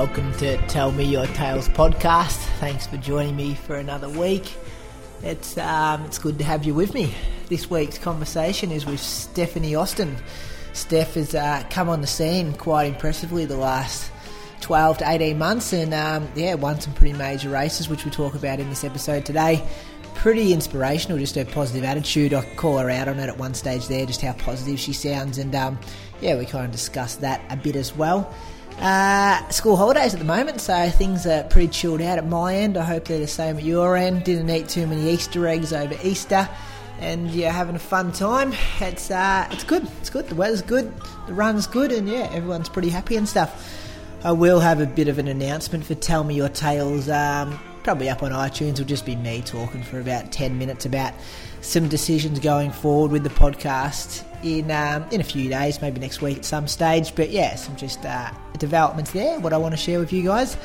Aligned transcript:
Welcome 0.00 0.32
to 0.32 0.56
Tell 0.66 0.90
Me 0.92 1.04
Your 1.04 1.26
Tales 1.26 1.68
podcast. 1.68 2.38
Thanks 2.58 2.86
for 2.86 2.96
joining 2.96 3.36
me 3.36 3.52
for 3.52 3.76
another 3.76 4.08
week. 4.08 4.50
It's 5.22 5.58
um, 5.58 6.06
it's 6.06 6.18
good 6.18 6.38
to 6.38 6.44
have 6.44 6.64
you 6.64 6.72
with 6.72 6.94
me. 6.94 7.12
This 7.50 7.68
week's 7.68 7.98
conversation 7.98 8.72
is 8.72 8.86
with 8.86 8.98
Stephanie 8.98 9.74
Austin. 9.74 10.16
Steph 10.72 11.16
has 11.16 11.34
uh, 11.34 11.64
come 11.68 11.90
on 11.90 12.00
the 12.00 12.06
scene 12.06 12.54
quite 12.54 12.84
impressively 12.84 13.44
the 13.44 13.58
last 13.58 14.10
12 14.62 14.96
to 14.98 15.10
18 15.10 15.36
months 15.36 15.74
and 15.74 15.92
um, 15.92 16.26
yeah, 16.34 16.54
won 16.54 16.80
some 16.80 16.94
pretty 16.94 17.12
major 17.12 17.50
races, 17.50 17.90
which 17.90 18.06
we 18.06 18.10
talk 18.10 18.34
about 18.34 18.58
in 18.58 18.70
this 18.70 18.84
episode 18.84 19.26
today. 19.26 19.62
Pretty 20.14 20.54
inspirational, 20.54 21.18
just 21.18 21.34
her 21.34 21.44
positive 21.44 21.84
attitude. 21.84 22.32
I 22.32 22.42
call 22.54 22.78
her 22.78 22.88
out 22.88 23.08
on 23.08 23.18
it 23.18 23.28
at 23.28 23.36
one 23.36 23.52
stage 23.52 23.86
there, 23.86 24.06
just 24.06 24.22
how 24.22 24.32
positive 24.32 24.80
she 24.80 24.94
sounds, 24.94 25.36
and 25.36 25.54
um, 25.54 25.78
yeah, 26.22 26.38
we 26.38 26.46
kind 26.46 26.64
of 26.64 26.72
discuss 26.72 27.16
that 27.16 27.42
a 27.50 27.56
bit 27.58 27.76
as 27.76 27.94
well. 27.94 28.34
Uh, 28.80 29.46
school 29.50 29.76
holidays 29.76 30.14
at 30.14 30.18
the 30.18 30.24
moment, 30.24 30.58
so 30.58 30.88
things 30.88 31.26
are 31.26 31.44
pretty 31.44 31.68
chilled 31.68 32.00
out 32.00 32.16
at 32.16 32.26
my 32.26 32.54
end. 32.54 32.78
I 32.78 32.84
hope 32.84 33.04
they're 33.04 33.18
the 33.18 33.26
same 33.26 33.58
at 33.58 33.62
your 33.62 33.94
end. 33.94 34.24
Didn't 34.24 34.48
eat 34.48 34.70
too 34.70 34.86
many 34.86 35.10
Easter 35.10 35.46
eggs 35.46 35.74
over 35.74 35.94
Easter, 36.02 36.48
and 36.98 37.30
yeah, 37.30 37.52
having 37.52 37.76
a 37.76 37.80
fun 37.80 38.10
time. 38.10 38.54
It's 38.80 39.10
uh, 39.10 39.46
it's 39.50 39.64
good. 39.64 39.86
It's 40.00 40.08
good. 40.08 40.28
The 40.30 40.34
weather's 40.34 40.62
good. 40.62 40.90
The 41.26 41.34
run's 41.34 41.66
good, 41.66 41.92
and 41.92 42.08
yeah, 42.08 42.30
everyone's 42.32 42.70
pretty 42.70 42.88
happy 42.88 43.16
and 43.16 43.28
stuff. 43.28 43.70
I 44.24 44.32
will 44.32 44.60
have 44.60 44.80
a 44.80 44.86
bit 44.86 45.08
of 45.08 45.18
an 45.18 45.28
announcement 45.28 45.84
for 45.84 45.94
Tell 45.94 46.24
Me 46.24 46.34
Your 46.34 46.48
Tales. 46.48 47.10
Um, 47.10 47.60
probably 47.82 48.08
up 48.08 48.22
on 48.22 48.32
iTunes. 48.32 48.72
It'll 48.72 48.86
just 48.86 49.04
be 49.04 49.14
me 49.14 49.42
talking 49.42 49.82
for 49.82 50.00
about 50.00 50.32
ten 50.32 50.56
minutes 50.56 50.86
about 50.86 51.12
some 51.60 51.86
decisions 51.88 52.40
going 52.40 52.70
forward 52.70 53.12
with 53.12 53.24
the 53.24 53.30
podcast 53.30 54.24
in 54.42 54.70
um, 54.70 55.04
in 55.10 55.20
a 55.20 55.24
few 55.24 55.48
days, 55.48 55.80
maybe 55.80 56.00
next 56.00 56.20
week 56.20 56.38
at 56.38 56.44
some 56.44 56.68
stage. 56.68 57.14
But 57.14 57.30
yeah, 57.30 57.54
some 57.56 57.76
just 57.76 58.04
uh, 58.04 58.30
developments 58.58 59.12
there. 59.12 59.38
What 59.40 59.52
I 59.52 59.56
want 59.56 59.72
to 59.72 59.78
share 59.78 59.98
with 59.98 60.12
you 60.12 60.22
guys. 60.22 60.56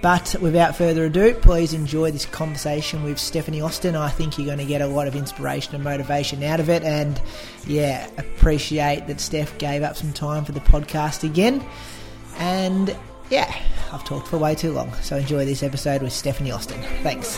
But 0.00 0.34
without 0.40 0.74
further 0.74 1.04
ado, 1.04 1.34
please 1.34 1.74
enjoy 1.74 2.10
this 2.10 2.24
conversation 2.24 3.02
with 3.02 3.18
Stephanie 3.18 3.60
Austin. 3.60 3.94
I 3.94 4.08
think 4.08 4.38
you're 4.38 4.46
going 4.46 4.58
to 4.58 4.64
get 4.64 4.80
a 4.80 4.86
lot 4.86 5.06
of 5.06 5.14
inspiration 5.14 5.74
and 5.74 5.84
motivation 5.84 6.42
out 6.42 6.60
of 6.60 6.70
it. 6.70 6.82
And 6.82 7.20
yeah, 7.66 8.08
appreciate 8.16 9.06
that 9.08 9.20
Steph 9.20 9.58
gave 9.58 9.82
up 9.82 9.96
some 9.96 10.12
time 10.12 10.44
for 10.44 10.52
the 10.52 10.60
podcast 10.60 11.24
again. 11.24 11.64
And 12.38 12.96
yeah, 13.28 13.54
I've 13.92 14.04
talked 14.04 14.28
for 14.28 14.38
way 14.38 14.54
too 14.54 14.72
long. 14.72 14.92
So 15.02 15.16
enjoy 15.16 15.44
this 15.44 15.62
episode 15.62 16.02
with 16.02 16.12
Stephanie 16.12 16.52
Austin. 16.52 16.80
Thanks. 17.02 17.36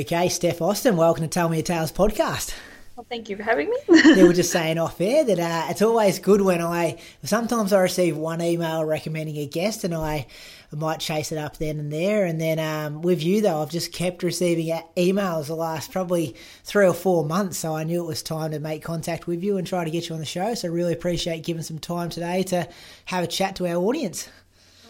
Okay, 0.00 0.30
Steph 0.30 0.62
Austin, 0.62 0.96
welcome 0.96 1.24
to 1.24 1.28
Tell 1.28 1.50
Me 1.50 1.58
Your 1.58 1.62
Tales 1.62 1.92
podcast. 1.92 2.54
Well, 2.96 3.04
thank 3.10 3.28
you 3.28 3.36
for 3.36 3.42
having 3.42 3.68
me. 3.68 3.76
they 4.14 4.24
were 4.24 4.32
just 4.32 4.50
saying 4.52 4.78
off 4.78 4.98
air 4.98 5.24
that 5.24 5.38
uh, 5.38 5.66
it's 5.68 5.82
always 5.82 6.18
good 6.18 6.40
when 6.40 6.62
I 6.62 6.98
sometimes 7.22 7.74
I 7.74 7.80
receive 7.80 8.16
one 8.16 8.40
email 8.40 8.82
recommending 8.82 9.36
a 9.36 9.44
guest 9.44 9.84
and 9.84 9.94
I, 9.94 10.26
might 10.72 11.00
chase 11.00 11.32
it 11.32 11.36
up 11.36 11.58
then 11.58 11.78
and 11.78 11.92
there. 11.92 12.24
And 12.24 12.40
then 12.40 12.58
um, 12.58 13.02
with 13.02 13.22
you 13.22 13.42
though, 13.42 13.60
I've 13.60 13.70
just 13.70 13.92
kept 13.92 14.22
receiving 14.22 14.68
emails 14.96 15.48
the 15.48 15.54
last 15.54 15.92
probably 15.92 16.34
three 16.64 16.86
or 16.86 16.94
four 16.94 17.26
months. 17.26 17.58
So 17.58 17.76
I 17.76 17.84
knew 17.84 18.02
it 18.02 18.06
was 18.06 18.22
time 18.22 18.52
to 18.52 18.58
make 18.58 18.82
contact 18.82 19.26
with 19.26 19.44
you 19.44 19.58
and 19.58 19.66
try 19.66 19.84
to 19.84 19.90
get 19.90 20.08
you 20.08 20.14
on 20.14 20.20
the 20.20 20.26
show. 20.26 20.54
So 20.54 20.70
really 20.70 20.94
appreciate 20.94 21.44
giving 21.44 21.62
some 21.62 21.78
time 21.78 22.08
today 22.08 22.42
to 22.44 22.66
have 23.06 23.22
a 23.22 23.26
chat 23.26 23.54
to 23.56 23.66
our 23.66 23.76
audience. 23.76 24.30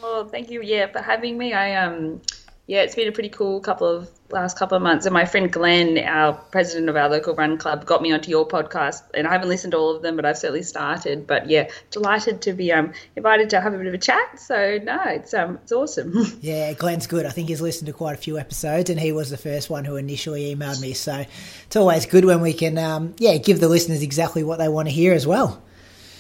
Well, 0.01 0.29
thank 0.29 0.51
you, 0.51 0.63
yeah, 0.63 0.87
for 0.87 1.03
having 1.03 1.37
me. 1.37 1.53
I 1.53 1.75
um 1.85 2.21
yeah, 2.67 2.83
it's 2.83 2.95
been 2.95 3.09
a 3.09 3.13
pretty 3.13 3.31
cool 3.31 3.61
couple 3.61 3.89
of 3.89 4.09
last 4.31 4.57
couple 4.57 4.77
of 4.77 4.83
months. 4.83 5.05
And 5.07 5.13
my 5.13 5.25
friend 5.25 5.51
Glenn, 5.53 5.99
our 5.99 6.35
president 6.35 6.89
of 6.89 6.97
our 6.97 7.09
local 7.09 7.35
run 7.35 7.59
club, 7.59 7.85
got 7.85 8.01
me 8.01 8.13
onto 8.13 8.31
your 8.31 8.47
podcast. 8.47 9.03
And 9.13 9.27
I 9.27 9.33
haven't 9.33 9.49
listened 9.49 9.73
to 9.73 9.79
all 9.79 9.97
of 9.97 10.03
them, 10.03 10.15
but 10.15 10.25
I've 10.25 10.39
certainly 10.39 10.63
started. 10.63 11.27
But 11.27 11.51
yeah, 11.51 11.69
delighted 11.91 12.43
to 12.43 12.53
be 12.53 12.73
um, 12.73 12.93
invited 13.17 13.51
to 13.51 13.61
have 13.61 13.75
a 13.75 13.79
bit 13.79 13.87
of 13.87 13.95
a 13.95 13.99
chat. 13.99 14.39
So 14.39 14.79
no, 14.83 15.03
it's 15.07 15.35
um, 15.35 15.59
it's 15.63 15.73
awesome. 15.73 16.15
Yeah, 16.41 16.73
Glenn's 16.73 17.07
good. 17.07 17.27
I 17.27 17.31
think 17.31 17.49
he's 17.49 17.61
listened 17.61 17.87
to 17.87 17.93
quite 17.93 18.15
a 18.15 18.21
few 18.21 18.39
episodes, 18.39 18.89
and 18.89 18.99
he 18.99 19.13
was 19.13 19.31
the 19.31 19.37
first 19.37 19.69
one 19.69 19.85
who 19.85 19.97
initially 19.97 20.55
emailed 20.55 20.81
me. 20.81 20.95
So 20.95 21.25
it's 21.67 21.77
always 21.77 22.07
good 22.07 22.25
when 22.25 22.41
we 22.41 22.53
can, 22.53 22.79
um, 22.79 23.15
yeah, 23.19 23.37
give 23.37 23.61
the 23.61 23.69
listeners 23.69 24.03
exactly 24.03 24.43
what 24.43 24.59
they 24.59 24.69
want 24.69 24.89
to 24.89 24.93
hear 24.93 25.13
as 25.13 25.27
well. 25.27 25.63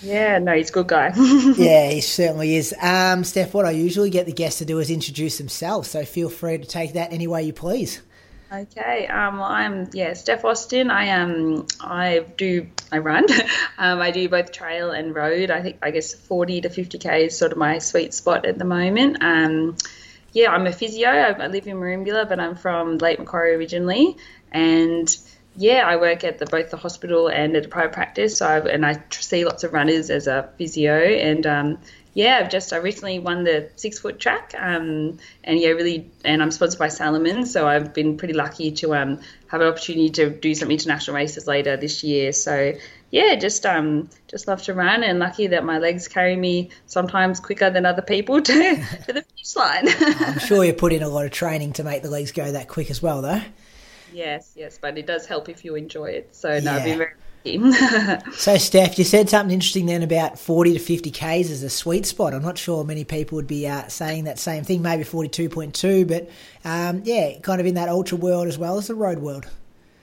Yeah, 0.02 0.38
no, 0.38 0.54
he's 0.54 0.70
a 0.70 0.72
good 0.72 0.88
guy. 0.88 1.12
yeah, 1.56 1.90
he 1.90 2.00
certainly 2.00 2.56
is. 2.56 2.74
Um, 2.80 3.24
Steph, 3.24 3.52
what 3.52 3.66
I 3.66 3.72
usually 3.72 4.10
get 4.10 4.26
the 4.26 4.32
guests 4.32 4.58
to 4.58 4.64
do 4.64 4.78
is 4.78 4.90
introduce 4.90 5.38
themselves, 5.38 5.90
so 5.90 6.04
feel 6.04 6.28
free 6.28 6.58
to 6.58 6.66
take 6.66 6.94
that 6.94 7.12
any 7.12 7.26
way 7.26 7.42
you 7.42 7.52
please. 7.52 8.00
Okay, 8.52 9.06
um, 9.06 9.40
I'm 9.40 9.88
yeah, 9.92 10.12
Steph 10.14 10.44
Austin. 10.44 10.90
I. 10.90 11.10
Um, 11.10 11.66
I 11.80 12.24
do. 12.36 12.66
I 12.90 12.98
run. 12.98 13.26
um, 13.78 14.00
I 14.00 14.10
do 14.10 14.28
both 14.28 14.50
trail 14.50 14.90
and 14.90 15.14
road. 15.14 15.52
I 15.52 15.62
think 15.62 15.78
I 15.82 15.92
guess 15.92 16.14
40 16.14 16.62
to 16.62 16.68
50 16.68 16.98
k 16.98 17.26
is 17.26 17.38
sort 17.38 17.52
of 17.52 17.58
my 17.58 17.78
sweet 17.78 18.12
spot 18.12 18.46
at 18.46 18.58
the 18.58 18.64
moment. 18.64 19.18
Um, 19.20 19.76
yeah, 20.32 20.50
I'm 20.50 20.66
a 20.66 20.72
physio. 20.72 21.08
I, 21.08 21.30
I 21.30 21.46
live 21.46 21.68
in 21.68 21.76
Merimbula, 21.76 22.28
but 22.28 22.40
I'm 22.40 22.56
from 22.56 22.98
Lake 22.98 23.20
Macquarie 23.20 23.54
originally, 23.54 24.16
and 24.50 25.16
yeah, 25.56 25.86
I 25.86 25.96
work 25.96 26.24
at 26.24 26.38
the, 26.38 26.46
both 26.46 26.70
the 26.70 26.76
hospital 26.76 27.28
and 27.28 27.56
at 27.56 27.66
a 27.66 27.68
private 27.68 27.92
practice. 27.92 28.38
So 28.38 28.46
I, 28.46 28.58
and 28.60 28.86
I 28.86 29.02
see 29.10 29.44
lots 29.44 29.64
of 29.64 29.72
runners 29.72 30.10
as 30.10 30.26
a 30.26 30.48
physio, 30.56 30.96
and 30.96 31.46
um, 31.46 31.78
yeah, 32.14 32.38
I've 32.40 32.50
just 32.50 32.72
I 32.72 32.78
recently 32.78 33.18
won 33.18 33.44
the 33.44 33.70
six 33.76 33.98
foot 33.98 34.18
track, 34.18 34.54
um, 34.58 35.18
and 35.44 35.60
yeah, 35.60 35.70
really, 35.70 36.10
and 36.24 36.42
I'm 36.42 36.50
sponsored 36.50 36.78
by 36.78 36.88
Salomon, 36.88 37.46
so 37.46 37.68
I've 37.68 37.94
been 37.94 38.16
pretty 38.16 38.34
lucky 38.34 38.72
to 38.72 38.94
um, 38.94 39.20
have 39.46 39.60
an 39.60 39.68
opportunity 39.68 40.10
to 40.10 40.30
do 40.30 40.54
some 40.54 40.70
international 40.70 41.16
races 41.16 41.46
later 41.46 41.76
this 41.76 42.02
year. 42.02 42.32
So 42.32 42.72
yeah, 43.10 43.34
just 43.36 43.64
um, 43.64 44.08
just 44.28 44.48
love 44.48 44.62
to 44.62 44.74
run, 44.74 45.04
and 45.04 45.18
lucky 45.18 45.48
that 45.48 45.64
my 45.64 45.78
legs 45.78 46.08
carry 46.08 46.36
me 46.36 46.70
sometimes 46.86 47.38
quicker 47.38 47.70
than 47.70 47.86
other 47.86 48.02
people 48.02 48.40
to, 48.40 48.52
to 49.06 49.12
the 49.12 49.22
finish 49.22 49.56
line. 49.56 49.88
I'm 50.28 50.38
sure 50.40 50.64
you 50.64 50.72
put 50.72 50.92
in 50.92 51.02
a 51.02 51.08
lot 51.08 51.26
of 51.26 51.32
training 51.32 51.74
to 51.74 51.84
make 51.84 52.02
the 52.02 52.10
legs 52.10 52.32
go 52.32 52.50
that 52.50 52.68
quick 52.68 52.90
as 52.90 53.00
well, 53.00 53.22
though. 53.22 53.40
Yes, 54.12 54.52
yes, 54.56 54.78
but 54.80 54.98
it 54.98 55.06
does 55.06 55.26
help 55.26 55.48
if 55.48 55.64
you 55.64 55.74
enjoy 55.74 56.06
it. 56.06 56.34
So 56.34 56.58
no, 56.60 56.76
yeah. 56.76 56.76
I've 56.76 56.96
very 56.96 57.14
so, 58.34 58.58
Steph, 58.58 58.98
you 58.98 59.04
said 59.04 59.30
something 59.30 59.54
interesting 59.54 59.86
then 59.86 60.02
about 60.02 60.38
40 60.38 60.74
to 60.74 60.78
50 60.78 61.10
Ks 61.10 61.50
as 61.50 61.62
a 61.62 61.70
sweet 61.70 62.04
spot. 62.04 62.34
I'm 62.34 62.42
not 62.42 62.58
sure 62.58 62.84
many 62.84 63.04
people 63.04 63.36
would 63.36 63.46
be 63.46 63.66
uh, 63.66 63.88
saying 63.88 64.24
that 64.24 64.38
same 64.38 64.62
thing, 64.62 64.82
maybe 64.82 65.04
42.2, 65.04 66.06
but 66.06 66.28
um, 66.68 67.00
yeah, 67.04 67.38
kind 67.38 67.58
of 67.58 67.66
in 67.66 67.76
that 67.76 67.88
ultra 67.88 68.18
world 68.18 68.46
as 68.46 68.58
well 68.58 68.76
as 68.76 68.88
the 68.88 68.94
road 68.94 69.20
world. 69.20 69.46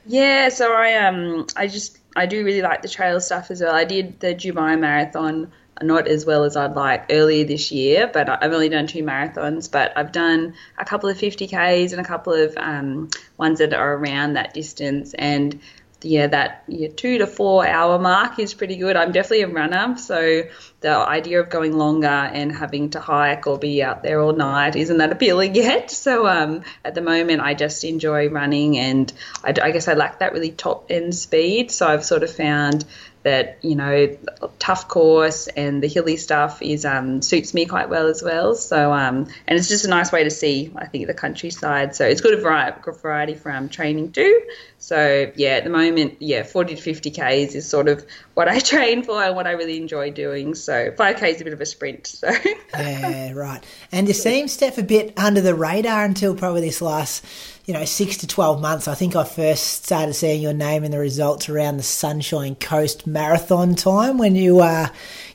Yeah, 0.07 0.49
so 0.49 0.73
I 0.73 0.95
um 0.95 1.45
I 1.55 1.67
just 1.67 1.99
I 2.15 2.25
do 2.25 2.43
really 2.43 2.61
like 2.61 2.81
the 2.81 2.87
trail 2.87 3.19
stuff 3.21 3.51
as 3.51 3.61
well. 3.61 3.75
I 3.75 3.83
did 3.83 4.19
the 4.19 4.33
Dubai 4.33 4.79
Marathon 4.79 5.51
not 5.81 6.07
as 6.07 6.25
well 6.25 6.43
as 6.43 6.55
I'd 6.55 6.75
like 6.75 7.05
earlier 7.09 7.45
this 7.45 7.71
year, 7.71 8.09
but 8.11 8.29
I've 8.29 8.53
only 8.53 8.69
done 8.69 8.87
two 8.87 9.03
marathons. 9.03 9.71
But 9.71 9.97
I've 9.97 10.11
done 10.11 10.55
a 10.77 10.85
couple 10.85 11.09
of 11.09 11.17
50Ks 11.17 11.91
and 11.91 12.01
a 12.01 12.03
couple 12.03 12.33
of 12.33 12.55
um, 12.57 13.09
ones 13.37 13.59
that 13.59 13.73
are 13.73 13.93
around 13.95 14.33
that 14.33 14.53
distance. 14.53 15.13
And 15.13 15.59
yeah, 16.03 16.27
that 16.27 16.63
yeah, 16.67 16.89
two 16.95 17.17
to 17.17 17.27
four 17.27 17.67
hour 17.67 17.97
mark 17.97 18.37
is 18.37 18.53
pretty 18.53 18.77
good. 18.77 18.95
I'm 18.95 19.11
definitely 19.11 19.41
a 19.41 19.47
runner, 19.47 19.97
so 19.97 20.43
the 20.81 20.89
idea 20.95 21.41
of 21.41 21.49
going 21.49 21.75
longer 21.75 22.07
and 22.07 22.55
having 22.55 22.91
to 22.91 22.99
hike 22.99 23.47
or 23.47 23.57
be 23.57 23.81
out 23.81 24.03
there 24.03 24.21
all 24.21 24.33
night 24.33 24.75
isn't 24.75 24.97
that 24.97 25.11
appealing 25.11 25.55
yet. 25.55 25.89
So 25.89 26.27
um, 26.27 26.61
at 26.85 26.93
the 26.93 27.01
moment, 27.01 27.41
I 27.41 27.55
just 27.55 27.83
enjoy 27.83 28.29
running, 28.29 28.77
and 28.77 29.11
I, 29.43 29.55
I 29.61 29.71
guess 29.71 29.87
I 29.87 29.93
lack 29.93 30.19
that 30.19 30.33
really 30.33 30.51
top 30.51 30.85
end 30.91 31.15
speed. 31.15 31.71
So 31.71 31.87
I've 31.87 32.05
sort 32.05 32.21
of 32.21 32.31
found 32.31 32.85
that 33.27 33.57
you 33.61 33.75
know 33.75 34.17
tough 34.57 34.87
course 34.87 35.47
and 35.47 35.83
the 35.83 35.87
hilly 35.87 36.15
stuff 36.15 36.61
is 36.61 36.85
um, 36.85 37.21
suits 37.21 37.53
me 37.53 37.65
quite 37.65 37.89
well 37.89 38.07
as 38.07 38.23
well. 38.23 38.55
So 38.55 38.93
um, 38.93 39.27
and 39.47 39.59
it's 39.59 39.67
just 39.67 39.83
a 39.83 39.89
nice 39.89 40.13
way 40.13 40.23
to 40.23 40.31
see 40.31 40.71
I 40.77 40.85
think 40.85 41.07
the 41.07 41.13
countryside. 41.13 41.93
So 41.93 42.07
it's 42.07 42.21
good 42.21 42.41
variety, 42.41 42.79
good 42.81 42.95
variety 42.95 43.33
from 43.35 43.67
training 43.67 44.13
too. 44.13 44.41
So 44.79 45.31
yeah, 45.35 45.57
at 45.57 45.65
the 45.65 45.69
moment, 45.69 46.21
yeah, 46.21 46.43
40 46.43 46.75
to 46.75 46.81
50 46.81 47.11
k's 47.11 47.55
is 47.55 47.67
sort 47.67 47.89
of 47.89 48.05
what 48.33 48.47
I 48.47 48.59
train 48.73 49.03
for 49.03 49.21
and 49.21 49.35
what 49.35 49.45
I 49.45 49.51
really 49.51 49.77
enjoy 49.77 50.11
doing. 50.11 50.55
So 50.55 50.91
5k 50.91 51.35
is 51.35 51.41
a 51.41 51.43
bit 51.43 51.53
of 51.53 51.59
a 51.59 51.65
sprint. 51.65 52.07
So 52.07 52.31
yeah, 52.73 53.33
right. 53.33 53.63
And 53.91 54.07
you 54.07 54.13
seem 54.13 54.47
Steph 54.47 54.77
a 54.77 54.83
bit 54.83 55.13
under 55.19 55.41
the 55.41 55.53
radar 55.53 56.05
until 56.05 56.33
probably 56.33 56.61
this 56.61 56.81
last 56.81 57.25
you 57.67 57.73
know, 57.73 57.83
six 57.83 58.15
to 58.17 58.27
12 58.27 58.61
months. 58.61 58.87
I 58.87 58.95
think 58.95 59.17
I 59.17 59.25
first 59.25 59.83
started 59.83 60.13
seeing 60.13 60.41
your 60.41 60.53
name 60.53 60.85
in 60.85 60.91
the 60.91 60.99
results 60.99 61.49
around 61.49 61.75
the 61.75 61.83
Sunshine 61.83 62.55
Coast 62.55 63.05
Marathon 63.05 63.75
time 63.75 64.17
when 64.17 64.37
you 64.37 64.61
uh, 64.61 64.87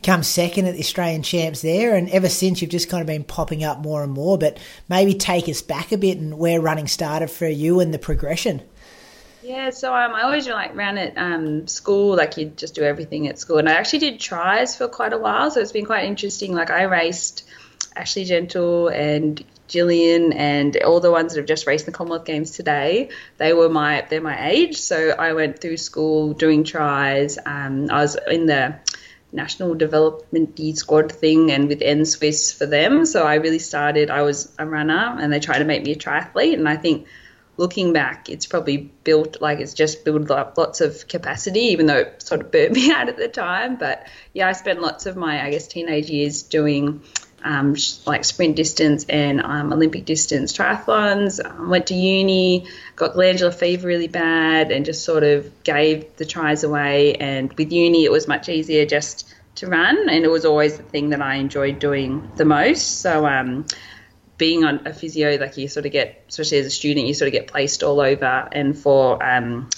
come 0.03 0.23
second 0.23 0.65
at 0.65 0.73
the 0.73 0.81
Australian 0.81 1.23
Champs 1.23 1.61
there. 1.61 1.95
And 1.95 2.09
ever 2.09 2.31
since, 2.31 2.63
you've 2.63 2.71
just 2.71 2.89
kind 2.89 3.03
of 3.03 3.07
been 3.07 3.23
popping 3.23 3.65
up 3.65 3.81
more 3.81 4.03
and 4.03 4.13
more. 4.13 4.39
But 4.39 4.57
maybe 4.89 5.13
take 5.13 5.47
us 5.47 5.61
back 5.61 5.93
a 5.93 5.99
bit 5.99 6.17
and 6.17 6.39
where 6.39 6.59
running 6.59 6.89
started 6.89 7.31
for 7.31 7.47
you 7.47 7.81
and 7.81 7.93
the 7.93 7.99
progression. 7.99 8.63
Yeah, 9.43 9.69
so 9.69 9.95
um, 9.95 10.15
I 10.15 10.23
always 10.23 10.49
like 10.49 10.75
ran 10.75 10.97
at 10.97 11.19
um, 11.19 11.67
school, 11.67 12.17
like 12.17 12.39
you 12.39 12.47
just 12.47 12.75
do 12.75 12.83
everything 12.83 13.29
at 13.29 13.39
school. 13.39 13.59
And 13.59 13.69
I 13.69 13.73
actually 13.73 13.99
did 13.99 14.21
tries 14.21 14.75
for 14.75 14.89
quite 14.89 15.13
a 15.13 15.19
while, 15.19 15.51
so 15.51 15.61
it's 15.61 15.73
been 15.73 15.85
quite 15.85 16.05
interesting. 16.05 16.55
Like 16.55 16.71
I 16.71 16.85
raced 16.85 17.45
Ashley 17.95 18.25
Gentle 18.25 18.89
and 18.89 19.45
Jillian 19.73 20.35
and 20.35 20.77
all 20.77 21.01
the 21.01 21.11
ones 21.11 21.33
that 21.33 21.41
have 21.41 21.47
just 21.47 21.67
raced 21.67 21.87
the 21.87 21.93
Commonwealth 21.93 22.27
Games 22.27 22.51
today, 22.51 23.09
they 23.39 23.53
were 23.53 23.69
my 23.69 24.07
they're 24.09 24.21
my 24.21 24.51
age. 24.51 24.77
So 24.77 25.11
I 25.11 25.33
went 25.33 25.61
through 25.61 25.79
school 25.79 26.35
doing 26.35 26.65
tries. 26.65 27.39
Um, 27.45 27.91
I 27.91 28.03
was 28.03 28.17
in 28.31 28.47
the 28.47 28.77
national 29.33 29.75
development 29.75 30.61
squad 30.77 31.11
thing 31.11 31.51
and 31.51 31.69
with 31.69 31.81
NSWIS 31.81 32.57
for 32.57 32.67
them. 32.67 33.07
So 33.07 33.25
I 33.25 33.37
really 33.37 33.59
started. 33.59 34.11
I 34.11 34.23
was 34.23 34.53
a 34.59 34.67
runner, 34.67 35.17
and 35.19 35.33
they 35.33 35.41
tried 35.41 35.61
to 35.61 35.65
make 35.65 35.83
me 35.83 35.93
a 35.93 35.97
triathlete. 35.97 36.55
And 36.55 36.69
I 36.69 36.77
think 36.77 37.07
looking 37.57 37.93
back, 37.93 38.29
it's 38.29 38.47
probably 38.47 38.93
built 39.05 39.41
like 39.41 39.61
it's 39.61 39.75
just 39.75 40.05
built 40.05 40.31
up 40.31 40.57
lots 40.59 40.81
of 40.81 41.09
capacity, 41.09 41.61
even 41.73 41.87
though 41.87 41.99
it 41.99 42.23
sort 42.23 42.43
of 42.43 42.53
burnt 42.53 42.73
me 42.79 42.91
out 42.93 43.09
at 43.09 43.17
the 43.17 43.29
time. 43.29 43.77
But 43.77 44.07
yeah, 44.35 44.49
I 44.49 44.53
spent 44.53 44.81
lots 44.81 45.07
of 45.07 45.17
my 45.17 45.45
I 45.45 45.51
guess 45.51 45.67
teenage 45.67 46.11
years 46.11 46.43
doing 46.43 47.03
um, 47.45 47.77
like 48.07 48.25
sprint 48.25 48.57
distance 48.57 49.05
and 49.09 49.41
um, 49.41 49.73
Olympic 49.73 50.05
distance 50.05 50.53
triathlons. 50.53 51.45
Um, 51.45 51.69
went 51.69 51.89
to 51.89 51.95
uni, 51.95 52.67
got 52.97 53.15
glandular 53.15 53.53
fever 53.53 53.89
really 53.89 54.09
bad, 54.09 54.71
and 54.71 54.85
just 54.85 55.05
sort 55.05 55.23
of 55.23 55.63
gave 55.65 56.17
the 56.17 56.25
tries 56.25 56.65
away. 56.65 57.15
And 57.15 57.53
with 57.55 57.73
uni, 57.73 58.05
it 58.05 58.13
was 58.13 58.29
much 58.29 58.49
easier 58.49 58.87
just 58.87 59.33
to 59.57 59.67
run, 59.67 60.09
and 60.09 60.25
it 60.25 60.31
was 60.31 60.45
always 60.45 60.77
the 60.77 60.83
thing 60.83 61.11
that 61.11 61.21
I 61.21 61.37
enjoyed 61.37 61.79
doing 61.79 62.31
the 62.37 62.45
most. 62.45 63.01
So, 63.01 63.27
um, 63.27 63.67
being 64.39 64.65
on 64.65 64.87
a 64.87 64.95
physio, 64.95 65.37
like 65.37 65.57
you 65.57 65.69
sort 65.69 65.87
of 65.87 65.93
get, 65.93 66.25
especially 66.29 66.59
as 66.59 66.67
a 66.67 66.71
student, 66.71 67.07
you 67.07 67.15
sort 67.15 67.29
of 67.29 67.33
get 67.33 67.47
placed 67.47 67.83
all 67.83 68.01
over. 68.01 68.49
And 68.51 68.77
for 68.77 69.23
um, 69.23 69.69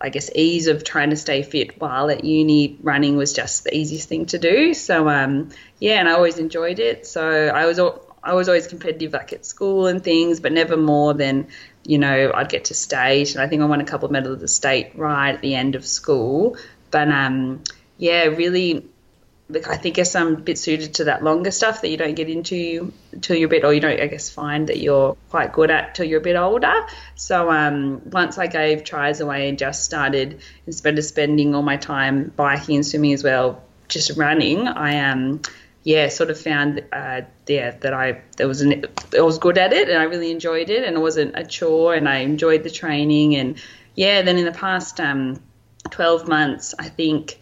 I 0.00 0.10
guess 0.10 0.30
ease 0.34 0.68
of 0.68 0.84
trying 0.84 1.10
to 1.10 1.16
stay 1.16 1.42
fit 1.42 1.80
while 1.80 2.10
at 2.10 2.24
uni, 2.24 2.78
running 2.82 3.16
was 3.16 3.32
just 3.32 3.64
the 3.64 3.76
easiest 3.76 4.08
thing 4.08 4.26
to 4.26 4.38
do. 4.38 4.74
So 4.74 5.08
um, 5.08 5.50
yeah, 5.80 6.00
and 6.00 6.08
I 6.08 6.12
always 6.12 6.38
enjoyed 6.38 6.78
it. 6.78 7.06
So 7.06 7.48
I 7.48 7.66
was 7.66 7.78
I 8.22 8.34
was 8.34 8.48
always 8.48 8.66
competitive 8.66 9.12
like 9.12 9.32
at 9.32 9.44
school 9.44 9.86
and 9.86 10.02
things, 10.02 10.40
but 10.40 10.52
never 10.52 10.76
more 10.76 11.14
than 11.14 11.48
you 11.84 11.98
know 11.98 12.32
I'd 12.34 12.48
get 12.48 12.66
to 12.66 12.74
state. 12.74 13.34
And 13.34 13.42
I 13.42 13.48
think 13.48 13.62
I 13.62 13.66
won 13.66 13.80
a 13.80 13.84
couple 13.84 14.06
of 14.06 14.12
medals 14.12 14.34
at 14.34 14.40
the 14.40 14.48
state 14.48 14.92
right 14.94 15.34
at 15.34 15.40
the 15.40 15.54
end 15.54 15.74
of 15.74 15.86
school. 15.86 16.56
But 16.90 17.08
um, 17.08 17.62
yeah, 17.98 18.24
really 18.24 18.84
I 19.50 19.78
think 19.78 19.94
I 19.94 20.00
guess 20.00 20.14
I'm 20.14 20.34
a 20.34 20.36
bit 20.36 20.58
suited 20.58 20.94
to 20.94 21.04
that 21.04 21.24
longer 21.24 21.50
stuff 21.50 21.80
that 21.80 21.88
you 21.88 21.96
don't 21.96 22.14
get 22.14 22.28
into 22.28 22.92
till 23.22 23.34
you're 23.34 23.46
a 23.46 23.50
bit, 23.50 23.64
or 23.64 23.72
you 23.72 23.80
don't, 23.80 23.98
I 23.98 24.06
guess, 24.06 24.28
find 24.28 24.68
that 24.68 24.76
you're 24.78 25.16
quite 25.30 25.52
good 25.54 25.70
at 25.70 25.94
till 25.94 26.04
you're 26.04 26.20
a 26.20 26.22
bit 26.22 26.36
older. 26.36 26.86
So 27.14 27.50
um, 27.50 28.02
once 28.10 28.36
I 28.36 28.46
gave 28.46 28.84
tries 28.84 29.20
away 29.20 29.48
and 29.48 29.58
just 29.58 29.84
started, 29.84 30.40
instead 30.66 30.98
of 30.98 31.04
spending 31.04 31.54
all 31.54 31.62
my 31.62 31.78
time 31.78 32.30
biking 32.36 32.76
and 32.76 32.86
swimming 32.86 33.14
as 33.14 33.24
well, 33.24 33.62
just 33.88 34.18
running, 34.18 34.68
I 34.68 35.10
um, 35.10 35.40
yeah, 35.88 36.10
sort 36.10 36.28
of 36.28 36.38
found 36.38 36.84
uh, 36.92 37.22
yeah 37.46 37.70
that 37.70 37.94
I 37.94 38.20
there 38.36 38.46
was 38.46 38.60
an, 38.60 38.84
I 39.16 39.22
was 39.22 39.38
good 39.38 39.56
at 39.56 39.72
it 39.72 39.88
and 39.88 39.96
I 39.96 40.02
really 40.02 40.30
enjoyed 40.30 40.68
it 40.68 40.84
and 40.84 40.94
it 40.94 41.00
wasn't 41.00 41.32
a 41.34 41.46
chore 41.46 41.94
and 41.94 42.06
I 42.06 42.16
enjoyed 42.16 42.62
the 42.62 42.68
training 42.68 43.36
and 43.36 43.58
yeah. 43.94 44.20
Then 44.20 44.36
in 44.36 44.44
the 44.44 44.52
past 44.52 45.00
um, 45.00 45.40
twelve 45.88 46.28
months, 46.28 46.74
I 46.78 46.90
think 46.90 47.38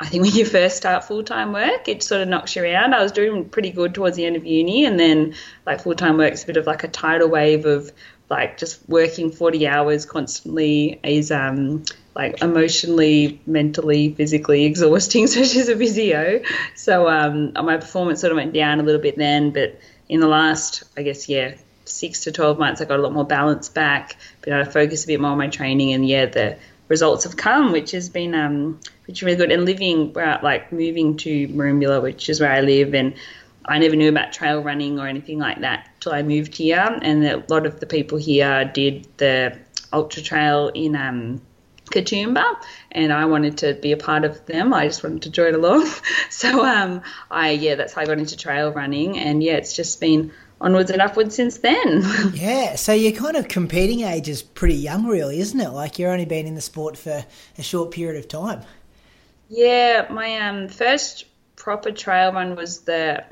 I 0.00 0.06
think 0.06 0.24
when 0.24 0.32
you 0.34 0.44
first 0.44 0.76
start 0.76 1.04
full 1.04 1.22
time 1.22 1.52
work, 1.52 1.86
it 1.86 2.02
sort 2.02 2.22
of 2.22 2.26
knocks 2.26 2.56
you 2.56 2.64
around. 2.64 2.92
I 2.92 3.04
was 3.04 3.12
doing 3.12 3.48
pretty 3.48 3.70
good 3.70 3.94
towards 3.94 4.16
the 4.16 4.26
end 4.26 4.34
of 4.34 4.44
uni, 4.44 4.84
and 4.84 4.98
then 4.98 5.36
like 5.64 5.82
full 5.82 5.94
time 5.94 6.16
work 6.16 6.32
is 6.32 6.42
a 6.42 6.46
bit 6.48 6.56
of 6.56 6.66
like 6.66 6.82
a 6.82 6.88
tidal 6.88 7.28
wave 7.28 7.66
of 7.66 7.92
like 8.28 8.58
just 8.58 8.80
working 8.88 9.30
40 9.30 9.68
hours 9.68 10.04
constantly 10.06 10.98
is 11.04 11.30
um, 11.30 11.84
like 12.16 12.42
emotionally, 12.42 13.38
mentally, 13.46 14.14
physically 14.14 14.64
exhausting, 14.64 15.24
especially 15.26 15.60
as 15.60 15.68
a 15.68 15.76
physio. 15.76 16.40
So 16.74 17.08
um, 17.08 17.52
my 17.52 17.76
performance 17.76 18.22
sort 18.22 18.32
of 18.32 18.36
went 18.36 18.54
down 18.54 18.80
a 18.80 18.82
little 18.82 19.00
bit 19.00 19.16
then, 19.16 19.50
but 19.50 19.78
in 20.08 20.20
the 20.20 20.26
last, 20.26 20.82
I 20.96 21.02
guess, 21.02 21.28
yeah, 21.28 21.54
six 21.84 22.24
to 22.24 22.32
12 22.32 22.58
months, 22.58 22.80
I 22.80 22.86
got 22.86 22.98
a 22.98 23.02
lot 23.02 23.12
more 23.12 23.26
balance 23.26 23.68
back, 23.68 24.16
been 24.40 24.54
able 24.54 24.64
to 24.64 24.70
focus 24.70 25.04
a 25.04 25.06
bit 25.06 25.20
more 25.20 25.32
on 25.32 25.38
my 25.38 25.48
training, 25.48 25.92
and 25.92 26.08
yeah, 26.08 26.24
the 26.26 26.56
results 26.88 27.24
have 27.24 27.36
come, 27.36 27.70
which 27.70 27.90
has 27.90 28.08
been 28.08 28.34
um, 28.34 28.80
which 29.06 29.18
is 29.18 29.22
really 29.22 29.36
good. 29.36 29.52
And 29.52 29.66
living 29.66 30.12
like 30.14 30.72
moving 30.72 31.18
to 31.18 31.48
Merimbula, 31.48 32.02
which 32.02 32.30
is 32.30 32.40
where 32.40 32.50
I 32.50 32.62
live, 32.62 32.94
and 32.94 33.14
I 33.66 33.78
never 33.78 33.94
knew 33.94 34.08
about 34.08 34.32
trail 34.32 34.62
running 34.62 34.98
or 34.98 35.06
anything 35.06 35.38
like 35.38 35.60
that 35.60 35.90
till 36.00 36.12
I 36.12 36.22
moved 36.22 36.56
here. 36.56 36.98
And 37.02 37.26
a 37.26 37.44
lot 37.48 37.66
of 37.66 37.78
the 37.78 37.86
people 37.86 38.16
here 38.16 38.64
did 38.64 39.06
the 39.18 39.58
ultra 39.92 40.22
trail 40.22 40.68
in 40.68 40.96
um, 40.96 41.42
Katoomba, 41.90 42.56
and 42.92 43.12
I 43.12 43.26
wanted 43.26 43.58
to 43.58 43.74
be 43.74 43.92
a 43.92 43.96
part 43.96 44.24
of 44.24 44.44
them. 44.46 44.74
I 44.74 44.86
just 44.86 45.02
wanted 45.02 45.22
to 45.22 45.30
join 45.30 45.54
along. 45.54 45.86
so 46.30 46.64
um, 46.64 47.02
I 47.30 47.50
yeah, 47.50 47.76
that's 47.76 47.92
how 47.92 48.02
I 48.02 48.06
got 48.06 48.18
into 48.18 48.36
trail 48.36 48.72
running, 48.72 49.18
and 49.18 49.42
yeah, 49.42 49.54
it's 49.54 49.74
just 49.74 50.00
been 50.00 50.32
onwards 50.60 50.90
and 50.90 51.00
upwards 51.00 51.34
since 51.34 51.58
then. 51.58 52.02
yeah, 52.34 52.76
so 52.76 52.92
your 52.92 53.12
kind 53.12 53.36
of 53.36 53.48
competing 53.48 54.00
age 54.02 54.28
is 54.28 54.42
pretty 54.42 54.76
young, 54.76 55.06
really, 55.06 55.38
isn't 55.40 55.60
it? 55.60 55.70
Like 55.70 55.98
you're 55.98 56.10
only 56.10 56.24
been 56.24 56.46
in 56.46 56.54
the 56.54 56.60
sport 56.60 56.96
for 56.96 57.24
a 57.58 57.62
short 57.62 57.90
period 57.90 58.18
of 58.18 58.28
time. 58.28 58.62
Yeah, 59.48 60.06
my 60.10 60.38
um, 60.38 60.68
first 60.68 61.26
proper 61.54 61.92
trail 61.92 62.32
run 62.32 62.56
was 62.56 62.80
the 62.80 63.24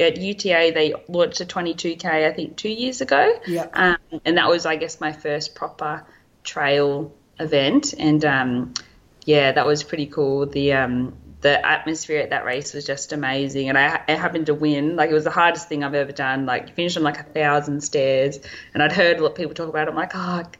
at 0.00 0.16
UTA. 0.16 0.72
They 0.74 0.94
launched 1.08 1.40
a 1.40 1.44
22k, 1.44 2.04
I 2.04 2.32
think, 2.32 2.56
two 2.56 2.68
years 2.68 3.00
ago. 3.00 3.38
Yeah, 3.46 3.68
um, 3.72 4.20
and 4.24 4.36
that 4.36 4.48
was, 4.48 4.66
I 4.66 4.76
guess, 4.76 5.00
my 5.00 5.12
first 5.12 5.54
proper 5.54 6.04
trail 6.44 7.12
event, 7.38 7.94
and 7.98 8.24
um, 8.24 8.74
yeah, 9.24 9.52
that 9.52 9.66
was 9.66 9.82
pretty 9.82 10.06
cool. 10.06 10.46
The 10.46 10.72
um, 10.74 11.14
the 11.40 11.64
atmosphere 11.64 12.20
at 12.20 12.30
that 12.30 12.44
race 12.44 12.72
was 12.72 12.84
just 12.84 13.12
amazing, 13.12 13.68
and 13.68 13.78
I, 13.78 14.02
I, 14.08 14.12
happened 14.12 14.46
to 14.46 14.54
win. 14.54 14.96
Like 14.96 15.10
it 15.10 15.14
was 15.14 15.24
the 15.24 15.30
hardest 15.30 15.68
thing 15.68 15.84
I've 15.84 15.94
ever 15.94 16.12
done. 16.12 16.46
Like 16.46 16.68
you 16.68 16.74
finished 16.74 16.96
on 16.96 17.02
like 17.02 17.20
a 17.20 17.24
thousand 17.24 17.82
stairs, 17.82 18.38
and 18.74 18.82
I'd 18.82 18.92
heard 18.92 19.18
a 19.18 19.22
lot 19.22 19.32
of 19.32 19.36
people 19.36 19.54
talk 19.54 19.68
about 19.68 19.86
it. 19.86 19.90
I'm 19.90 19.96
like, 19.96 20.12
oh, 20.14 20.38
it 20.38 20.56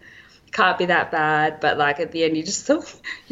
can't 0.53 0.79
be 0.79 0.87
that 0.87 1.11
bad. 1.11 1.61
But 1.61 1.79
like 1.79 1.99
at 1.99 2.13
the 2.13 2.25
end, 2.25 2.37
you 2.37 2.43
just 2.43 2.69
you're 2.69 2.87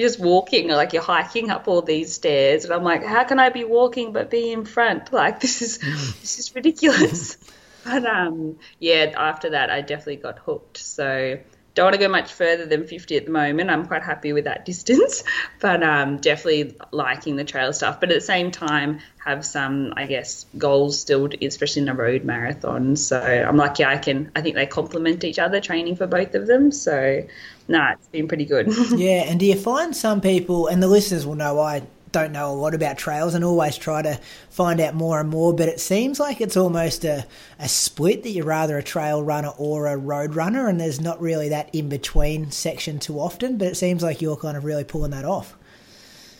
just 0.09 0.19
walking, 0.19 0.69
like 0.69 0.93
you're 0.93 1.03
hiking 1.03 1.51
up 1.51 1.69
all 1.69 1.83
these 1.83 2.15
stairs, 2.15 2.65
and 2.65 2.73
I'm 2.73 2.83
like, 2.83 3.05
how 3.05 3.25
can 3.25 3.39
I 3.39 3.51
be 3.51 3.65
walking 3.65 4.13
but 4.13 4.31
be 4.31 4.53
in 4.53 4.65
front? 4.65 5.13
Like 5.13 5.41
this 5.41 5.63
is 5.63 5.79
this 6.21 6.39
is 6.39 6.55
ridiculous. 6.55 7.37
but 7.85 8.07
um, 8.07 8.59
yeah, 8.79 9.13
after 9.17 9.51
that, 9.51 9.71
I 9.71 9.81
definitely 9.81 10.17
got 10.17 10.39
hooked. 10.39 10.79
So 10.79 11.39
don't 11.75 11.87
want 11.87 11.95
to 11.95 12.01
go 12.01 12.09
much 12.09 12.33
further 12.33 12.67
than 12.67 12.87
50 12.87 13.17
at 13.17 13.27
the 13.27 13.33
moment. 13.33 13.69
I'm 13.69 13.87
quite 13.87 14.03
happy 14.03 14.33
with 14.33 14.45
that 14.45 14.65
distance, 14.67 15.25
but 15.61 15.83
um, 15.83 16.19
definitely 16.19 16.77
liking 16.93 17.37
the 17.37 17.45
trail 17.45 17.73
stuff. 17.73 18.01
But 18.01 18.11
at 18.11 18.15
the 18.15 18.21
same 18.21 18.51
time, 18.51 19.01
have 19.25 19.45
some, 19.45 19.93
I 19.97 20.07
guess, 20.07 20.47
goals 20.59 21.01
still, 21.01 21.29
especially 21.43 21.83
in 21.83 21.89
a 21.89 21.95
road 21.95 22.25
marathon. 22.25 22.95
So 22.97 23.21
I'm 23.21 23.57
lucky 23.57 23.85
I 23.85 23.97
can, 23.97 24.31
I 24.37 24.43
think 24.43 24.55
they 24.55 24.67
complement 24.67 25.25
each 25.25 25.39
other, 25.39 25.61
training 25.61 25.97
for 25.97 26.07
both 26.07 26.35
of 26.35 26.47
them. 26.47 26.71
So, 26.71 27.25
no, 27.67 27.79
nah, 27.79 27.93
it's 27.93 28.07
been 28.09 28.29
pretty 28.29 28.45
good. 28.45 28.69
yeah, 28.97 29.25
and 29.27 29.41
do 29.41 29.47
you 29.47 29.57
find 29.57 29.97
some 29.97 30.21
people, 30.21 30.67
and 30.67 30.83
the 30.83 30.89
listeners 30.89 31.27
will 31.27 31.37
know 31.37 31.59
I 31.59 31.83
don't 32.15 32.33
know 32.33 32.51
a 32.51 32.55
lot 32.55 32.75
about 32.75 32.97
trails 32.97 33.35
and 33.35 33.45
always 33.45 33.77
try 33.77 34.01
to 34.01 34.19
find 34.49 34.81
out 34.81 34.95
more 34.95 35.21
and 35.21 35.29
more, 35.29 35.53
but 35.53 35.69
it 35.69 35.81
seems 35.81 36.19
like 36.19 36.41
it's 36.41 36.57
almost 36.57 37.05
a, 37.05 37.27
a 37.59 37.69
split 37.69 38.23
that 38.23 38.31
you're 38.31 38.47
rather 38.47 38.79
a 38.79 38.83
trail 38.83 39.23
runner 39.23 39.53
or 39.59 39.87
a 39.87 39.97
road 39.97 40.35
runner, 40.35 40.69
and 40.69 40.81
there's 40.81 41.01
not 41.01 41.21
really 41.21 41.51
that 41.51 41.75
in 41.75 41.89
between 41.91 42.51
section 42.51 42.99
too 42.99 43.21
often, 43.21 43.59
but 43.59 43.69
it 43.69 43.77
seems 43.77 44.03
like 44.03 44.23
you're 44.23 44.37
kind 44.37 44.57
of 44.57 44.65
really 44.65 44.85
pulling 44.85 45.11
that 45.11 45.27
off. 45.27 45.57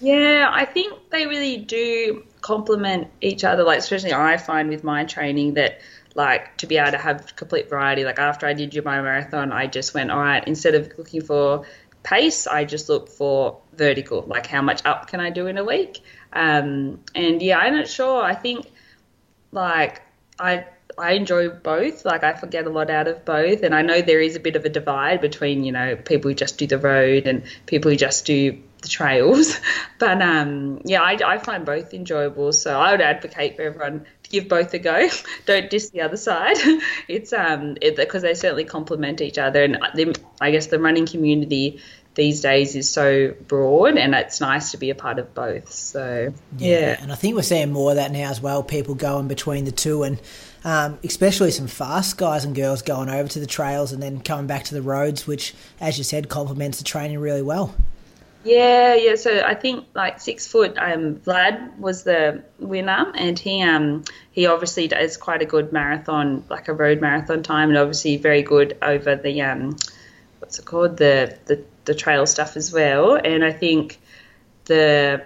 Yeah, 0.01 0.51
I 0.53 0.65
think 0.65 0.95
they 1.11 1.27
really 1.27 1.57
do 1.57 2.25
complement 2.41 3.09
each 3.21 3.45
other. 3.45 3.65
Like, 3.65 3.79
especially 3.79 4.13
I 4.13 4.37
find 4.37 4.69
with 4.69 4.85
my 4.85 5.05
training 5.05 5.55
that 5.55 5.81
like 6.15 6.57
to 6.59 6.67
be 6.67 6.77
able 6.77 6.93
to 6.93 6.99
have 6.99 7.35
complete 7.37 7.69
variety. 7.69 8.05
Like 8.05 8.19
after 8.19 8.47
I 8.47 8.53
did 8.53 8.85
my 8.85 9.01
Marathon, 9.01 9.53
I 9.53 9.67
just 9.67 9.95
went, 9.95 10.11
all 10.11 10.21
right, 10.21 10.47
instead 10.47 10.75
of 10.75 10.93
looking 10.97 11.23
for 11.23 11.65
pace, 12.05 12.47
I 12.47 12.65
just 12.65 12.89
look 12.89 13.09
for 13.09 13.61
vertical, 13.73 14.23
like 14.23 14.47
how 14.47 14.63
much 14.63 14.85
up 14.85 15.09
can 15.09 15.19
I 15.19 15.31
do 15.31 15.49
in 15.49 15.59
a 15.59 15.65
week. 15.65 16.01
Um, 16.33 17.01
and 17.15 17.43
yeah, 17.43 17.59
I'm 17.59 17.75
not 17.75 17.89
sure. 17.89 18.23
I 18.23 18.35
think 18.35 18.71
like 19.51 20.03
I 20.39 20.67
I 20.97 21.13
enjoy 21.13 21.49
both. 21.49 22.05
Like 22.05 22.23
I 22.23 22.35
forget 22.35 22.67
a 22.67 22.71
lot 22.71 22.91
out 22.91 23.09
of 23.09 23.25
both, 23.25 23.63
and 23.63 23.75
I 23.75 23.83
know 23.83 24.01
there 24.01 24.21
is 24.21 24.37
a 24.37 24.41
bit 24.41 24.55
of 24.55 24.65
a 24.65 24.69
divide 24.69 25.21
between 25.21 25.65
you 25.65 25.73
know 25.73 25.97
people 25.97 26.31
who 26.31 26.35
just 26.35 26.59
do 26.59 26.67
the 26.67 26.79
road 26.79 27.27
and 27.27 27.43
people 27.67 27.91
who 27.91 27.97
just 27.97 28.27
do 28.27 28.59
the 28.83 28.89
trails. 28.89 29.59
But 29.99 30.21
um, 30.21 30.83
yeah, 30.85 31.01
I, 31.01 31.17
I 31.25 31.39
find 31.39 31.65
both 31.65 31.95
enjoyable. 31.95 32.53
So 32.53 32.79
I 32.79 32.91
would 32.91 33.01
advocate 33.01 33.57
for 33.57 33.63
everyone 33.63 34.07
give 34.41 34.49
both 34.49 34.75
a 34.75 34.79
go. 34.79 35.09
Don't 35.47 35.71
diss 35.71 35.91
the 35.91 36.03
other 36.03 36.17
side. 36.17 36.57
It's 37.09 37.33
um 37.33 37.77
because 37.81 38.23
they 38.23 38.35
certainly 38.35 38.65
complement 38.65 39.21
each 39.21 39.39
other, 39.39 39.63
and 39.63 39.79
the, 39.95 40.19
I 40.41 40.51
guess 40.51 40.67
the 40.69 40.79
running 40.79 41.07
community 41.07 41.81
these 42.15 42.41
days 42.41 42.77
is 42.77 42.89
so 42.89 43.35
broad 43.49 43.97
and 43.97 44.15
it's 44.15 44.41
nice 44.41 44.71
to 44.71 44.77
be 44.77 44.91
a 44.91 44.95
part 44.95 45.19
of 45.19 45.35
both 45.35 45.73
so 45.73 46.33
yeah, 46.59 46.79
yeah. 46.79 46.97
and 47.01 47.11
i 47.11 47.15
think 47.15 47.35
we're 47.35 47.43
seeing 47.43 47.73
more 47.73 47.91
of 47.91 47.97
that 47.97 48.13
now 48.13 48.31
as 48.31 48.41
well 48.41 48.63
people 48.63 48.95
going 48.95 49.27
between 49.27 49.65
the 49.65 49.73
two 49.73 50.03
and 50.05 50.21
um, 50.63 50.99
especially 51.05 51.51
some 51.51 51.67
fast 51.67 52.17
guys 52.17 52.45
and 52.45 52.55
girls 52.55 52.83
going 52.83 53.11
over 53.11 53.29
to 53.29 53.41
the 53.41 53.47
trails 53.47 53.93
and 53.93 54.03
then 54.03 54.21
coming 54.21 54.47
back 54.47 54.63
to 54.65 54.75
the 54.75 54.81
roads 54.81 55.27
which 55.27 55.55
as 55.81 55.99
you 55.99 56.05
said 56.05 56.29
complements 56.29 56.79
the 56.79 56.85
training 56.85 57.19
really 57.19 57.43
well 57.43 57.75
yeah, 58.45 58.95
yeah. 58.95 59.17
So 59.17 59.43
I 59.43 59.55
think 59.55 59.87
like 59.95 60.21
six 60.21 60.47
foot, 60.47 60.77
um, 60.79 61.17
Vlad 61.17 61.79
was 61.79 62.05
the 62.05 62.45
winner, 62.59 63.11
and 63.15 63.39
he 63.39 63.63
um 63.63 64.05
he 64.33 64.47
obviously 64.47 64.89
does 64.89 65.17
quite 65.17 65.43
a 65.43 65.47
good 65.47 65.73
marathon, 65.73 66.45
like 66.51 66.69
a 66.69 66.75
road 66.75 67.01
marathon 67.01 67.43
time, 67.43 67.71
and 67.71 67.79
obviously 67.79 68.17
very 68.17 68.43
good 68.43 68.77
over 68.83 69.17
the 69.17 69.41
um 69.43 69.77
what's 70.39 70.59
it 70.59 70.65
called 70.67 70.97
the 70.99 71.37
the 71.47 71.63
the 71.87 71.95
trail 71.95 72.27
stuff 72.27 72.57
as 72.57 72.73
well. 72.73 73.15
And 73.15 73.45
I 73.45 73.53
think 73.53 73.99
the 74.67 75.25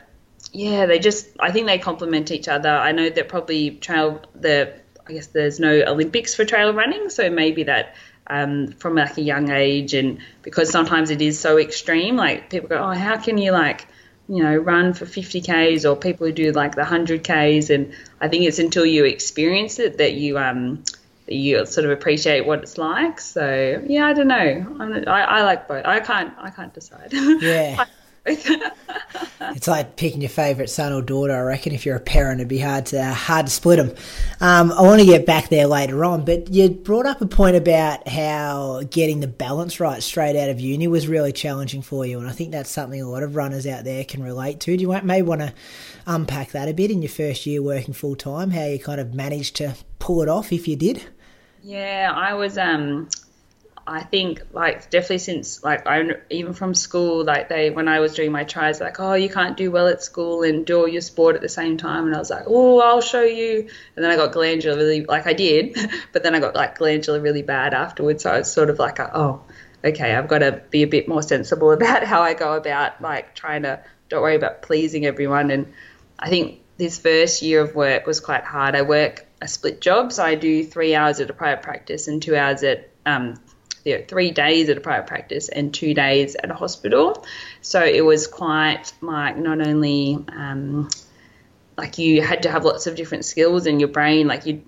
yeah 0.52 0.86
they 0.86 0.98
just 0.98 1.28
I 1.40 1.50
think 1.50 1.66
they 1.66 1.78
complement 1.78 2.30
each 2.30 2.48
other. 2.48 2.70
I 2.70 2.92
know 2.92 3.10
that 3.10 3.28
probably 3.28 3.72
trail 3.72 4.22
the 4.34 4.72
I 5.08 5.12
guess 5.12 5.28
there's 5.28 5.58
no 5.58 5.82
Olympics 5.86 6.34
for 6.34 6.44
trail 6.44 6.72
running, 6.72 7.10
so 7.10 7.30
maybe 7.30 7.64
that 7.64 7.96
um, 8.28 8.68
from 8.72 8.94
like 8.94 9.16
a 9.16 9.22
young 9.22 9.50
age, 9.50 9.94
and 9.94 10.18
because 10.42 10.70
sometimes 10.70 11.10
it 11.10 11.22
is 11.22 11.38
so 11.38 11.58
extreme. 11.58 12.16
Like 12.16 12.50
people 12.50 12.68
go, 12.68 12.78
oh, 12.78 12.92
how 12.92 13.16
can 13.16 13.38
you 13.38 13.52
like 13.52 13.86
you 14.28 14.42
know 14.42 14.56
run 14.56 14.92
for 14.92 15.06
50 15.06 15.40
k's, 15.40 15.86
or 15.86 15.96
people 15.96 16.26
who 16.26 16.32
do 16.32 16.52
like 16.52 16.74
the 16.74 16.82
100 16.82 17.24
k's, 17.24 17.70
and 17.70 17.92
I 18.20 18.28
think 18.28 18.44
it's 18.44 18.58
until 18.58 18.86
you 18.86 19.04
experience 19.04 19.78
it 19.78 19.98
that 19.98 20.14
you 20.14 20.38
um 20.38 20.84
that 21.26 21.34
you 21.34 21.66
sort 21.66 21.84
of 21.84 21.90
appreciate 21.90 22.46
what 22.46 22.60
it's 22.60 22.78
like. 22.78 23.20
So 23.20 23.82
yeah, 23.86 24.06
I 24.06 24.12
don't 24.12 24.28
know. 24.28 25.06
I, 25.06 25.22
I 25.22 25.42
like 25.42 25.68
both. 25.68 25.84
I 25.84 26.00
can't 26.00 26.32
I 26.38 26.50
can't 26.50 26.72
decide. 26.72 27.12
Yeah. 27.12 27.84
it's 29.40 29.68
like 29.68 29.96
picking 29.96 30.20
your 30.20 30.30
favourite 30.30 30.70
son 30.70 30.92
or 30.92 31.02
daughter. 31.02 31.34
I 31.34 31.40
reckon 31.40 31.72
if 31.72 31.86
you're 31.86 31.96
a 31.96 32.00
parent, 32.00 32.40
it'd 32.40 32.48
be 32.48 32.58
hard 32.58 32.86
to 32.86 33.02
hard 33.04 33.46
to 33.46 33.52
split 33.52 33.78
them. 33.78 33.96
Um, 34.40 34.72
I 34.72 34.82
want 34.82 35.00
to 35.00 35.06
get 35.06 35.26
back 35.26 35.48
there 35.48 35.66
later 35.66 36.04
on, 36.04 36.24
but 36.24 36.48
you 36.48 36.68
brought 36.68 37.06
up 37.06 37.20
a 37.20 37.26
point 37.26 37.56
about 37.56 38.06
how 38.08 38.82
getting 38.90 39.20
the 39.20 39.26
balance 39.26 39.80
right 39.80 40.02
straight 40.02 40.36
out 40.36 40.50
of 40.50 40.60
uni 40.60 40.88
was 40.88 41.08
really 41.08 41.32
challenging 41.32 41.82
for 41.82 42.04
you, 42.04 42.18
and 42.18 42.28
I 42.28 42.32
think 42.32 42.52
that's 42.52 42.70
something 42.70 43.00
a 43.00 43.08
lot 43.08 43.22
of 43.22 43.36
runners 43.36 43.66
out 43.66 43.84
there 43.84 44.04
can 44.04 44.22
relate 44.22 44.60
to. 44.60 44.76
Do 44.76 44.82
you 44.82 45.00
may 45.02 45.22
want 45.22 45.40
to 45.40 45.54
unpack 46.06 46.52
that 46.52 46.68
a 46.68 46.74
bit 46.74 46.90
in 46.90 47.02
your 47.02 47.10
first 47.10 47.46
year 47.46 47.62
working 47.62 47.94
full 47.94 48.16
time? 48.16 48.50
How 48.50 48.64
you 48.64 48.78
kind 48.78 49.00
of 49.00 49.14
managed 49.14 49.56
to 49.56 49.74
pull 49.98 50.22
it 50.22 50.28
off, 50.28 50.52
if 50.52 50.68
you 50.68 50.76
did? 50.76 51.04
Yeah, 51.62 52.12
I 52.14 52.34
was 52.34 52.56
um 52.56 53.08
I 53.90 54.02
think 54.02 54.42
like 54.52 54.90
definitely 54.90 55.18
since 55.18 55.64
like 55.64 55.86
I 55.86 56.04
even 56.28 56.52
from 56.52 56.74
school 56.74 57.24
like 57.24 57.48
they 57.48 57.70
when 57.70 57.88
I 57.88 58.00
was 58.00 58.14
doing 58.14 58.30
my 58.30 58.44
tries 58.44 58.80
like 58.80 59.00
oh 59.00 59.14
you 59.14 59.30
can't 59.30 59.56
do 59.56 59.70
well 59.70 59.88
at 59.88 60.02
school 60.02 60.42
and 60.42 60.66
do 60.66 60.80
all 60.80 60.88
your 60.88 61.00
sport 61.00 61.36
at 61.36 61.40
the 61.40 61.48
same 61.48 61.78
time 61.78 62.04
and 62.04 62.14
I 62.14 62.18
was 62.18 62.28
like 62.28 62.44
oh 62.46 62.80
I'll 62.80 63.00
show 63.00 63.22
you. 63.22 63.66
And 63.96 64.04
then 64.04 64.10
I 64.10 64.16
got 64.16 64.32
glandular 64.32 64.76
really 64.76 65.04
like 65.06 65.26
I 65.26 65.32
did 65.32 65.78
but 66.12 66.22
then 66.22 66.34
I 66.34 66.40
got 66.40 66.54
like 66.54 66.76
glandular 66.76 67.18
really 67.18 67.40
bad 67.40 67.72
afterwards 67.72 68.24
so 68.24 68.30
I 68.30 68.38
was 68.40 68.52
sort 68.52 68.68
of 68.68 68.78
like 68.78 69.00
oh 69.00 69.42
okay 69.82 70.14
I've 70.14 70.28
got 70.28 70.40
to 70.40 70.60
be 70.68 70.82
a 70.82 70.86
bit 70.86 71.08
more 71.08 71.22
sensible 71.22 71.72
about 71.78 72.04
how 72.04 72.20
I 72.20 72.34
go 72.34 72.54
about 72.54 73.00
like 73.00 73.34
trying 73.34 73.62
to 73.62 73.82
don't 74.10 74.20
worry 74.20 74.36
about 74.36 74.60
pleasing 74.60 75.06
everyone 75.06 75.50
and 75.50 75.72
I 76.18 76.28
think 76.28 76.60
this 76.76 76.98
first 76.98 77.40
year 77.40 77.62
of 77.62 77.74
work 77.74 78.06
was 78.06 78.20
quite 78.20 78.44
hard. 78.44 78.76
I 78.76 78.82
work 78.82 79.26
a 79.40 79.48
split 79.48 79.80
job 79.80 80.12
so 80.12 80.22
I 80.22 80.34
do 80.34 80.62
three 80.62 80.94
hours 80.94 81.20
at 81.20 81.30
a 81.30 81.32
private 81.32 81.62
practice 81.62 82.06
and 82.06 82.22
two 82.22 82.36
hours 82.36 82.62
at 82.62 82.90
um, 83.06 83.36
you 83.84 83.98
know, 83.98 84.04
three 84.06 84.30
days 84.30 84.68
at 84.68 84.76
a 84.76 84.80
private 84.80 85.06
practice 85.06 85.48
and 85.48 85.72
two 85.72 85.94
days 85.94 86.36
at 86.36 86.50
a 86.50 86.54
hospital. 86.54 87.26
So 87.62 87.82
it 87.84 88.04
was 88.04 88.26
quite 88.26 88.92
like 89.00 89.36
not 89.36 89.66
only 89.66 90.24
um, 90.28 90.88
like 91.76 91.98
you 91.98 92.22
had 92.22 92.42
to 92.42 92.50
have 92.50 92.64
lots 92.64 92.86
of 92.86 92.96
different 92.96 93.24
skills 93.24 93.66
in 93.66 93.80
your 93.80 93.88
brain, 93.88 94.26
like 94.26 94.46
you 94.46 94.62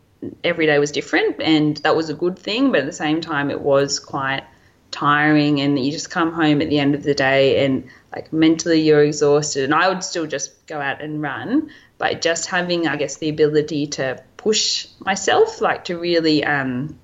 every 0.45 0.67
day 0.67 0.79
was 0.79 0.93
different, 0.93 1.40
and 1.40 1.76
that 1.79 1.97
was 1.97 2.11
a 2.11 2.14
good 2.14 2.38
thing. 2.38 2.71
But 2.73 2.81
at 2.81 2.87
the 2.87 2.93
same 2.93 3.21
time, 3.21 3.50
it 3.50 3.61
was 3.61 3.99
quite 3.99 4.45
tiring, 4.90 5.61
and 5.61 5.79
you 5.79 5.93
just 5.93 6.11
come 6.11 6.33
home 6.33 6.61
at 6.62 6.69
the 6.69 6.79
end 6.79 6.95
of 6.95 7.02
the 7.02 7.14
day 7.14 7.64
and 7.64 7.88
like 8.12 8.33
mentally 8.33 8.81
you're 8.81 9.05
exhausted. 9.05 9.64
And 9.64 9.75
I 9.75 9.88
would 9.88 10.02
still 10.02 10.26
just 10.26 10.67
go 10.67 10.81
out 10.81 11.00
and 11.00 11.23
run, 11.23 11.71
but 11.99 12.21
just 12.21 12.47
having, 12.47 12.88
I 12.88 12.97
guess, 12.97 13.17
the 13.17 13.29
ability 13.29 13.88
to 13.88 14.23
push 14.37 14.88
myself, 14.99 15.61
like 15.61 15.85
to 15.85 15.99
really 15.99 16.45
um, 16.45 16.99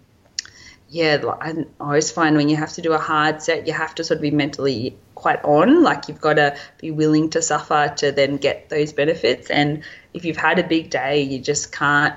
yeah, 0.88 1.22
I 1.40 1.64
always 1.80 2.10
find 2.10 2.36
when 2.36 2.48
you 2.48 2.56
have 2.56 2.72
to 2.74 2.82
do 2.82 2.92
a 2.92 2.98
hard 2.98 3.42
set, 3.42 3.66
you 3.66 3.72
have 3.72 3.94
to 3.96 4.04
sort 4.04 4.18
of 4.18 4.22
be 4.22 4.30
mentally 4.30 4.96
quite 5.14 5.42
on. 5.44 5.82
Like 5.82 6.08
you've 6.08 6.20
got 6.20 6.34
to 6.34 6.56
be 6.78 6.90
willing 6.92 7.30
to 7.30 7.42
suffer 7.42 7.92
to 7.98 8.12
then 8.12 8.36
get 8.36 8.68
those 8.68 8.92
benefits. 8.92 9.50
And 9.50 9.82
if 10.14 10.24
you've 10.24 10.36
had 10.36 10.58
a 10.58 10.64
big 10.64 10.90
day, 10.90 11.22
you 11.22 11.40
just 11.40 11.72
can't. 11.72 12.14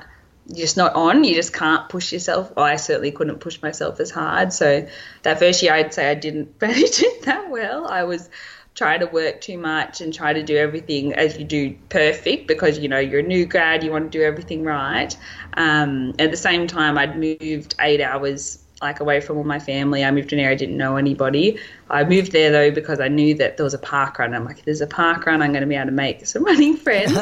You're 0.48 0.66
just 0.66 0.78
not 0.78 0.96
on. 0.96 1.24
You 1.24 1.36
just 1.36 1.54
can't 1.54 1.90
push 1.90 2.12
yourself. 2.12 2.56
Well, 2.56 2.66
I 2.66 2.76
certainly 2.78 3.12
couldn't 3.12 3.40
push 3.40 3.62
myself 3.62 4.00
as 4.00 4.10
hard. 4.10 4.52
So 4.52 4.88
that 5.24 5.40
first 5.40 5.62
year, 5.62 5.74
I'd 5.74 5.94
say 5.94 6.10
I 6.10 6.16
didn't 6.16 6.60
manage 6.62 7.02
it 7.02 7.24
that 7.24 7.50
well. 7.50 7.88
I 7.88 8.04
was 8.04 8.30
trying 8.76 9.02
to 9.02 9.08
work 9.08 9.42
too 9.42 9.58
much 9.58 10.00
and 10.00 10.14
try 10.14 10.32
to 10.32 10.42
do 10.42 10.56
everything 10.56 11.14
as 11.14 11.38
you 11.38 11.44
do 11.44 11.76
perfect 11.90 12.48
because 12.48 12.80
you 12.80 12.88
know 12.88 12.98
you're 12.98 13.20
a 13.20 13.24
new 13.24 13.46
grad, 13.46 13.84
you 13.84 13.92
want 13.92 14.12
to 14.12 14.18
do 14.18 14.24
everything 14.24 14.64
right. 14.64 15.16
Um, 15.60 16.16
at 16.20 16.32
the 16.32 16.38
same 16.38 16.68
time, 16.68 16.98
I'd 16.98 17.20
moved 17.20 17.76
eight 17.82 18.00
hours 18.00 18.64
like 18.82 19.02
away 19.02 19.20
from 19.20 19.38
all 19.38 19.44
my 19.44 19.60
family. 19.60 20.06
I 20.06 20.12
moved 20.12 20.30
to 20.30 20.36
an 20.38 20.40
area 20.40 20.54
I 20.54 20.58
didn't 20.58 20.78
know 20.78 20.96
anybody. 20.96 21.60
I 21.90 22.06
moved 22.06 22.32
there 22.32 22.50
though 22.50 22.72
because 22.72 23.02
I 23.02 23.10
knew 23.10 23.36
that 23.36 23.58
there 23.58 23.66
was 23.66 23.74
a 23.74 23.80
park 23.80 24.20
run. 24.20 24.34
I'm 24.34 24.46
like, 24.46 24.60
if 24.60 24.66
there's 24.66 24.80
a 24.80 24.88
park 24.88 25.26
run, 25.26 25.42
I'm 25.42 25.52
going 25.52 25.62
to 25.62 25.68
be 25.68 25.76
able 25.76 25.88
to 25.88 25.92
make 25.92 26.26
some 26.26 26.46
running 26.46 26.78
friends. 26.86 27.18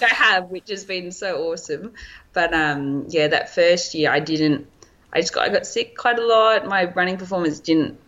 I 0.00 0.06
have, 0.06 0.48
which 0.48 0.70
has 0.70 0.86
been 0.86 1.12
so 1.12 1.50
awesome. 1.50 1.92
But 2.32 2.54
um, 2.54 3.04
yeah, 3.10 3.28
that 3.28 3.54
first 3.54 3.94
year 3.94 4.10
I 4.10 4.20
didn't. 4.20 4.66
I 5.12 5.20
just 5.20 5.34
got 5.34 5.46
I 5.46 5.52
got 5.52 5.66
sick 5.66 5.98
quite 5.98 6.18
a 6.18 6.26
lot. 6.26 6.66
My 6.66 6.84
running 6.84 7.18
performance 7.18 7.60
didn't 7.60 8.00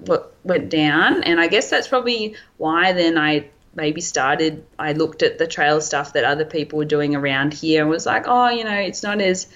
went 0.45 0.71
down, 0.71 1.25
and 1.25 1.39
I 1.39 1.49
guess 1.49 1.69
that's 1.69 1.89
probably 1.89 2.37
why 2.57 2.95
then 2.95 3.19
I 3.19 3.51
maybe 3.75 4.01
started. 4.01 4.65
I 4.79 4.93
looked 4.93 5.23
at 5.23 5.37
the 5.37 5.47
trail 5.47 5.83
stuff 5.83 6.15
that 6.15 6.25
other 6.25 6.47
people 6.47 6.79
were 6.79 6.87
doing 6.87 7.15
around 7.15 7.53
here 7.53 7.83
and 7.83 7.91
was 7.91 8.07
like, 8.07 8.25
oh, 8.27 8.49
you 8.49 8.65
know, 8.65 8.73
it's 8.73 9.03
not 9.03 9.21
as 9.21 9.49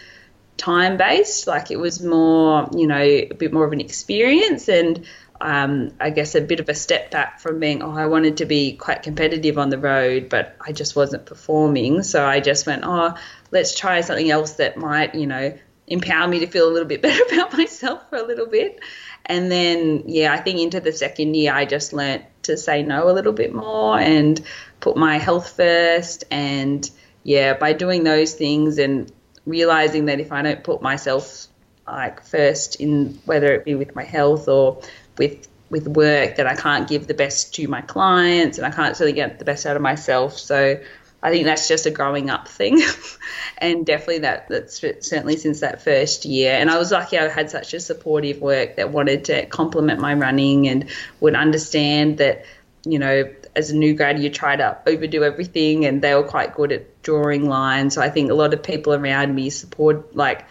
time 0.59 0.99
based. 0.99 1.47
Like 1.47 1.71
it 1.71 1.79
was 1.79 2.03
more, 2.03 2.69
you 2.77 2.87
know, 2.87 3.01
a 3.01 3.33
bit 3.33 3.53
more 3.53 3.65
of 3.65 3.73
an 3.73 3.81
experience 3.81 4.69
and 4.69 5.07
um, 5.41 5.93
I 6.01 6.11
guess 6.11 6.35
a 6.35 6.41
bit 6.41 6.61
of 6.61 6.69
a 6.69 6.75
step 6.75 7.11
back 7.11 7.41
from 7.41 7.61
being, 7.61 7.83
oh, 7.83 7.93
I 7.93 8.07
wanted 8.07 8.39
to 8.39 8.45
be 8.45 8.77
quite 8.77 9.03
competitive 9.03 9.57
on 9.57 9.71
the 9.71 9.79
road, 9.79 10.29
but 10.29 10.57
I 10.61 10.73
just 10.73 10.97
wasn't 10.97 11.27
performing. 11.27 12.03
So 12.03 12.27
I 12.27 12.41
just 12.41 12.67
went, 12.67 12.83
oh, 12.85 13.15
let's 13.51 13.79
try 13.79 14.01
something 14.01 14.31
else 14.31 14.55
that 14.55 14.77
might, 14.77 15.15
you 15.15 15.27
know, 15.27 15.57
empower 15.87 16.29
me 16.29 16.41
to 16.41 16.47
feel 16.47 16.69
a 16.69 16.73
little 16.73 16.89
bit 16.89 17.03
better 17.03 17.23
about 17.33 17.57
myself 17.57 18.09
for 18.11 18.17
a 18.17 18.27
little 18.27 18.47
bit. 18.47 18.81
And 19.27 19.51
then, 19.51 20.05
yeah, 20.07 20.33
I 20.33 20.39
think 20.39 20.59
into 20.59 20.81
the 20.81 20.93
second 20.93 21.35
year, 21.35 21.53
I 21.53 21.67
just 21.67 21.93
learnt 21.93 22.25
to 22.45 22.57
say 22.57 22.83
no 22.83 23.11
a 23.11 23.13
little 23.13 23.33
bit 23.33 23.55
more 23.55 23.99
and 23.99 24.41
put 24.81 24.97
my 24.97 25.19
health 25.19 25.51
first. 25.51 26.25
And 26.31 26.89
yeah, 27.23 27.55
by 27.55 27.75
doing 27.75 28.05
those 28.05 28.35
things 28.35 28.79
and 28.79 29.13
realizing 29.49 30.07
that 30.07 30.21
if 30.21 30.33
I 30.33 30.43
don't 30.43 30.63
put 30.63 30.83
myself 30.83 31.47
like 31.87 32.23
first 32.23 32.77
in 32.77 33.19
whether 33.25 33.53
it 33.55 33.65
be 33.65 33.75
with 33.75 33.95
my 33.95 34.05
health 34.05 34.49
or 34.49 34.83
with 35.17 35.49
with 35.71 35.87
work, 35.87 36.37
that 36.37 36.47
I 36.47 36.55
can't 36.55 36.89
give 36.89 37.07
the 37.07 37.15
best 37.15 37.55
to 37.57 37.69
my 37.69 37.83
clients 37.83 38.57
and 38.59 38.67
I 38.67 38.71
can't 38.71 38.99
really 38.99 39.13
get 39.13 39.39
the 39.39 39.45
best 39.45 39.67
out 39.67 39.77
of 39.77 39.83
myself. 39.83 40.39
So 40.39 40.81
I 41.23 41.31
think 41.31 41.45
that's 41.45 41.69
just 41.69 41.85
a 41.85 41.91
growing 41.91 42.31
up 42.31 42.47
thing, 42.47 42.81
and 43.59 43.85
definitely 43.85 44.21
that 44.21 44.49
that's 44.49 44.79
certainly 44.79 45.37
since 45.37 45.61
that 45.61 45.83
first 45.83 46.25
year. 46.25 46.53
And 46.53 46.71
I 46.71 46.79
was 46.79 46.93
lucky 46.93 47.19
I 47.19 47.29
had 47.29 47.51
such 47.51 47.75
a 47.75 47.81
supportive 47.81 48.41
work 48.41 48.77
that 48.77 48.93
wanted 48.93 49.25
to 49.27 49.47
complement 49.47 50.01
my 50.01 50.15
running 50.15 50.69
and 50.69 50.89
would 51.21 51.35
understand 51.35 52.19
that 52.19 52.45
you 52.85 52.99
know 52.99 53.29
as 53.59 53.71
a 53.71 53.77
new 53.77 53.93
grad 53.93 54.19
you 54.23 54.31
try 54.31 54.55
to 54.57 54.79
overdo 54.87 55.25
everything, 55.25 55.85
and 55.85 56.01
they 56.01 56.15
were 56.15 56.23
quite 56.23 56.55
good 56.55 56.73
at 56.73 57.03
drawing 57.03 57.49
lines. 57.49 57.95
So 57.95 58.01
I 58.01 58.09
think 58.09 58.31
a 58.31 58.35
lot 58.35 58.55
of 58.55 58.63
people 58.63 58.95
around 58.95 59.35
me 59.35 59.51
support 59.51 60.15
like 60.15 60.47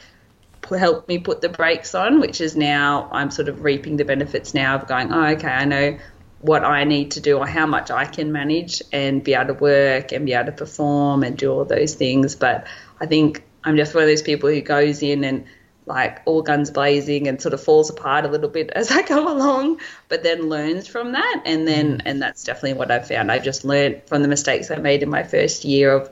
helped 0.70 1.08
me 1.08 1.18
put 1.18 1.40
the 1.40 1.48
brakes 1.48 1.96
on, 1.96 2.20
which 2.20 2.42
is 2.42 2.56
now 2.58 3.10
I'm 3.12 3.32
sort 3.32 3.48
of 3.48 3.64
reaping 3.64 3.96
the 3.96 4.04
benefits 4.04 4.54
now 4.54 4.76
of 4.76 4.88
going, 4.88 5.14
oh 5.14 5.28
okay, 5.28 5.48
I 5.48 5.64
know 5.64 5.98
what 6.42 6.64
I 6.64 6.84
need 6.84 7.12
to 7.12 7.22
do 7.22 7.38
or 7.38 7.48
how 7.48 7.66
much 7.66 7.90
I 7.90 8.06
can 8.06 8.32
manage 8.32 8.84
and 8.92 9.24
be 9.24 9.34
able 9.34 9.48
to 9.48 9.54
work 9.54 10.12
and 10.12 10.26
be 10.26 10.34
able 10.34 10.48
to 10.48 10.52
perform 10.52 11.24
and 11.24 11.38
do 11.38 11.52
all 11.52 11.66
those 11.66 11.96
things. 11.96 12.36
But 12.36 12.68
I 13.00 13.06
think 13.06 13.44
I'm 13.64 13.78
just 13.78 13.96
one 13.96 14.04
of 14.04 14.10
those 14.10 14.22
people 14.22 14.50
who 14.50 14.62
goes 14.62 15.02
in 15.02 15.24
and 15.24 15.46
like 15.88 16.22
all 16.26 16.42
guns 16.42 16.70
blazing 16.70 17.28
and 17.28 17.42
sort 17.42 17.54
of 17.54 17.64
falls 17.64 17.90
apart 17.90 18.26
a 18.26 18.28
little 18.28 18.50
bit 18.50 18.70
as 18.76 18.92
I 18.92 19.02
go 19.02 19.32
along, 19.32 19.80
but 20.10 20.24
then 20.24 20.50
learns 20.50 20.88
from 20.88 21.14
that. 21.14 21.44
And 21.46 21.68
then, 21.68 21.98
mm. 21.98 22.02
and 22.06 22.22
that's 22.22 22.44
definitely 22.44 22.74
what 22.74 22.92
I've 22.92 23.08
found. 23.08 23.32
I've 23.32 23.44
just 23.44 23.66
learned 23.66 24.04
from 24.06 24.22
the 24.22 24.28
mistakes 24.28 24.70
I 24.70 24.76
made 24.76 25.02
in 25.02 25.10
my 25.10 25.24
first 25.24 25.66
year 25.66 25.92
of 25.92 26.12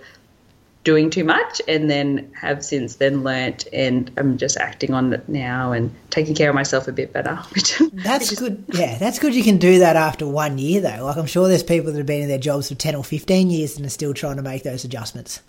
doing 0.86 1.10
too 1.10 1.24
much 1.24 1.60
and 1.68 1.90
then 1.90 2.32
have 2.40 2.64
since 2.64 2.98
then 2.98 3.24
learnt 3.24 3.68
and 3.74 4.12
I'm 4.18 4.38
just 4.38 4.56
acting 4.56 4.94
on 4.94 5.12
it 5.14 5.28
now 5.28 5.72
and 5.72 5.92
taking 6.12 6.36
care 6.36 6.50
of 6.50 6.56
myself 6.56 6.88
a 6.88 6.92
bit 6.92 7.12
better. 7.12 7.40
that's 7.94 8.30
which 8.30 8.40
good. 8.40 8.64
Yeah, 8.72 9.00
that's 9.00 9.18
good 9.18 9.34
you 9.34 9.44
can 9.44 9.58
do 9.58 9.80
that 9.80 9.96
after 9.96 10.28
one 10.28 10.60
year 10.60 10.82
though. 10.82 11.06
Like 11.06 11.18
I'm 11.18 11.26
sure 11.26 11.48
there's 11.48 11.64
people 11.64 11.92
that 11.92 11.98
have 11.98 12.06
been 12.06 12.22
in 12.22 12.30
their 12.30 12.38
jobs 12.38 12.70
for 12.70 12.76
10 12.76 12.94
or 12.94 13.04
15 13.04 13.50
years 13.50 13.78
and 13.78 13.86
are 13.86 13.90
still 13.90 14.14
trying 14.14 14.36
to 14.36 14.44
make 14.44 14.62
those 14.62 14.86
adjustments. 14.86 15.42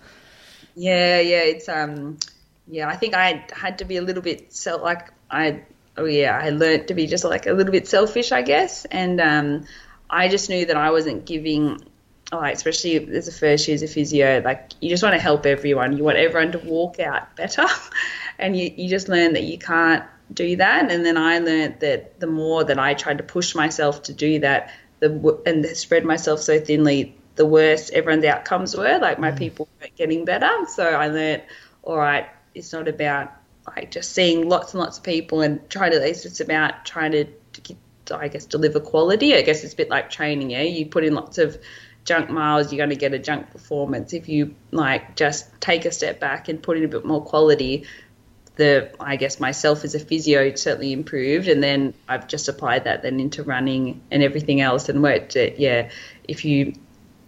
Yeah, 0.74 1.20
yeah, 1.20 1.42
it's 1.42 1.68
um 1.68 2.16
yeah, 2.68 2.88
I 2.88 2.96
think 2.96 3.14
I 3.14 3.44
had 3.52 3.78
to 3.78 3.84
be 3.84 3.96
a 3.96 4.02
little 4.02 4.22
bit 4.22 4.52
self 4.52 4.82
like 4.82 5.10
I 5.30 5.62
oh 5.96 6.04
yeah, 6.04 6.38
I 6.42 6.50
learned 6.50 6.88
to 6.88 6.94
be 6.94 7.06
just 7.06 7.24
like 7.24 7.46
a 7.46 7.52
little 7.52 7.72
bit 7.72 7.88
selfish, 7.88 8.32
I 8.32 8.42
guess, 8.42 8.84
and 8.86 9.20
um 9.20 9.66
I 10.08 10.28
just 10.28 10.50
knew 10.50 10.66
that 10.66 10.76
I 10.76 10.90
wasn't 10.90 11.24
giving 11.24 11.80
like 12.32 12.54
especially 12.54 12.96
as 13.14 13.28
a 13.28 13.32
first 13.32 13.68
year 13.68 13.74
as 13.76 13.82
a 13.82 13.88
physio, 13.88 14.42
like 14.44 14.72
you 14.80 14.90
just 14.90 15.02
want 15.02 15.14
to 15.14 15.20
help 15.20 15.46
everyone. 15.46 15.96
You 15.96 16.04
want 16.04 16.18
everyone 16.18 16.52
to 16.52 16.58
walk 16.58 16.98
out 16.98 17.36
better, 17.36 17.66
and 18.38 18.56
you 18.56 18.72
you 18.76 18.88
just 18.88 19.08
learn 19.08 19.34
that 19.34 19.44
you 19.44 19.58
can't 19.58 20.04
do 20.32 20.56
that. 20.56 20.90
And 20.90 21.04
then 21.04 21.16
I 21.16 21.38
learned 21.38 21.80
that 21.80 22.18
the 22.18 22.26
more 22.26 22.64
that 22.64 22.78
I 22.78 22.94
tried 22.94 23.18
to 23.18 23.24
push 23.24 23.54
myself 23.54 24.02
to 24.04 24.12
do 24.12 24.40
that, 24.40 24.72
the 25.00 25.40
and 25.46 25.64
spread 25.76 26.04
myself 26.04 26.40
so 26.40 26.58
thinly, 26.58 27.16
the 27.36 27.46
worse 27.46 27.90
everyone's 27.90 28.24
outcomes 28.24 28.76
were. 28.76 28.98
Like 28.98 29.18
my 29.18 29.30
mm. 29.30 29.38
people 29.38 29.68
weren't 29.80 29.94
getting 29.96 30.24
better. 30.24 30.50
So 30.68 30.84
I 30.84 31.08
learned, 31.08 31.42
all 31.82 31.96
right, 31.96 32.26
it's 32.56 32.72
not 32.72 32.88
about 32.88 33.32
like 33.66 33.90
just 33.90 34.12
seeing 34.12 34.48
lots 34.48 34.72
and 34.72 34.80
lots 34.80 34.98
of 34.98 35.04
people 35.04 35.42
and 35.42 35.68
trying 35.68 35.92
to. 35.92 36.04
It's 36.04 36.22
just 36.22 36.40
about 36.40 36.84
trying 36.84 37.12
to, 37.12 37.26
to 37.52 37.76
I 38.16 38.28
guess 38.28 38.46
deliver 38.46 38.80
quality. 38.80 39.34
I 39.34 39.42
guess 39.42 39.62
it's 39.62 39.74
a 39.74 39.76
bit 39.76 39.90
like 39.90 40.10
training. 40.10 40.50
Yeah, 40.50 40.62
you 40.62 40.86
put 40.86 41.04
in 41.04 41.14
lots 41.14 41.38
of 41.38 41.58
junk 42.04 42.30
miles, 42.30 42.72
you're 42.72 42.78
going 42.78 42.90
to 42.90 42.96
get 42.96 43.12
a 43.12 43.18
junk 43.18 43.50
performance. 43.50 44.12
If 44.12 44.28
you 44.28 44.54
like 44.70 45.16
just 45.16 45.60
take 45.60 45.84
a 45.84 45.92
step 45.92 46.20
back 46.20 46.48
and 46.48 46.62
put 46.62 46.78
in 46.78 46.84
a 46.84 46.88
bit 46.88 47.04
more 47.04 47.22
quality, 47.22 47.84
the 48.54 48.90
I 48.98 49.16
guess 49.16 49.38
myself 49.38 49.84
as 49.84 49.94
a 49.94 49.98
physio 49.98 50.54
certainly 50.54 50.92
improved, 50.92 51.48
and 51.48 51.62
then 51.62 51.92
I've 52.08 52.28
just 52.28 52.48
applied 52.48 52.84
that 52.84 53.02
then 53.02 53.20
into 53.20 53.42
running 53.42 54.00
and 54.10 54.22
everything 54.22 54.60
else, 54.60 54.88
and 54.88 55.02
worked 55.02 55.36
it. 55.36 55.58
Yeah, 55.58 55.90
if 56.26 56.44
you, 56.44 56.74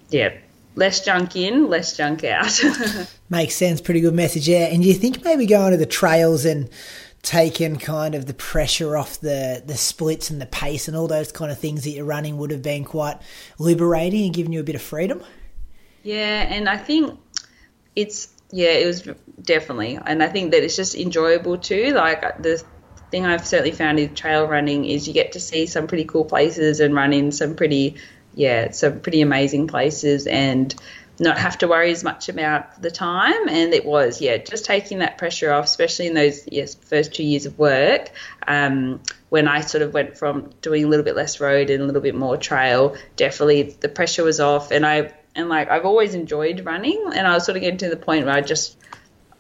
yeah, 0.09 0.39
less 0.79 1.05
junk 1.05 1.37
in, 1.37 1.69
less 1.69 1.97
junk 1.97 2.25
out. 2.25 2.63
Makes 3.29 3.57
sense. 3.57 3.81
Pretty 3.81 4.01
good 4.01 4.15
message. 4.15 4.49
Yeah, 4.49 4.67
and 4.67 4.85
you 4.85 4.95
think 4.95 5.25
maybe 5.25 5.45
going 5.45 5.73
to 5.73 5.77
the 5.77 5.87
trails 5.87 6.45
and 6.45 6.71
taking 7.23 7.77
kind 7.77 8.15
of 8.15 8.27
the 8.27 8.35
pressure 8.35 8.97
off 8.97 9.21
the 9.21 9.63
the 9.67 9.77
splits 9.77 10.31
and 10.31 10.41
the 10.41 10.47
pace 10.47 10.87
and 10.87 10.97
all 10.97 11.09
those 11.09 11.33
kind 11.33 11.51
of 11.51 11.59
things 11.59 11.83
that 11.83 11.91
you're 11.91 12.05
running 12.05 12.39
would 12.39 12.53
have 12.53 12.63
been 12.63 12.85
quite 12.85 13.19
liberating 13.59 14.25
and 14.25 14.35
giving 14.35 14.53
you 14.53 14.61
a 14.61 14.65
bit 14.65 14.77
of 14.77 14.83
freedom. 14.83 15.23
Yeah, 16.05 16.47
and 16.49 16.69
I 16.69 16.77
think 16.77 17.19
it's 17.97 18.29
yeah, 18.51 18.71
it 18.71 18.87
was 18.87 19.03
definitely, 19.43 19.99
and 20.07 20.23
I 20.23 20.29
think 20.29 20.53
that 20.53 20.63
it's 20.63 20.77
just 20.77 20.95
enjoyable 20.95 21.59
too. 21.59 21.93
Like 21.93 22.23
uh, 22.23 22.33
the 22.39 22.63
thing 23.11 23.27
I've 23.27 23.47
certainly 23.47 23.73
found 23.73 23.99
in 23.99 24.15
trail 24.15 24.47
running 24.47 24.85
is 24.85 25.09
you 25.09 25.13
get 25.13 25.33
to 25.33 25.41
see 25.41 25.67
some 25.67 25.87
pretty 25.87 26.05
cool 26.05 26.25
places 26.25 26.79
and 26.81 26.95
run 26.95 27.13
in 27.13 27.33
some 27.33 27.57
pretty 27.57 27.97
yeah, 28.39 28.71
some 28.71 29.01
pretty 29.01 29.21
amazing 29.21 29.67
places 29.67 30.29
and 30.29 30.73
not 31.19 31.37
have 31.37 31.59
to 31.59 31.67
worry 31.67 31.91
as 31.91 32.05
much 32.05 32.29
about 32.29 32.81
the 32.81 32.91
time. 32.91 33.49
And 33.49 33.75
it 33.75 33.85
was, 33.85 34.21
yeah, 34.21 34.37
just 34.37 34.65
taking 34.65 35.01
that 35.01 35.19
pressure 35.19 35.53
off, 35.53 35.65
especially 35.65 36.07
in 36.07 36.15
those 36.15 36.47
yes 36.47 36.77
first 36.77 37.13
two 37.13 37.25
years 37.25 37.47
of 37.47 37.59
work. 37.59 38.13
Um, 38.47 39.01
when 39.29 39.49
I 39.49 39.63
sort 39.63 39.83
of 39.83 39.93
went 39.93 40.17
from 40.17 40.51
doing 40.63 40.85
a 40.85 40.87
little 40.87 41.05
bit 41.05 41.17
less 41.17 41.41
road 41.41 41.69
and 41.69 41.83
a 41.83 41.87
little 41.87 42.01
bit 42.01 42.15
more 42.15 42.37
trail, 42.37 42.97
definitely 43.17 43.63
the 43.81 43.89
pressure 43.89 44.23
was 44.23 44.39
off. 44.39 44.71
And 44.71 44.87
I 44.87 45.13
and 45.35 45.49
like 45.49 45.69
I've 45.69 45.85
always 45.85 46.15
enjoyed 46.15 46.65
running, 46.65 47.11
and 47.13 47.27
I 47.27 47.35
was 47.35 47.45
sort 47.45 47.57
of 47.57 47.63
getting 47.63 47.79
to 47.79 47.91
the 47.91 47.97
point 47.97 48.25
where 48.25 48.35
I 48.35 48.41
just 48.41 48.77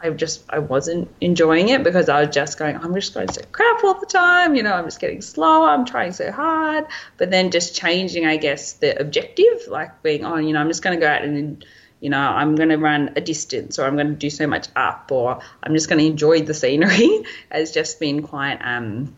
I 0.00 0.10
just 0.10 0.44
I 0.48 0.60
wasn't 0.60 1.08
enjoying 1.20 1.70
it 1.70 1.82
because 1.82 2.08
I 2.08 2.24
was 2.24 2.34
just 2.34 2.58
going, 2.58 2.76
I'm 2.76 2.94
just 2.94 3.14
going 3.14 3.28
so 3.28 3.42
crap 3.50 3.82
all 3.82 3.98
the 3.98 4.06
time, 4.06 4.54
you 4.54 4.62
know, 4.62 4.72
I'm 4.72 4.84
just 4.84 5.00
getting 5.00 5.22
slower, 5.22 5.68
I'm 5.68 5.84
trying 5.84 6.12
so 6.12 6.30
hard. 6.30 6.86
But 7.16 7.30
then 7.30 7.50
just 7.50 7.74
changing, 7.74 8.24
I 8.26 8.36
guess, 8.36 8.74
the 8.74 9.00
objective, 9.00 9.66
like 9.68 10.02
being 10.02 10.24
on, 10.24 10.32
oh, 10.32 10.36
you 10.36 10.52
know, 10.52 10.60
I'm 10.60 10.68
just 10.68 10.82
gonna 10.82 10.98
go 11.00 11.08
out 11.08 11.22
and 11.22 11.64
you 12.00 12.10
know, 12.10 12.18
I'm 12.18 12.54
going 12.54 12.68
to 12.68 12.76
run 12.76 13.14
a 13.16 13.20
distance 13.20 13.78
or 13.78 13.84
I'm 13.84 13.94
going 13.94 14.08
to 14.08 14.14
do 14.14 14.30
so 14.30 14.46
much 14.46 14.68
up 14.76 15.10
or 15.10 15.40
I'm 15.62 15.74
just 15.74 15.88
going 15.88 15.98
to 15.98 16.06
enjoy 16.06 16.42
the 16.42 16.54
scenery 16.54 17.24
has 17.50 17.72
just 17.72 17.98
been 17.98 18.22
quite 18.22 18.58
um, 18.62 19.16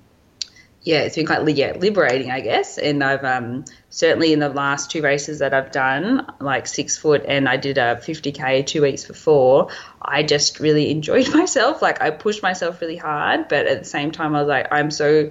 yeah, 0.83 1.01
it's 1.01 1.17
been 1.17 1.27
quite 1.27 1.47
yeah, 1.57 1.73
liberating, 1.79 2.31
I 2.31 2.41
guess. 2.41 2.79
And 2.79 3.05
I've 3.05 3.25
um, 3.25 3.67
certainly 3.91 4.33
in 4.33 4.39
the 4.39 4.49
last 4.49 4.91
two 4.91 5.03
races 5.03 5.41
that 5.41 5.53
I've 5.53 5.73
done, 5.73 6.27
like 6.41 6.67
six 6.67 6.97
foot, 6.97 7.25
and 7.27 7.49
I 7.49 7.59
did 7.59 7.77
a 7.77 7.97
50k 7.97 8.67
two 8.67 8.83
weeks 8.83 9.05
before. 9.05 9.69
I 10.01 10.23
just 10.23 10.59
really 10.59 10.91
enjoyed 10.91 11.29
myself. 11.35 11.83
Like 11.83 12.01
I 12.01 12.11
pushed 12.11 12.43
myself 12.43 12.81
really 12.81 12.97
hard, 12.97 13.49
but 13.49 13.67
at 13.67 13.81
the 13.81 13.85
same 13.85 14.11
time, 14.11 14.35
I 14.35 14.41
was 14.41 14.49
like, 14.49 14.69
I'm 14.71 14.91
so 14.91 15.31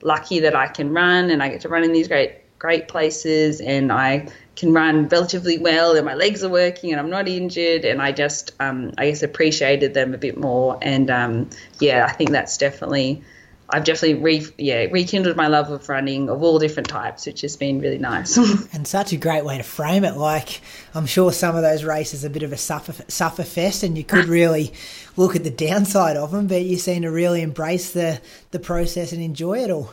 lucky 0.00 0.40
that 0.40 0.54
I 0.54 0.68
can 0.68 0.92
run 0.92 1.30
and 1.30 1.42
I 1.42 1.48
get 1.48 1.62
to 1.62 1.68
run 1.68 1.82
in 1.82 1.92
these 1.92 2.08
great 2.08 2.36
great 2.60 2.88
places, 2.88 3.60
and 3.60 3.92
I 3.92 4.28
can 4.56 4.72
run 4.72 5.08
relatively 5.08 5.58
well, 5.58 5.96
and 5.96 6.06
my 6.06 6.14
legs 6.14 6.44
are 6.44 6.48
working, 6.48 6.92
and 6.92 7.00
I'm 7.00 7.10
not 7.10 7.26
injured, 7.26 7.84
and 7.84 8.00
I 8.00 8.12
just 8.12 8.52
um, 8.60 8.92
I 8.96 9.10
guess 9.10 9.24
appreciated 9.24 9.92
them 9.92 10.14
a 10.14 10.18
bit 10.18 10.38
more. 10.38 10.78
And 10.80 11.10
um, 11.10 11.50
yeah, 11.80 12.06
I 12.08 12.12
think 12.12 12.30
that's 12.30 12.56
definitely 12.56 13.24
I've 13.74 13.82
definitely 13.82 14.22
re, 14.22 14.46
yeah 14.56 14.84
rekindled 14.84 15.36
my 15.36 15.48
love 15.48 15.68
of 15.68 15.88
running 15.88 16.30
of 16.30 16.44
all 16.44 16.60
different 16.60 16.88
types, 16.88 17.26
which 17.26 17.40
has 17.40 17.56
been 17.56 17.80
really 17.80 17.98
nice. 17.98 18.36
and 18.72 18.86
such 18.86 19.12
a 19.12 19.16
great 19.16 19.44
way 19.44 19.56
to 19.56 19.64
frame 19.64 20.04
it. 20.04 20.16
Like 20.16 20.60
I'm 20.94 21.06
sure 21.06 21.32
some 21.32 21.56
of 21.56 21.62
those 21.62 21.82
races 21.82 22.24
are 22.24 22.28
a 22.28 22.30
bit 22.30 22.44
of 22.44 22.52
a 22.52 22.56
suffer 22.56 22.94
suffer 23.08 23.42
fest, 23.42 23.82
and 23.82 23.98
you 23.98 24.04
could 24.04 24.26
really 24.26 24.72
look 25.16 25.34
at 25.34 25.42
the 25.42 25.50
downside 25.50 26.16
of 26.16 26.30
them, 26.30 26.46
but 26.46 26.62
you 26.62 26.76
seem 26.76 27.02
to 27.02 27.10
really 27.10 27.42
embrace 27.42 27.92
the 27.92 28.20
the 28.52 28.60
process 28.60 29.10
and 29.10 29.20
enjoy 29.20 29.58
it 29.58 29.70
all. 29.72 29.92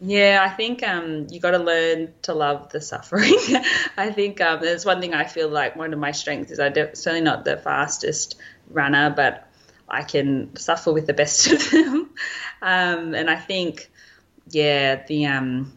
Yeah, 0.00 0.44
I 0.44 0.52
think 0.52 0.82
um, 0.82 1.28
you 1.30 1.38
got 1.38 1.52
to 1.52 1.58
learn 1.58 2.12
to 2.22 2.34
love 2.34 2.70
the 2.70 2.80
suffering. 2.80 3.32
I 3.96 4.10
think 4.10 4.40
um, 4.40 4.60
there's 4.60 4.84
one 4.84 5.00
thing 5.00 5.14
I 5.14 5.22
feel 5.24 5.48
like 5.48 5.76
one 5.76 5.92
of 5.92 6.00
my 6.00 6.10
strengths 6.10 6.50
is 6.50 6.58
I'm 6.58 6.74
certainly 6.74 7.20
not 7.20 7.44
the 7.44 7.58
fastest 7.58 8.34
runner, 8.68 9.10
but 9.14 9.48
I 9.88 10.02
can 10.02 10.56
suffer 10.56 10.92
with 10.92 11.06
the 11.06 11.12
best 11.12 11.46
of 11.46 11.70
them. 11.70 12.10
Um, 12.64 13.14
and 13.14 13.28
I 13.28 13.36
think, 13.36 13.90
yeah, 14.48 15.04
the 15.06 15.26
um, 15.26 15.76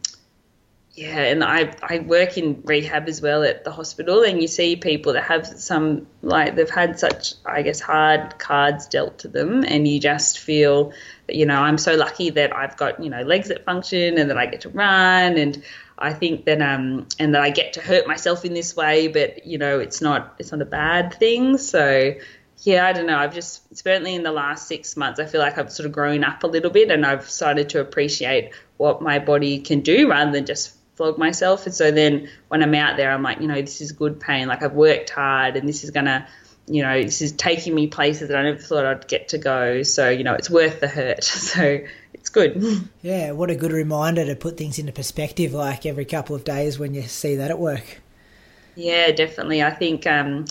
yeah, 0.93 1.19
and 1.19 1.43
I 1.43 1.75
I 1.83 1.99
work 1.99 2.37
in 2.37 2.61
rehab 2.63 3.07
as 3.09 3.21
well 3.21 3.43
at 3.43 3.65
the 3.65 3.71
hospital, 3.71 4.23
and 4.23 4.41
you 4.41 4.47
see 4.47 4.77
people 4.77 5.13
that 5.13 5.25
have 5.25 5.45
some 5.45 6.07
like 6.21 6.55
they've 6.55 6.69
had 6.69 6.97
such 6.97 7.33
I 7.45 7.61
guess 7.61 7.81
hard 7.81 8.39
cards 8.39 8.87
dealt 8.87 9.19
to 9.19 9.27
them, 9.27 9.65
and 9.65 9.87
you 9.87 9.99
just 9.99 10.39
feel 10.39 10.93
you 11.27 11.45
know 11.45 11.59
I'm 11.59 11.77
so 11.77 11.95
lucky 11.95 12.29
that 12.31 12.55
I've 12.55 12.77
got 12.77 13.03
you 13.03 13.09
know 13.09 13.21
legs 13.21 13.49
that 13.49 13.65
function 13.65 14.17
and 14.17 14.29
that 14.29 14.37
I 14.37 14.47
get 14.47 14.61
to 14.61 14.69
run 14.69 15.37
and. 15.37 15.63
I 15.99 16.13
think 16.13 16.45
that 16.45 16.61
um 16.61 17.07
and 17.17 17.33
that 17.33 17.41
I 17.41 17.49
get 17.49 17.73
to 17.73 17.81
hurt 17.81 18.05
myself 18.05 18.45
in 18.45 18.53
this 18.53 18.75
way, 18.75 19.07
but 19.07 19.47
you 19.47 19.57
know 19.57 19.79
it's 19.79 19.99
not 19.99 20.35
it's 20.37 20.51
not 20.51 20.61
a 20.61 20.65
bad 20.65 21.15
thing. 21.15 21.57
So 21.57 22.13
yeah, 22.63 22.87
I 22.87 22.93
don't 22.93 23.05
know. 23.05 23.17
I've 23.17 23.33
just 23.33 23.75
certainly 23.75 24.15
in 24.15 24.23
the 24.23 24.31
last 24.31 24.67
six 24.67 24.97
months, 24.97 25.19
I 25.19 25.25
feel 25.25 25.41
like 25.41 25.57
I've 25.57 25.71
sort 25.71 25.85
of 25.85 25.91
grown 25.91 26.23
up 26.23 26.43
a 26.43 26.47
little 26.47 26.71
bit, 26.71 26.89
and 26.89 27.05
I've 27.05 27.29
started 27.29 27.69
to 27.69 27.81
appreciate 27.81 28.51
what 28.77 29.01
my 29.01 29.19
body 29.19 29.59
can 29.59 29.81
do 29.81 30.09
rather 30.09 30.31
than 30.31 30.45
just 30.45 30.75
flog 30.95 31.17
myself. 31.17 31.65
And 31.65 31.75
so 31.75 31.91
then 31.91 32.29
when 32.47 32.63
I'm 32.63 32.73
out 32.73 32.97
there, 32.97 33.11
I'm 33.11 33.21
like, 33.21 33.39
you 33.41 33.47
know, 33.47 33.61
this 33.61 33.81
is 33.81 33.91
good 33.91 34.19
pain. 34.19 34.47
Like 34.47 34.63
I've 34.63 34.73
worked 34.73 35.11
hard, 35.11 35.55
and 35.55 35.69
this 35.69 35.83
is 35.83 35.91
gonna, 35.91 36.27
you 36.67 36.81
know, 36.81 37.01
this 37.03 37.21
is 37.21 37.31
taking 37.31 37.75
me 37.75 37.87
places 37.87 38.29
that 38.29 38.37
I 38.37 38.43
never 38.43 38.57
thought 38.57 38.85
I'd 38.85 39.07
get 39.07 39.29
to 39.29 39.37
go. 39.37 39.83
So 39.83 40.09
you 40.09 40.23
know, 40.23 40.33
it's 40.33 40.49
worth 40.49 40.79
the 40.79 40.87
hurt. 40.87 41.23
So 41.23 41.79
it's 42.13 42.29
good. 42.29 42.63
Yeah, 43.03 43.31
what 43.31 43.51
a 43.51 43.55
good 43.55 43.71
reminder 43.71 44.25
to 44.25 44.35
put 44.35 44.57
things 44.57 44.79
into 44.79 44.91
perspective. 44.91 45.53
Like 45.53 45.85
every 45.85 46.05
couple 46.05 46.35
of 46.35 46.43
days 46.43 46.79
when 46.79 46.95
you 46.95 47.03
see 47.03 47.35
that 47.35 47.51
at 47.51 47.59
work. 47.59 48.01
Yeah, 48.75 49.11
definitely. 49.11 49.61
I 49.61 49.71
think. 49.71 50.07
um 50.07 50.45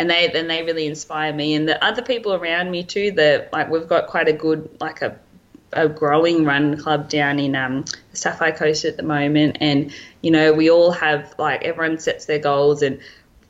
and 0.00 0.10
they 0.10 0.28
then 0.28 0.48
they 0.48 0.62
really 0.62 0.86
inspire 0.86 1.32
me 1.32 1.54
and 1.54 1.68
the 1.68 1.82
other 1.84 2.02
people 2.02 2.32
around 2.32 2.70
me 2.70 2.82
too 2.82 3.10
that 3.12 3.52
like 3.52 3.70
we've 3.70 3.86
got 3.86 4.06
quite 4.06 4.28
a 4.28 4.32
good 4.32 4.68
like 4.80 5.02
a 5.02 5.16
a 5.72 5.88
growing 5.88 6.44
run 6.44 6.76
club 6.76 7.08
down 7.08 7.38
in 7.38 7.54
um, 7.54 7.84
the 8.10 8.16
Sapphire 8.16 8.52
Coast 8.52 8.84
at 8.84 8.96
the 8.96 9.02
moment, 9.02 9.58
and 9.60 9.92
you 10.22 10.30
know 10.30 10.52
we 10.52 10.70
all 10.70 10.90
have 10.90 11.34
like 11.38 11.62
everyone 11.62 11.98
sets 11.98 12.26
their 12.26 12.38
goals, 12.38 12.82
and 12.82 13.00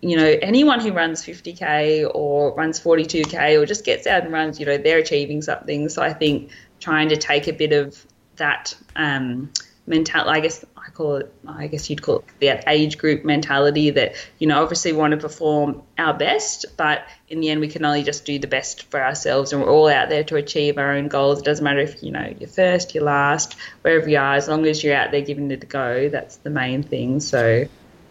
you 0.01 0.17
know 0.17 0.37
anyone 0.43 0.81
who 0.81 0.93
runs 0.93 1.25
50k 1.25 2.11
or 2.15 2.55
runs 2.55 2.81
42k 2.81 3.61
or 3.61 3.67
just 3.67 3.85
gets 3.85 4.07
out 4.07 4.25
and 4.25 4.33
runs, 4.33 4.61
you 4.61 4.67
know 4.67 4.77
they're 4.77 4.99
achieving 4.99 5.43
something. 5.43 5.89
So 5.89 6.03
I 6.03 6.13
think 6.13 6.51
trying 6.79 7.09
to 7.09 7.17
take 7.17 7.49
a 7.49 7.53
bit 7.53 7.73
of 7.73 8.05
that 8.37 8.75
um, 8.97 9.51
mental, 9.91 10.29
I 10.29 10.41
guess 10.41 10.65
I 10.77 10.91
call 10.91 11.17
it, 11.17 11.35
I 11.47 11.67
guess 11.67 11.91
you'd 11.91 12.01
call 12.01 12.21
it 12.21 12.25
that 12.41 12.65
age 12.67 12.97
group 12.97 13.25
mentality 13.25 13.91
that, 13.91 14.15
you 14.39 14.47
know, 14.47 14.63
obviously 14.63 14.93
want 14.93 15.11
to 15.11 15.19
perform 15.19 15.83
our 15.99 16.15
best, 16.15 16.65
but 16.79 17.07
in 17.29 17.41
the 17.41 17.51
end, 17.51 17.61
we 17.61 17.69
can 17.69 17.85
only 17.85 18.03
just 18.03 18.25
do 18.25 18.39
the 18.39 18.47
best 18.47 18.85
for 18.85 19.03
ourselves 19.03 19.53
and 19.53 19.61
we're 19.61 19.69
all 19.69 19.89
out 19.89 20.09
there 20.09 20.25
to 20.25 20.37
achieve 20.37 20.79
our 20.79 20.93
own 20.93 21.09
goals. 21.09 21.41
It 21.41 21.45
doesn't 21.45 21.65
matter 21.65 21.81
if, 21.81 22.03
you 22.03 22.13
know, 22.13 22.33
you're 22.39 22.49
first, 22.49 22.95
you're 22.95 23.05
last, 23.05 23.57
wherever 23.83 24.09
you 24.09 24.17
are, 24.17 24.37
as 24.37 24.49
long 24.49 24.65
as 24.67 24.83
you're 24.83 24.97
out 24.97 25.11
there 25.11 25.21
giving 25.21 25.51
it 25.51 25.63
a 25.63 25.67
go, 25.67 26.09
that's 26.09 26.37
the 26.37 26.51
main 26.51 26.83
thing. 26.83 27.21
So, 27.21 27.67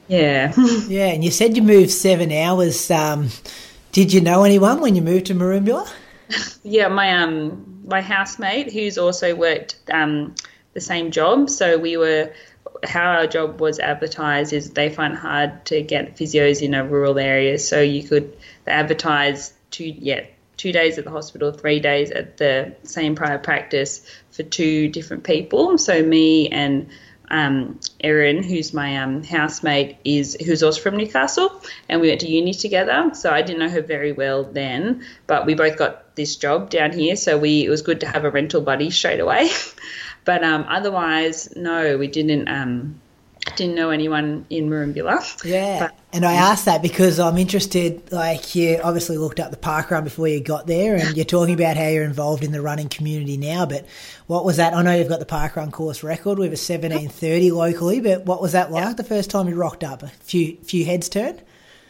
yeah. 0.07 0.53
yeah, 0.87 1.07
and 1.07 1.23
you 1.23 1.31
said 1.31 1.55
you 1.55 1.63
moved 1.63 1.91
seven 1.91 2.31
hours. 2.31 2.91
Um, 2.91 3.29
did 3.91 4.13
you 4.13 4.21
know 4.21 4.43
anyone 4.43 4.81
when 4.81 4.95
you 4.95 5.01
moved 5.01 5.27
to 5.27 5.33
Merimbula? 5.33 5.89
yeah, 6.63 6.87
my 6.87 7.23
um 7.23 7.81
my 7.85 8.01
housemate 8.01 8.71
who's 8.71 8.97
also 8.97 9.35
worked 9.35 9.77
um 9.91 10.35
the 10.79 10.85
same 10.85 11.11
job. 11.11 11.49
So 11.49 11.77
we 11.77 11.97
were 11.97 12.31
how 12.83 13.11
our 13.11 13.27
job 13.27 13.59
was 13.59 13.79
advertised 13.79 14.53
is 14.53 14.71
they 14.71 14.89
find 14.89 15.15
hard 15.15 15.65
to 15.65 15.81
get 15.81 16.15
physios 16.15 16.61
in 16.61 16.73
a 16.73 16.85
rural 16.85 17.19
area. 17.19 17.57
So 17.59 17.81
you 17.81 18.03
could 18.03 18.37
advertise 18.65 19.53
two 19.71 19.85
yeah 19.85 20.25
two 20.57 20.71
days 20.73 20.97
at 20.97 21.05
the 21.05 21.11
hospital, 21.11 21.53
three 21.53 21.79
days 21.79 22.11
at 22.11 22.37
the 22.37 22.75
same 22.83 23.15
private 23.15 23.43
practice 23.43 24.05
for 24.31 24.43
two 24.43 24.89
different 24.89 25.23
people. 25.23 25.77
So 25.77 26.03
me 26.03 26.49
and 26.49 26.89
um, 27.31 27.79
Erin, 28.01 28.43
who's 28.43 28.73
my 28.73 28.97
um, 28.97 29.23
housemate, 29.23 29.97
is 30.03 30.35
who's 30.45 30.63
also 30.63 30.81
from 30.81 30.97
Newcastle, 30.97 31.61
and 31.87 32.01
we 32.01 32.09
went 32.09 32.21
to 32.21 32.29
uni 32.29 32.53
together. 32.53 33.11
So 33.13 33.31
I 33.31 33.41
didn't 33.41 33.59
know 33.59 33.69
her 33.69 33.81
very 33.81 34.11
well 34.11 34.43
then, 34.43 35.05
but 35.27 35.45
we 35.45 35.53
both 35.53 35.77
got 35.77 36.15
this 36.15 36.35
job 36.35 36.69
down 36.69 36.91
here. 36.91 37.15
So 37.15 37.37
we 37.37 37.65
it 37.65 37.69
was 37.69 37.81
good 37.81 38.01
to 38.01 38.07
have 38.07 38.25
a 38.25 38.31
rental 38.31 38.61
buddy 38.61 38.89
straight 38.89 39.19
away. 39.19 39.49
But 40.29 40.43
um, 40.43 40.67
otherwise, 40.69 41.55
no, 41.55 41.97
we 41.97 42.07
didn't. 42.07 42.47
Um, 42.47 43.01
didn't 43.55 43.73
know 43.73 43.89
anyone 43.89 44.45
in 44.51 44.69
Merimbula. 44.69 45.43
Yeah, 45.43 45.79
but, 45.79 45.95
and 46.13 46.23
I 46.23 46.33
asked 46.33 46.65
that 46.65 46.83
because 46.83 47.19
I'm 47.19 47.35
interested. 47.39 48.11
Like, 48.11 48.53
you 48.53 48.79
obviously 48.83 49.17
looked 49.17 49.39
up 49.39 49.49
the 49.49 49.57
park 49.57 49.89
run 49.89 50.03
before 50.03 50.27
you 50.27 50.39
got 50.39 50.67
there, 50.67 50.97
and 50.97 51.17
you're 51.17 51.25
talking 51.25 51.55
about 51.55 51.77
how 51.77 51.87
you're 51.87 52.03
involved 52.03 52.43
in 52.43 52.51
the 52.51 52.61
running 52.61 52.89
community 52.89 53.37
now. 53.37 53.65
But 53.65 53.87
what 54.27 54.45
was 54.45 54.57
that? 54.57 54.75
I 54.75 54.83
know 54.83 54.95
you've 54.95 55.09
got 55.09 55.17
the 55.17 55.25
park 55.25 55.55
run 55.55 55.71
course 55.71 56.03
record 56.03 56.37
with 56.37 56.53
a 56.53 56.57
17:30 56.57 57.51
locally, 57.51 57.99
but 57.99 58.27
what 58.27 58.39
was 58.39 58.51
that 58.51 58.69
like 58.69 58.83
yeah. 58.83 58.93
the 58.93 59.03
first 59.03 59.31
time 59.31 59.49
you 59.49 59.55
rocked 59.55 59.83
up? 59.83 60.03
A 60.03 60.09
few 60.09 60.57
few 60.57 60.85
heads 60.85 61.09
turned. 61.09 61.41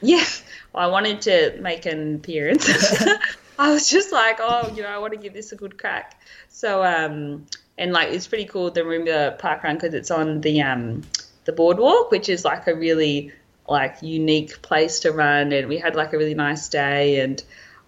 Yeah, 0.02 0.24
well, 0.72 0.88
I 0.88 0.88
wanted 0.90 1.20
to 1.24 1.60
make 1.60 1.86
an 1.86 2.16
appearance. 2.16 2.66
I 3.60 3.74
was 3.74 3.90
just 3.90 4.14
like, 4.14 4.38
oh, 4.40 4.72
you 4.74 4.84
know, 4.84 4.88
I 4.88 4.98
want 5.00 5.12
to 5.12 5.20
give 5.20 5.34
this 5.34 5.52
a 5.52 5.58
good 5.58 5.78
crack. 5.78 6.22
So, 6.48 6.82
um, 6.84 7.46
and 7.80 7.94
like 7.94 8.10
it's 8.10 8.28
pretty 8.28 8.46
cool 8.46 8.70
the 8.70 8.82
Roomba 8.82 9.40
Park 9.40 9.64
Run 9.64 9.76
because 9.76 9.96
it's 9.96 10.12
on 10.12 10.42
the 10.42 10.62
um 10.62 11.02
the 11.46 11.54
boardwalk, 11.54 12.12
which 12.12 12.30
is 12.30 12.46
like 12.46 12.68
a 12.68 12.76
really 12.76 13.32
like 13.68 14.04
unique 14.04 14.62
place 14.62 15.00
to 15.00 15.12
run, 15.12 15.52
and 15.52 15.68
we 15.68 15.80
had 15.80 15.96
like 15.96 16.14
a 16.14 16.18
really 16.18 16.36
nice 16.36 16.70
day 16.70 17.22
and. 17.22 17.42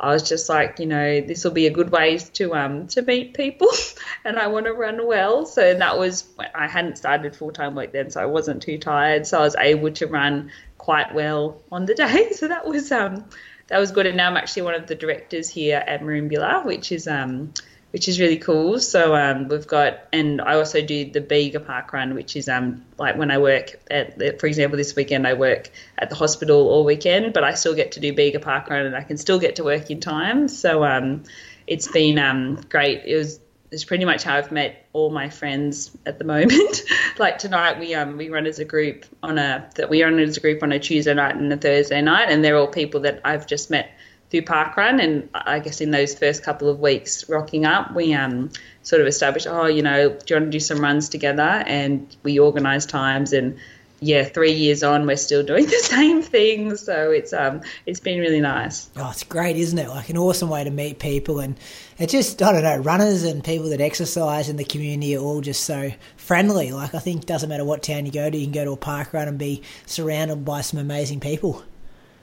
I 0.04 0.12
was 0.12 0.28
just 0.28 0.50
like, 0.50 0.80
you 0.80 0.88
know, 0.88 1.22
this 1.22 1.44
will 1.44 1.52
be 1.52 1.68
a 1.68 1.70
good 1.70 1.92
way 1.92 2.18
to 2.18 2.56
um 2.56 2.88
to 2.88 3.04
meet 3.04 3.36
people, 3.36 3.68
and 4.26 4.40
I 4.40 4.48
want 4.48 4.66
to 4.66 4.74
run 4.74 5.06
well. 5.06 5.46
So 5.46 5.76
that 5.76 6.00
was 6.00 6.28
I 6.56 6.68
hadn't 6.68 6.98
started 6.98 7.36
full 7.36 7.52
time 7.52 7.76
work 7.76 7.92
then, 7.92 8.10
so 8.10 8.20
I 8.20 8.26
wasn't 8.26 8.64
too 8.64 8.80
tired, 8.80 9.28
so 9.28 9.38
I 9.38 9.42
was 9.42 9.56
able 9.56 9.92
to 9.92 10.08
run 10.08 10.52
quite 10.80 11.14
well 11.14 11.62
on 11.72 11.86
the 11.86 11.94
day. 12.06 12.32
So 12.32 12.48
that 12.48 12.66
was 12.66 12.92
um 12.92 13.26
that 13.68 13.78
was 13.78 13.92
good. 13.92 14.08
And 14.08 14.18
now 14.18 14.28
I'm 14.28 14.38
actually 14.38 14.64
one 14.64 14.74
of 14.74 14.88
the 14.88 14.96
directors 14.96 15.50
here 15.50 15.84
at 15.86 16.02
Merimbula, 16.02 16.66
which 16.66 16.92
is 16.92 17.08
um 17.08 17.54
which 17.92 18.08
is 18.08 18.20
really 18.20 18.38
cool. 18.38 18.80
So 18.80 19.16
um, 19.16 19.48
we've 19.48 19.68
got, 19.68 20.00
and 20.14 20.42
I 20.42 20.56
also 20.56 20.82
do 20.82 21.10
the 21.10 21.22
Bega 21.22 21.60
Park 21.60 21.94
Run, 21.94 22.16
which 22.16 22.36
is 22.36 22.48
um, 22.48 22.84
like 22.98 23.18
when 23.18 23.32
I 23.32 23.38
work 23.38 23.80
at, 23.92 24.40
for 24.40 24.48
example, 24.48 24.78
this 24.78 24.96
weekend 24.96 25.28
I 25.28 25.34
work 25.34 25.70
at 25.98 26.10
the 26.10 26.16
hospital 26.16 26.70
all 26.70 26.86
weekend, 26.86 27.34
but 27.34 27.44
I 27.44 27.54
still 27.54 27.76
get 27.76 27.94
to 27.94 28.00
do 28.00 28.14
Bega 28.14 28.40
Park 28.40 28.70
Run 28.70 28.86
and 28.86 28.96
I 28.96 29.04
can 29.04 29.18
still 29.18 29.40
get 29.40 29.58
to 29.58 29.64
work 29.64 29.92
in 29.92 30.00
time. 30.00 30.48
So 30.48 30.84
um, 30.86 31.24
it's 31.68 31.90
been 31.90 32.18
um, 32.18 32.62
great. 32.70 33.04
It 33.06 33.16
was 33.16 33.40
it's 33.72 33.86
pretty 33.86 34.04
much 34.04 34.24
how 34.24 34.36
I've 34.36 34.52
met 34.52 34.86
all 34.92 35.10
my 35.10 35.30
friends 35.30 35.98
at 36.06 36.20
the 36.20 36.26
moment. 36.36 36.82
like 37.18 37.38
tonight, 37.40 37.80
we 37.80 37.96
um 37.96 38.18
we 38.18 38.30
run 38.30 38.46
as 38.46 38.60
a 38.60 38.66
group 38.66 39.06
on 39.24 39.38
a 39.38 39.70
that 39.76 39.90
we 39.90 40.04
run 40.04 40.20
as 40.20 40.38
a 40.38 40.40
group 40.42 40.62
on 40.62 40.72
a 40.72 40.80
Tuesday 40.80 41.14
night 41.14 41.36
and 41.36 41.52
a 41.52 41.58
Thursday 41.58 42.02
night, 42.02 42.30
and 42.30 42.44
they're 42.44 42.58
all 42.58 42.68
people 42.68 43.00
that 43.02 43.22
I've 43.24 43.48
just 43.48 43.70
met 43.70 43.92
through 44.32 44.42
parkrun 44.44 45.04
and 45.04 45.30
I 45.36 45.60
guess 45.60 45.82
in 45.82 45.92
those 45.92 46.18
first 46.18 46.42
couple 46.42 46.70
of 46.70 46.80
weeks 46.80 47.28
rocking 47.30 47.66
up 47.66 47.94
we 47.94 48.14
um, 48.14 48.50
sort 48.82 49.02
of 49.02 49.08
established 49.08 49.46
oh 49.46 49.66
you 49.66 49.84
know 49.84 50.10
do 50.10 50.34
you 50.34 50.40
want 50.40 50.48
to 50.48 50.50
do 50.50 50.60
some 50.60 50.80
runs 50.80 51.10
together? 51.10 51.64
And 51.68 52.16
we 52.24 52.40
organised 52.40 52.90
times 52.90 53.34
and 53.34 53.60
yeah 54.04 54.24
three 54.24 54.54
years 54.54 54.82
on 54.82 55.06
we're 55.06 55.16
still 55.16 55.44
doing 55.44 55.66
the 55.68 55.80
same 55.84 56.22
thing. 56.22 56.78
So 56.78 57.12
it's 57.12 57.34
um 57.34 57.62
it's 57.86 58.00
been 58.00 58.20
really 58.20 58.40
nice. 58.40 58.90
Oh 58.96 59.10
it's 59.12 59.24
great 59.24 59.58
isn't 59.58 59.78
it? 59.78 59.90
Like 59.90 60.10
an 60.10 60.18
awesome 60.18 60.50
way 60.50 60.64
to 60.64 60.72
meet 60.72 60.98
people 60.98 61.42
and 61.42 61.58
it's 62.00 62.14
just 62.14 62.42
I 62.42 62.54
don't 62.54 62.64
know 62.64 62.78
runners 62.78 63.24
and 63.24 63.44
people 63.44 63.70
that 63.70 63.82
exercise 63.82 64.48
in 64.48 64.56
the 64.56 64.64
community 64.64 65.18
are 65.18 65.22
all 65.22 65.42
just 65.42 65.66
so 65.66 65.92
friendly. 66.16 66.72
Like 66.72 66.96
I 66.96 67.00
think 67.00 67.26
doesn't 67.26 67.50
matter 67.50 67.66
what 67.66 67.84
town 67.84 68.06
you 68.06 68.14
go 68.14 68.30
to 68.30 68.38
you 68.38 68.46
can 68.46 68.54
go 68.54 68.64
to 68.64 68.72
a 68.72 68.78
park 68.78 69.12
run 69.12 69.28
and 69.28 69.38
be 69.38 69.62
surrounded 69.86 70.46
by 70.46 70.62
some 70.62 70.80
amazing 70.80 71.20
people 71.20 71.64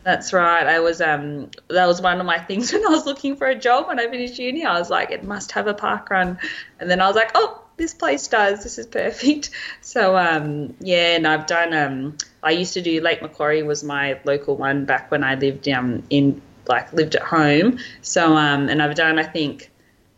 that's 0.09 0.33
right. 0.33 0.67
I 0.67 0.81
was 0.81 1.03
um 1.03 1.51
that 1.69 1.87
was 1.87 2.01
one 2.01 2.19
of 2.19 2.25
my 2.25 2.39
things 2.39 2.73
when 2.73 2.83
I 2.87 2.89
was 2.89 3.05
looking 3.05 3.37
for 3.37 3.47
a 3.47 3.55
job 3.55 3.89
when 3.89 4.01
I 4.01 4.09
finished 4.09 4.39
uni. 4.39 4.65
I 4.65 4.79
was 4.79 4.89
like, 4.89 5.11
it 5.11 5.23
must 5.23 5.53
have 5.53 5.67
a 5.67 5.75
park 5.75 6.09
run, 6.09 6.39
and 6.81 6.91
then 6.91 7.03
I 7.03 7.07
was 7.07 7.15
like, 7.15 7.33
oh, 7.35 7.63
this 7.77 7.93
place 7.93 8.27
does. 8.27 8.63
This 8.63 8.79
is 8.79 8.87
perfect. 8.87 9.51
So 9.83 10.17
um 10.17 10.75
yeah, 10.81 11.17
and 11.17 11.27
I've 11.27 11.47
done 11.47 11.75
um 11.75 12.17
I 12.43 12.53
used 12.53 12.73
to 12.75 12.81
do 12.81 13.03
Lake 13.03 13.21
Macquarie 13.21 13.63
was 13.63 13.85
my 13.85 14.19
local 14.25 14.57
one 14.57 14.87
back 14.87 15.11
when 15.11 15.23
I 15.23 15.35
lived 15.35 15.69
um 15.69 16.03
in 16.09 16.41
like 16.67 16.91
lived 16.95 17.15
at 17.15 17.23
home. 17.23 17.79
So 18.01 18.35
um 18.35 18.71
and 18.71 18.83
I've 18.83 18.95
done 18.95 19.19
I 19.19 19.25
think 19.25 19.71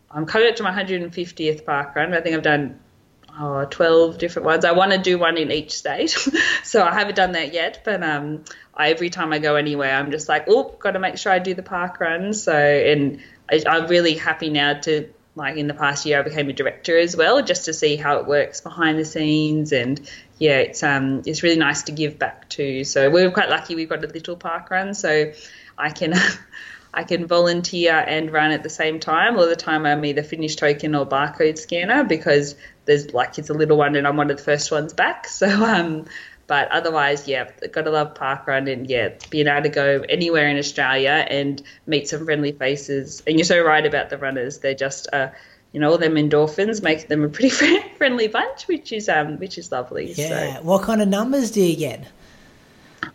I'm 0.09 0.25
coming 0.25 0.47
up 0.47 0.55
to 0.55 0.63
my 0.63 0.71
150th 0.71 1.65
park 1.65 1.95
run. 1.97 2.13
I 2.13 2.21
think 2.21 2.35
I've 2.37 2.43
done 2.43 2.79
oh, 3.39 3.65
12 3.65 4.17
different 4.17 4.45
ones. 4.45 4.65
I 4.65 4.71
want 4.71 4.91
to 4.91 4.97
do 4.97 5.17
one 5.17 5.37
in 5.37 5.51
each 5.51 5.73
state. 5.73 6.09
so 6.63 6.83
I 6.83 6.93
haven't 6.93 7.15
done 7.15 7.33
that 7.33 7.53
yet, 7.53 7.81
but 7.83 8.03
um, 8.03 8.43
I, 8.73 8.89
every 8.89 9.09
time 9.09 9.33
I 9.33 9.39
go 9.39 9.55
anywhere, 9.55 9.95
I'm 9.95 10.11
just 10.11 10.29
like, 10.29 10.45
oh, 10.47 10.75
got 10.79 10.91
to 10.91 10.99
make 10.99 11.17
sure 11.17 11.31
I 11.31 11.39
do 11.39 11.53
the 11.53 11.63
park 11.63 11.99
run. 11.99 12.33
So, 12.33 12.55
and 12.55 13.21
I, 13.49 13.63
I'm 13.67 13.87
really 13.87 14.15
happy 14.15 14.49
now 14.49 14.73
to, 14.81 15.09
like 15.35 15.57
in 15.57 15.67
the 15.67 15.73
past 15.73 16.05
year, 16.05 16.19
I 16.19 16.23
became 16.23 16.49
a 16.49 16.53
director 16.53 16.97
as 16.97 17.15
well, 17.15 17.41
just 17.41 17.65
to 17.65 17.73
see 17.73 17.95
how 17.95 18.17
it 18.17 18.27
works 18.27 18.61
behind 18.61 18.99
the 18.99 19.05
scenes. 19.05 19.71
And 19.71 20.01
yeah, 20.37 20.57
it's 20.57 20.83
um, 20.83 21.21
it's 21.25 21.41
really 21.43 21.57
nice 21.57 21.83
to 21.83 21.91
give 21.91 22.19
back 22.19 22.49
too. 22.49 22.83
So 22.83 23.09
we're 23.09 23.31
quite 23.31 23.49
lucky 23.49 23.75
we've 23.75 23.89
got 23.89 24.03
a 24.03 24.07
little 24.07 24.35
park 24.35 24.69
run, 24.69 24.93
so 24.93 25.31
I 25.77 25.89
can. 25.89 26.13
I 26.93 27.05
can 27.05 27.25
volunteer 27.25 27.93
and 27.93 28.31
run 28.31 28.51
at 28.51 28.63
the 28.63 28.69
same 28.69 28.99
time. 28.99 29.37
All 29.37 29.47
the 29.47 29.55
time 29.55 29.85
I'm 29.85 30.03
either 30.03 30.23
finish 30.23 30.57
token 30.57 30.93
or 30.93 31.05
barcode 31.05 31.57
scanner 31.57 32.03
because 32.03 32.55
there's 32.91 33.13
like 33.13 33.39
it's 33.39 33.49
a 33.49 33.53
little 33.53 33.77
one 33.77 33.95
and 33.95 34.05
I'm 34.05 34.17
one 34.17 34.29
of 34.29 34.37
the 34.37 34.43
first 34.43 34.71
ones 34.71 34.93
back. 34.93 35.27
So 35.27 35.47
um, 35.47 36.05
but 36.47 36.69
otherwise, 36.71 37.27
yeah, 37.27 37.49
gotta 37.71 37.89
love 37.89 38.13
parkrun 38.13 38.71
and 38.71 38.89
yeah, 38.89 39.09
being 39.29 39.47
able 39.47 39.63
to 39.63 39.69
go 39.69 40.03
anywhere 40.09 40.47
in 40.49 40.57
Australia 40.57 41.25
and 41.29 41.61
meet 41.87 42.09
some 42.09 42.25
friendly 42.25 42.51
faces. 42.51 43.23
And 43.25 43.37
you're 43.37 43.45
so 43.45 43.63
right 43.63 43.85
about 43.85 44.09
the 44.09 44.17
runners; 44.17 44.59
they're 44.59 44.75
just 44.75 45.07
uh, 45.13 45.29
you 45.71 45.79
know, 45.79 45.91
all 45.91 45.97
them 45.97 46.15
endorphins 46.15 46.83
make 46.83 47.07
them 47.07 47.23
a 47.23 47.29
pretty 47.29 47.49
friendly 47.97 48.27
bunch, 48.27 48.67
which 48.67 48.91
is 48.91 49.07
um, 49.07 49.37
which 49.39 49.57
is 49.57 49.71
lovely. 49.71 50.11
Yeah. 50.11 50.57
So. 50.57 50.63
What 50.63 50.83
kind 50.83 51.01
of 51.01 51.07
numbers 51.07 51.51
do 51.51 51.61
you 51.61 51.77
get? 51.77 52.05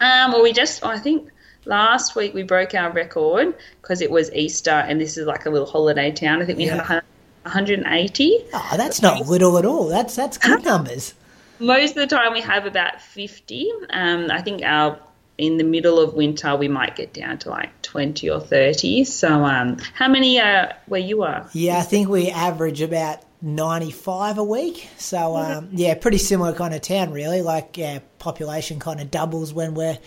Um, 0.01 0.33
well, 0.33 0.43
we 0.43 0.53
just 0.53 0.83
I 0.83 0.99
think 0.99 1.31
last 1.67 2.17
week 2.17 2.33
we 2.33 2.43
broke 2.43 2.75
our 2.75 2.91
record 2.91 3.55
because 3.83 4.01
it 4.01 4.11
was 4.11 4.33
Easter 4.33 4.71
and 4.71 4.99
this 5.01 5.19
is 5.19 5.27
like 5.27 5.45
a 5.47 5.51
little 5.51 5.67
holiday 5.67 6.11
town. 6.11 6.41
I 6.41 6.47
think 6.47 6.59
we 6.59 6.67
Yeah. 6.67 6.83
had 6.83 7.03
180. 7.47 8.45
Oh, 8.53 8.75
that's 8.77 9.01
not 9.01 9.27
little 9.27 9.59
at 9.59 9.65
all. 9.65 9.89
That's 9.89 10.15
that's 10.15 10.39
good 10.39 10.65
numbers. 10.65 11.15
Most 11.59 11.91
of 11.91 11.97
the 11.97 12.07
time 12.07 12.33
we 12.33 12.43
have 12.43 12.67
about 12.67 13.01
50. 13.01 13.71
Um, 13.91 14.31
I 14.31 14.43
think 14.43 14.63
our 14.63 14.99
in 15.39 15.59
the 15.59 15.65
middle 15.65 15.99
of 15.99 16.15
winter 16.15 16.57
we 16.57 16.69
might 16.69 16.97
get 16.97 17.13
down 17.13 17.39
to 17.39 17.51
like 17.51 17.83
20 17.83 18.29
or 18.31 18.41
30. 18.41 19.05
So 19.05 19.45
um, 19.45 19.79
how 19.95 20.09
many 20.09 20.41
uh, 20.41 20.73
where 20.87 21.01
you 21.01 21.23
are? 21.23 21.49
Yeah, 21.53 21.79
I 21.79 21.83
think 21.83 22.09
we 22.09 22.31
average 22.31 22.81
about 22.81 23.23
95 23.43 24.39
a 24.39 24.45
week. 24.45 24.89
So, 24.97 25.37
um, 25.37 25.69
yeah, 25.73 25.95
pretty 25.95 26.19
similar 26.19 26.53
kind 26.53 26.75
of 26.75 26.81
town, 26.81 27.13
really. 27.13 27.43
Like, 27.43 27.77
yeah, 27.77 28.01
population 28.19 28.81
kind 28.81 29.01
of 29.01 29.11
doubles 29.11 29.53
when 29.53 29.75
we're 29.75 29.99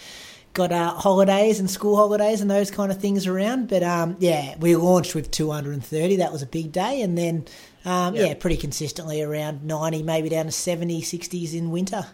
got 0.54 0.72
uh, 0.72 0.92
holidays 0.92 1.60
and 1.60 1.70
school 1.70 1.96
holidays 1.96 2.42
and 2.42 2.50
those 2.50 2.72
kind 2.72 2.92
of 2.92 3.00
things 3.00 3.28
around. 3.28 3.70
But, 3.70 3.84
um, 3.84 4.18
yeah, 4.20 4.56
we 4.60 4.76
launched 4.76 5.16
with 5.16 5.32
230. 5.32 6.18
That 6.18 6.32
was 6.32 6.42
a 6.42 6.48
big 6.48 6.72
day. 6.72 7.02
And 7.02 7.18
then, 7.18 7.46
um, 7.86 8.16
yeah. 8.16 8.28
Yeah. 8.28 8.34
pretty 8.36 8.58
consistently 8.58 9.22
around 9.22 9.64
90, 9.64 10.04
maybe 10.04 10.30
down 10.30 10.46
to 10.46 10.52
70, 10.52 11.02
60s 11.02 11.54
in 11.54 11.72
winter. 11.72 12.06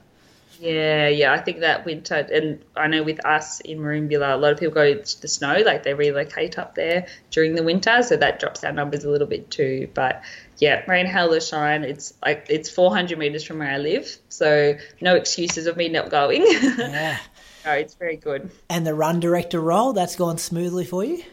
Yeah, 0.59 1.09
yeah, 1.09 1.33
I 1.33 1.39
think 1.39 1.59
that 1.59 1.85
winter, 1.85 2.15
and 2.15 2.63
I 2.75 2.87
know 2.87 3.03
with 3.03 3.25
us 3.25 3.59
in 3.59 3.79
Merimbula, 3.79 4.33
a 4.33 4.37
lot 4.37 4.53
of 4.53 4.59
people 4.59 4.73
go 4.73 4.95
to 4.95 5.21
the 5.21 5.27
snow, 5.27 5.61
like 5.65 5.83
they 5.83 5.93
relocate 5.93 6.57
up 6.57 6.75
there 6.75 7.07
during 7.29 7.55
the 7.55 7.63
winter, 7.63 8.01
so 8.03 8.15
that 8.15 8.39
drops 8.39 8.63
our 8.63 8.71
numbers 8.71 9.03
a 9.03 9.09
little 9.09 9.27
bit 9.27 9.51
too. 9.51 9.89
But 9.93 10.23
yeah, 10.57 10.83
rain, 10.87 11.07
hail, 11.07 11.33
or 11.33 11.41
shine, 11.41 11.83
it's 11.83 12.13
like 12.23 12.45
it's 12.49 12.69
400 12.69 13.17
meters 13.19 13.43
from 13.43 13.59
where 13.59 13.69
I 13.69 13.77
live, 13.77 14.17
so 14.29 14.75
no 15.01 15.15
excuses 15.15 15.67
of 15.67 15.75
me 15.77 15.89
not 15.89 16.09
going. 16.09 16.45
Yeah. 16.77 17.17
No, 17.65 17.71
it's 17.73 17.95
very 17.95 18.17
good. 18.17 18.51
And 18.69 18.85
the 18.85 18.93
run 18.93 19.19
director 19.19 19.59
role, 19.59 19.93
that's 19.93 20.15
gone 20.15 20.37
smoothly 20.37 20.85
for 20.85 21.03
you? 21.03 21.23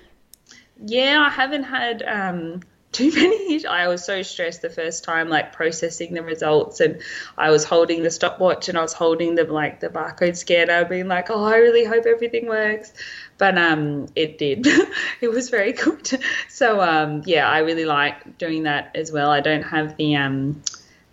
Yeah, 0.84 1.24
I 1.26 1.30
haven't 1.30 1.64
had 1.64 2.02
um, 2.02 2.60
too 2.92 3.12
many. 3.12 3.64
I 3.66 3.88
was 3.88 4.04
so 4.04 4.22
stressed 4.22 4.62
the 4.62 4.70
first 4.70 5.04
time, 5.04 5.28
like 5.28 5.52
processing 5.52 6.14
the 6.14 6.22
results, 6.22 6.80
and 6.80 7.00
I 7.36 7.50
was 7.50 7.64
holding 7.64 8.02
the 8.02 8.10
stopwatch 8.10 8.68
and 8.68 8.78
I 8.78 8.82
was 8.82 8.92
holding 8.92 9.34
the 9.34 9.44
like 9.44 9.80
the 9.80 9.88
barcode 9.88 10.36
scanner, 10.36 10.84
being 10.84 11.08
like, 11.08 11.30
"Oh, 11.30 11.44
I 11.44 11.56
really 11.56 11.84
hope 11.84 12.06
everything 12.06 12.46
works." 12.46 12.92
But 13.38 13.58
um, 13.58 14.06
it 14.16 14.38
did. 14.38 14.66
it 15.20 15.28
was 15.28 15.50
very 15.50 15.72
good. 15.72 16.10
So 16.48 16.80
um, 16.80 17.22
yeah, 17.26 17.48
I 17.48 17.58
really 17.58 17.86
like 17.86 18.38
doing 18.38 18.64
that 18.64 18.92
as 18.94 19.10
well. 19.10 19.30
I 19.30 19.40
don't 19.40 19.64
have 19.64 19.96
the 19.96 20.14
um, 20.16 20.62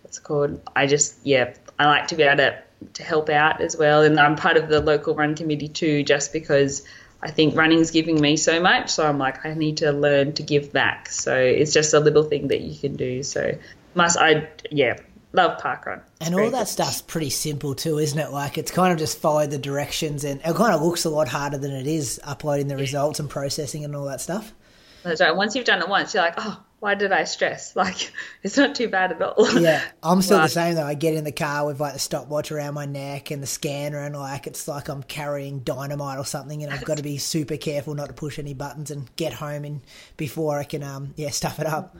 what's 0.02 0.18
it 0.18 0.22
called? 0.24 0.60
I 0.76 0.86
just 0.86 1.18
yeah, 1.24 1.54
I 1.78 1.86
like 1.86 2.08
to 2.08 2.14
be 2.14 2.22
able 2.22 2.36
to 2.36 2.62
to 2.94 3.02
help 3.02 3.28
out 3.28 3.60
as 3.60 3.76
well, 3.76 4.02
and 4.02 4.18
I'm 4.18 4.36
part 4.36 4.56
of 4.56 4.68
the 4.68 4.80
local 4.80 5.14
run 5.14 5.34
committee 5.34 5.68
too, 5.68 6.02
just 6.02 6.32
because. 6.32 6.84
I 7.22 7.30
think 7.30 7.54
running's 7.54 7.90
giving 7.90 8.18
me 8.18 8.38
so 8.38 8.62
much, 8.62 8.88
so 8.88 9.06
I'm 9.06 9.18
like, 9.18 9.44
I 9.44 9.52
need 9.52 9.76
to 9.76 9.92
learn 9.92 10.32
to 10.32 10.42
give 10.42 10.72
back. 10.72 11.10
So 11.10 11.36
it's 11.36 11.70
just 11.70 11.92
a 11.92 12.00
little 12.00 12.22
thing 12.22 12.48
that 12.48 12.62
you 12.62 12.74
can 12.74 12.96
do. 12.96 13.22
So 13.22 13.58
must 13.94 14.16
I, 14.16 14.48
yeah, 14.70 14.96
love 15.34 15.60
parkrun. 15.60 16.00
It's 16.18 16.30
And 16.30 16.34
all 16.34 16.48
that 16.50 16.60
good. 16.60 16.68
stuff's 16.68 17.02
pretty 17.02 17.28
simple 17.28 17.74
too, 17.74 17.98
isn't 17.98 18.18
it? 18.18 18.30
Like 18.30 18.56
it's 18.56 18.70
kind 18.70 18.90
of 18.90 18.98
just 18.98 19.18
follow 19.18 19.46
the 19.46 19.58
directions, 19.58 20.24
and 20.24 20.40
it 20.40 20.56
kind 20.56 20.72
of 20.74 20.80
looks 20.80 21.04
a 21.04 21.10
lot 21.10 21.28
harder 21.28 21.58
than 21.58 21.72
it 21.72 21.86
is 21.86 22.22
uploading 22.24 22.68
the 22.68 22.78
results 22.78 23.20
and 23.20 23.28
processing 23.28 23.84
and 23.84 23.94
all 23.94 24.06
that 24.06 24.22
stuff. 24.22 24.54
That's 25.02 25.20
right. 25.20 25.36
Once 25.36 25.54
you've 25.54 25.66
done 25.66 25.82
it 25.82 25.90
once, 25.90 26.14
you're 26.14 26.22
like, 26.22 26.36
oh, 26.38 26.58
why 26.80 26.94
did 26.94 27.12
I 27.12 27.24
stress? 27.24 27.76
Like, 27.80 28.12
it's 28.42 28.56
not 28.56 28.74
too 28.74 28.88
bad 28.88 29.12
at 29.12 29.22
all. 29.22 29.58
Yeah, 29.58 29.82
I'm 30.02 30.20
still 30.20 30.40
the 30.40 30.48
same 30.48 30.74
though. 30.74 30.84
I 30.84 30.94
get 30.94 31.14
in 31.14 31.24
the 31.24 31.32
car 31.32 31.66
with 31.66 31.80
like 31.80 31.94
the 31.94 31.98
stopwatch 31.98 32.50
around 32.50 32.74
my 32.74 32.84
neck 32.84 33.30
and 33.30 33.42
the 33.42 33.46
scanner, 33.46 33.98
and 33.98 34.14
like 34.14 34.46
it's 34.46 34.66
like 34.66 34.88
I'm 34.88 35.02
carrying 35.02 35.60
dynamite 35.60 36.18
or 36.18 36.24
something, 36.24 36.62
and 36.62 36.72
I've 36.72 36.84
got 36.84 36.96
to 36.96 37.02
be 37.02 37.16
super 37.18 37.56
careful 37.56 37.94
not 37.94 38.08
to 38.08 38.12
push 38.14 38.38
any 38.38 38.54
buttons 38.54 38.90
and 38.90 39.14
get 39.16 39.32
home 39.34 39.64
in 39.64 39.82
before 40.16 40.58
I 40.58 40.64
can 40.64 40.82
um 40.82 41.14
yeah 41.16 41.30
stuff 41.40 41.60
it 41.60 41.66
up. 41.66 41.96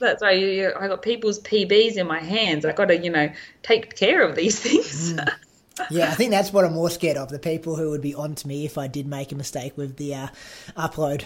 That's. 0.00 0.22
You, 0.22 0.46
you, 0.46 0.72
I 0.78 0.88
got 0.88 1.02
people's 1.02 1.40
PBs 1.40 1.96
in 1.96 2.06
my 2.06 2.20
hands. 2.20 2.64
I 2.64 2.72
got 2.72 2.86
to, 2.86 2.96
you 2.96 3.10
know, 3.10 3.30
take 3.62 3.96
care 3.96 4.22
of 4.22 4.34
these 4.34 4.58
things. 4.58 5.12
Mm. 5.12 5.28
Yeah, 5.90 6.10
I 6.10 6.14
think 6.14 6.30
that's 6.30 6.52
what 6.52 6.64
I'm 6.64 6.72
more 6.72 6.90
scared 6.90 7.16
of. 7.16 7.28
The 7.28 7.38
people 7.38 7.76
who 7.76 7.90
would 7.90 8.00
be 8.00 8.14
on 8.14 8.34
to 8.34 8.48
me 8.48 8.64
if 8.64 8.76
I 8.76 8.86
did 8.86 9.06
make 9.06 9.32
a 9.32 9.34
mistake 9.34 9.76
with 9.76 9.96
the 9.96 10.14
uh, 10.14 10.28
upload. 10.76 11.24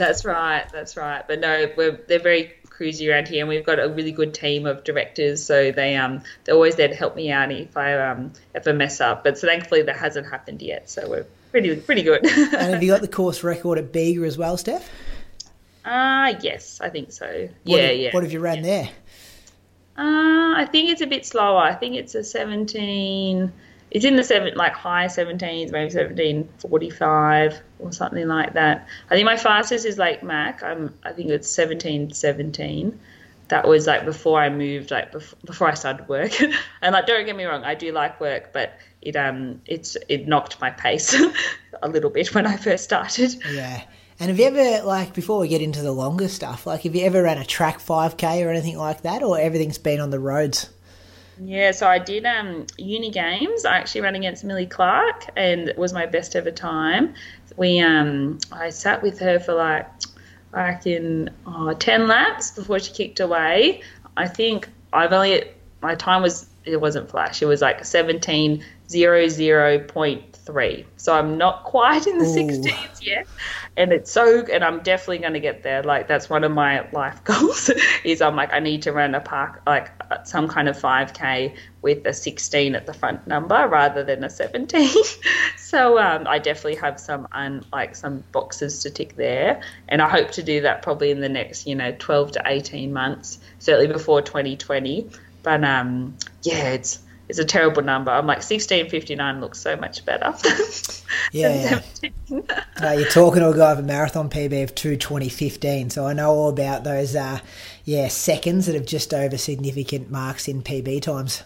That's 0.00 0.24
right. 0.24 0.64
That's 0.72 0.96
right. 0.96 1.28
But 1.28 1.40
no, 1.40 1.70
we're 1.76 2.00
they're 2.08 2.20
very 2.20 2.54
cruisy 2.64 3.12
around 3.12 3.28
here, 3.28 3.40
and 3.40 3.50
we've 3.50 3.66
got 3.66 3.78
a 3.78 3.86
really 3.90 4.12
good 4.12 4.32
team 4.32 4.64
of 4.64 4.82
directors. 4.82 5.44
So 5.44 5.72
they 5.72 5.94
um 5.94 6.22
they're 6.44 6.54
always 6.54 6.76
there 6.76 6.88
to 6.88 6.94
help 6.94 7.16
me 7.16 7.30
out 7.30 7.52
if 7.52 7.76
I 7.76 7.92
um 7.98 8.32
if 8.54 8.66
I 8.66 8.72
mess 8.72 9.02
up. 9.02 9.24
But 9.24 9.36
so 9.36 9.46
thankfully 9.46 9.82
that 9.82 9.96
hasn't 9.96 10.26
happened 10.26 10.62
yet. 10.62 10.88
So 10.88 11.06
we're 11.06 11.26
pretty 11.50 11.76
pretty 11.76 12.02
good. 12.02 12.24
And 12.24 12.72
have 12.72 12.82
you 12.82 12.90
got 12.90 13.02
the 13.02 13.08
course 13.20 13.44
record 13.44 13.76
at 13.76 13.92
Bega 13.92 14.22
as 14.22 14.38
well, 14.38 14.56
Steph? 14.56 14.88
Ah, 15.84 16.34
yes, 16.40 16.80
I 16.80 16.88
think 16.88 17.12
so. 17.12 17.26
What 17.64 17.76
yeah, 17.76 17.88
have, 17.88 17.96
yeah. 17.98 18.10
What 18.12 18.22
have 18.22 18.32
you 18.32 18.40
run 18.40 18.62
there? 18.62 18.88
Uh, 19.98 20.54
I 20.56 20.66
think 20.72 20.88
it's 20.88 21.02
a 21.02 21.06
bit 21.06 21.26
slower. 21.26 21.58
I 21.58 21.74
think 21.74 21.96
it's 21.96 22.14
a 22.14 22.24
17. 22.24 23.52
It's 23.90 24.04
in 24.04 24.16
the 24.16 24.24
seven, 24.24 24.54
like 24.54 24.72
high 24.72 25.06
17s, 25.06 25.72
maybe 25.72 25.94
1745 25.94 27.60
or 27.80 27.92
something 27.92 28.28
like 28.28 28.52
that. 28.54 28.86
I 29.10 29.14
think 29.14 29.26
my 29.26 29.36
fastest 29.36 29.84
is 29.84 29.98
Lake 29.98 30.22
Mac. 30.22 30.62
I'm, 30.62 30.94
I 31.02 31.12
think 31.12 31.30
it's 31.30 31.56
1717. 31.56 32.98
That 33.48 33.66
was 33.66 33.88
like 33.88 34.04
before 34.04 34.40
I 34.40 34.48
moved, 34.48 34.92
like 34.92 35.10
before, 35.10 35.38
before 35.44 35.68
I 35.68 35.74
started 35.74 36.08
work. 36.08 36.40
and 36.82 36.92
like, 36.92 37.06
don't 37.06 37.26
get 37.26 37.34
me 37.34 37.44
wrong, 37.44 37.64
I 37.64 37.74
do 37.74 37.90
like 37.90 38.20
work, 38.20 38.52
but 38.52 38.78
it 39.02 39.16
um, 39.16 39.60
it's 39.66 39.96
it 40.08 40.28
knocked 40.28 40.60
my 40.60 40.70
pace 40.70 41.20
a 41.82 41.88
little 41.88 42.10
bit 42.10 42.32
when 42.34 42.46
I 42.46 42.56
first 42.56 42.84
started. 42.84 43.34
Yeah. 43.50 43.82
And 44.20 44.28
have 44.28 44.38
you 44.38 44.44
ever, 44.44 44.84
like, 44.86 45.14
before 45.14 45.40
we 45.40 45.48
get 45.48 45.62
into 45.62 45.80
the 45.80 45.92
longer 45.92 46.28
stuff, 46.28 46.66
like, 46.66 46.82
have 46.82 46.94
you 46.94 47.06
ever 47.06 47.22
ran 47.22 47.38
a 47.38 47.44
track 47.44 47.78
5K 47.78 48.44
or 48.44 48.50
anything 48.50 48.76
like 48.76 49.00
that, 49.00 49.22
or 49.22 49.40
everything's 49.40 49.78
been 49.78 49.98
on 49.98 50.10
the 50.10 50.20
roads? 50.20 50.68
Yeah, 51.42 51.70
so 51.70 51.88
I 51.88 51.98
did 51.98 52.26
um, 52.26 52.66
uni 52.76 53.10
games. 53.10 53.64
I 53.64 53.76
actually 53.78 54.02
ran 54.02 54.14
against 54.14 54.44
Milly 54.44 54.66
Clark, 54.66 55.26
and 55.36 55.68
it 55.68 55.78
was 55.78 55.92
my 55.92 56.04
best 56.04 56.36
ever 56.36 56.50
time. 56.50 57.14
We 57.56 57.80
um, 57.80 58.38
I 58.52 58.70
sat 58.70 59.02
with 59.02 59.18
her 59.20 59.40
for 59.40 59.54
like 59.54 59.88
like 60.52 60.86
in 60.86 61.30
oh, 61.46 61.72
ten 61.72 62.08
laps 62.08 62.50
before 62.50 62.78
she 62.78 62.92
kicked 62.92 63.20
away. 63.20 63.82
I 64.16 64.28
think 64.28 64.68
I've 64.92 65.12
only 65.12 65.44
my 65.80 65.94
time 65.94 66.22
was 66.22 66.46
it 66.64 66.78
wasn't 66.78 67.08
flash. 67.10 67.40
It 67.40 67.46
was 67.46 67.62
like 67.62 67.84
seventeen 67.86 68.62
zero 68.90 69.28
zero 69.28 69.78
point 69.78 70.34
three. 70.34 70.84
So 70.96 71.14
I'm 71.14 71.38
not 71.38 71.62
quite 71.62 72.06
in 72.08 72.18
the 72.18 72.24
Ooh. 72.24 72.34
sixteens 72.34 73.00
yet, 73.00 73.26
and 73.76 73.92
it's 73.92 74.10
so. 74.10 74.44
And 74.44 74.64
I'm 74.64 74.80
definitely 74.80 75.18
going 75.18 75.34
to 75.34 75.40
get 75.40 75.62
there. 75.62 75.82
Like 75.82 76.08
that's 76.08 76.28
one 76.28 76.42
of 76.42 76.50
my 76.50 76.90
life 76.90 77.22
goals. 77.30 77.70
is 78.04 78.20
I'm 78.20 78.34
like 78.34 78.52
I 78.52 78.58
need 78.58 78.82
to 78.82 78.92
run 78.92 79.14
a 79.14 79.20
park 79.20 79.62
like 79.66 79.90
uh, 80.10 80.24
some 80.24 80.48
kind 80.48 80.68
of 80.68 80.76
5k 80.76 81.54
with 81.82 82.04
a 82.04 82.12
16 82.12 82.74
at 82.74 82.86
the 82.86 82.92
front 82.92 83.26
number 83.26 83.66
rather 83.68 84.02
than 84.02 84.24
a 84.24 84.30
17. 84.30 84.90
so 85.56 85.98
um, 85.98 86.26
I 86.26 86.38
definitely 86.38 86.76
have 86.76 86.98
some 86.98 87.28
un, 87.32 87.64
like 87.72 87.94
some 87.94 88.24
boxes 88.32 88.82
to 88.82 88.90
tick 88.90 89.14
there, 89.14 89.62
and 89.88 90.02
I 90.02 90.08
hope 90.08 90.32
to 90.32 90.42
do 90.42 90.62
that 90.62 90.82
probably 90.82 91.12
in 91.12 91.20
the 91.20 91.28
next 91.28 91.66
you 91.66 91.76
know 91.76 91.94
12 91.96 92.32
to 92.32 92.42
18 92.44 92.92
months, 92.92 93.38
certainly 93.60 93.86
before 93.86 94.20
2020. 94.20 95.10
But 95.42 95.64
um, 95.64 96.16
yeah, 96.42 96.72
it's 96.72 96.98
it's 97.30 97.38
a 97.38 97.44
terrible 97.46 97.82
number. 97.82 98.10
I'm 98.10 98.26
like 98.26 98.38
1659 98.38 99.40
looks 99.40 99.58
so 99.60 99.76
much 99.76 100.04
better. 100.04 100.34
Yeah. 101.32 101.80
than 102.00 102.12
17. 102.28 102.44
No, 102.80 102.92
you're 102.92 103.08
talking 103.08 103.40
to 103.40 103.50
a 103.50 103.56
guy 103.56 103.70
with 103.72 103.80
a 103.80 103.86
marathon 103.86 104.28
PB 104.30 104.62
of 104.64 104.74
two 104.74 104.96
twenty 104.96 105.28
fifteen, 105.28 105.90
so 105.90 106.06
I 106.06 106.12
know 106.12 106.30
all 106.30 106.48
about 106.48 106.84
those, 106.84 107.14
uh, 107.16 107.40
yeah, 107.84 108.08
seconds 108.08 108.66
that 108.66 108.74
have 108.74 108.86
just 108.86 109.12
over 109.14 109.36
significant 109.36 110.10
marks 110.10 110.46
in 110.48 110.62
PB 110.62 111.02
times. 111.02 111.42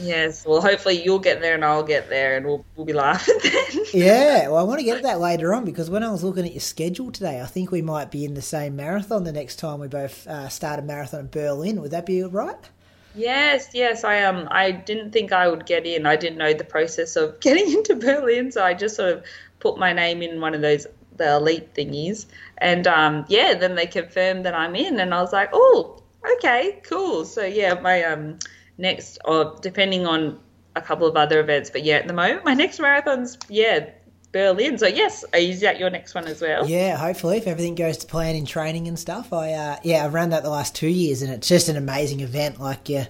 yes. 0.00 0.44
Well, 0.46 0.60
hopefully 0.62 1.02
you'll 1.02 1.18
get 1.18 1.40
there 1.40 1.54
and 1.54 1.64
I'll 1.64 1.82
get 1.82 2.08
there, 2.08 2.36
and 2.36 2.46
we'll 2.46 2.64
we'll 2.76 2.86
be 2.86 2.92
laughing 2.94 3.38
then. 3.42 3.84
Yeah, 3.92 4.48
well, 4.48 4.56
I 4.56 4.62
want 4.62 4.80
to 4.80 4.84
get 4.84 5.02
that 5.02 5.20
later 5.20 5.52
on 5.54 5.64
because 5.64 5.90
when 5.90 6.02
I 6.02 6.10
was 6.10 6.24
looking 6.24 6.44
at 6.46 6.52
your 6.52 6.60
schedule 6.60 7.10
today, 7.12 7.40
I 7.40 7.46
think 7.46 7.70
we 7.70 7.82
might 7.82 8.10
be 8.10 8.24
in 8.24 8.34
the 8.34 8.42
same 8.42 8.76
marathon 8.76 9.24
the 9.24 9.32
next 9.32 9.56
time 9.56 9.80
we 9.80 9.88
both 9.88 10.26
uh, 10.26 10.48
start 10.48 10.78
a 10.78 10.82
marathon 10.82 11.20
in 11.20 11.28
Berlin. 11.28 11.80
Would 11.82 11.90
that 11.92 12.06
be 12.06 12.22
right? 12.22 12.68
Yes, 13.14 13.68
yes. 13.74 14.04
I 14.04 14.22
um 14.24 14.48
I 14.50 14.70
didn't 14.70 15.12
think 15.12 15.32
I 15.32 15.48
would 15.48 15.66
get 15.66 15.86
in. 15.86 16.06
I 16.06 16.16
didn't 16.16 16.38
know 16.38 16.54
the 16.54 16.64
process 16.64 17.16
of 17.16 17.40
getting 17.40 17.70
into 17.72 17.96
Berlin, 17.96 18.50
so 18.52 18.64
I 18.64 18.74
just 18.74 18.96
sort 18.96 19.12
of 19.12 19.24
put 19.60 19.78
my 19.78 19.92
name 19.92 20.22
in 20.22 20.40
one 20.40 20.54
of 20.54 20.62
those 20.62 20.86
the 21.16 21.36
elite 21.36 21.74
thingies, 21.74 22.26
and 22.58 22.86
um 22.86 23.24
yeah, 23.28 23.54
then 23.54 23.74
they 23.74 23.86
confirmed 23.86 24.46
that 24.46 24.54
I'm 24.54 24.74
in, 24.74 24.98
and 25.00 25.12
I 25.14 25.20
was 25.20 25.32
like, 25.32 25.50
oh, 25.52 26.02
okay, 26.36 26.80
cool. 26.84 27.24
So 27.26 27.44
yeah, 27.44 27.74
my 27.74 28.02
um 28.04 28.38
next 28.78 29.18
or 29.24 29.56
depending 29.60 30.06
on 30.06 30.40
a 30.74 30.80
couple 30.80 31.06
of 31.06 31.16
other 31.16 31.40
events, 31.40 31.68
but 31.70 31.84
yeah, 31.84 31.96
at 31.96 32.06
the 32.08 32.14
moment 32.14 32.44
my 32.46 32.54
next 32.54 32.80
marathon's 32.80 33.38
yeah 33.48 33.90
Berlin. 34.32 34.78
So 34.78 34.86
yes, 34.86 35.24
is 35.34 35.60
that 35.60 35.78
your 35.78 35.90
next 35.90 36.14
one 36.14 36.26
as 36.26 36.40
well? 36.40 36.66
Yeah, 36.68 36.96
hopefully, 36.96 37.36
if 37.36 37.46
everything 37.46 37.74
goes 37.74 37.98
to 37.98 38.06
plan 38.06 38.34
in 38.34 38.46
training 38.46 38.88
and 38.88 38.98
stuff. 38.98 39.32
I 39.32 39.52
uh, 39.52 39.76
yeah, 39.82 40.04
I've 40.04 40.14
run 40.14 40.30
that 40.30 40.42
the 40.42 40.50
last 40.50 40.74
two 40.74 40.88
years, 40.88 41.22
and 41.22 41.32
it's 41.32 41.48
just 41.48 41.68
an 41.68 41.76
amazing 41.76 42.20
event. 42.20 42.58
Like, 42.60 42.88
yeah, 42.88 43.06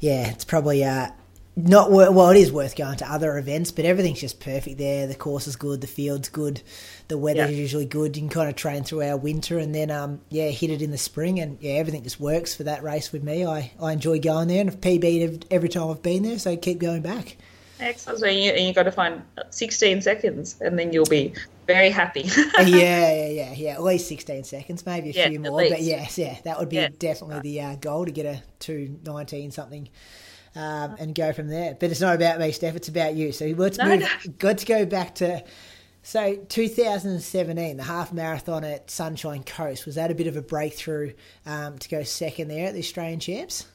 yeah, 0.00 0.30
it's 0.30 0.44
probably 0.44 0.82
uh, 0.82 1.08
not 1.56 1.90
well. 1.90 2.30
It 2.30 2.38
is 2.38 2.50
worth 2.50 2.74
going 2.74 2.96
to 2.98 3.12
other 3.12 3.36
events, 3.36 3.70
but 3.70 3.84
everything's 3.84 4.20
just 4.20 4.40
perfect 4.40 4.78
there. 4.78 5.06
The 5.06 5.14
course 5.14 5.46
is 5.46 5.56
good, 5.56 5.82
the 5.82 5.86
field's 5.86 6.30
good, 6.30 6.62
the 7.08 7.18
weather's 7.18 7.50
Yeah. 7.50 7.56
usually 7.56 7.84
good. 7.84 8.16
You 8.16 8.22
can 8.22 8.30
kind 8.30 8.48
of 8.48 8.56
train 8.56 8.82
through 8.84 9.02
our 9.02 9.18
winter, 9.18 9.58
and 9.58 9.74
then 9.74 9.90
um, 9.90 10.22
yeah, 10.30 10.48
hit 10.48 10.70
it 10.70 10.80
in 10.80 10.90
the 10.90 10.98
spring, 10.98 11.38
and 11.38 11.58
yeah, 11.60 11.74
everything 11.74 12.02
just 12.02 12.18
works 12.18 12.54
for 12.54 12.62
that 12.62 12.82
race 12.82 13.12
with 13.12 13.22
me. 13.22 13.44
I, 13.44 13.72
I 13.80 13.92
enjoy 13.92 14.20
going 14.20 14.48
there, 14.48 14.62
and 14.62 14.70
I've 14.70 14.80
PB'd 14.80 15.44
every 15.50 15.68
time 15.68 15.90
I've 15.90 16.02
been 16.02 16.22
there, 16.22 16.38
so 16.38 16.50
I 16.52 16.56
keep 16.56 16.78
going 16.78 17.02
back. 17.02 17.36
Excellent. 17.82 18.18
So 18.20 18.26
you, 18.26 18.50
and 18.52 18.64
you 18.66 18.72
got 18.72 18.84
to 18.84 18.92
find 18.92 19.22
16 19.50 20.00
seconds, 20.02 20.56
and 20.60 20.78
then 20.78 20.92
you'll 20.92 21.04
be 21.06 21.34
very 21.66 21.90
happy. 21.90 22.22
yeah, 22.58 22.64
yeah, 22.66 23.28
yeah, 23.28 23.52
yeah. 23.54 23.72
At 23.74 23.82
least 23.82 24.08
sixteen 24.08 24.44
seconds, 24.44 24.84
maybe 24.84 25.10
a 25.10 25.12
Yeah, 25.12 25.28
few 25.28 25.40
more, 25.40 25.62
but 25.68 25.80
yes, 25.80 26.18
yeah, 26.18 26.36
that 26.44 26.58
would 26.58 26.68
be 26.68 26.76
Yeah. 26.76 26.88
definitely 26.98 27.40
the 27.40 27.60
uh, 27.60 27.76
goal 27.76 28.04
to 28.04 28.10
get 28.10 28.26
a 28.26 28.42
two 28.58 28.98
nineteen 29.04 29.50
something. 29.50 29.88
Um, 30.54 30.96
and 30.98 31.14
go 31.14 31.32
from 31.32 31.48
there, 31.48 31.74
but 31.80 31.90
it's 31.90 32.02
not 32.02 32.14
about 32.14 32.38
me, 32.38 32.52
Steph. 32.52 32.76
It's 32.76 32.88
about 32.88 33.14
you. 33.14 33.32
So 33.32 33.46
let's 33.56 33.78
No, 33.78 33.86
move. 33.86 34.00
no. 34.00 34.08
Let's 34.42 34.64
go 34.64 34.84
back 34.84 35.14
to 35.14 35.42
so 36.02 36.36
2017, 36.48 37.78
the 37.78 37.82
half 37.82 38.12
marathon 38.12 38.62
at 38.64 38.90
Sunshine 38.90 39.44
Coast. 39.44 39.86
Was 39.86 39.94
that 39.94 40.10
a 40.10 40.14
bit 40.14 40.26
of 40.26 40.36
a 40.36 40.42
breakthrough 40.42 41.14
um, 41.46 41.78
to 41.78 41.88
go 41.88 42.02
second 42.02 42.48
there 42.48 42.66
at 42.66 42.74
the 42.74 42.80
Australian 42.80 43.18
Champs? 43.20 43.66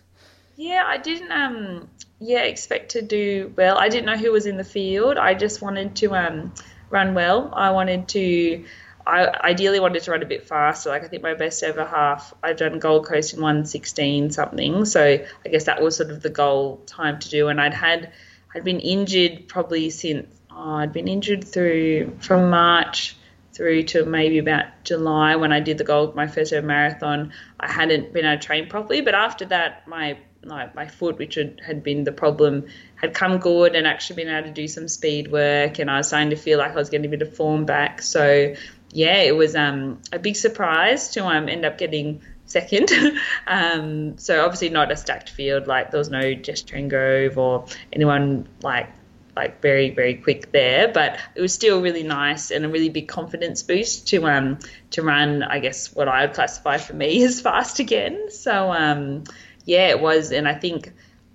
Yeah, 0.58 0.84
I 0.86 0.98
didn't 0.98 1.32
um 1.32 1.88
yeah 2.20 2.41
expect 2.41 2.89
to 2.91 3.02
do 3.04 3.54
well. 3.56 3.78
I 3.78 3.89
didn't 3.89 4.08
know 4.08 4.17
who 4.17 4.32
was 4.32 4.48
in 4.48 4.58
the 4.58 4.63
field. 4.63 5.17
I 5.17 5.36
just 5.36 5.62
wanted 5.62 5.96
to 5.98 6.15
um 6.15 6.54
run 6.89 7.13
well. 7.13 7.52
I 7.54 7.70
wanted 7.72 8.08
to 8.10 8.65
I 9.06 9.28
ideally 9.41 9.80
wanted 9.80 10.02
to 10.04 10.12
run 10.12 10.24
a 10.24 10.26
bit 10.26 10.48
faster. 10.48 10.89
Like 10.89 11.04
I 11.04 11.08
think 11.08 11.22
my 11.22 11.36
best 11.36 11.62
ever 11.62 11.86
half 11.86 12.34
I've 12.41 12.58
done 12.58 12.80
Gold 12.80 13.06
Coast 13.06 13.36
in 13.36 13.41
one 13.41 13.65
sixteen 13.65 14.32
something. 14.32 14.86
So 14.86 15.04
I 15.46 15.50
guess 15.50 15.65
that 15.65 15.82
was 15.82 15.96
sort 15.96 16.10
of 16.10 16.24
the 16.24 16.32
goal 16.32 16.82
time 16.88 17.20
to 17.20 17.30
do 17.30 17.50
and 17.50 17.62
I'd 17.62 17.76
had 17.76 18.12
I'd 18.56 18.63
been 18.63 18.80
injured 18.80 19.48
probably 19.48 19.91
since 19.91 20.28
oh, 20.50 20.78
I'd 20.78 20.91
been 20.91 21.08
injured 21.08 21.43
through 21.43 22.17
from 22.20 22.50
March 22.50 23.15
through 23.54 23.84
to 23.84 24.06
maybe 24.06 24.39
about 24.39 24.65
July 24.84 25.36
when 25.36 25.52
I 25.52 25.60
did 25.60 25.78
the 25.78 25.84
gold 25.84 26.15
my 26.15 26.28
first 26.28 26.52
ever 26.52 26.65
marathon. 26.65 27.32
I 27.60 27.72
hadn't 27.72 28.12
been 28.12 28.26
able 28.26 28.39
to 28.39 28.46
train 28.46 28.67
properly, 28.70 29.02
but 29.02 29.13
after 29.13 29.46
that 29.46 29.88
my 29.88 30.17
like 30.43 30.76
my 30.76 30.88
foot, 30.88 31.17
which 31.17 31.36
had, 31.36 31.62
had 31.65 31.84
been 31.84 32.04
the 32.04 32.12
problem, 32.12 32.65
had 32.95 33.13
come 33.13 33.38
good 33.38 33.76
and 33.76 33.88
actually 33.88 34.23
been 34.23 34.34
able 34.34 34.47
to 34.47 34.54
do 34.54 34.67
some 34.67 34.88
speed 34.88 35.32
work, 35.32 35.80
and 35.80 35.89
I 35.89 35.97
was 35.97 36.08
starting 36.08 36.30
to 36.32 36.36
feel 36.36 36.58
like 36.58 36.71
I 36.71 36.76
was 36.76 36.89
getting 36.89 37.06
a 37.06 37.10
bit 37.10 37.21
of 37.21 37.36
form 37.36 37.65
back. 37.65 38.02
So 38.02 38.56
yeah, 38.91 39.17
it 39.17 39.36
was 39.36 39.56
um, 39.56 40.00
a 40.12 40.19
big 40.19 40.36
surprise 40.36 41.10
to 41.10 41.26
um, 41.26 41.50
end 41.50 41.65
up 41.65 41.78
getting 41.78 42.21
second. 42.45 42.89
um, 43.47 44.17
so 44.17 44.43
obviously 44.43 44.69
not 44.69 44.91
a 44.91 44.95
stacked 44.95 45.30
field, 45.30 45.67
like 45.67 45.91
there 45.91 46.00
was 46.00 46.10
no 46.10 46.34
Jess 46.34 46.63
Grove 46.63 47.38
or 47.38 47.65
anyone 47.91 48.47
like 48.62 48.89
like 49.38 49.62
very 49.62 49.91
very 49.91 50.15
quick 50.15 50.52
there 50.52 50.88
but 50.91 51.19
it 51.36 51.41
was 51.41 51.54
still 51.54 51.80
really 51.80 52.02
nice 52.02 52.50
and 52.50 52.65
a 52.65 52.69
really 52.69 52.89
big 52.89 53.08
confidence 53.08 53.62
boost 53.62 54.08
to 54.08 54.26
um 54.26 54.58
to 54.89 55.04
run 55.04 55.43
i 55.43 55.60
guess 55.60 55.93
what 55.93 56.08
i 56.08 56.26
would 56.26 56.34
classify 56.34 56.78
for 56.78 56.93
me 56.93 57.23
as 57.30 57.39
fast 57.39 57.80
again 57.80 58.32
so 58.32 58.71
um 58.71 59.23
yeah 59.67 59.89
it 59.89 59.99
was 59.99 60.32
and 60.32 60.47
i 60.47 60.56
think 60.56 60.91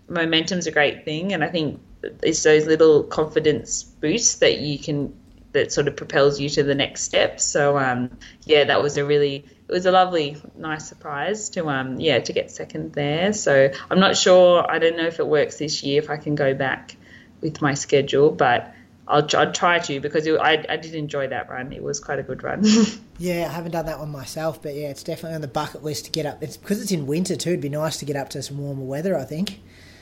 momentum's 0.09 0.67
a 0.67 0.73
great 0.73 1.05
thing 1.05 1.33
and 1.33 1.45
i 1.45 1.49
think 1.49 1.81
it's 2.23 2.43
those 2.43 2.67
little 2.67 3.05
confidence 3.05 3.85
boosts 3.85 4.37
that 4.37 4.59
you 4.59 4.77
can 4.79 5.15
that 5.53 5.71
sort 5.71 5.87
of 5.87 5.95
propels 5.95 6.41
you 6.41 6.49
to 6.49 6.65
the 6.65 6.75
next 6.75 7.03
step 7.03 7.39
so 7.39 7.79
um 7.79 8.11
yeah 8.45 8.65
that 8.65 8.83
was 8.83 8.97
a 8.97 9.05
really 9.05 9.37
it 9.37 9.73
was 9.73 9.87
a 9.87 9.93
lovely 9.93 10.37
nice 10.57 10.89
surprise 10.89 11.51
to 11.51 11.69
um 11.69 12.01
yeah 12.01 12.19
to 12.19 12.33
get 12.33 12.51
second 12.51 12.93
there 12.95 13.33
so 13.33 13.71
i'm 13.91 14.01
not 14.01 14.17
sure 14.17 14.69
i 14.69 14.81
don't 14.81 14.97
know 14.97 15.07
if 15.07 15.21
it 15.21 15.27
works 15.27 15.59
this 15.59 15.85
year 15.85 16.03
if 16.03 16.11
i 16.11 16.17
can 16.17 16.35
go 16.35 16.53
back 16.55 16.97
with 17.43 17.61
my 17.61 17.75
schedule, 17.75 18.31
but 18.31 18.73
I'll, 19.07 19.27
I'll 19.35 19.53
try 19.53 19.81
to 19.81 20.01
because 20.01 20.27
it, 20.27 20.39
I, 20.41 20.65
I 20.69 20.77
did 20.77 20.95
enjoy 20.95 21.29
that 21.29 21.51
run. 21.51 21.73
It 21.73 21.83
was 21.83 22.01
quite 22.01 22.21
a 22.21 22.23
good 22.23 22.43
run. 22.43 22.65
Yeah, 23.23 23.47
I 23.49 23.53
haven't 23.53 23.71
done 23.71 23.87
that 23.87 24.01
one 24.01 24.11
myself, 24.11 24.61
but 24.61 24.75
yeah, 24.75 24.89
it's 24.89 25.05
definitely 25.05 25.37
on 25.37 25.43
the 25.43 25.47
bucket 25.47 25.85
list 25.85 26.07
to 26.07 26.11
get 26.11 26.27
up. 26.27 26.43
It's 26.43 26.57
because 26.57 26.83
it's 26.83 26.91
in 26.91 27.07
winter 27.07 27.37
too. 27.37 27.51
It'd 27.51 27.61
be 27.61 27.69
nice 27.69 27.99
to 27.99 28.05
get 28.05 28.17
up 28.17 28.31
to 28.31 28.43
some 28.43 28.59
warmer 28.59 28.83
weather. 28.83 29.17
I 29.17 29.23
think. 29.23 29.61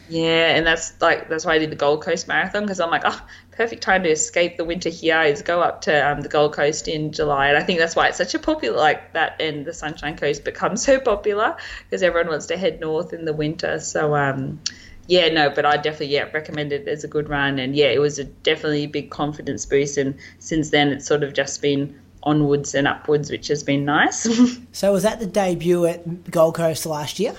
yeah, 0.08 0.56
and 0.56 0.66
that's 0.66 0.98
like 1.02 1.28
that's 1.28 1.44
why 1.44 1.56
I 1.56 1.58
did 1.58 1.68
the 1.68 1.76
Gold 1.76 2.02
Coast 2.02 2.28
Marathon 2.28 2.62
because 2.62 2.80
I'm 2.80 2.88
like, 2.88 3.02
oh, 3.04 3.20
perfect 3.50 3.82
time 3.82 4.04
to 4.04 4.08
escape 4.08 4.56
the 4.56 4.64
winter 4.64 4.88
here 4.88 5.20
is 5.20 5.42
go 5.42 5.60
up 5.60 5.82
to 5.82 6.10
um, 6.10 6.22
the 6.22 6.30
Gold 6.30 6.54
Coast 6.54 6.88
in 6.88 7.12
July, 7.12 7.48
and 7.48 7.58
I 7.58 7.62
think 7.62 7.78
that's 7.78 7.94
why 7.94 8.08
it's 8.08 8.16
such 8.16 8.34
a 8.34 8.38
popular 8.38 8.78
like 8.78 9.12
that 9.12 9.38
and 9.38 9.66
the 9.66 9.74
Sunshine 9.74 10.16
Coast 10.16 10.42
becomes 10.42 10.82
so 10.82 10.98
popular 10.98 11.58
because 11.84 12.02
everyone 12.02 12.28
wants 12.28 12.46
to 12.46 12.56
head 12.56 12.80
north 12.80 13.12
in 13.12 13.26
the 13.26 13.34
winter. 13.34 13.80
So 13.80 14.16
um, 14.16 14.60
yeah, 15.08 15.28
no, 15.28 15.50
but 15.50 15.66
I 15.66 15.76
definitely 15.76 16.14
yeah 16.14 16.30
recommend 16.32 16.72
it 16.72 16.88
as 16.88 17.04
a 17.04 17.08
good 17.08 17.28
run, 17.28 17.58
and 17.58 17.76
yeah, 17.76 17.88
it 17.88 18.00
was 18.00 18.18
a 18.18 18.24
definitely 18.24 18.84
a 18.84 18.88
big 18.88 19.10
confidence 19.10 19.66
boost, 19.66 19.98
and 19.98 20.14
since 20.38 20.70
then 20.70 20.88
it's 20.88 21.04
sort 21.04 21.22
of 21.22 21.34
just 21.34 21.60
been 21.60 21.99
onwards 22.22 22.74
and 22.74 22.86
upwards, 22.86 23.30
which 23.30 23.48
has 23.48 23.62
been 23.62 23.84
nice. 23.84 24.28
So 24.72 24.92
was 24.92 25.02
that 25.02 25.18
the 25.18 25.26
debut 25.26 25.84
at 25.86 26.30
Gold 26.30 26.54
Coast 26.54 26.86
last 26.86 27.18
year? 27.18 27.34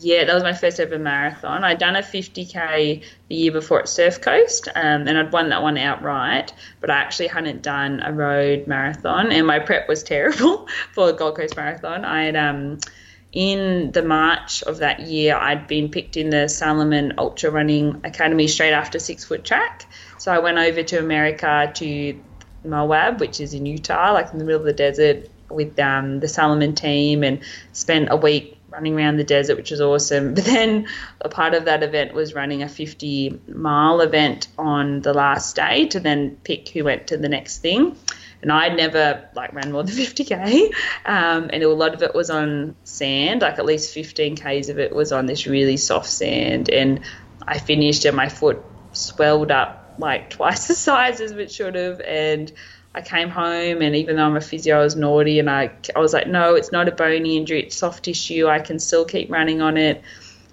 yeah, 0.00 0.24
that 0.24 0.34
was 0.34 0.44
my 0.44 0.52
first 0.52 0.78
ever 0.78 0.98
marathon. 0.98 1.64
I'd 1.64 1.78
done 1.78 1.96
a 1.96 2.02
50k 2.02 3.02
the 3.28 3.34
year 3.34 3.50
before 3.50 3.80
at 3.80 3.88
Surf 3.88 4.20
Coast, 4.20 4.68
um, 4.76 5.08
and 5.08 5.18
I'd 5.18 5.32
won 5.32 5.48
that 5.48 5.62
one 5.62 5.76
outright, 5.76 6.52
but 6.80 6.88
I 6.88 6.98
actually 6.98 7.26
hadn't 7.26 7.62
done 7.62 8.00
a 8.04 8.12
road 8.12 8.68
marathon, 8.68 9.32
and 9.32 9.46
my 9.46 9.58
prep 9.58 9.88
was 9.88 10.02
terrible 10.04 10.68
for 10.92 11.12
Gold 11.12 11.36
Coast 11.36 11.56
Marathon. 11.56 12.04
I 12.04 12.24
had 12.24 12.36
um, 12.36 12.78
in 13.32 13.90
the 13.90 14.02
March 14.02 14.62
of 14.62 14.78
that 14.78 15.00
year, 15.00 15.36
I'd 15.36 15.66
been 15.66 15.88
picked 15.88 16.16
in 16.16 16.30
the 16.30 16.48
Salomon 16.48 17.14
Ultra 17.18 17.50
Running 17.50 18.00
Academy 18.04 18.46
straight 18.46 18.72
after 18.72 19.00
Six 19.00 19.24
Foot 19.24 19.44
Track. 19.44 19.86
So 20.18 20.32
I 20.32 20.38
went 20.38 20.58
over 20.58 20.82
to 20.84 20.98
America 20.98 21.72
to 21.74 22.20
Moab, 22.64 23.20
which 23.20 23.40
is 23.40 23.54
in 23.54 23.66
Utah, 23.66 24.12
like 24.12 24.32
in 24.32 24.38
the 24.38 24.44
middle 24.44 24.60
of 24.60 24.66
the 24.66 24.72
desert, 24.72 25.28
with 25.50 25.78
um, 25.78 26.20
the 26.20 26.28
Salomon 26.28 26.74
team, 26.74 27.22
and 27.22 27.40
spent 27.72 28.08
a 28.10 28.16
week 28.16 28.56
running 28.70 28.94
around 28.94 29.16
the 29.16 29.24
desert, 29.24 29.56
which 29.56 29.70
was 29.70 29.80
awesome. 29.80 30.34
But 30.38 30.44
then 30.44 30.88
a 31.20 31.28
part 31.28 31.54
of 31.54 31.64
that 31.64 31.82
event 31.82 32.12
was 32.14 32.34
running 32.34 32.62
a 32.62 32.68
50 32.68 33.40
mile 33.48 34.00
event 34.00 34.48
on 34.58 35.00
the 35.00 35.14
last 35.14 35.56
day 35.56 35.86
to 35.86 36.00
then 36.00 36.36
pick 36.44 36.68
who 36.68 36.84
went 36.84 37.06
to 37.08 37.16
the 37.16 37.28
next 37.28 37.58
thing 37.58 37.96
and 38.42 38.52
I'd 38.52 38.76
never 38.76 39.28
like 39.34 39.52
ran 39.52 39.72
more 39.72 39.82
than 39.82 39.94
50k, 39.96 40.72
um, 41.06 41.50
and 41.52 41.62
a 41.62 41.68
lot 41.68 41.94
of 41.94 42.02
it 42.02 42.14
was 42.14 42.30
on 42.30 42.76
sand. 42.84 43.42
Like 43.42 43.58
at 43.58 43.64
least 43.64 43.92
15 43.94 44.36
k's 44.36 44.68
of 44.68 44.78
it 44.78 44.94
was 44.94 45.12
on 45.12 45.26
this 45.26 45.46
really 45.46 45.76
soft 45.76 46.08
sand, 46.08 46.68
and 46.70 47.00
I 47.46 47.58
finished 47.58 48.04
and 48.04 48.16
my 48.16 48.28
foot 48.28 48.62
swelled 48.92 49.50
up 49.50 49.87
like 49.98 50.30
twice 50.30 50.68
the 50.68 50.74
size 50.74 51.20
as 51.20 51.32
it 51.32 51.50
should 51.50 51.74
have, 51.74 52.00
and 52.00 52.52
I 52.94 53.02
came 53.02 53.28
home 53.28 53.82
and 53.82 53.94
even 53.94 54.16
though 54.16 54.24
I'm 54.24 54.36
a 54.36 54.40
physio, 54.40 54.78
I 54.80 54.82
was 54.82 54.96
naughty, 54.96 55.38
and 55.38 55.50
I 55.50 55.70
I 55.94 55.98
was 55.98 56.12
like, 56.12 56.26
no, 56.26 56.54
it's 56.54 56.72
not 56.72 56.88
a 56.88 56.92
bony 56.92 57.36
injury, 57.36 57.62
it's 57.62 57.76
soft 57.76 58.04
tissue. 58.04 58.46
I 58.46 58.60
can 58.60 58.78
still 58.78 59.04
keep 59.04 59.30
running 59.30 59.60
on 59.60 59.76
it. 59.76 60.02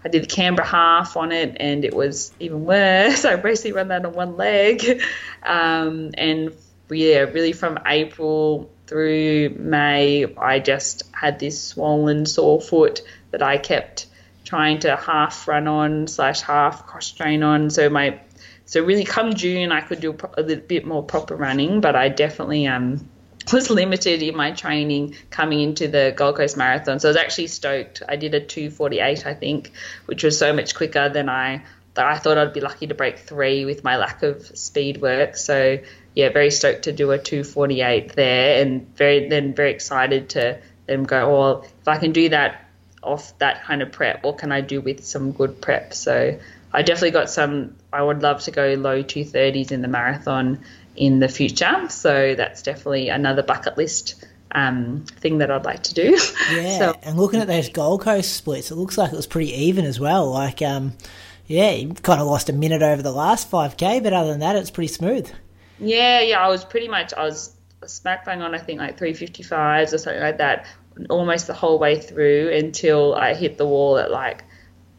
I 0.03 0.07
did 0.07 0.23
the 0.23 0.27
Canberra 0.27 0.67
half 0.67 1.17
on 1.17 1.31
it, 1.31 1.57
and 1.59 1.83
it 1.83 1.95
was 1.95 2.31
even 2.39 2.65
worse. 2.65 3.25
I 3.25 3.35
basically 3.37 3.71
ran 3.71 3.87
that 3.89 4.05
on 4.05 4.13
one 4.13 4.37
leg, 4.37 5.01
um, 5.43 6.11
and 6.15 6.51
yeah, 6.89 7.21
really 7.21 7.53
from 7.53 7.79
April 7.85 8.69
through 8.87 9.49
May, 9.57 10.25
I 10.37 10.59
just 10.59 11.03
had 11.11 11.39
this 11.39 11.61
swollen 11.61 12.25
sore 12.25 12.61
foot 12.61 13.01
that 13.31 13.41
I 13.41 13.57
kept 13.57 14.07
trying 14.43 14.79
to 14.79 14.95
half 14.95 15.47
run 15.47 15.67
on 15.67 16.07
slash 16.07 16.41
half 16.41 16.85
cross 16.85 17.11
train 17.11 17.41
on. 17.41 17.69
So 17.69 17.89
my 17.89 18.19
so 18.65 18.83
really 18.83 19.05
come 19.05 19.33
June, 19.33 19.71
I 19.71 19.81
could 19.81 20.01
do 20.01 20.17
a 20.37 20.41
little 20.41 20.65
bit 20.65 20.85
more 20.85 21.03
proper 21.03 21.35
running, 21.35 21.81
but 21.81 21.95
I 21.95 22.09
definitely 22.09 22.67
um 22.67 23.09
was 23.53 23.69
limited 23.69 24.23
in 24.23 24.35
my 24.35 24.51
training 24.51 25.15
coming 25.29 25.61
into 25.61 25.87
the 25.87 26.13
Gold 26.15 26.37
Coast 26.37 26.57
Marathon. 26.57 26.99
So 26.99 27.09
I 27.09 27.11
was 27.11 27.17
actually 27.17 27.47
stoked. 27.47 28.01
I 28.07 28.15
did 28.15 28.33
a 28.33 28.39
248, 28.39 29.25
I 29.25 29.33
think, 29.35 29.71
which 30.07 30.23
was 30.23 30.37
so 30.37 30.51
much 30.51 30.73
quicker 30.73 31.09
than 31.09 31.29
I 31.29 31.63
I 31.97 32.17
thought 32.17 32.37
I'd 32.37 32.53
be 32.53 32.61
lucky 32.61 32.87
to 32.87 32.93
break 32.93 33.19
three 33.19 33.65
with 33.65 33.83
my 33.83 33.97
lack 33.97 34.23
of 34.23 34.45
speed 34.57 35.01
work. 35.01 35.37
So 35.37 35.79
yeah, 36.13 36.29
very 36.29 36.51
stoked 36.51 36.83
to 36.83 36.91
do 36.91 37.11
a 37.11 37.17
248 37.17 38.13
there, 38.13 38.61
and 38.61 38.95
very 38.95 39.29
then 39.29 39.53
very 39.53 39.71
excited 39.71 40.29
to 40.29 40.59
then 40.87 41.03
go. 41.03 41.31
Well, 41.31 41.67
if 41.81 41.87
I 41.87 41.97
can 41.97 42.11
do 42.11 42.29
that 42.29 42.69
off 43.01 43.37
that 43.39 43.63
kind 43.63 43.81
of 43.81 43.91
prep, 43.91 44.23
what 44.23 44.37
can 44.37 44.51
I 44.51 44.61
do 44.61 44.81
with 44.81 45.05
some 45.05 45.31
good 45.31 45.61
prep? 45.61 45.93
So 45.93 46.39
I 46.73 46.81
definitely 46.81 47.11
got 47.11 47.29
some. 47.29 47.75
I 47.95 48.01
would 48.01 48.21
love 48.21 48.41
to 48.41 48.51
go 48.51 48.73
low 48.73 49.03
230s 49.03 49.71
in 49.71 49.81
the 49.81 49.87
marathon 49.87 50.59
in 50.95 51.19
the 51.19 51.27
future. 51.27 51.89
So 51.89 52.35
that's 52.35 52.61
definitely 52.61 53.09
another 53.09 53.43
bucket 53.43 53.77
list 53.77 54.25
um, 54.51 55.05
thing 55.19 55.39
that 55.39 55.51
I'd 55.51 55.65
like 55.65 55.83
to 55.83 55.93
do. 55.93 56.17
Yeah, 56.51 56.77
So 56.77 56.99
and 57.03 57.17
looking 57.17 57.39
at 57.39 57.47
those 57.47 57.69
Gold 57.69 58.01
Coast 58.01 58.33
splits, 58.33 58.69
it 58.71 58.75
looks 58.75 58.97
like 58.97 59.11
it 59.11 59.15
was 59.15 59.27
pretty 59.27 59.51
even 59.65 59.85
as 59.85 59.99
well. 59.99 60.29
Like, 60.29 60.61
um, 60.61 60.93
yeah, 61.47 61.71
you 61.71 61.93
kind 61.93 62.21
of 62.21 62.27
lost 62.27 62.49
a 62.49 62.53
minute 62.53 62.81
over 62.81 63.01
the 63.01 63.11
last 63.11 63.49
5k, 63.49 64.03
but 64.03 64.13
other 64.13 64.29
than 64.29 64.41
that, 64.41 64.55
it's 64.55 64.69
pretty 64.71 64.93
smooth. 64.93 65.29
Yeah, 65.79 66.21
yeah, 66.21 66.39
I 66.39 66.49
was 66.49 66.63
pretty 66.63 66.87
much 66.87 67.13
I 67.13 67.23
was 67.23 67.55
smack 67.85 68.25
bang 68.25 68.41
on 68.41 68.55
I 68.55 68.57
think 68.57 68.79
like 68.79 68.97
355s 68.97 69.93
or 69.93 69.97
something 69.97 70.21
like 70.21 70.37
that 70.37 70.65
almost 71.09 71.47
the 71.47 71.53
whole 71.53 71.77
way 71.77 71.99
through 71.99 72.51
until 72.53 73.13
I 73.13 73.33
hit 73.33 73.57
the 73.57 73.65
wall 73.65 73.97
at 73.97 74.11
like 74.11 74.43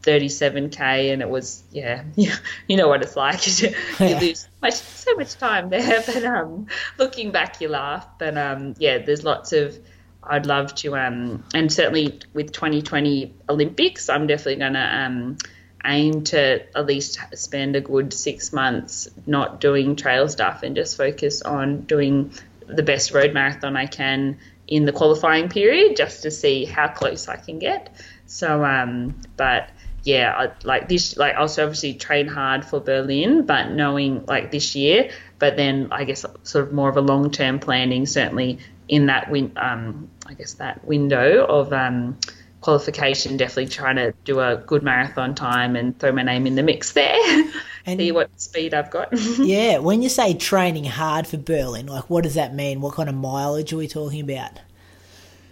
37k 0.07 1.11
and 1.11 1.21
it 1.21 1.29
was 1.29 1.63
yeah 1.71 2.03
you 2.15 2.77
know 2.77 2.87
what 2.87 3.01
it's 3.03 3.15
like. 3.15 3.41
You 3.99 4.15
lose 4.15 4.47
much, 4.61 4.75
so 4.75 5.15
much 5.15 5.35
time 5.35 5.69
there 5.69 6.01
but 6.05 6.23
um 6.23 6.67
looking 6.97 7.31
back 7.31 7.59
you 7.61 7.67
laugh. 7.67 8.07
But 8.17 8.37
um 8.37 8.75
yeah 8.79 8.99
there's 8.99 9.23
lots 9.23 9.51
of 9.51 9.77
I'd 10.23 10.45
love 10.45 10.73
to 10.75 10.95
um 10.95 11.43
and 11.53 11.71
certainly 11.71 12.19
with 12.33 12.51
2020 12.53 13.33
Olympics 13.49 14.09
I'm 14.09 14.27
definitely 14.27 14.57
gonna 14.57 15.05
um 15.05 15.37
aim 15.85 16.23
to 16.25 16.77
at 16.77 16.85
least 16.85 17.19
spend 17.35 17.75
a 17.75 17.81
good 17.81 18.13
six 18.13 18.51
months 18.51 19.09
not 19.25 19.59
doing 19.59 19.95
trail 19.95 20.27
stuff 20.27 20.63
and 20.63 20.75
just 20.75 20.97
focus 20.97 21.41
on 21.41 21.81
doing 21.81 22.31
the 22.65 22.83
best 22.83 23.13
road 23.13 23.33
marathon 23.33 23.75
I 23.77 23.85
can 23.85 24.37
in 24.67 24.85
the 24.85 24.91
qualifying 24.91 25.49
period 25.49 25.95
just 25.95 26.23
to 26.23 26.31
see 26.31 26.65
how 26.65 26.89
close 26.89 27.27
I 27.27 27.37
can 27.37 27.59
get. 27.59 27.93
So 28.25 28.63
um 28.63 29.19
but 29.35 29.69
yeah, 30.07 30.33
I, 30.37 30.51
like 30.65 30.87
this, 30.87 31.17
like 31.17 31.35
I 31.35 31.39
also 31.39 31.63
obviously 31.63 31.93
train 31.93 32.27
hard 32.27 32.63
for 32.63 32.79
Berlin, 32.79 33.45
but 33.45 33.71
knowing 33.71 34.25
like 34.25 34.51
this 34.51 34.73
year, 34.73 35.11
but 35.37 35.57
then 35.57 35.89
I 35.91 36.05
guess 36.05 36.25
sort 36.43 36.65
of 36.65 36.71
more 36.71 36.87
of 36.87 36.95
a 36.95 37.01
long 37.01 37.29
term 37.29 37.59
planning, 37.59 38.05
certainly 38.05 38.59
in 38.87 39.07
that 39.07 39.29
win, 39.29 39.51
um, 39.57 40.09
I 40.25 40.33
guess 40.33 40.53
that 40.55 40.85
window 40.85 41.45
of 41.45 41.73
um, 41.73 42.17
qualification, 42.61 43.35
definitely 43.35 43.67
trying 43.67 43.97
to 43.97 44.13
do 44.23 44.39
a 44.39 44.55
good 44.55 44.81
marathon 44.81 45.35
time 45.35 45.75
and 45.75 45.99
throw 45.99 46.13
my 46.13 46.23
name 46.23 46.47
in 46.47 46.55
the 46.55 46.63
mix 46.63 46.93
there. 46.93 47.43
And 47.85 48.01
see 48.01 48.11
what 48.11 48.29
speed 48.37 48.73
I've 48.73 48.91
got. 48.91 49.07
yeah, 49.39 49.77
when 49.77 50.01
you 50.01 50.09
say 50.09 50.33
training 50.33 50.83
hard 50.83 51.25
for 51.25 51.37
Berlin, 51.37 51.87
like 51.87 52.09
what 52.09 52.25
does 52.25 52.33
that 52.33 52.53
mean? 52.53 52.81
What 52.81 52.95
kind 52.95 53.07
of 53.07 53.15
mileage 53.15 53.71
are 53.71 53.77
we 53.77 53.87
talking 53.87 54.19
about? 54.19 54.59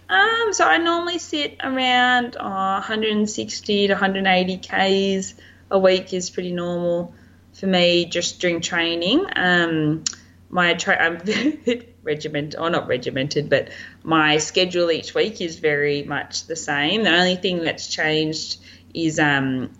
Um, 0.08 0.52
so 0.52 0.64
I 0.64 0.78
normally 0.78 1.18
sit 1.18 1.56
around 1.62 2.36
uh, 2.36 2.80
160 2.80 3.86
to 3.88 3.92
180 3.92 4.58
k's 4.58 5.34
a 5.70 5.78
week 5.78 6.12
is 6.12 6.30
pretty 6.30 6.52
normal 6.52 7.12
for 7.52 7.66
me 7.66 8.04
just 8.04 8.40
during 8.40 8.60
training. 8.60 9.26
Um, 9.34 10.04
my 10.48 10.74
tra- 10.74 11.02
I'm 11.02 11.20
regimented, 12.02 12.60
or 12.60 12.70
not 12.70 12.86
regimented, 12.86 13.50
but 13.50 13.70
my 14.04 14.38
schedule 14.38 14.90
each 14.90 15.14
week 15.14 15.40
is 15.40 15.58
very 15.58 16.02
much 16.04 16.46
the 16.46 16.56
same. 16.56 17.02
The 17.02 17.10
only 17.10 17.36
thing 17.36 17.64
that's 17.64 17.88
changed 17.88 18.58
is 18.94 19.18
um, 19.18 19.72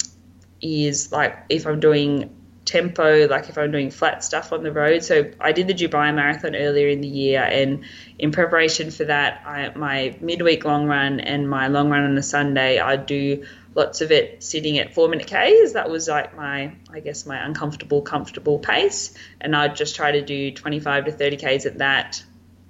is 0.61 1.12
like 1.12 1.45
if 1.49 1.66
I'm 1.66 1.79
doing 1.79 2.35
tempo, 2.66 3.26
like 3.28 3.48
if 3.48 3.56
I'm 3.56 3.70
doing 3.70 3.90
flat 3.90 4.22
stuff 4.22 4.52
on 4.52 4.62
the 4.62 4.72
road. 4.72 5.02
So 5.04 5.30
I 5.40 5.52
did 5.52 5.68
the 5.68 5.74
Dubai 5.74 6.14
Marathon 6.14 6.54
earlier 6.54 6.88
in 6.88 7.00
the 7.00 7.08
year, 7.08 7.42
and 7.42 7.84
in 8.18 8.32
preparation 8.32 8.90
for 8.90 9.04
that, 9.04 9.42
I, 9.46 9.70
my 9.74 10.16
midweek 10.20 10.64
long 10.64 10.86
run 10.86 11.20
and 11.20 11.48
my 11.48 11.68
long 11.68 11.88
run 11.88 12.04
on 12.04 12.18
a 12.18 12.22
Sunday, 12.22 12.78
I 12.78 12.96
do 12.96 13.44
lots 13.74 14.00
of 14.00 14.10
it 14.10 14.42
sitting 14.42 14.78
at 14.78 14.94
four 14.94 15.08
minute 15.08 15.26
Ks. 15.26 15.72
That 15.72 15.88
was 15.88 16.08
like 16.08 16.36
my, 16.36 16.74
I 16.92 17.00
guess, 17.00 17.24
my 17.24 17.44
uncomfortable, 17.44 18.02
comfortable 18.02 18.58
pace. 18.58 19.14
And 19.40 19.54
I'd 19.54 19.76
just 19.76 19.94
try 19.94 20.12
to 20.12 20.22
do 20.22 20.50
25 20.50 21.06
to 21.06 21.12
30 21.12 21.36
Ks 21.36 21.66
at 21.66 21.78
that. 21.78 22.22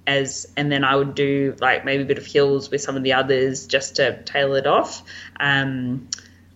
As, 0.05 0.47
and 0.55 0.71
then 0.71 0.85
I 0.85 0.95
would 0.95 1.15
do 1.15 1.55
like 1.59 1.83
maybe 1.83 2.03
a 2.03 2.05
bit 2.05 2.17
of 2.17 2.25
hills 2.25 2.69
with 2.71 2.79
some 2.79 2.95
of 2.95 3.03
the 3.03 3.13
others 3.13 3.67
just 3.67 3.97
to 3.97 4.21
tail 4.23 4.53
it 4.55 4.65
off. 4.65 5.03
Um, 5.37 6.07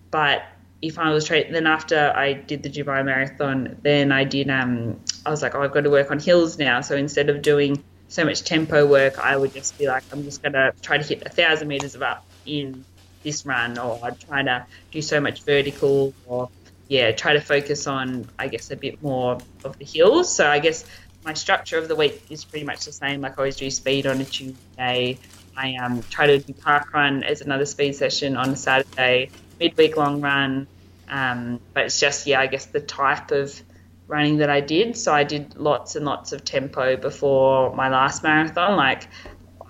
but 0.10 0.44
if 0.82 0.98
I 0.98 1.12
was 1.12 1.26
training, 1.26 1.54
then 1.54 1.68
after 1.68 2.12
I 2.16 2.34
did 2.34 2.64
the 2.64 2.70
Dubai 2.70 3.06
Marathon, 3.06 3.78
then 3.84 4.12
I 4.12 4.24
did. 4.24 4.50
Um, 4.50 5.00
I 5.26 5.30
was 5.30 5.42
like, 5.42 5.54
oh, 5.54 5.62
I've 5.62 5.72
got 5.72 5.82
to 5.82 5.90
work 5.90 6.10
on 6.10 6.20
hills 6.20 6.58
now. 6.58 6.82
So 6.82 6.96
instead 6.96 7.30
of 7.30 7.42
doing 7.42 7.84
so 8.08 8.26
much 8.26 8.44
tempo 8.44 8.86
work, 8.88 9.20
I 9.20 9.38
would 9.38 9.54
just 9.54 9.78
be 9.78 9.88
like, 9.88 10.04
I'm 10.12 10.24
just 10.24 10.42
going 10.42 10.54
to 10.54 10.74
try 10.82 10.98
to 10.98 11.04
hit 11.04 11.24
a 11.26 11.30
thousand 11.30 11.68
meters 11.68 11.94
of 11.96 12.02
up 12.02 12.26
in 12.46 12.84
this 13.24 13.46
run, 13.46 13.78
or 13.78 14.00
I'd 14.04 14.20
try 14.20 14.42
to 14.42 14.66
do 14.92 15.02
so 15.02 15.22
much 15.22 15.44
vertical, 15.44 16.14
or 16.26 16.50
yeah, 16.88 17.12
try 17.12 17.34
to 17.34 17.42
focus 17.42 17.86
on, 17.86 18.28
I 18.40 18.48
guess, 18.48 18.72
a 18.72 18.76
bit 18.76 19.04
more 19.04 19.38
of 19.64 19.78
the 19.78 19.86
hills. 19.86 20.34
So 20.34 20.50
I 20.50 20.58
guess 20.58 20.84
my 21.24 21.36
structure 21.36 21.78
of 21.78 21.88
the 21.88 21.96
week 21.96 22.24
is 22.32 22.44
pretty 22.44 22.66
much 22.66 22.86
the 22.86 22.92
same. 22.92 23.22
Like 23.22 23.34
I 23.34 23.38
always 23.38 23.56
do 23.56 23.70
speed 23.70 24.08
on 24.08 24.20
a 24.20 24.26
Tuesday. 24.26 25.20
I 25.56 25.76
um, 25.76 26.02
try 26.10 26.26
to 26.26 26.40
do 26.40 26.54
park 26.54 26.92
run 26.94 27.24
as 27.24 27.42
another 27.42 27.68
speed 27.68 27.96
session 27.96 28.36
on 28.36 28.50
a 28.50 28.56
Saturday 28.56 29.30
midweek 29.62 29.96
long 29.96 30.20
run. 30.20 30.68
Um, 31.08 31.60
but 31.74 31.86
it's 31.86 32.00
just, 32.00 32.28
yeah, 32.28 32.40
I 32.42 32.48
guess 32.48 32.66
the 32.66 32.82
type 32.82 33.32
of 33.32 33.62
running 34.08 34.38
that 34.38 34.50
I 34.50 34.60
did. 34.60 34.98
So 34.98 35.14
I 35.14 35.24
did 35.24 35.56
lots 35.56 35.96
and 35.96 36.06
lots 36.06 36.34
of 36.34 36.44
tempo 36.44 36.98
before 36.98 37.74
my 37.76 37.88
last 37.90 38.24
marathon. 38.24 38.76
Like 38.76 39.08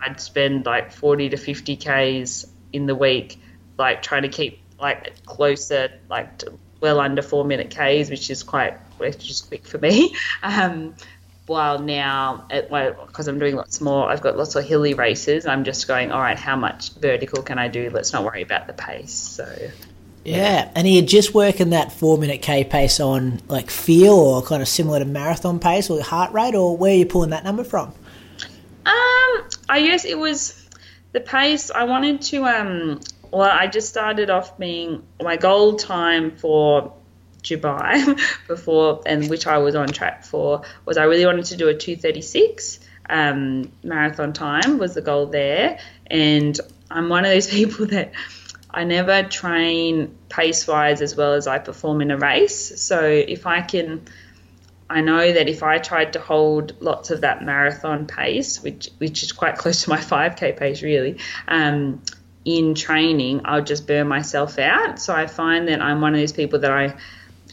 I'd 0.02 0.20
spend 0.20 0.66
like 0.66 0.92
40 0.92 1.30
to 1.30 1.38
50 1.38 1.76
Ks 1.78 2.48
in 2.74 2.88
the 2.88 2.96
week, 2.96 3.40
like 3.78 4.02
trying 4.02 4.24
to 4.24 4.30
keep 4.30 4.60
like 4.80 5.24
closer, 5.26 5.92
like 6.10 6.44
well 6.80 7.00
under 7.00 7.22
four 7.22 7.46
minute 7.46 7.70
Ks, 7.70 8.10
which 8.10 8.32
is 8.32 8.42
quite, 8.42 8.74
which 8.98 9.30
is 9.30 9.42
quick 9.42 9.68
for 9.68 9.78
me. 9.78 10.16
Um, 10.44 10.96
while 11.48 11.80
now, 11.80 12.46
it 12.50 12.70
because 12.70 13.28
I'm 13.28 13.40
doing 13.40 13.56
lots 13.56 13.82
more, 13.82 14.10
I've 14.10 14.22
got 14.22 14.38
lots 14.38 14.56
of 14.56 14.64
hilly 14.64 14.94
races. 14.94 15.46
I'm 15.46 15.64
just 15.64 15.88
going, 15.88 16.12
all 16.12 16.22
right, 16.22 16.38
how 16.38 16.56
much 16.56 16.94
vertical 16.94 17.44
can 17.44 17.58
I 17.58 17.68
do? 17.68 17.90
Let's 17.90 18.14
not 18.14 18.24
worry 18.24 18.42
about 18.42 18.68
the 18.68 18.74
pace. 18.74 19.14
So. 19.14 19.72
Yeah. 20.24 20.38
yeah, 20.38 20.72
and 20.76 20.86
are 20.86 20.90
you 20.90 21.02
just 21.02 21.34
working 21.34 21.72
that 21.72 21.92
four 21.92 22.18
minute 22.18 22.44
K 22.44 22.64
pace 22.64 23.00
on 23.00 23.42
like 23.48 23.72
feel 23.72 24.14
or 24.14 24.44
kind 24.44 24.62
of 24.62 24.68
similar 24.68 25.00
to 25.00 25.06
marathon 25.06 25.60
pace 25.60 25.90
or 25.90 26.02
heart 26.02 26.32
rate, 26.32 26.54
or 26.54 26.78
where 26.78 26.92
are 26.92 26.96
you 26.96 27.08
pulling 27.08 27.32
that 27.32 27.44
number 27.44 27.64
from? 27.64 27.88
Um, 28.86 29.50
I 29.68 29.84
guess 29.84 30.06
it 30.06 30.18
was 30.18 30.68
the 31.12 31.22
pace. 31.22 31.72
I 31.72 31.86
wanted 31.86 32.22
to 32.24 32.46
um, 32.46 33.02
well, 33.32 33.50
I 33.50 33.68
just 33.68 33.90
started 33.90 34.30
off 34.30 34.58
being 34.58 35.04
my 35.20 35.38
goal 35.38 35.76
time 35.76 36.36
for 36.38 36.94
Dubai 37.44 38.20
before, 38.48 39.02
and 39.06 39.30
which 39.30 39.48
I 39.48 39.58
was 39.58 39.76
on 39.76 39.88
track 39.88 40.24
for, 40.24 40.62
was 40.86 40.98
I 40.98 41.04
really 41.04 41.26
wanted 41.26 41.46
to 41.46 41.58
do 41.58 41.68
a 41.68 41.74
236 41.74 42.80
um, 43.10 43.72
marathon 43.84 44.34
time 44.34 44.78
was 44.78 44.94
the 44.94 45.02
goal 45.02 45.28
there, 45.28 45.80
and 46.08 46.60
I'm 46.90 47.10
one 47.10 47.26
of 47.26 47.32
those 47.32 47.48
people 47.58 47.88
that 47.88 48.14
I 48.70 48.86
never 48.86 49.24
train 49.24 50.18
pace 50.30 50.66
wise 50.66 51.02
as 51.02 51.16
well 51.16 51.34
as 51.34 51.46
I 51.46 51.60
perform 51.60 52.02
in 52.02 52.12
a 52.12 52.18
race. 52.18 52.82
So 52.82 53.02
if 53.02 53.46
I 53.46 53.62
can, 53.62 54.06
I 54.90 55.02
know 55.02 55.32
that 55.32 55.50
if 55.50 55.62
I 55.62 55.78
tried 55.78 56.14
to 56.14 56.20
hold 56.20 56.82
lots 56.82 57.12
of 57.12 57.22
that 57.22 57.44
marathon 57.44 58.08
pace, 58.08 58.64
which 58.64 58.90
which 58.98 59.24
is 59.24 59.32
quite 59.34 59.58
close 59.62 59.84
to 59.84 59.90
my 59.90 60.00
5k 60.00 60.58
pace 60.58 60.82
really. 60.82 61.18
Um, 61.48 62.02
in 62.44 62.74
training, 62.74 63.42
I'll 63.46 63.64
just 63.64 63.86
burn 63.86 64.08
myself 64.08 64.58
out. 64.58 65.00
So 65.00 65.14
I 65.14 65.28
find 65.28 65.68
that 65.68 65.80
I'm 65.80 66.02
one 66.02 66.16
of 66.16 66.20
those 66.20 66.32
people 66.32 66.60
that 66.60 66.72
I 66.72 66.96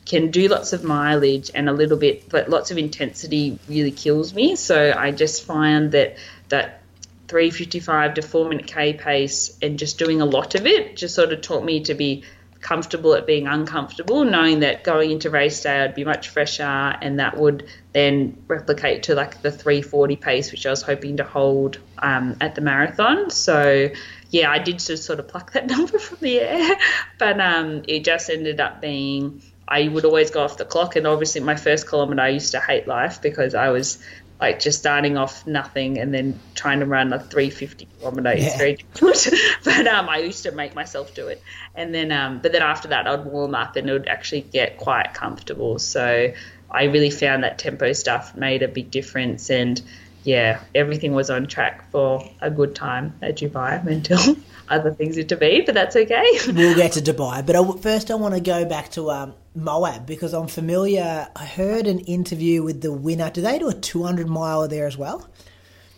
can 0.09 0.30
do 0.30 0.48
lots 0.48 0.72
of 0.72 0.82
mileage 0.82 1.50
and 1.54 1.68
a 1.68 1.72
little 1.72 1.98
bit, 1.98 2.28
but 2.28 2.48
lots 2.48 2.70
of 2.70 2.78
intensity 2.78 3.59
really 3.68 3.90
kills 3.90 4.34
me. 4.34 4.56
So 4.56 4.92
I 4.96 5.12
just 5.12 5.44
find 5.44 5.92
that 5.92 6.16
that 6.48 6.80
355 7.28 8.14
to 8.14 8.22
4 8.22 8.48
minute 8.48 8.66
K 8.66 8.94
pace 8.94 9.56
and 9.61 9.78
just 9.78 9.98
doing 9.98 10.22
a 10.22 10.24
lot 10.24 10.54
of 10.54 10.66
it 10.66 10.96
just 10.96 11.14
sort 11.14 11.32
of 11.32 11.42
taught 11.42 11.62
me 11.62 11.84
to 11.84 11.94
be 11.94 12.24
comfortable 12.61 13.14
at 13.14 13.26
being 13.26 13.46
uncomfortable, 13.46 14.24
knowing 14.24 14.61
that 14.61 14.82
going 14.82 15.11
into 15.11 15.28
race 15.30 15.62
day 15.62 15.82
I'd 15.82 15.94
be 15.94 16.04
much 16.04 16.30
fresher 16.30 16.62
and 16.62 17.20
that 17.20 17.36
would 17.36 17.68
then 17.92 18.42
replicate 18.48 19.04
to 19.04 19.14
like 19.14 19.42
the 19.42 19.52
340 19.52 20.16
pace, 20.16 20.50
which 20.50 20.64
I 20.66 20.70
was 20.70 20.82
hoping 20.82 21.18
to 21.18 21.24
hold 21.24 21.78
um, 21.98 22.36
at 22.40 22.54
the 22.54 22.62
marathon. 22.62 23.30
So, 23.30 23.90
yeah, 24.30 24.50
I 24.50 24.59
did 24.59 24.78
just 24.78 25.04
sort 25.04 25.20
of 25.20 25.28
pluck 25.28 25.52
that 25.52 25.66
number 25.70 25.98
from 25.98 26.18
the 26.20 26.40
air, 26.40 26.76
but 27.18 27.38
um, 27.40 27.82
it 27.86 28.04
just 28.04 28.30
ended 28.30 28.59
up 28.59 28.80
being 28.80 29.42
I 29.68 29.88
would 29.88 30.04
always 30.04 30.30
go 30.30 30.42
off 30.42 30.56
the 30.56 30.64
clock. 30.64 30.96
And 30.96 31.06
obviously, 31.06 31.42
my 31.42 31.56
first 31.56 31.86
kilometer, 31.86 32.22
I 32.22 32.28
used 32.28 32.52
to 32.52 32.60
hate 32.60 32.88
life 32.88 33.20
because 33.20 33.54
I 33.54 33.68
was 33.68 34.02
like 34.40 34.60
just 34.60 34.78
starting 34.78 35.16
off 35.16 35.46
nothing 35.46 35.98
and 35.98 36.14
then 36.14 36.38
trying 36.54 36.80
to 36.80 36.86
run 36.86 37.12
a 37.12 37.18
350 37.18 37.88
kilometer 37.98 38.34
yeah. 38.34 38.46
is 38.46 38.54
very 38.56 38.74
difficult. 38.76 39.28
but 39.64 39.86
um, 39.86 40.08
I 40.08 40.18
used 40.18 40.44
to 40.44 40.52
make 40.52 40.74
myself 40.74 41.14
do 41.14 41.28
it, 41.28 41.42
and 41.74 41.94
then 41.94 42.12
um, 42.12 42.38
but 42.40 42.52
then 42.52 42.62
after 42.62 42.88
that, 42.88 43.06
I'd 43.06 43.24
warm 43.24 43.54
up 43.54 43.76
and 43.76 43.88
it 43.88 43.92
would 43.92 44.08
actually 44.08 44.42
get 44.42 44.78
quite 44.78 45.12
comfortable. 45.14 45.78
So 45.78 46.32
I 46.70 46.84
really 46.84 47.10
found 47.10 47.44
that 47.44 47.58
tempo 47.58 47.92
stuff 47.92 48.36
made 48.36 48.62
a 48.62 48.68
big 48.68 48.90
difference, 48.90 49.50
and 49.50 49.80
yeah, 50.22 50.60
everything 50.74 51.14
was 51.14 51.30
on 51.30 51.46
track 51.46 51.90
for 51.90 52.28
a 52.40 52.50
good 52.50 52.74
time 52.74 53.14
at 53.22 53.38
Dubai 53.38 53.84
until 53.86 54.36
other 54.68 54.92
things 54.92 55.22
to 55.24 55.36
be, 55.36 55.62
but 55.62 55.74
that's 55.74 55.96
okay. 55.96 56.38
we'll 56.48 56.76
get 56.76 56.92
to 56.92 57.00
Dubai, 57.00 57.44
but 57.44 57.56
I, 57.56 57.76
first 57.78 58.10
I 58.10 58.14
want 58.14 58.34
to 58.34 58.40
go 58.40 58.64
back 58.64 58.90
to 58.92 59.10
um, 59.10 59.34
Moab 59.62 60.06
because 60.06 60.32
I'm 60.32 60.48
familiar. 60.48 61.28
I 61.34 61.44
heard 61.44 61.86
an 61.86 62.00
interview 62.00 62.62
with 62.62 62.80
the 62.80 62.92
winner. 62.92 63.30
Do 63.30 63.42
they 63.42 63.59
do 63.59 63.68
a 63.68 63.74
200 63.74 64.28
mile 64.28 64.68
there 64.68 64.86
as 64.86 64.96
well? 64.96 65.28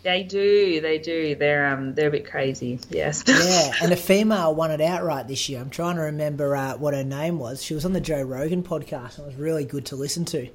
They 0.03 0.23
do, 0.23 0.81
they 0.81 0.97
do. 0.97 1.35
They're 1.35 1.67
um, 1.67 1.93
they're 1.93 2.07
a 2.07 2.11
bit 2.11 2.27
crazy, 2.27 2.79
yes. 2.89 3.23
yeah, 3.27 3.71
and 3.83 3.93
a 3.93 3.95
female 3.95 4.55
won 4.55 4.71
it 4.71 4.81
outright 4.81 5.27
this 5.27 5.47
year. 5.47 5.61
I'm 5.61 5.69
trying 5.69 5.95
to 5.97 6.01
remember 6.01 6.55
uh, 6.55 6.75
what 6.77 6.95
her 6.95 7.03
name 7.03 7.37
was. 7.37 7.63
She 7.63 7.75
was 7.75 7.85
on 7.85 7.93
the 7.93 8.01
Joe 8.01 8.23
Rogan 8.23 8.63
podcast. 8.63 9.19
and 9.19 9.27
It 9.27 9.31
was 9.31 9.35
really 9.35 9.63
good 9.63 9.85
to 9.87 9.95
listen 9.95 10.25
to. 10.25 10.49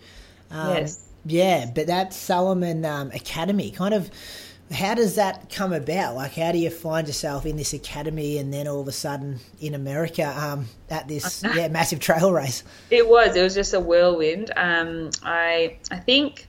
Um, 0.51 0.77
yes. 0.77 1.01
Yeah, 1.25 1.71
but 1.73 1.89
that 1.89 2.13
Salomon 2.13 2.85
um, 2.85 3.11
Academy 3.11 3.71
kind 3.71 3.95
of 3.95 4.11
How 4.73 4.95
does 4.95 5.15
that 5.15 5.51
come 5.51 5.73
about? 5.73 6.17
Like, 6.17 6.35
how 6.35 6.53
do 6.53 6.59
you 6.59 6.71
find 6.71 7.07
yourself 7.07 7.47
in 7.47 7.57
this 7.57 7.73
academy 7.73 8.39
and 8.39 8.53
then 8.53 8.67
all 8.67 8.81
of 8.81 8.89
a 8.89 8.93
sudden 8.93 9.39
in 9.61 9.75
America 9.75 10.25
um, 10.37 10.67
at 10.91 11.07
this 11.07 11.43
yeah, 11.55 11.69
massive 11.69 12.01
trail 12.01 12.33
race? 12.33 12.65
It 12.91 13.09
was. 13.09 13.37
It 13.37 13.43
was 13.43 13.55
just 13.55 13.75
a 13.75 13.81
whirlwind. 13.81 14.51
Um, 14.57 15.11
I 15.23 15.79
I 15.91 15.99
think 15.99 16.49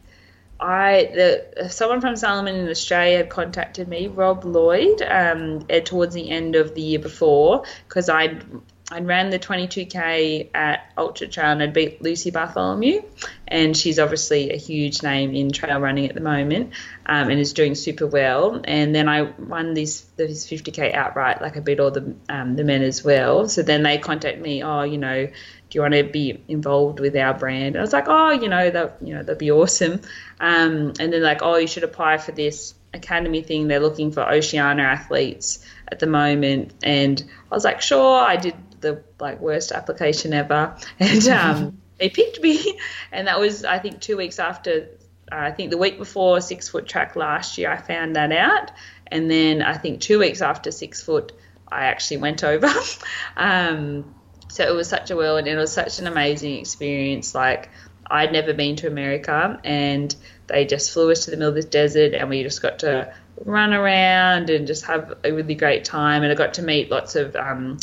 I 0.60 1.12
the 1.14 1.70
someone 1.70 2.02
from 2.02 2.16
Salomon 2.16 2.56
in 2.56 2.70
Australia 2.70 3.18
had 3.18 3.30
contacted 3.30 3.88
me, 3.88 4.08
Rob 4.08 4.46
Lloyd, 4.46 5.02
um, 5.04 5.68
towards 5.86 6.16
the 6.16 6.30
end 6.30 6.56
of 6.56 6.74
the 6.74 6.82
year 6.82 7.00
before 7.00 7.64
because 7.88 8.10
I'd 8.10 8.44
I 8.90 9.02
ran 9.02 9.32
the 9.32 9.40
22k 9.40 10.50
at 10.54 10.94
Ultra 10.98 11.28
Trail 11.28 11.52
and 11.52 11.62
I 11.62 11.68
beat 11.68 12.02
Lucy 12.02 12.32
Bartholomew, 12.32 13.02
and 13.46 13.76
she's 13.76 14.00
obviously 14.00 14.52
a 14.52 14.56
huge 14.56 15.04
name 15.04 15.36
in 15.36 15.52
trail 15.52 15.82
running 15.82 16.08
at 16.08 16.16
the 16.16 16.22
moment, 16.22 16.72
um, 17.08 17.30
and 17.30 17.40
is 17.40 17.54
doing 17.54 17.74
super 17.74 18.06
well. 18.06 18.62
And 18.64 18.94
then 18.94 19.08
I 19.08 19.22
won 19.24 19.74
this 19.74 20.02
this 20.18 20.46
50k 20.46 20.94
outright, 20.94 21.42
like 21.42 21.58
I 21.58 21.62
beat 21.62 21.80
all 21.80 21.92
the 21.92 22.16
um, 22.30 22.56
the 22.56 22.64
men 22.64 22.84
as 22.84 23.04
well. 23.04 23.48
So 23.48 23.64
then 23.64 23.84
they 23.84 23.98
contact 23.98 24.40
me, 24.40 24.62
oh, 24.62 24.84
you 24.84 24.98
know, 24.98 25.26
do 25.26 25.76
you 25.76 25.82
want 25.82 25.94
to 25.94 26.04
be 26.04 26.44
involved 26.48 27.00
with 27.00 27.16
our 27.16 27.34
brand? 27.34 27.76
And 27.76 27.78
I 27.78 27.82
was 27.82 27.94
like, 27.94 28.06
oh, 28.08 28.32
you 28.32 28.50
know, 28.50 28.70
that 28.70 28.98
you 29.02 29.16
know 29.16 29.24
that'd 29.24 29.38
be 29.38 29.52
awesome. 29.52 30.02
Um, 30.40 30.94
and 31.00 31.14
then 31.14 31.22
like, 31.22 31.42
oh, 31.42 31.56
you 31.56 31.68
should 31.68 31.84
apply 31.84 32.18
for 32.18 32.34
this 32.34 32.76
academy 32.94 33.42
thing. 33.42 33.68
They're 33.68 33.80
looking 33.80 34.12
for 34.12 34.22
Oceania 34.22 34.84
athletes 34.84 35.66
at 35.88 36.00
the 36.00 36.08
moment, 36.08 36.74
and 36.84 37.24
I 37.52 37.56
was 37.56 37.64
like, 37.64 37.82
sure. 37.82 38.20
I 38.20 38.36
did 38.36 38.56
the 38.82 39.04
like 39.20 39.40
worst 39.40 39.72
application 39.72 40.34
ever, 40.34 40.76
and 41.00 41.28
um, 41.30 41.82
they 42.00 42.10
picked 42.10 42.42
me, 42.42 42.80
and 43.14 43.28
that 43.28 43.40
was 43.40 43.64
I 43.64 43.80
think 43.80 44.02
two 44.02 44.18
weeks 44.18 44.40
after. 44.40 44.90
Uh, 45.32 45.36
I 45.36 45.52
think 45.52 45.72
the 45.72 45.78
week 45.78 45.98
before 45.98 46.42
six 46.42 46.70
foot 46.70 46.88
track 46.88 47.16
last 47.16 47.58
year, 47.58 47.72
I 47.72 47.78
found 47.78 48.16
that 48.16 48.32
out, 48.32 48.72
and 49.08 49.30
then 49.30 49.62
I 49.62 49.78
think 49.78 50.02
two 50.02 50.20
weeks 50.20 50.42
after 50.42 50.72
six 50.72 51.02
foot, 51.02 51.32
I 51.68 51.86
actually 51.86 52.18
went 52.18 52.44
over. 52.44 52.70
um, 53.38 54.14
so 54.50 54.64
it 54.64 54.74
was 54.74 54.88
such 54.88 55.12
a 55.12 55.16
whirlwind, 55.16 55.48
and 55.48 55.58
it 55.58 55.62
was 55.62 55.74
such 55.74 56.00
an 56.00 56.08
amazing 56.08 56.58
experience. 56.58 57.36
Like 57.36 57.70
I'd 58.10 58.32
never 58.32 58.54
been 58.54 58.76
to 58.78 58.88
America, 58.88 59.60
and 59.64 60.16
they 60.48 60.66
just 60.66 60.92
flew 60.92 61.12
us 61.12 61.26
to 61.26 61.32
the 61.32 61.38
middle 61.38 61.50
of 61.50 61.56
this 61.56 61.66
desert, 61.66 62.14
and 62.14 62.30
we 62.30 62.44
just 62.44 62.62
got 62.62 62.80
to 62.80 63.14
run 63.46 63.74
around 63.74 64.50
and 64.50 64.66
just 64.66 64.86
have 64.86 65.14
a 65.24 65.32
really 65.32 65.56
great 65.56 65.86
time. 65.86 66.24
And 66.24 66.32
I 66.32 66.36
got 66.36 66.56
to 66.56 66.64
meet 66.64 66.90
lots 66.90 67.16
of 67.16 67.36
um, 67.36 67.78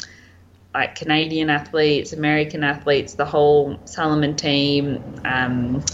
like 0.74 0.96
Canadian 0.96 1.50
athletes, 1.50 2.12
American 2.12 2.64
athletes, 2.64 3.14
the 3.14 3.24
whole 3.24 3.78
Salomon 3.84 4.34
team, 4.34 5.20
um, 5.24 5.84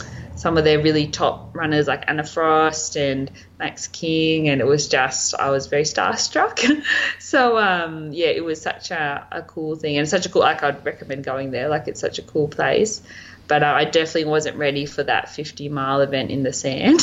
some 0.41 0.57
of 0.57 0.65
their 0.65 0.83
really 0.83 1.07
top 1.07 1.55
runners 1.55 1.87
like 1.87 2.03
Anna 2.09 2.25
Frost 2.25 2.97
and 2.97 3.31
Max 3.59 3.89
King, 3.89 4.49
and 4.49 4.63
it 4.63 4.67
was 4.67 4.89
just 4.89 5.35
I 5.35 5.51
was 5.51 5.67
very 5.67 5.83
starstruck. 5.83 6.83
so 7.19 7.59
um, 7.59 8.11
yeah, 8.11 8.29
it 8.29 8.43
was 8.43 8.59
such 8.59 8.91
a, 8.91 9.27
a 9.31 9.43
cool 9.43 9.77
thing 9.77 9.99
and 9.99 10.09
such 10.09 10.25
a 10.25 10.31
cool 10.31 10.41
like 10.41 10.63
I'd 10.63 10.83
recommend 10.83 11.25
going 11.25 11.51
there. 11.51 11.69
Like 11.69 11.89
it's 11.89 12.01
such 12.01 12.19
a 12.19 12.23
cool 12.23 12.49
place 12.49 13.03
but 13.51 13.65
uh, 13.65 13.67
I 13.67 13.85
definitely 13.85 14.27
wasn't 14.27 14.59
ready 14.59 14.87
for 14.87 15.03
that 15.03 15.29
50 15.29 15.71
mile 15.71 16.03
event 16.03 16.31
in 16.31 16.45
the 16.45 16.53
sand. 16.53 17.01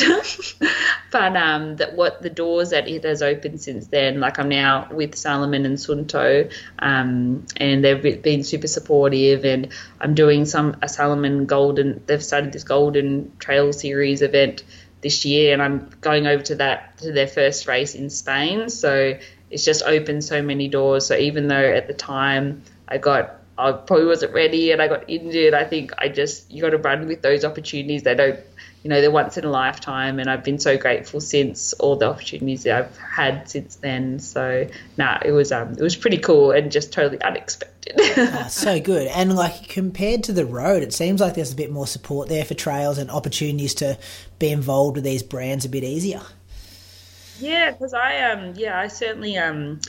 but 1.11 1.35
um, 1.35 1.75
that 1.75 1.93
what 1.93 2.21
the 2.21 2.29
doors 2.29 2.69
that 2.69 2.87
it 2.87 3.03
has 3.03 3.21
opened 3.21 3.59
since 3.59 3.87
then, 3.87 4.21
like 4.21 4.39
I'm 4.39 4.47
now 4.47 4.87
with 4.89 5.15
Salomon 5.15 5.65
and 5.65 5.75
Suunto, 5.75 6.49
um, 6.79 7.45
and 7.57 7.83
they've 7.83 8.23
been 8.23 8.45
super 8.45 8.67
supportive, 8.67 9.43
and 9.43 9.73
I'm 9.99 10.15
doing 10.15 10.45
some 10.45 10.77
a 10.81 10.87
Salomon 10.87 11.47
Golden. 11.47 12.01
They've 12.05 12.23
started 12.23 12.53
this 12.53 12.63
Golden 12.63 13.35
Trail 13.39 13.73
Series 13.73 14.21
event 14.21 14.63
this 15.01 15.25
year, 15.25 15.51
and 15.51 15.61
I'm 15.61 15.89
going 15.99 16.27
over 16.27 16.43
to 16.43 16.55
that 16.55 16.97
to 16.99 17.11
their 17.11 17.27
first 17.27 17.67
race 17.67 17.93
in 17.93 18.09
Spain. 18.09 18.69
So 18.69 19.19
it's 19.51 19.65
just 19.65 19.83
opened 19.83 20.23
so 20.23 20.41
many 20.41 20.69
doors. 20.69 21.07
So 21.07 21.17
even 21.17 21.49
though 21.49 21.73
at 21.73 21.87
the 21.87 21.93
time 21.93 22.63
I 22.87 22.99
got 22.99 23.36
I 23.57 23.71
probably 23.71 24.05
wasn't 24.05 24.33
ready 24.33 24.71
and 24.71 24.81
I 24.81 24.87
got 24.87 25.09
injured. 25.09 25.53
I 25.53 25.63
think 25.63 25.91
I 25.97 26.09
just 26.09 26.51
you 26.51 26.61
got 26.61 26.69
to 26.71 26.77
run 26.77 27.07
with 27.07 27.21
those 27.21 27.43
opportunities. 27.43 28.03
They 28.03 28.13
don't, 28.13 28.39
you 28.83 28.89
know, 28.89 29.01
they're 29.01 29.09
once 29.09 29.35
in 29.37 29.45
a 29.45 29.49
lifetime, 29.49 30.19
and 30.19 30.29
I've 30.29 30.43
been 30.43 30.59
so 30.59 30.77
grateful 30.77 31.19
since 31.19 31.73
all 31.73 31.95
the 31.95 32.07
opportunities 32.07 32.63
that 32.63 32.77
I've 32.77 32.97
had 32.97 33.49
since 33.49 33.77
then. 33.77 34.19
So, 34.19 34.67
nah, 34.97 35.19
it 35.25 35.31
was 35.31 35.51
um, 35.51 35.71
it 35.71 35.81
was 35.81 35.95
pretty 35.95 36.19
cool 36.19 36.51
and 36.51 36.71
just 36.71 36.93
totally 36.93 37.19
unexpected. 37.21 37.95
oh, 37.97 38.45
so 38.49 38.79
good, 38.79 39.07
and 39.07 39.35
like 39.35 39.67
compared 39.69 40.23
to 40.25 40.33
the 40.33 40.45
road, 40.45 40.83
it 40.83 40.93
seems 40.93 41.19
like 41.19 41.33
there's 41.33 41.53
a 41.53 41.55
bit 41.55 41.71
more 41.71 41.87
support 41.87 42.29
there 42.29 42.45
for 42.45 42.53
trails 42.53 42.99
and 42.99 43.09
opportunities 43.09 43.73
to 43.75 43.97
be 44.37 44.51
involved 44.51 44.95
with 44.95 45.03
these 45.03 45.23
brands 45.23 45.65
a 45.65 45.69
bit 45.69 45.83
easier. 45.83 46.21
Yeah, 47.39 47.71
because 47.71 47.93
I 47.93 48.21
um, 48.31 48.53
yeah, 48.55 48.79
I 48.79 48.87
certainly 48.87 49.37
um 49.37 49.79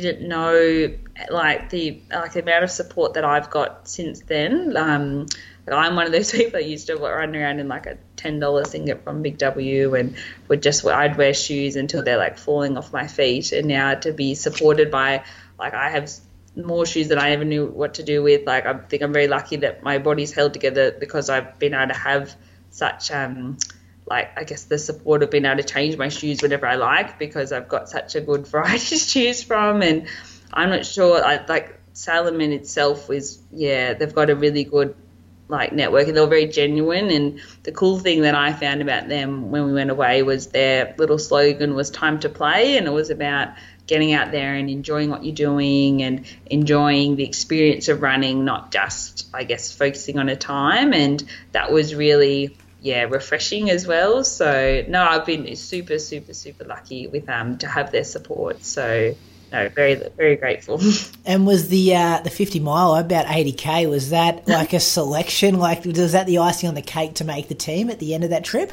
didn't 0.00 0.28
know 0.28 0.90
like 1.30 1.70
the 1.70 2.00
like 2.10 2.32
the 2.32 2.42
amount 2.42 2.64
of 2.64 2.70
support 2.70 3.14
that 3.14 3.24
I've 3.24 3.50
got 3.50 3.88
since 3.88 4.20
then. 4.20 4.76
Um, 4.76 5.26
I'm 5.70 5.96
one 5.96 6.06
of 6.06 6.12
those 6.12 6.30
people 6.32 6.52
that 6.52 6.66
used 6.66 6.88
to 6.88 6.96
run 6.96 7.34
around 7.34 7.60
in 7.60 7.68
like 7.68 7.86
a 7.86 7.98
ten 8.16 8.40
dollar 8.40 8.64
singlet 8.64 9.04
from 9.04 9.22
Big 9.22 9.38
W, 9.38 9.94
and 9.94 10.16
would 10.48 10.62
just 10.62 10.86
I'd 10.86 11.16
wear 11.16 11.34
shoes 11.34 11.76
until 11.76 12.02
they're 12.02 12.18
like 12.18 12.38
falling 12.38 12.76
off 12.76 12.92
my 12.92 13.06
feet. 13.06 13.52
And 13.52 13.68
now 13.68 13.94
to 13.94 14.12
be 14.12 14.34
supported 14.34 14.90
by 14.90 15.24
like 15.58 15.74
I 15.74 15.90
have 15.90 16.10
more 16.56 16.86
shoes 16.86 17.08
than 17.08 17.18
I 17.18 17.30
ever 17.30 17.44
knew 17.44 17.66
what 17.66 17.94
to 17.94 18.02
do 18.02 18.22
with. 18.22 18.46
Like 18.46 18.66
I 18.66 18.74
think 18.74 19.02
I'm 19.02 19.12
very 19.12 19.28
lucky 19.28 19.56
that 19.56 19.82
my 19.82 19.98
body's 19.98 20.32
held 20.32 20.52
together 20.52 20.92
because 20.92 21.30
I've 21.30 21.58
been 21.58 21.74
able 21.74 21.92
to 21.92 21.98
have 21.98 22.34
such 22.70 23.10
um, 23.10 23.58
like 24.06 24.38
I 24.38 24.44
guess 24.44 24.64
the 24.64 24.78
support 24.78 25.22
of 25.22 25.30
being 25.30 25.44
able 25.44 25.56
to 25.56 25.62
change 25.62 25.96
my 25.96 26.08
shoes 26.08 26.42
whenever 26.42 26.66
I 26.66 26.76
like 26.76 27.18
because 27.18 27.52
I've 27.52 27.68
got 27.68 27.88
such 27.88 28.14
a 28.14 28.20
good 28.20 28.46
variety 28.46 28.98
to 28.98 29.06
choose 29.06 29.42
from 29.42 29.82
and 29.82 30.06
I'm 30.52 30.70
not 30.70 30.86
sure 30.86 31.24
I 31.24 31.44
like 31.46 31.80
Salomon 31.92 32.52
itself 32.52 33.10
is 33.10 33.38
yeah 33.50 33.94
they've 33.94 34.14
got 34.14 34.30
a 34.30 34.36
really 34.36 34.64
good 34.64 34.94
like 35.46 35.72
network 35.72 36.08
and 36.08 36.16
they're 36.16 36.26
very 36.26 36.46
genuine 36.46 37.10
and 37.10 37.40
the 37.64 37.72
cool 37.72 37.98
thing 37.98 38.22
that 38.22 38.34
I 38.34 38.52
found 38.52 38.80
about 38.80 39.08
them 39.08 39.50
when 39.50 39.66
we 39.66 39.74
went 39.74 39.90
away 39.90 40.22
was 40.22 40.48
their 40.48 40.94
little 40.96 41.18
slogan 41.18 41.74
was 41.74 41.90
time 41.90 42.20
to 42.20 42.30
play 42.30 42.78
and 42.78 42.86
it 42.86 42.90
was 42.90 43.10
about 43.10 43.48
getting 43.86 44.14
out 44.14 44.32
there 44.32 44.54
and 44.54 44.70
enjoying 44.70 45.10
what 45.10 45.22
you're 45.22 45.34
doing 45.34 46.02
and 46.02 46.24
enjoying 46.46 47.16
the 47.16 47.24
experience 47.24 47.88
of 47.88 48.00
running 48.00 48.46
not 48.46 48.72
just 48.72 49.26
I 49.34 49.44
guess 49.44 49.70
focusing 49.70 50.18
on 50.18 50.30
a 50.30 50.36
time 50.36 50.94
and 50.94 51.22
that 51.52 51.70
was 51.70 51.94
really 51.94 52.56
yeah, 52.84 53.04
refreshing 53.04 53.70
as 53.70 53.86
well. 53.86 54.22
So 54.24 54.84
no, 54.86 55.02
I've 55.02 55.24
been 55.24 55.56
super, 55.56 55.98
super, 55.98 56.34
super 56.34 56.64
lucky 56.64 57.06
with 57.06 57.28
um 57.30 57.56
to 57.58 57.66
have 57.66 57.90
their 57.90 58.04
support. 58.04 58.62
So 58.62 59.14
no, 59.50 59.68
very, 59.70 59.94
very 60.16 60.36
grateful. 60.36 60.80
And 61.26 61.46
was 61.46 61.68
the 61.68 61.96
uh, 61.96 62.20
the 62.20 62.28
fifty 62.28 62.60
mile 62.60 62.94
about 62.96 63.24
eighty 63.30 63.52
k? 63.52 63.86
Was 63.86 64.10
that 64.10 64.46
like 64.58 64.74
a 64.74 64.80
selection? 64.80 65.58
Like 65.58 65.86
was 65.86 66.12
that 66.12 66.26
the 66.26 66.38
icing 66.38 66.68
on 66.68 66.74
the 66.74 66.82
cake 66.82 67.14
to 67.14 67.24
make 67.24 67.48
the 67.48 67.54
team 67.54 67.88
at 67.88 68.00
the 68.00 68.14
end 68.14 68.22
of 68.22 68.30
that 68.30 68.44
trip? 68.44 68.70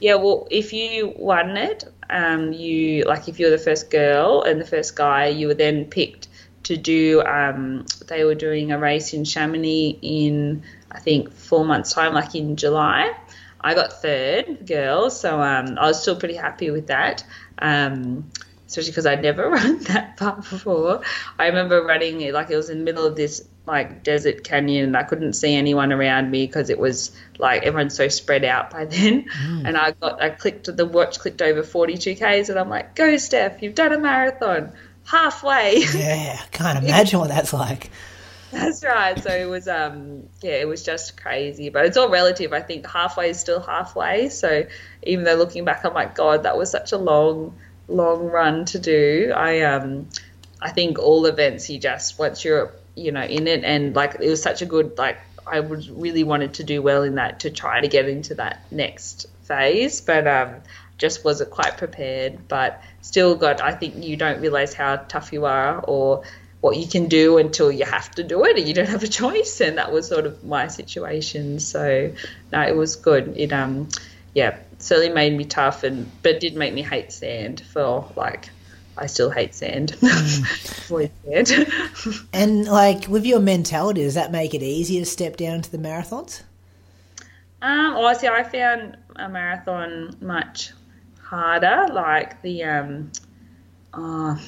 Yeah, 0.00 0.14
well, 0.14 0.48
if 0.50 0.72
you 0.72 1.12
won 1.16 1.58
it, 1.58 1.84
um, 2.08 2.54
you 2.54 3.04
like 3.04 3.28
if 3.28 3.38
you're 3.38 3.50
the 3.50 3.58
first 3.58 3.90
girl 3.90 4.42
and 4.44 4.58
the 4.58 4.66
first 4.66 4.96
guy, 4.96 5.26
you 5.26 5.48
were 5.48 5.54
then 5.54 5.84
picked 5.84 6.28
to 6.62 6.78
do. 6.78 7.22
Um, 7.22 7.84
they 8.08 8.24
were 8.24 8.34
doing 8.34 8.72
a 8.72 8.78
race 8.78 9.12
in 9.12 9.24
Chamonix 9.24 9.98
in 10.00 10.62
I 10.90 11.00
think 11.00 11.30
four 11.32 11.64
months 11.66 11.92
time, 11.92 12.14
like 12.14 12.34
in 12.34 12.56
July. 12.56 13.14
I 13.66 13.74
got 13.74 14.00
third 14.00 14.64
girl, 14.64 15.10
so 15.10 15.42
um, 15.42 15.76
I 15.76 15.88
was 15.88 16.00
still 16.00 16.14
pretty 16.14 16.36
happy 16.36 16.70
with 16.70 16.86
that. 16.86 17.24
Um, 17.58 18.30
especially 18.68 18.92
because 18.92 19.06
I'd 19.06 19.22
never 19.22 19.50
run 19.50 19.82
that 19.84 20.16
far 20.20 20.36
before. 20.36 21.02
I 21.36 21.48
remember 21.48 21.82
running 21.82 22.20
it 22.20 22.32
like 22.32 22.48
it 22.48 22.56
was 22.56 22.70
in 22.70 22.78
the 22.78 22.84
middle 22.84 23.04
of 23.04 23.16
this 23.16 23.42
like 23.66 24.04
desert 24.04 24.44
canyon 24.44 24.84
and 24.84 24.96
I 24.96 25.02
couldn't 25.02 25.32
see 25.32 25.52
anyone 25.52 25.92
around 25.92 26.30
me 26.30 26.46
because 26.46 26.70
it 26.70 26.78
was 26.78 27.10
like 27.38 27.64
everyone's 27.64 27.96
so 27.96 28.06
spread 28.06 28.44
out 28.44 28.70
by 28.70 28.84
then. 28.84 29.24
Mm. 29.24 29.66
And 29.66 29.76
I 29.76 29.90
got 29.90 30.22
I 30.22 30.30
clicked 30.30 30.74
the 30.74 30.86
watch 30.86 31.18
clicked 31.18 31.42
over 31.42 31.64
42 31.64 32.14
k's 32.14 32.48
and 32.48 32.60
I'm 32.60 32.68
like, 32.68 32.94
go 32.94 33.16
Steph, 33.16 33.62
you've 33.62 33.74
done 33.74 33.92
a 33.92 33.98
marathon 33.98 34.74
halfway. 35.04 35.78
Yeah, 35.92 36.40
can't 36.52 36.78
imagine 36.84 37.18
what 37.18 37.30
that's 37.30 37.52
like. 37.52 37.90
That's 38.56 38.82
right. 38.82 39.22
So 39.22 39.30
it 39.30 39.44
was, 39.44 39.68
um, 39.68 40.28
yeah, 40.40 40.52
it 40.52 40.66
was 40.66 40.82
just 40.82 41.20
crazy. 41.20 41.68
But 41.68 41.84
it's 41.84 41.98
all 41.98 42.08
relative. 42.08 42.54
I 42.54 42.60
think 42.60 42.86
halfway 42.86 43.28
is 43.30 43.38
still 43.38 43.60
halfway. 43.60 44.30
So 44.30 44.66
even 45.02 45.24
though 45.26 45.34
looking 45.34 45.66
back, 45.66 45.84
I'm 45.84 45.92
like, 45.92 46.14
God, 46.14 46.44
that 46.44 46.56
was 46.56 46.70
such 46.70 46.92
a 46.92 46.96
long, 46.96 47.54
long 47.86 48.24
run 48.24 48.64
to 48.66 48.78
do. 48.78 49.32
I, 49.36 49.60
um, 49.60 50.08
I 50.62 50.70
think 50.70 50.98
all 50.98 51.26
events, 51.26 51.68
you 51.68 51.78
just 51.78 52.18
once 52.18 52.44
you're, 52.44 52.72
you 52.94 53.12
know, 53.12 53.22
in 53.22 53.46
it, 53.46 53.62
and 53.62 53.94
like 53.94 54.16
it 54.20 54.30
was 54.30 54.40
such 54.40 54.62
a 54.62 54.66
good, 54.66 54.96
like 54.96 55.18
I 55.46 55.60
was 55.60 55.90
really 55.90 56.24
wanted 56.24 56.54
to 56.54 56.64
do 56.64 56.80
well 56.80 57.02
in 57.02 57.16
that 57.16 57.40
to 57.40 57.50
try 57.50 57.82
to 57.82 57.88
get 57.88 58.08
into 58.08 58.36
that 58.36 58.64
next 58.70 59.26
phase, 59.42 60.00
but 60.00 60.26
um, 60.26 60.62
just 60.96 61.26
wasn't 61.26 61.50
quite 61.50 61.76
prepared. 61.76 62.48
But 62.48 62.82
still 63.02 63.34
got. 63.36 63.60
I 63.60 63.72
think 63.72 64.02
you 64.02 64.16
don't 64.16 64.40
realize 64.40 64.72
how 64.72 64.96
tough 64.96 65.30
you 65.30 65.44
are, 65.44 65.78
or 65.80 66.22
what 66.66 66.76
you 66.76 66.86
can 66.86 67.08
do 67.08 67.38
until 67.38 67.70
you 67.70 67.84
have 67.84 68.10
to 68.10 68.22
do 68.22 68.44
it 68.44 68.58
and 68.58 68.68
you 68.68 68.74
don't 68.74 68.88
have 68.88 69.02
a 69.02 69.08
choice 69.08 69.60
and 69.60 69.78
that 69.78 69.92
was 69.92 70.08
sort 70.08 70.26
of 70.26 70.44
my 70.44 70.68
situation 70.68 71.58
so 71.58 72.12
no 72.52 72.60
it 72.60 72.76
was 72.76 72.96
good 72.96 73.34
it 73.36 73.52
um 73.52 73.88
yeah 74.34 74.58
certainly 74.78 75.12
made 75.12 75.36
me 75.36 75.44
tough, 75.44 75.82
and 75.82 76.10
but 76.22 76.40
did 76.40 76.54
make 76.54 76.74
me 76.74 76.82
hate 76.82 77.12
sand 77.12 77.60
for 77.60 78.10
like. 78.16 78.50
I 78.98 79.08
still 79.08 79.28
hate 79.28 79.54
sand. 79.54 79.92
Avoid 80.02 81.10
sand. 81.22 81.70
And 82.32 82.64
like 82.64 83.06
with 83.08 83.26
your 83.26 83.40
mentality, 83.40 84.02
does 84.02 84.14
that 84.14 84.32
make 84.32 84.54
it 84.54 84.62
easier 84.62 85.00
to 85.00 85.04
step 85.04 85.36
down 85.36 85.60
to 85.60 85.70
the 85.70 85.76
marathons? 85.76 86.44
Um, 87.60 87.92
well, 87.92 88.06
I 88.06 88.14
see, 88.14 88.26
I 88.26 88.42
found 88.42 88.96
a 89.16 89.28
marathon 89.28 90.16
much 90.22 90.72
harder. 91.20 91.88
Like 91.92 92.40
the, 92.40 92.64
um, 92.64 93.12
uh, 93.92 94.38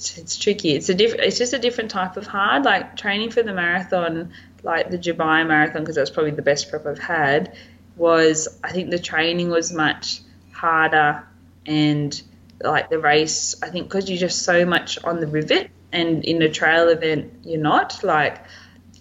it's, 0.00 0.16
it's 0.16 0.38
tricky. 0.38 0.70
It's 0.70 0.88
a 0.88 0.94
different. 0.94 1.24
It's 1.24 1.36
just 1.36 1.52
a 1.52 1.58
different 1.58 1.90
type 1.90 2.16
of 2.16 2.26
hard. 2.26 2.64
Like 2.64 2.96
training 2.96 3.32
for 3.32 3.42
the 3.42 3.52
marathon, 3.52 4.32
like 4.62 4.90
the 4.90 4.96
Dubai 4.96 5.46
marathon, 5.46 5.82
because 5.82 5.96
that's 5.96 6.08
probably 6.08 6.30
the 6.30 6.42
best 6.42 6.70
prep 6.70 6.86
I've 6.86 6.98
had. 6.98 7.54
Was 7.96 8.48
I 8.64 8.72
think 8.72 8.90
the 8.90 8.98
training 8.98 9.50
was 9.50 9.72
much 9.72 10.22
harder 10.52 11.26
and 11.66 12.20
like 12.62 12.88
the 12.88 12.98
race. 12.98 13.62
I 13.62 13.68
think 13.68 13.88
because 13.88 14.08
you're 14.08 14.18
just 14.18 14.40
so 14.42 14.64
much 14.64 14.98
on 15.04 15.20
the 15.20 15.26
rivet, 15.26 15.70
and 15.92 16.24
in 16.24 16.40
a 16.40 16.48
trail 16.48 16.88
event 16.88 17.34
you're 17.44 17.60
not. 17.60 18.02
Like 18.02 18.42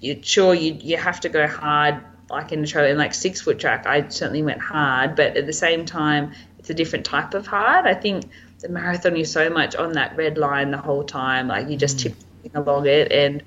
you 0.02 0.20
sure 0.22 0.54
you 0.54 0.74
you 0.74 0.97
have 0.97 1.22
to 1.22 1.30
go 1.30 1.47
hard 1.47 2.04
like 2.30 2.52
in 2.52 2.60
the 2.62 2.68
trail 2.68 2.86
in 2.86 2.97
like 2.97 3.14
six 3.14 3.39
foot 3.41 3.58
track 3.58 3.88
I 3.88 4.08
certainly 4.10 4.43
went 4.43 4.62
hard 4.62 5.16
but 5.16 5.36
at 5.36 5.47
the 5.47 5.54
same 5.54 5.86
time 5.86 6.34
it's 6.60 6.70
a 6.70 6.76
different 6.76 7.06
type 7.06 7.34
of 7.34 7.47
hard 7.47 7.86
I 7.88 7.95
think 7.95 8.30
the 8.60 8.70
marathon 8.70 9.16
you're 9.16 9.26
so 9.26 9.49
much 9.49 9.76
on 9.76 9.93
that 9.93 10.16
red 10.18 10.38
line 10.38 10.72
the 10.72 10.78
whole 10.78 11.03
time 11.03 11.47
like 11.47 11.70
you 11.70 11.78
just 11.78 11.97
mm. 11.97 12.03
tipping 12.03 12.55
along 12.55 12.86
it 12.86 13.12
and 13.12 13.43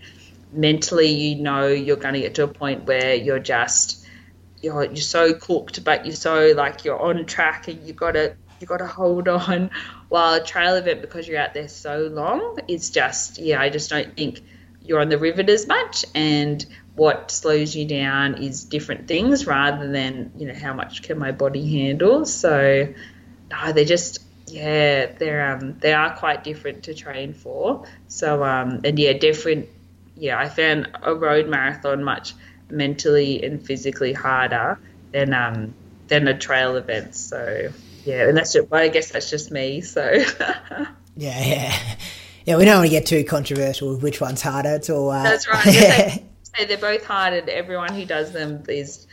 mentally 0.52 1.10
you 1.10 1.42
know 1.42 1.66
you're 1.66 1.96
going 1.96 2.14
to 2.14 2.20
get 2.20 2.34
to 2.34 2.44
a 2.44 2.48
point 2.48 2.84
where 2.84 3.14
you're 3.14 3.38
just 3.38 4.06
you're 4.60 4.84
you're 4.84 4.96
so 4.96 5.34
cooked 5.34 5.82
but 5.84 6.04
you're 6.06 6.14
so 6.14 6.52
like 6.56 6.84
you're 6.84 7.00
on 7.00 7.24
track 7.26 7.68
and 7.68 7.86
you 7.86 7.92
got 7.92 8.12
to 8.12 8.34
you 8.60 8.66
got 8.66 8.78
to 8.78 8.86
hold 8.86 9.28
on 9.48 9.70
while 10.08 10.34
a 10.34 10.44
trail 10.44 10.76
event 10.76 11.00
because 11.00 11.26
you're 11.26 11.38
out 11.38 11.54
there 11.54 11.68
so 11.68 12.08
long 12.12 12.58
it's 12.68 12.90
just 12.90 13.38
yeah 13.38 13.60
I 13.60 13.70
just 13.70 13.90
don't 13.90 14.16
think 14.16 14.40
you're 14.84 15.00
on 15.00 15.08
the 15.08 15.18
rivet 15.18 15.48
as 15.48 15.66
much 15.66 16.04
and 16.14 16.64
what 16.94 17.30
slows 17.30 17.74
you 17.74 17.86
down 17.86 18.34
is 18.34 18.64
different 18.64 19.08
things 19.08 19.46
rather 19.46 19.90
than 19.90 20.32
you 20.36 20.46
know 20.46 20.54
how 20.54 20.74
much 20.74 21.02
can 21.02 21.18
my 21.18 21.32
body 21.32 21.80
handle 21.80 22.24
so 22.26 22.92
no 23.50 23.72
they're 23.72 23.84
just 23.84 24.20
yeah 24.52 25.12
they're 25.18 25.54
um 25.54 25.78
they 25.80 25.92
are 25.92 26.14
quite 26.16 26.44
different 26.44 26.84
to 26.84 26.94
train 26.94 27.32
for. 27.34 27.86
So 28.08 28.44
um 28.44 28.80
and 28.84 28.98
yeah 28.98 29.14
different 29.14 29.68
yeah 30.16 30.38
i 30.38 30.48
found 30.48 30.88
a 31.02 31.14
road 31.14 31.48
marathon 31.48 32.04
much 32.04 32.34
mentally 32.70 33.42
and 33.42 33.64
physically 33.64 34.12
harder 34.12 34.78
than 35.12 35.32
um 35.32 35.74
than 36.08 36.28
a 36.28 36.38
trail 36.38 36.76
event. 36.76 37.14
So 37.14 37.70
yeah 38.04 38.28
and 38.28 38.36
that's 38.36 38.52
just 38.52 38.70
well, 38.70 38.82
i 38.82 38.88
guess 38.88 39.10
that's 39.10 39.30
just 39.30 39.50
me 39.50 39.80
so. 39.80 40.24
Yeah 41.14 41.44
yeah. 41.44 41.78
Yeah 42.46 42.56
we 42.56 42.64
don't 42.64 42.78
want 42.78 42.86
to 42.86 42.90
get 42.90 43.06
too 43.06 43.22
controversial 43.24 43.90
with 43.90 44.02
which 44.02 44.20
one's 44.20 44.40
harder 44.40 44.74
it's 44.76 44.88
all 44.90 45.10
uh, 45.10 45.22
that's 45.22 45.46
right. 45.48 46.22
Say 46.56 46.66
they're 46.66 46.76
both 46.76 47.04
hard, 47.04 47.32
and 47.32 47.48
everyone 47.48 47.94
who 47.94 48.04
does 48.04 48.32
them 48.32 48.62
is 48.68 49.06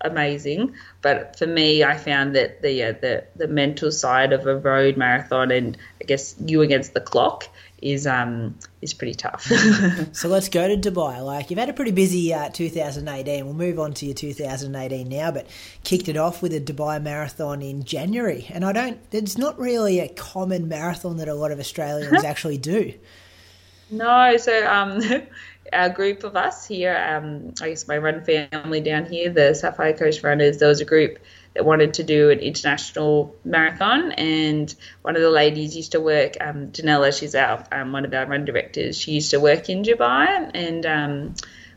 amazing. 0.00 0.74
But 1.02 1.38
for 1.38 1.46
me, 1.46 1.84
I 1.84 1.96
found 1.96 2.34
that 2.36 2.62
the 2.62 2.82
uh, 2.82 2.92
the 3.00 3.24
the 3.36 3.48
mental 3.48 3.92
side 3.92 4.32
of 4.32 4.46
a 4.46 4.56
road 4.56 4.96
marathon, 4.96 5.50
and 5.50 5.76
I 6.00 6.04
guess 6.04 6.34
you 6.44 6.62
against 6.62 6.94
the 6.94 7.00
clock, 7.00 7.48
is 7.82 8.06
um 8.06 8.56
is 8.80 8.94
pretty 8.94 9.14
tough. 9.14 9.42
so 10.12 10.28
let's 10.28 10.48
go 10.48 10.66
to 10.68 10.76
Dubai. 10.76 11.24
Like 11.24 11.50
you've 11.50 11.58
had 11.58 11.68
a 11.68 11.72
pretty 11.72 11.92
busy 11.92 12.32
uh, 12.32 12.48
2018. 12.48 13.44
We'll 13.44 13.54
move 13.54 13.78
on 13.78 13.92
to 13.94 14.06
your 14.06 14.14
2018 14.14 15.08
now, 15.08 15.30
but 15.30 15.46
kicked 15.84 16.08
it 16.08 16.16
off 16.16 16.42
with 16.42 16.54
a 16.54 16.60
Dubai 16.60 17.02
marathon 17.02 17.62
in 17.62 17.84
January, 17.84 18.46
and 18.50 18.64
I 18.64 18.72
don't. 18.72 18.98
It's 19.12 19.38
not 19.38 19.58
really 19.58 20.00
a 20.00 20.08
common 20.08 20.68
marathon 20.68 21.18
that 21.18 21.28
a 21.28 21.34
lot 21.34 21.52
of 21.52 21.58
Australians 21.58 22.24
actually 22.32 22.58
do. 22.58 22.94
No, 23.90 24.36
so 24.36 24.66
um, 24.66 25.00
a 25.72 25.90
group 25.90 26.24
of 26.24 26.36
us 26.36 26.66
here, 26.66 26.96
um, 26.96 27.54
I 27.60 27.70
guess 27.70 27.88
my 27.88 27.98
run 27.98 28.24
family 28.24 28.80
down 28.80 29.06
here, 29.06 29.30
the 29.30 29.54
Sapphire 29.54 29.92
Coast 29.92 30.22
Runners, 30.22 30.58
there 30.58 30.68
was 30.68 30.80
a 30.80 30.84
group 30.84 31.18
that 31.54 31.64
wanted 31.64 31.94
to 31.94 32.04
do 32.04 32.30
an 32.30 32.38
international 32.38 33.34
marathon. 33.44 34.12
And 34.12 34.74
one 35.02 35.16
of 35.16 35.22
the 35.22 35.30
ladies 35.30 35.76
used 35.76 35.92
to 35.92 36.00
work, 36.00 36.36
um, 36.40 36.68
Janella, 36.72 37.18
she's 37.18 37.34
our, 37.34 37.64
um, 37.72 37.92
one 37.92 38.04
of 38.04 38.12
our 38.12 38.26
run 38.26 38.44
directors, 38.44 38.98
she 38.98 39.12
used 39.12 39.30
to 39.30 39.40
work 39.40 39.68
in 39.68 39.82
Dubai. 39.82 40.50
And 40.54 40.86
um, 40.86 41.34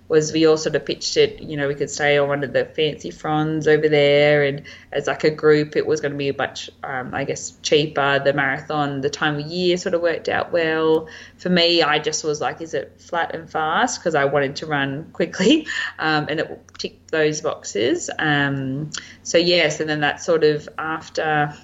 was 0.10 0.34
we 0.34 0.48
all 0.48 0.58
sort 0.58 0.76
of 0.76 0.84
pitched 0.86 1.18
it, 1.18 1.40
you 1.40 1.56
know, 1.56 1.68
we 1.68 1.76
could 1.76 1.90
stay 1.90 2.18
on 2.18 2.28
one 2.28 2.44
of 2.44 2.52
the 2.52 2.66
fancy 2.66 3.12
fronds 3.12 3.68
over 3.68 3.88
there, 3.88 4.44
and 4.44 4.64
as 4.92 5.06
like 5.06 5.24
a 5.24 5.30
group, 5.30 5.76
it 5.76 5.86
was 5.86 6.02
going 6.02 6.12
to 6.12 6.18
be 6.18 6.30
a 6.30 6.36
much, 6.36 6.70
um, 6.84 7.14
I 7.14 7.26
guess, 7.26 7.52
cheaper. 7.62 8.20
The 8.20 8.34
marathon, 8.34 9.02
the 9.02 9.10
time 9.12 9.36
of 9.36 9.46
year 9.46 9.78
sort 9.78 9.94
of 9.94 10.02
worked 10.02 10.28
out 10.28 10.52
well. 10.52 11.08
For 11.38 11.50
me, 11.50 11.84
I 11.84 12.00
just 12.00 12.24
was 12.24 12.42
like, 12.42 12.60
is 12.60 12.74
it 12.74 13.00
flat 13.00 13.36
and 13.36 13.50
fast? 13.50 14.00
Because 14.00 14.16
I 14.16 14.26
wanted 14.26 14.58
to 14.58 14.66
run 14.66 15.12
quickly, 15.14 15.68
um, 16.00 16.26
and 16.28 16.40
it 16.40 16.62
ticked 16.80 17.12
those 17.12 17.42
boxes. 17.42 18.10
Um, 18.18 18.90
so 19.22 19.38
yes, 19.38 19.80
and 19.80 19.88
then 19.88 20.02
that 20.02 20.24
sort 20.24 20.44
of 20.44 20.68
after 20.80 21.56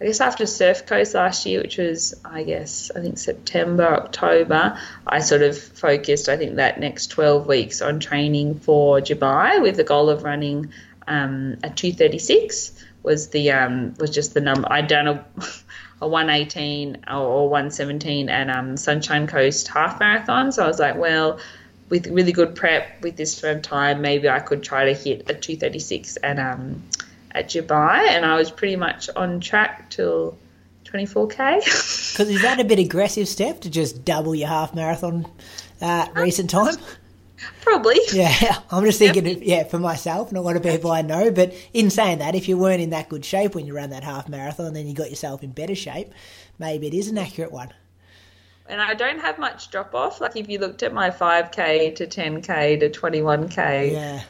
I 0.00 0.04
guess 0.04 0.20
after 0.20 0.46
Surf 0.46 0.86
Coast 0.86 1.14
last 1.14 1.44
year, 1.44 1.60
which 1.60 1.76
was, 1.76 2.14
I 2.24 2.44
guess, 2.44 2.92
I 2.94 3.00
think 3.00 3.18
September, 3.18 3.84
October, 3.84 4.78
I 5.06 5.18
sort 5.18 5.42
of 5.42 5.58
focused, 5.58 6.28
I 6.28 6.36
think, 6.36 6.56
that 6.56 6.78
next 6.78 7.08
12 7.08 7.46
weeks 7.48 7.82
on 7.82 7.98
training 7.98 8.60
for 8.60 9.00
Dubai 9.00 9.60
with 9.60 9.76
the 9.76 9.84
goal 9.84 10.08
of 10.08 10.22
running 10.22 10.72
um, 11.08 11.56
a 11.64 11.70
236 11.70 12.84
was 13.02 13.28
the 13.30 13.50
um, 13.52 13.94
was 13.98 14.10
just 14.10 14.34
the 14.34 14.40
number. 14.40 14.70
I'd 14.70 14.86
done 14.86 15.08
a, 15.08 15.24
a 16.02 16.06
118 16.06 17.04
or 17.10 17.48
117 17.48 18.28
and 18.28 18.50
um, 18.50 18.76
Sunshine 18.76 19.26
Coast 19.26 19.68
half 19.68 19.98
marathon, 19.98 20.52
so 20.52 20.64
I 20.64 20.68
was 20.68 20.78
like, 20.78 20.96
well, 20.96 21.40
with 21.88 22.06
really 22.06 22.32
good 22.32 22.54
prep 22.54 23.02
with 23.02 23.16
this 23.16 23.40
firm 23.40 23.62
time, 23.62 24.02
maybe 24.02 24.28
I 24.28 24.40
could 24.40 24.62
try 24.62 24.84
to 24.84 24.92
hit 24.92 25.30
a 25.30 25.34
236 25.34 26.18
and 26.18 26.38
um, 26.38 26.82
at 27.38 27.48
Dubai, 27.48 28.08
and 28.08 28.26
I 28.26 28.36
was 28.36 28.50
pretty 28.50 28.76
much 28.76 29.08
on 29.14 29.40
track 29.40 29.90
till 29.90 30.36
24k. 30.84 31.64
Because 31.64 32.18
is 32.28 32.42
that 32.42 32.58
a 32.60 32.64
bit 32.64 32.78
aggressive 32.78 33.28
step 33.28 33.60
to 33.60 33.70
just 33.70 34.04
double 34.04 34.34
your 34.34 34.48
half 34.48 34.74
marathon 34.74 35.26
uh, 35.80 36.06
recent 36.14 36.50
time? 36.50 36.74
Probably. 37.60 37.98
Yeah, 38.12 38.58
I'm 38.70 38.84
just 38.84 38.98
thinking, 38.98 39.24
yep. 39.24 39.38
yeah, 39.42 39.64
for 39.64 39.78
myself 39.78 40.28
and 40.28 40.38
a 40.38 40.40
lot 40.40 40.56
of 40.56 40.62
people 40.62 40.90
I 40.90 41.02
know. 41.02 41.30
But 41.30 41.54
in 41.72 41.90
saying 41.90 42.18
that, 42.18 42.34
if 42.34 42.48
you 42.48 42.58
weren't 42.58 42.80
in 42.80 42.90
that 42.90 43.08
good 43.08 43.24
shape 43.24 43.54
when 43.54 43.66
you 43.66 43.74
ran 43.74 43.90
that 43.90 44.02
half 44.02 44.28
marathon, 44.28 44.74
then 44.74 44.88
you 44.88 44.94
got 44.94 45.10
yourself 45.10 45.42
in 45.44 45.52
better 45.52 45.76
shape, 45.76 46.12
maybe 46.58 46.88
it 46.88 46.94
is 46.94 47.08
an 47.08 47.18
accurate 47.18 47.52
one. 47.52 47.72
And 48.68 48.82
I 48.82 48.92
don't 48.94 49.20
have 49.20 49.38
much 49.38 49.70
drop 49.70 49.94
off. 49.94 50.20
Like 50.20 50.36
if 50.36 50.48
you 50.48 50.58
looked 50.58 50.82
at 50.82 50.92
my 50.92 51.08
5k 51.08 51.94
to 51.96 52.06
10k 52.06 52.80
to 52.80 52.90
21k, 52.90 53.92
yeah. 53.92 54.22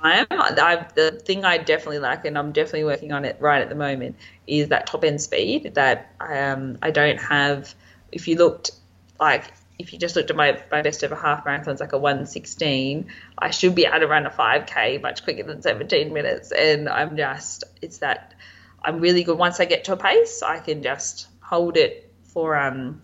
I 0.00 0.18
am. 0.18 0.26
I, 0.30 0.86
the 0.94 1.12
thing 1.12 1.44
I 1.44 1.58
definitely 1.58 1.98
lack, 1.98 2.24
and 2.24 2.36
I'm 2.38 2.52
definitely 2.52 2.84
working 2.84 3.12
on 3.12 3.24
it 3.24 3.36
right 3.40 3.62
at 3.62 3.68
the 3.68 3.74
moment, 3.74 4.16
is 4.46 4.68
that 4.68 4.86
top 4.86 5.04
end 5.04 5.20
speed 5.20 5.74
that 5.74 6.12
um, 6.20 6.78
I 6.82 6.90
don't 6.90 7.18
have. 7.18 7.74
If 8.12 8.28
you 8.28 8.36
looked 8.36 8.70
like 9.18 9.52
if 9.78 9.92
you 9.92 9.98
just 9.98 10.16
looked 10.16 10.30
at 10.30 10.36
my, 10.36 10.60
my 10.70 10.82
best 10.82 11.04
ever 11.04 11.14
half 11.14 11.44
marathons, 11.44 11.80
like 11.80 11.92
a 11.92 11.98
116, 11.98 13.06
I 13.38 13.50
should 13.50 13.74
be 13.74 13.84
able 13.84 14.00
to 14.00 14.06
run 14.06 14.26
a 14.26 14.30
5K 14.30 15.02
much 15.02 15.22
quicker 15.22 15.42
than 15.42 15.60
17 15.60 16.12
minutes. 16.12 16.50
And 16.50 16.88
I'm 16.88 17.16
just, 17.16 17.64
it's 17.82 17.98
that 17.98 18.34
I'm 18.82 19.00
really 19.00 19.22
good. 19.22 19.36
Once 19.36 19.60
I 19.60 19.66
get 19.66 19.84
to 19.84 19.92
a 19.92 19.96
pace, 19.96 20.42
I 20.42 20.60
can 20.60 20.82
just 20.82 21.28
hold 21.40 21.76
it 21.76 22.10
for, 22.24 22.56
um, 22.56 23.02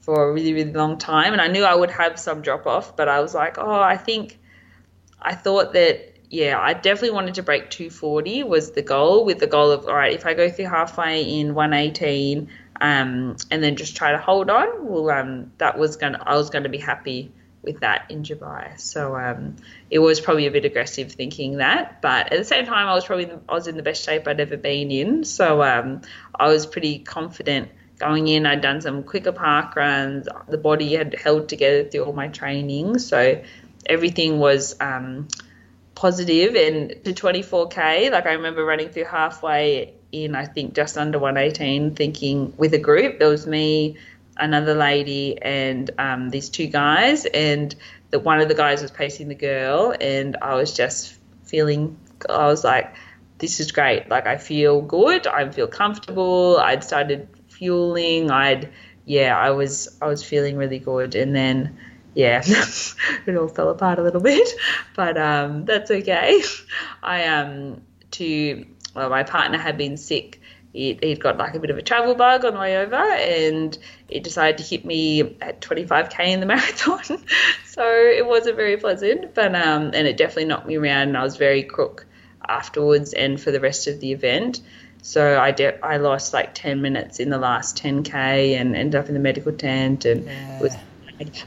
for 0.00 0.28
a 0.28 0.32
really, 0.32 0.52
really 0.52 0.72
long 0.72 0.98
time. 0.98 1.32
And 1.32 1.40
I 1.40 1.48
knew 1.48 1.64
I 1.64 1.74
would 1.74 1.90
have 1.90 2.18
some 2.18 2.42
drop 2.42 2.66
off, 2.66 2.96
but 2.96 3.08
I 3.08 3.20
was 3.20 3.34
like, 3.34 3.56
oh, 3.58 3.80
I 3.80 3.96
think, 3.96 4.38
I 5.22 5.34
thought 5.34 5.72
that 5.72 6.09
yeah, 6.30 6.60
I 6.60 6.74
definitely 6.74 7.10
wanted 7.10 7.34
to 7.34 7.42
break 7.42 7.70
240 7.70 8.44
was 8.44 8.70
the 8.70 8.82
goal 8.82 9.24
with 9.24 9.40
the 9.40 9.48
goal 9.48 9.72
of 9.72 9.86
all 9.86 9.94
right, 9.94 10.14
if 10.14 10.24
I 10.24 10.34
go 10.34 10.48
through 10.48 10.66
halfway 10.66 11.22
in 11.22 11.54
118 11.54 12.48
um, 12.80 13.36
and 13.50 13.62
then 13.62 13.74
just 13.74 13.96
try 13.96 14.12
to 14.12 14.18
hold 14.18 14.48
on, 14.48 14.86
well, 14.86 15.10
um, 15.10 15.50
that 15.58 15.76
was 15.76 15.96
gonna 15.96 16.22
I 16.24 16.36
was 16.36 16.48
going 16.50 16.62
to 16.62 16.68
be 16.68 16.78
happy 16.78 17.32
with 17.62 17.80
that 17.80 18.10
in 18.10 18.22
Dubai. 18.22 18.78
So 18.80 19.16
um, 19.16 19.56
it 19.90 19.98
was 19.98 20.20
probably 20.20 20.46
a 20.46 20.52
bit 20.52 20.64
aggressive 20.64 21.12
thinking 21.12 21.56
that, 21.56 22.00
but 22.00 22.32
at 22.32 22.38
the 22.38 22.44
same 22.44 22.64
time, 22.64 22.86
I 22.86 22.94
was 22.94 23.04
probably 23.04 23.28
I 23.48 23.52
was 23.52 23.66
in 23.66 23.76
the 23.76 23.82
best 23.82 24.04
shape 24.04 24.28
I'd 24.28 24.38
ever 24.38 24.56
been 24.56 24.92
in. 24.92 25.24
So 25.24 25.62
um, 25.64 26.02
I 26.34 26.46
was 26.46 26.64
pretty 26.64 27.00
confident 27.00 27.70
going 27.98 28.28
in. 28.28 28.46
I'd 28.46 28.60
done 28.60 28.80
some 28.80 29.02
quicker 29.02 29.32
park 29.32 29.74
runs. 29.74 30.28
The 30.48 30.58
body 30.58 30.94
had 30.94 31.14
held 31.14 31.48
together 31.48 31.84
through 31.90 32.04
all 32.04 32.12
my 32.12 32.28
training, 32.28 33.00
so 33.00 33.42
everything 33.84 34.38
was. 34.38 34.76
Positive 36.00 36.54
and 36.54 37.04
to 37.04 37.12
24k 37.12 38.10
like 38.10 38.24
i 38.24 38.32
remember 38.32 38.64
running 38.64 38.88
through 38.88 39.04
halfway 39.04 39.92
in 40.12 40.34
i 40.34 40.46
think 40.46 40.74
just 40.74 40.96
under 40.96 41.18
118 41.18 41.94
thinking 41.94 42.54
with 42.56 42.72
a 42.72 42.78
group 42.78 43.18
there 43.18 43.28
was 43.28 43.46
me 43.46 43.98
another 44.38 44.74
lady 44.74 45.36
and 45.42 45.90
um, 45.98 46.30
these 46.30 46.48
two 46.48 46.68
guys 46.68 47.26
and 47.26 47.74
the 48.08 48.18
one 48.18 48.40
of 48.40 48.48
the 48.48 48.54
guys 48.54 48.80
was 48.80 48.90
pacing 48.90 49.28
the 49.28 49.34
girl 49.34 49.94
and 50.00 50.38
i 50.40 50.54
was 50.54 50.74
just 50.74 51.18
feeling 51.44 51.98
i 52.30 52.46
was 52.46 52.64
like 52.64 52.94
this 53.40 53.58
is 53.58 53.72
great. 53.72 54.08
Like 54.08 54.26
I 54.26 54.36
feel 54.36 54.80
good. 54.82 55.26
I 55.26 55.50
feel 55.50 55.66
comfortable. 55.66 56.58
I'd 56.58 56.84
started 56.84 57.28
fueling. 57.48 58.30
I'd 58.30 58.70
yeah, 59.06 59.36
I 59.36 59.50
was 59.50 59.98
I 60.00 60.06
was 60.06 60.22
feeling 60.22 60.56
really 60.56 60.78
good, 60.78 61.14
and 61.14 61.34
then 61.34 61.78
yeah, 62.14 62.42
it 63.26 63.36
all 63.36 63.48
fell 63.48 63.70
apart 63.70 63.98
a 63.98 64.02
little 64.02 64.20
bit, 64.20 64.48
but 64.96 65.16
um, 65.16 65.64
that's 65.64 65.90
okay. 65.90 66.42
I 67.02 67.26
um 67.26 67.82
to 68.12 68.66
well, 68.94 69.10
my 69.10 69.22
partner 69.22 69.58
had 69.58 69.78
been 69.78 69.96
sick. 69.96 70.40
He'd 70.72 71.18
got 71.18 71.36
like 71.36 71.54
a 71.56 71.58
bit 71.58 71.70
of 71.70 71.78
a 71.78 71.82
travel 71.82 72.14
bug 72.14 72.44
on 72.44 72.54
the 72.54 72.60
way 72.60 72.76
over, 72.76 72.94
and 72.94 73.76
it 74.08 74.22
decided 74.22 74.58
to 74.58 74.64
hit 74.64 74.84
me 74.84 75.36
at 75.40 75.60
25k 75.60 76.28
in 76.28 76.38
the 76.38 76.46
marathon. 76.46 77.02
so 77.66 77.84
it 77.84 78.24
wasn't 78.24 78.54
very 78.54 78.76
pleasant, 78.76 79.34
but 79.34 79.52
um, 79.54 79.90
and 79.94 80.06
it 80.06 80.16
definitely 80.16 80.44
knocked 80.44 80.66
me 80.66 80.76
around, 80.76 81.08
and 81.08 81.16
I 81.16 81.24
was 81.24 81.36
very 81.36 81.64
crook 81.64 82.06
afterwards 82.48 83.12
and 83.12 83.40
for 83.40 83.50
the 83.50 83.60
rest 83.60 83.88
of 83.88 83.98
the 84.00 84.12
event. 84.12 84.60
So 85.02 85.40
I 85.40 85.50
de- 85.50 85.84
I 85.84 85.96
lost 85.96 86.32
like 86.32 86.54
10 86.54 86.82
minutes 86.82 87.20
in 87.20 87.30
the 87.30 87.38
last 87.38 87.82
10k 87.82 88.14
and 88.60 88.76
ended 88.76 89.00
up 89.00 89.08
in 89.08 89.14
the 89.14 89.20
medical 89.20 89.52
tent 89.52 90.04
and 90.04 90.26
yeah. 90.26 90.60
was 90.60 90.76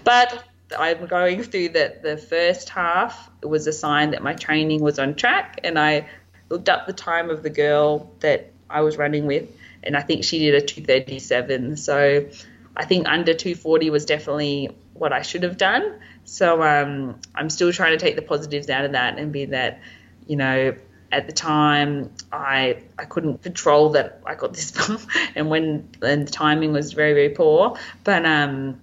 but 0.03 0.43
I'm 0.78 1.05
going 1.07 1.43
through 1.43 1.69
that 1.69 2.03
the 2.03 2.17
first 2.17 2.69
half 2.69 3.30
was 3.41 3.67
a 3.67 3.74
sign 3.74 4.11
that 4.11 4.24
my 4.24 4.34
training 4.34 4.82
was 4.82 4.99
on 4.99 5.15
track 5.15 5.59
and 5.63 5.78
I 5.78 6.07
looked 6.49 6.69
up 6.69 6.88
the 6.88 6.93
time 6.93 7.30
of 7.30 7.43
the 7.43 7.49
girl 7.49 8.11
that 8.19 8.51
I 8.69 8.82
was 8.82 8.97
running 8.97 9.26
with 9.26 9.49
and 9.84 9.97
I 9.97 10.01
think 10.01 10.24
she 10.24 10.39
did 10.39 10.55
a 10.55 10.65
237 10.65 11.78
so 11.78 12.28
I 12.76 12.86
think 12.86 13.07
under 13.07 13.34
240 13.34 13.89
was 13.89 14.05
definitely 14.05 14.76
what 14.93 15.13
I 15.13 15.21
should 15.21 15.43
have 15.43 15.57
done. 15.57 15.99
So 16.26 16.63
um, 16.63 17.19
I'm 17.36 17.49
still 17.49 17.71
trying 17.71 17.97
to 17.97 18.03
take 18.03 18.15
the 18.15 18.21
positives 18.21 18.69
out 18.69 18.86
of 18.86 18.93
that 18.93 19.17
and 19.17 19.32
be 19.32 19.45
that 19.45 19.82
you 20.28 20.38
know 20.38 20.76
at 21.11 21.28
the 21.28 21.34
time 21.34 22.11
I 22.32 22.84
I 22.97 23.05
couldn't 23.05 23.43
control 23.43 23.89
that 23.91 24.21
I 24.26 24.36
got 24.36 24.53
this 24.53 24.71
bump 24.88 25.01
and 25.36 25.49
when 25.49 25.89
and 26.01 26.28
the 26.28 26.32
timing 26.32 26.71
was 26.71 26.93
very 26.93 27.13
very 27.13 27.30
poor. 27.30 27.78
But 28.03 28.26
um 28.26 28.82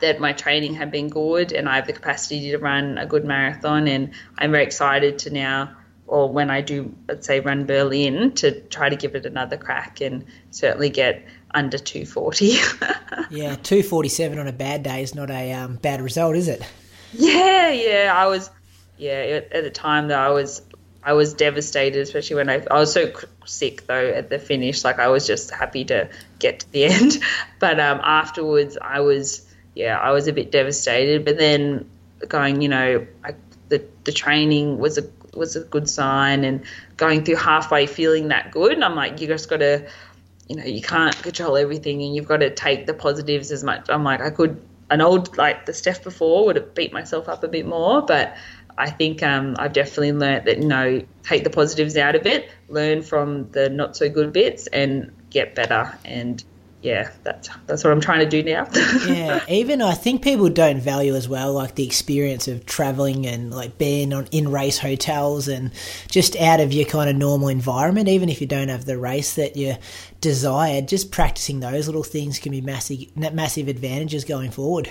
that 0.00 0.20
my 0.20 0.32
training 0.32 0.74
had 0.74 0.90
been 0.90 1.08
good 1.08 1.52
and 1.52 1.68
I 1.68 1.76
have 1.76 1.86
the 1.86 1.92
capacity 1.92 2.50
to 2.50 2.58
run 2.58 2.98
a 2.98 3.06
good 3.06 3.24
marathon 3.24 3.88
and 3.88 4.12
I'm 4.36 4.52
very 4.52 4.64
excited 4.64 5.20
to 5.20 5.30
now 5.30 5.76
or 6.06 6.30
when 6.32 6.50
I 6.50 6.60
do 6.60 6.94
let's 7.08 7.26
say 7.26 7.40
run 7.40 7.66
Berlin 7.66 8.32
to 8.36 8.60
try 8.60 8.88
to 8.88 8.96
give 8.96 9.14
it 9.14 9.26
another 9.26 9.56
crack 9.56 10.00
and 10.00 10.24
certainly 10.50 10.90
get 10.90 11.24
under 11.52 11.78
240 11.78 12.46
yeah 13.30 13.56
247 13.56 14.38
on 14.38 14.46
a 14.46 14.52
bad 14.52 14.82
day 14.82 15.02
is 15.02 15.14
not 15.14 15.30
a 15.30 15.52
um, 15.52 15.76
bad 15.76 16.00
result 16.00 16.36
is 16.36 16.48
it 16.48 16.62
yeah 17.12 17.70
yeah 17.70 18.12
I 18.14 18.26
was 18.26 18.50
yeah 18.98 19.12
at, 19.12 19.52
at 19.52 19.64
the 19.64 19.70
time 19.70 20.08
that 20.08 20.18
I 20.18 20.30
was 20.30 20.62
I 21.00 21.12
was 21.12 21.32
devastated, 21.32 22.00
especially 22.00 22.36
when 22.36 22.50
I, 22.50 22.62
I 22.70 22.80
was 22.80 22.92
so 22.92 23.12
sick 23.46 23.86
though 23.86 24.08
at 24.08 24.28
the 24.28 24.38
finish. 24.38 24.84
Like 24.84 24.98
I 24.98 25.08
was 25.08 25.26
just 25.26 25.50
happy 25.50 25.84
to 25.86 26.10
get 26.38 26.60
to 26.60 26.72
the 26.72 26.84
end, 26.92 27.18
but 27.58 27.80
um, 27.80 28.00
afterwards 28.02 28.76
I 28.80 29.00
was 29.00 29.47
yeah 29.78 29.96
I 29.98 30.10
was 30.10 30.26
a 30.26 30.32
bit 30.32 30.50
devastated. 30.50 31.24
But 31.24 31.38
then 31.38 31.88
going, 32.26 32.60
you 32.60 32.68
know, 32.68 33.06
I, 33.24 33.34
the 33.68 33.84
the 34.04 34.12
training 34.12 34.78
was 34.78 34.98
a 34.98 35.04
was 35.34 35.56
a 35.56 35.60
good 35.60 35.88
sign, 35.88 36.44
and 36.44 36.64
going 36.96 37.24
through 37.24 37.36
halfway 37.36 37.86
feeling 37.86 38.28
that 38.28 38.50
good, 38.50 38.72
and 38.72 38.84
I'm 38.84 38.96
like, 38.96 39.20
you 39.20 39.28
just 39.28 39.48
got 39.48 39.58
to, 39.58 39.88
you 40.48 40.56
know, 40.56 40.64
you 40.64 40.82
can't 40.82 41.16
control 41.22 41.56
everything, 41.56 42.02
and 42.02 42.14
you've 42.14 42.28
got 42.28 42.38
to 42.38 42.50
take 42.50 42.86
the 42.86 42.94
positives 42.94 43.52
as 43.52 43.62
much. 43.62 43.88
I'm 43.88 44.04
like, 44.04 44.20
I 44.20 44.30
could 44.30 44.60
an 44.90 45.00
old 45.00 45.36
like 45.36 45.66
the 45.66 45.74
Steph 45.74 46.02
before 46.02 46.46
would 46.46 46.56
have 46.56 46.74
beat 46.74 46.92
myself 46.92 47.28
up 47.28 47.44
a 47.44 47.48
bit 47.48 47.66
more, 47.66 48.02
but 48.02 48.36
I 48.76 48.90
think 48.90 49.22
um, 49.22 49.56
I've 49.58 49.72
definitely 49.72 50.12
learnt 50.12 50.44
that, 50.44 50.58
you 50.58 50.68
know, 50.68 51.02
take 51.24 51.42
the 51.44 51.50
positives 51.50 51.96
out 51.96 52.14
of 52.14 52.26
it, 52.26 52.48
learn 52.68 53.02
from 53.02 53.50
the 53.50 53.68
not 53.68 53.96
so 53.96 54.08
good 54.08 54.32
bits, 54.32 54.68
and 54.68 55.12
get 55.30 55.54
better. 55.54 55.98
And 56.04 56.42
yeah, 56.80 57.10
that's 57.24 57.48
that's 57.66 57.82
what 57.82 57.92
I'm 57.92 58.00
trying 58.00 58.20
to 58.20 58.28
do 58.28 58.42
now. 58.42 58.68
yeah, 59.08 59.44
even 59.48 59.82
I 59.82 59.94
think 59.94 60.22
people 60.22 60.48
don't 60.48 60.80
value 60.80 61.16
as 61.16 61.28
well 61.28 61.52
like 61.52 61.74
the 61.74 61.84
experience 61.84 62.46
of 62.46 62.66
traveling 62.66 63.26
and 63.26 63.50
like 63.50 63.78
being 63.78 64.12
on 64.12 64.26
in 64.30 64.52
race 64.52 64.78
hotels 64.78 65.48
and 65.48 65.72
just 66.08 66.36
out 66.36 66.60
of 66.60 66.72
your 66.72 66.86
kind 66.86 67.10
of 67.10 67.16
normal 67.16 67.48
environment. 67.48 68.08
Even 68.08 68.28
if 68.28 68.40
you 68.40 68.46
don't 68.46 68.68
have 68.68 68.84
the 68.84 68.96
race 68.96 69.34
that 69.34 69.56
you 69.56 69.74
desired, 70.20 70.86
just 70.86 71.10
practicing 71.10 71.58
those 71.58 71.88
little 71.88 72.04
things 72.04 72.38
can 72.38 72.52
be 72.52 72.60
massive 72.60 73.16
massive 73.16 73.66
advantages 73.66 74.24
going 74.24 74.52
forward. 74.52 74.88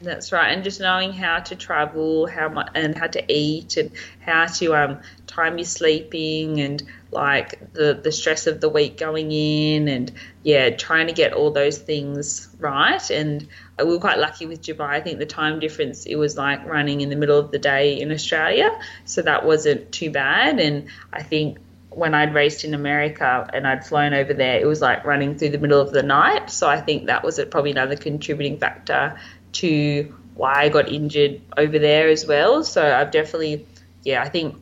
That's 0.00 0.32
right, 0.32 0.48
and 0.48 0.64
just 0.64 0.80
knowing 0.80 1.12
how 1.12 1.38
to 1.38 1.54
travel, 1.54 2.26
how 2.26 2.48
much, 2.48 2.70
and 2.74 2.98
how 2.98 3.06
to 3.06 3.32
eat, 3.32 3.76
and 3.76 3.92
how 4.18 4.46
to 4.46 4.74
um, 4.74 5.00
time 5.28 5.56
your 5.56 5.64
sleeping, 5.64 6.60
and 6.60 6.82
like 7.12 7.74
the 7.74 8.00
the 8.02 8.10
stress 8.10 8.46
of 8.46 8.60
the 8.60 8.68
week 8.68 8.96
going 8.96 9.30
in, 9.30 9.86
and 9.88 10.10
yeah, 10.42 10.70
trying 10.70 11.06
to 11.06 11.12
get 11.12 11.34
all 11.34 11.50
those 11.50 11.78
things 11.78 12.48
right. 12.58 13.10
And 13.10 13.46
we 13.78 13.84
were 13.84 14.00
quite 14.00 14.18
lucky 14.18 14.46
with 14.46 14.62
Dubai. 14.62 14.88
I 14.88 15.00
think 15.00 15.18
the 15.18 15.26
time 15.26 15.60
difference 15.60 16.06
it 16.06 16.16
was 16.16 16.36
like 16.36 16.64
running 16.66 17.02
in 17.02 17.10
the 17.10 17.16
middle 17.16 17.38
of 17.38 17.50
the 17.50 17.58
day 17.58 18.00
in 18.00 18.10
Australia, 18.10 18.70
so 19.04 19.22
that 19.22 19.44
wasn't 19.44 19.92
too 19.92 20.10
bad. 20.10 20.58
And 20.58 20.88
I 21.12 21.22
think 21.22 21.58
when 21.90 22.14
I'd 22.14 22.32
raced 22.32 22.64
in 22.64 22.72
America 22.72 23.48
and 23.52 23.66
I'd 23.66 23.86
flown 23.86 24.14
over 24.14 24.32
there, 24.32 24.58
it 24.58 24.66
was 24.66 24.80
like 24.80 25.04
running 25.04 25.36
through 25.36 25.50
the 25.50 25.58
middle 25.58 25.80
of 25.80 25.92
the 25.92 26.02
night. 26.02 26.50
So 26.50 26.66
I 26.68 26.80
think 26.80 27.06
that 27.06 27.22
was 27.22 27.38
probably 27.50 27.72
another 27.72 27.96
contributing 27.96 28.58
factor 28.58 29.18
to 29.52 30.14
why 30.34 30.62
I 30.62 30.68
got 30.70 30.88
injured 30.88 31.42
over 31.58 31.78
there 31.78 32.08
as 32.08 32.26
well. 32.26 32.64
So 32.64 32.82
I've 32.82 33.10
definitely, 33.10 33.66
yeah, 34.02 34.22
I 34.22 34.30
think 34.30 34.56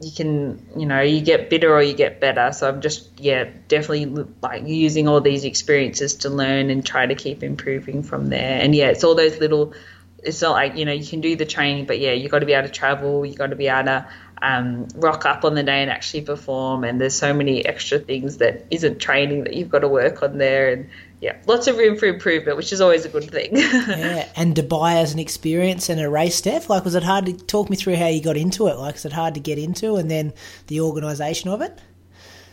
you 0.00 0.12
can, 0.12 0.64
you 0.76 0.86
know, 0.86 1.00
you 1.00 1.20
get 1.20 1.50
bitter 1.50 1.74
or 1.74 1.82
you 1.82 1.94
get 1.94 2.20
better. 2.20 2.52
So 2.52 2.68
I'm 2.68 2.80
just, 2.80 3.08
yeah, 3.18 3.48
definitely 3.66 4.26
like 4.42 4.66
using 4.66 5.08
all 5.08 5.20
these 5.20 5.44
experiences 5.44 6.14
to 6.16 6.30
learn 6.30 6.70
and 6.70 6.86
try 6.86 7.06
to 7.06 7.14
keep 7.14 7.42
improving 7.42 8.02
from 8.02 8.28
there. 8.28 8.60
And 8.60 8.74
yeah, 8.74 8.88
it's 8.88 9.02
all 9.02 9.16
those 9.16 9.38
little, 9.38 9.74
it's 10.22 10.40
not 10.40 10.52
like, 10.52 10.76
you 10.76 10.84
know, 10.84 10.92
you 10.92 11.06
can 11.06 11.20
do 11.20 11.34
the 11.34 11.46
training, 11.46 11.86
but 11.86 11.98
yeah, 11.98 12.12
you've 12.12 12.30
got 12.30 12.40
to 12.40 12.46
be 12.46 12.52
able 12.52 12.68
to 12.68 12.72
travel, 12.72 13.26
you've 13.26 13.38
got 13.38 13.50
to 13.50 13.56
be 13.56 13.66
able 13.66 13.84
to 13.84 14.08
um, 14.42 14.88
rock 14.94 15.26
up 15.26 15.44
on 15.44 15.54
the 15.54 15.62
day 15.62 15.82
and 15.82 15.90
actually 15.90 16.22
perform. 16.22 16.84
And 16.84 17.00
there's 17.00 17.14
so 17.14 17.32
many 17.32 17.64
extra 17.64 17.98
things 17.98 18.38
that 18.38 18.66
isn't 18.70 18.98
training 18.98 19.44
that 19.44 19.54
you've 19.54 19.70
got 19.70 19.80
to 19.80 19.88
work 19.88 20.22
on 20.22 20.38
there. 20.38 20.72
And 20.72 20.90
yeah, 21.20 21.36
lots 21.46 21.66
of 21.66 21.76
room 21.76 21.96
for 21.96 22.06
improvement, 22.06 22.56
which 22.56 22.72
is 22.72 22.80
always 22.80 23.04
a 23.04 23.08
good 23.08 23.30
thing. 23.30 23.50
yeah, 23.56 24.28
and 24.36 24.54
Dubai 24.54 25.02
as 25.02 25.12
an 25.12 25.18
experience 25.18 25.88
and 25.88 26.00
a 26.00 26.08
race, 26.08 26.36
Steph. 26.36 26.70
Like, 26.70 26.84
was 26.84 26.94
it 26.94 27.02
hard 27.02 27.26
to 27.26 27.32
talk 27.32 27.68
me 27.68 27.76
through 27.76 27.96
how 27.96 28.06
you 28.06 28.22
got 28.22 28.36
into 28.36 28.68
it? 28.68 28.76
Like, 28.76 28.96
is 28.96 29.04
it 29.04 29.12
hard 29.12 29.34
to 29.34 29.40
get 29.40 29.58
into, 29.58 29.96
and 29.96 30.10
then 30.10 30.32
the 30.68 30.80
organisation 30.80 31.50
of 31.50 31.60
it? 31.60 31.78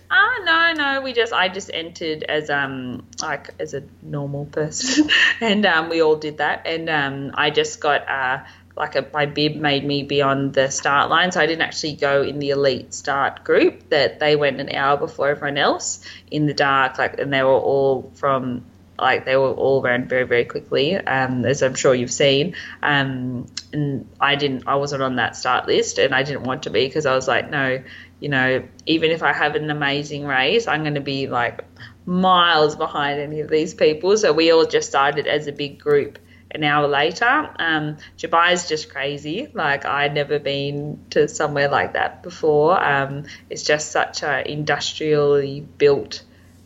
Ah, 0.09 0.15
uh, 0.15 0.43
no, 0.43 0.73
no. 0.73 1.01
We 1.01 1.13
just, 1.13 1.33
I 1.33 1.49
just 1.49 1.69
entered 1.73 2.23
as 2.23 2.49
um 2.49 3.05
like 3.21 3.49
as 3.59 3.73
a 3.75 3.83
normal 4.01 4.45
person, 4.45 5.09
and 5.41 5.65
um 5.65 5.89
we 5.89 6.01
all 6.01 6.15
did 6.15 6.37
that, 6.39 6.65
and 6.65 6.89
um 6.89 7.31
I 7.35 7.51
just 7.51 7.79
got 7.79 8.07
uh 8.09 8.43
like 8.75 8.95
a, 8.95 9.07
my 9.13 9.25
bib 9.25 9.55
made 9.55 9.85
me 9.85 10.03
be 10.03 10.21
on 10.21 10.51
the 10.51 10.69
start 10.69 11.09
line, 11.09 11.31
so 11.31 11.39
I 11.39 11.45
didn't 11.45 11.61
actually 11.61 11.93
go 11.93 12.21
in 12.21 12.39
the 12.39 12.49
elite 12.49 12.93
start 12.93 13.43
group. 13.43 13.89
That 13.89 14.19
they 14.19 14.35
went 14.35 14.59
an 14.59 14.69
hour 14.75 14.97
before 14.97 15.29
everyone 15.29 15.57
else 15.57 16.01
in 16.29 16.45
the 16.45 16.53
dark, 16.53 16.97
like, 16.97 17.19
and 17.19 17.31
they 17.31 17.43
were 17.43 17.51
all 17.51 18.11
from 18.15 18.65
like 18.97 19.25
they 19.25 19.35
were 19.35 19.51
all 19.51 19.81
ran 19.81 20.07
very 20.07 20.23
very 20.23 20.45
quickly, 20.45 20.95
um, 20.95 21.45
as 21.45 21.63
I'm 21.63 21.75
sure 21.75 21.95
you've 21.95 22.11
seen. 22.11 22.55
Um, 22.83 23.47
and 23.71 24.09
I 24.19 24.35
didn't, 24.35 24.67
I 24.67 24.75
wasn't 24.75 25.03
on 25.03 25.17
that 25.17 25.35
start 25.35 25.67
list, 25.67 25.97
and 25.97 26.13
I 26.13 26.23
didn't 26.23 26.43
want 26.43 26.63
to 26.63 26.69
be 26.69 26.85
because 26.85 27.05
I 27.05 27.15
was 27.15 27.27
like, 27.27 27.49
no, 27.49 27.81
you 28.19 28.29
know, 28.29 28.63
even 28.85 29.11
if 29.11 29.23
I 29.23 29.31
have 29.31 29.55
an 29.55 29.69
amazing 29.69 30.25
race, 30.25 30.67
I'm 30.67 30.81
going 30.81 30.95
to 30.95 31.01
be 31.01 31.27
like 31.27 31.63
miles 32.05 32.75
behind 32.75 33.19
any 33.19 33.39
of 33.39 33.49
these 33.49 33.73
people. 33.73 34.17
So 34.17 34.33
we 34.33 34.51
all 34.51 34.65
just 34.65 34.89
started 34.89 35.27
as 35.27 35.47
a 35.47 35.51
big 35.51 35.79
group 35.79 36.19
an 36.55 36.63
hour 36.63 36.87
later. 36.87 37.49
Um, 37.59 37.97
Dubai 38.17 38.53
is 38.53 38.67
just 38.67 38.89
crazy. 38.89 39.49
Like 39.53 39.85
I'd 39.85 40.13
never 40.15 40.39
been 40.39 41.05
to 41.11 41.27
somewhere 41.27 41.69
like 41.69 41.93
that 41.93 42.23
before. 42.23 42.81
Um, 42.83 43.25
it's 43.49 43.63
just 43.63 43.91
such 43.91 44.23
a 44.23 44.49
industrially 44.49 45.61
built 45.77 46.23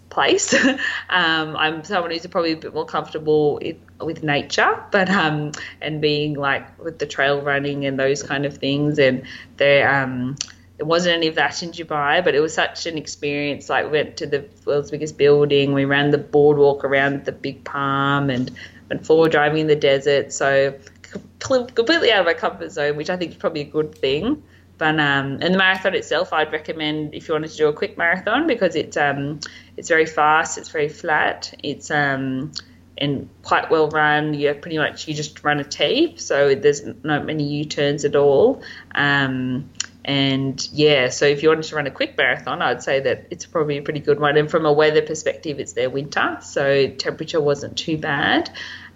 place. 0.10 0.54
um, 1.10 1.58
I'm 1.58 1.84
someone 1.84 2.12
who's 2.12 2.26
probably 2.28 2.54
a 2.54 2.58
bit 2.58 2.74
more 2.74 2.86
comfortable 2.86 3.60
with, 4.00 4.24
nature, 4.24 4.82
but 4.92 5.10
um, 5.10 5.52
and 5.82 6.02
being 6.02 6.36
like 6.36 6.80
with 6.80 7.00
the 7.00 7.06
trail 7.06 7.42
running 7.42 7.86
and 7.86 8.00
those 8.00 8.24
kind 8.24 8.46
of 8.46 8.58
things. 8.58 8.98
And 9.00 9.24
there, 9.58 9.94
um, 9.94 10.38
wasn't 10.82 11.18
any 11.18 11.28
of 11.28 11.36
that 11.36 11.62
in 11.62 11.72
Dubai, 11.72 12.24
but 12.24 12.36
it 12.36 12.40
was 12.40 12.54
such 12.54 12.86
an 12.86 12.98
experience. 12.98 13.70
Like 13.70 13.86
we 13.86 13.92
went 13.92 14.18
to 14.18 14.26
the 14.26 14.46
world's 14.66 14.92
biggest 14.92 15.18
building, 15.18 15.74
we 15.74 15.86
ran 15.86 16.12
the 16.12 16.18
boardwalk 16.18 16.86
around 16.86 17.26
the 17.26 17.32
big 17.32 17.64
palm, 17.66 18.30
and 18.30 18.50
and 18.90 19.06
forward 19.06 19.32
driving 19.32 19.62
in 19.62 19.68
the 19.68 19.76
desert. 19.76 20.34
So 20.34 20.74
completely 21.40 22.12
out 22.12 22.22
of 22.22 22.26
my 22.26 22.34
comfort 22.34 22.72
zone, 22.72 22.96
which 22.96 23.10
I 23.10 23.18
think 23.18 23.32
is 23.32 23.38
probably 23.38 23.62
a 23.62 23.66
good 23.66 23.96
thing. 23.96 24.44
But 24.78 24.98
um, 25.00 25.40
and 25.42 25.54
the 25.54 25.58
marathon 25.58 25.94
itself, 25.94 26.32
I'd 26.32 26.54
recommend 26.54 27.14
if 27.14 27.28
you 27.28 27.34
wanted 27.34 27.52
to 27.52 27.58
do 27.58 27.68
a 27.68 27.74
quick 27.74 27.98
marathon 27.98 28.48
because 28.48 28.76
it's 28.76 28.96
um, 28.96 29.42
it's 29.76 29.90
very 29.90 30.06
fast, 30.06 30.58
it's 30.58 30.70
very 30.70 30.88
flat, 30.88 31.54
it's 31.62 31.92
um, 31.92 32.54
and 32.98 33.30
quite 33.44 33.70
well 33.70 33.90
run. 33.90 34.34
You 34.34 34.54
pretty 34.54 34.78
much 34.78 35.06
you 35.06 35.14
just 35.14 35.44
run 35.44 35.60
a 35.60 35.66
T, 35.66 36.16
so 36.18 36.56
there's 36.56 36.82
not 37.04 37.26
many 37.26 37.44
U 37.44 37.66
turns 37.66 38.06
at 38.06 38.16
all. 38.16 38.64
Um, 38.96 39.70
and 40.06 40.66
yeah, 40.72 41.10
so 41.10 41.26
if 41.26 41.44
you 41.44 41.50
wanted 41.50 41.66
to 41.66 41.76
run 41.76 41.86
a 41.86 41.92
quick 41.92 42.18
marathon, 42.18 42.62
I'd 42.62 42.82
say 42.82 43.02
that 43.02 43.28
it's 43.30 43.46
probably 43.46 43.78
a 43.78 43.82
pretty 43.82 44.00
good 44.00 44.20
one. 44.20 44.38
And 44.38 44.50
from 44.50 44.66
a 44.66 44.72
weather 44.72 45.02
perspective, 45.02 45.60
it's 45.60 45.74
their 45.74 45.90
winter, 45.90 46.38
so 46.42 46.88
temperature 46.88 47.42
wasn't 47.42 47.78
too 47.78 47.98
bad. 47.98 48.50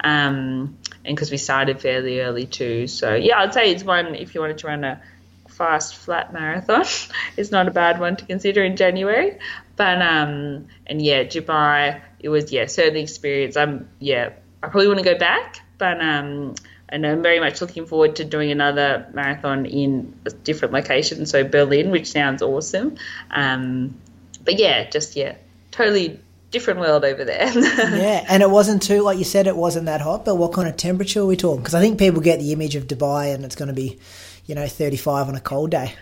Um, 0.03 0.77
and 1.05 1.15
because 1.15 1.31
we 1.31 1.37
started 1.37 1.81
fairly 1.81 2.21
early 2.21 2.45
too. 2.45 2.87
So 2.87 3.15
yeah, 3.15 3.39
I'd 3.39 3.53
say 3.53 3.71
it's 3.71 3.83
one 3.83 4.15
if 4.15 4.35
you 4.35 4.41
wanted 4.41 4.59
to 4.59 4.67
run 4.67 4.83
a 4.83 5.01
fast 5.47 5.95
flat 5.95 6.33
marathon. 6.33 6.85
it's 7.37 7.51
not 7.51 7.67
a 7.67 7.71
bad 7.71 7.99
one 7.99 8.15
to 8.17 8.25
consider 8.25 8.63
in 8.63 8.75
January. 8.75 9.37
But 9.75 10.01
um, 10.01 10.67
and 10.85 11.01
yeah, 11.01 11.23
Dubai, 11.23 12.01
it 12.19 12.29
was 12.29 12.51
yeah 12.51 12.65
certainly 12.67 13.01
experience. 13.01 13.57
I'm 13.57 13.89
yeah, 13.99 14.31
I 14.61 14.67
probably 14.67 14.87
want 14.87 14.99
to 14.99 15.05
go 15.05 15.17
back, 15.17 15.61
but 15.77 16.01
um, 16.01 16.55
and 16.89 17.05
I'm 17.05 17.23
very 17.23 17.39
much 17.39 17.59
looking 17.59 17.85
forward 17.85 18.17
to 18.17 18.25
doing 18.25 18.51
another 18.51 19.07
marathon 19.13 19.65
in 19.65 20.13
a 20.25 20.29
different 20.29 20.73
location, 20.73 21.25
so 21.25 21.43
Berlin, 21.43 21.89
which 21.91 22.11
sounds 22.11 22.41
awesome. 22.41 22.97
Um, 23.31 23.99
but 24.45 24.59
yeah, 24.59 24.89
just 24.89 25.15
yeah, 25.15 25.35
totally 25.71 26.19
different 26.53 26.79
world 26.79 27.03
over 27.03 27.25
there. 27.25 27.51
yeah, 27.53 28.25
and 28.29 28.41
it 28.41 28.49
wasn't 28.49 28.81
too 28.81 29.01
like 29.01 29.17
you 29.17 29.25
said, 29.25 29.47
it 29.47 29.57
wasn't 29.57 29.87
that 29.87 29.99
hot. 29.99 30.23
But 30.23 30.35
what 30.35 30.53
kind 30.53 30.69
of 30.69 30.77
temperature 30.77 31.21
are 31.21 31.25
we 31.25 31.35
talking? 31.35 31.59
Because 31.59 31.73
I 31.75 31.81
think 31.81 31.99
people 31.99 32.21
get 32.21 32.39
the 32.39 32.53
image 32.53 32.75
of 32.75 32.87
Dubai, 32.87 33.33
and 33.33 33.43
it's 33.43 33.55
going 33.55 33.67
to 33.67 33.73
be, 33.73 33.99
you 34.45 34.55
know, 34.55 34.65
35 34.65 35.27
on 35.27 35.35
a 35.35 35.41
cold 35.41 35.71
day. 35.71 35.95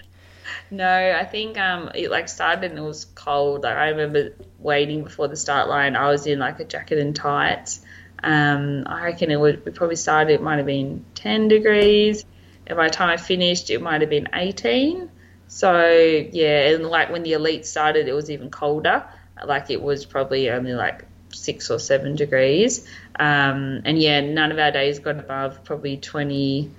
No, 0.69 0.87
I 0.87 1.25
think 1.25 1.57
um, 1.57 1.89
it 1.95 2.11
like 2.11 2.29
started 2.29 2.69
and 2.71 2.79
it 2.79 2.83
was 2.83 3.05
cold. 3.15 3.63
Like 3.63 3.77
I 3.77 3.89
remember 3.89 4.35
waiting 4.59 5.03
before 5.03 5.27
the 5.27 5.35
start 5.35 5.67
line. 5.67 5.95
I 5.95 6.09
was 6.09 6.27
in 6.27 6.39
like 6.39 6.59
a 6.59 6.65
jacket 6.65 6.99
and 6.99 7.15
tights. 7.15 7.81
Um, 8.23 8.83
I 8.85 9.05
reckon 9.05 9.31
it 9.31 9.39
would. 9.39 9.65
We 9.65 9.71
probably 9.71 9.95
started. 9.95 10.33
It 10.33 10.43
might 10.43 10.57
have 10.57 10.67
been 10.67 11.03
10 11.15 11.47
degrees, 11.47 12.23
and 12.67 12.77
by 12.77 12.87
the 12.87 12.93
time 12.93 13.09
I 13.09 13.17
finished, 13.17 13.69
it 13.69 13.81
might 13.81 14.01
have 14.01 14.09
been 14.09 14.29
18. 14.33 15.09
So 15.47 15.85
yeah, 16.31 16.69
and 16.69 16.85
like 16.85 17.09
when 17.09 17.23
the 17.23 17.33
elite 17.33 17.65
started, 17.65 18.07
it 18.07 18.13
was 18.13 18.29
even 18.29 18.51
colder 18.51 19.05
like 19.45 19.69
it 19.69 19.81
was 19.81 20.05
probably 20.05 20.49
only 20.49 20.73
like 20.73 21.05
six 21.33 21.69
or 21.69 21.79
seven 21.79 22.15
degrees. 22.15 22.87
Um, 23.19 23.81
and 23.85 23.99
yeah, 23.99 24.21
none 24.21 24.51
of 24.51 24.59
our 24.59 24.71
days 24.71 24.99
got 24.99 25.19
above 25.19 25.63
probably 25.63 25.97
20 25.97 26.71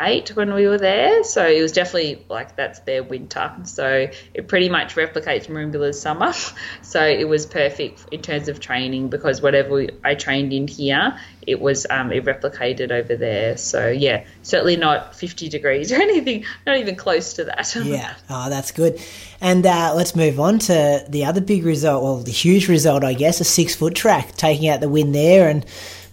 eight 0.00 0.34
when 0.36 0.52
we 0.54 0.66
were 0.66 0.78
there. 0.78 1.24
So 1.24 1.46
it 1.46 1.62
was 1.62 1.72
definitely 1.72 2.24
like 2.28 2.56
that's 2.56 2.80
their 2.80 3.02
winter. 3.02 3.52
So 3.64 4.08
it 4.34 4.48
pretty 4.48 4.68
much 4.68 4.94
replicates 4.94 5.46
Merimbula's 5.48 6.00
summer. 6.00 6.32
So 6.82 7.02
it 7.04 7.28
was 7.28 7.46
perfect 7.46 8.06
in 8.12 8.20
terms 8.20 8.48
of 8.48 8.60
training 8.60 9.08
because 9.08 9.40
whatever 9.40 9.86
I 10.04 10.14
trained 10.14 10.52
in 10.52 10.68
here, 10.68 11.18
it 11.46 11.60
was 11.60 11.86
um, 11.88 12.12
it 12.12 12.24
replicated 12.24 12.90
over 12.90 13.16
there. 13.16 13.56
So 13.56 13.88
yeah, 13.88 14.24
certainly 14.42 14.76
not 14.76 15.14
50 15.14 15.48
degrees 15.48 15.92
or 15.92 15.96
anything, 15.96 16.44
not 16.66 16.76
even 16.76 16.96
close 16.96 17.34
to 17.34 17.44
that. 17.44 17.74
yeah, 17.84 18.14
oh, 18.28 18.50
that's 18.50 18.72
good. 18.72 19.00
And 19.40 19.64
uh, 19.66 19.92
let's 19.94 20.14
move 20.14 20.38
on 20.38 20.58
to 20.60 21.04
the 21.08 21.24
other 21.24 21.40
big 21.40 21.64
result, 21.64 22.02
well, 22.02 22.18
the 22.18 22.30
huge 22.30 22.68
result, 22.68 23.04
I 23.04 23.14
guess, 23.14 23.40
a 23.40 23.44
six 23.44 23.74
foot 23.74 23.94
track, 23.94 24.32
taking 24.32 24.68
out 24.68 24.80
the 24.80 24.88
win 24.88 25.12
there 25.12 25.48
and 25.48 25.64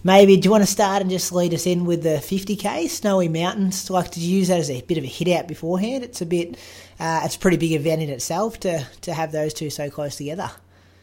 maybe 0.02 0.36
do 0.36 0.46
you 0.46 0.50
want 0.50 0.62
to 0.62 0.70
start 0.70 1.02
and 1.02 1.10
just 1.10 1.32
lead 1.32 1.54
us 1.54 1.66
in 1.66 1.84
with 1.84 2.02
the 2.02 2.18
50k 2.18 2.88
Snowy 2.88 3.28
Mountains? 3.28 3.90
Like, 3.90 4.10
did 4.10 4.22
you 4.22 4.38
use 4.38 4.48
that 4.48 4.58
as 4.58 4.70
a 4.70 4.80
bit 4.82 4.98
of 4.98 5.04
a 5.04 5.08
hit 5.08 5.28
out 5.28 5.48
beforehand? 5.48 6.04
It's 6.04 6.20
a 6.20 6.26
bit, 6.26 6.56
uh, 6.98 7.22
it's 7.24 7.36
a 7.36 7.38
pretty 7.38 7.56
big 7.56 7.72
event 7.72 8.02
in 8.02 8.10
itself 8.10 8.60
to 8.60 8.86
to 9.02 9.14
have 9.14 9.32
those 9.32 9.54
two 9.54 9.70
so 9.70 9.90
close 9.90 10.16
together. 10.16 10.50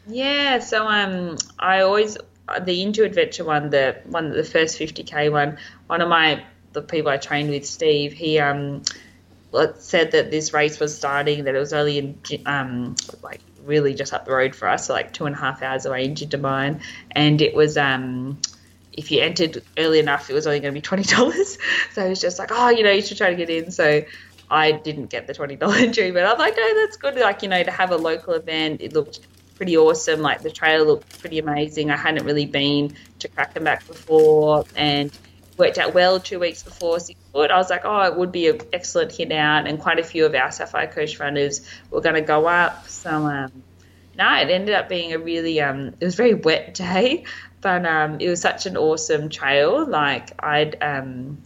Yeah, 0.06 0.60
so 0.60 0.86
um, 0.86 1.36
I 1.58 1.82
always 1.82 2.16
the 2.60 2.82
Into 2.82 3.04
Adventure 3.04 3.44
one, 3.44 3.70
the 3.70 4.00
one 4.06 4.30
the 4.30 4.44
first 4.44 4.78
50k 4.78 5.30
one. 5.30 5.58
One 5.86 6.00
of 6.00 6.08
my 6.08 6.42
the 6.72 6.82
people 6.82 7.10
I 7.10 7.16
trained 7.18 7.50
with, 7.50 7.66
Steve, 7.66 8.12
he 8.12 8.38
um 8.38 8.82
said 9.78 10.12
that 10.12 10.30
this 10.30 10.52
race 10.52 10.78
was 10.78 10.96
starting, 10.96 11.44
that 11.44 11.54
it 11.54 11.58
was 11.58 11.72
only 11.72 11.98
in 11.98 12.18
um 12.46 12.96
like 13.22 13.40
really 13.64 13.94
just 13.94 14.14
up 14.14 14.24
the 14.24 14.32
road 14.32 14.54
for 14.54 14.66
us, 14.68 14.86
so 14.86 14.94
like 14.94 15.12
two 15.12 15.26
and 15.26 15.34
a 15.34 15.38
half 15.38 15.62
hours 15.62 15.84
away 15.84 16.04
in 16.04 16.14
Jindabyne, 16.14 16.80
and 17.10 17.42
it 17.42 17.54
was 17.54 17.76
um 17.76 18.40
if 18.98 19.12
you 19.12 19.22
entered 19.22 19.62
early 19.78 20.00
enough, 20.00 20.28
it 20.28 20.34
was 20.34 20.46
only 20.46 20.58
going 20.58 20.74
to 20.74 20.76
be 20.76 20.82
twenty 20.82 21.04
dollars. 21.04 21.56
So 21.92 22.04
it 22.04 22.08
was 22.10 22.20
just 22.20 22.38
like, 22.38 22.50
oh, 22.52 22.68
you 22.68 22.82
know, 22.82 22.90
you 22.90 23.00
should 23.00 23.16
try 23.16 23.30
to 23.30 23.36
get 23.36 23.48
in. 23.48 23.70
So 23.70 24.02
I 24.50 24.72
didn't 24.72 25.06
get 25.06 25.26
the 25.26 25.34
twenty 25.34 25.56
dollar 25.56 25.74
entry, 25.78 26.10
but 26.10 26.26
I'm 26.26 26.36
like, 26.38 26.56
no, 26.56 26.74
that's 26.74 26.96
good. 26.96 27.14
Like 27.14 27.42
you 27.42 27.48
know, 27.48 27.62
to 27.62 27.70
have 27.70 27.92
a 27.92 27.96
local 27.96 28.34
event, 28.34 28.80
it 28.80 28.92
looked 28.92 29.20
pretty 29.54 29.76
awesome. 29.76 30.20
Like 30.20 30.42
the 30.42 30.50
trail 30.50 30.84
looked 30.84 31.20
pretty 31.20 31.38
amazing. 31.38 31.90
I 31.90 31.96
hadn't 31.96 32.24
really 32.24 32.46
been 32.46 32.94
to 33.20 33.28
Crackenback 33.28 33.86
before, 33.86 34.64
and 34.74 35.16
worked 35.56 35.78
out 35.78 35.94
well 35.94 36.18
two 36.18 36.40
weeks 36.40 36.64
before 36.64 36.98
six 36.98 37.18
foot. 37.32 37.52
I 37.52 37.56
was 37.56 37.70
like, 37.70 37.84
oh, 37.84 38.02
it 38.02 38.16
would 38.16 38.32
be 38.32 38.48
an 38.48 38.60
excellent 38.72 39.12
hit 39.12 39.30
out, 39.30 39.68
and 39.68 39.78
quite 39.78 40.00
a 40.00 40.04
few 40.04 40.26
of 40.26 40.34
our 40.34 40.50
Sapphire 40.50 40.88
Coast 40.88 41.20
runners 41.20 41.68
were 41.90 42.00
going 42.00 42.16
to 42.16 42.20
go 42.20 42.46
up. 42.46 42.88
So 42.88 43.10
um, 43.10 43.62
no, 44.16 44.34
it 44.34 44.50
ended 44.50 44.74
up 44.74 44.88
being 44.88 45.12
a 45.12 45.18
really 45.18 45.60
um, 45.60 45.94
it 46.00 46.04
was 46.04 46.14
a 46.14 46.16
very 46.16 46.34
wet 46.34 46.74
day, 46.74 47.24
but 47.60 47.84
um, 47.86 48.20
it 48.20 48.28
was 48.28 48.40
such 48.40 48.66
an 48.66 48.76
awesome 48.76 49.28
trail. 49.28 49.86
Like 49.86 50.32
I'd 50.42 50.82
um, 50.82 51.42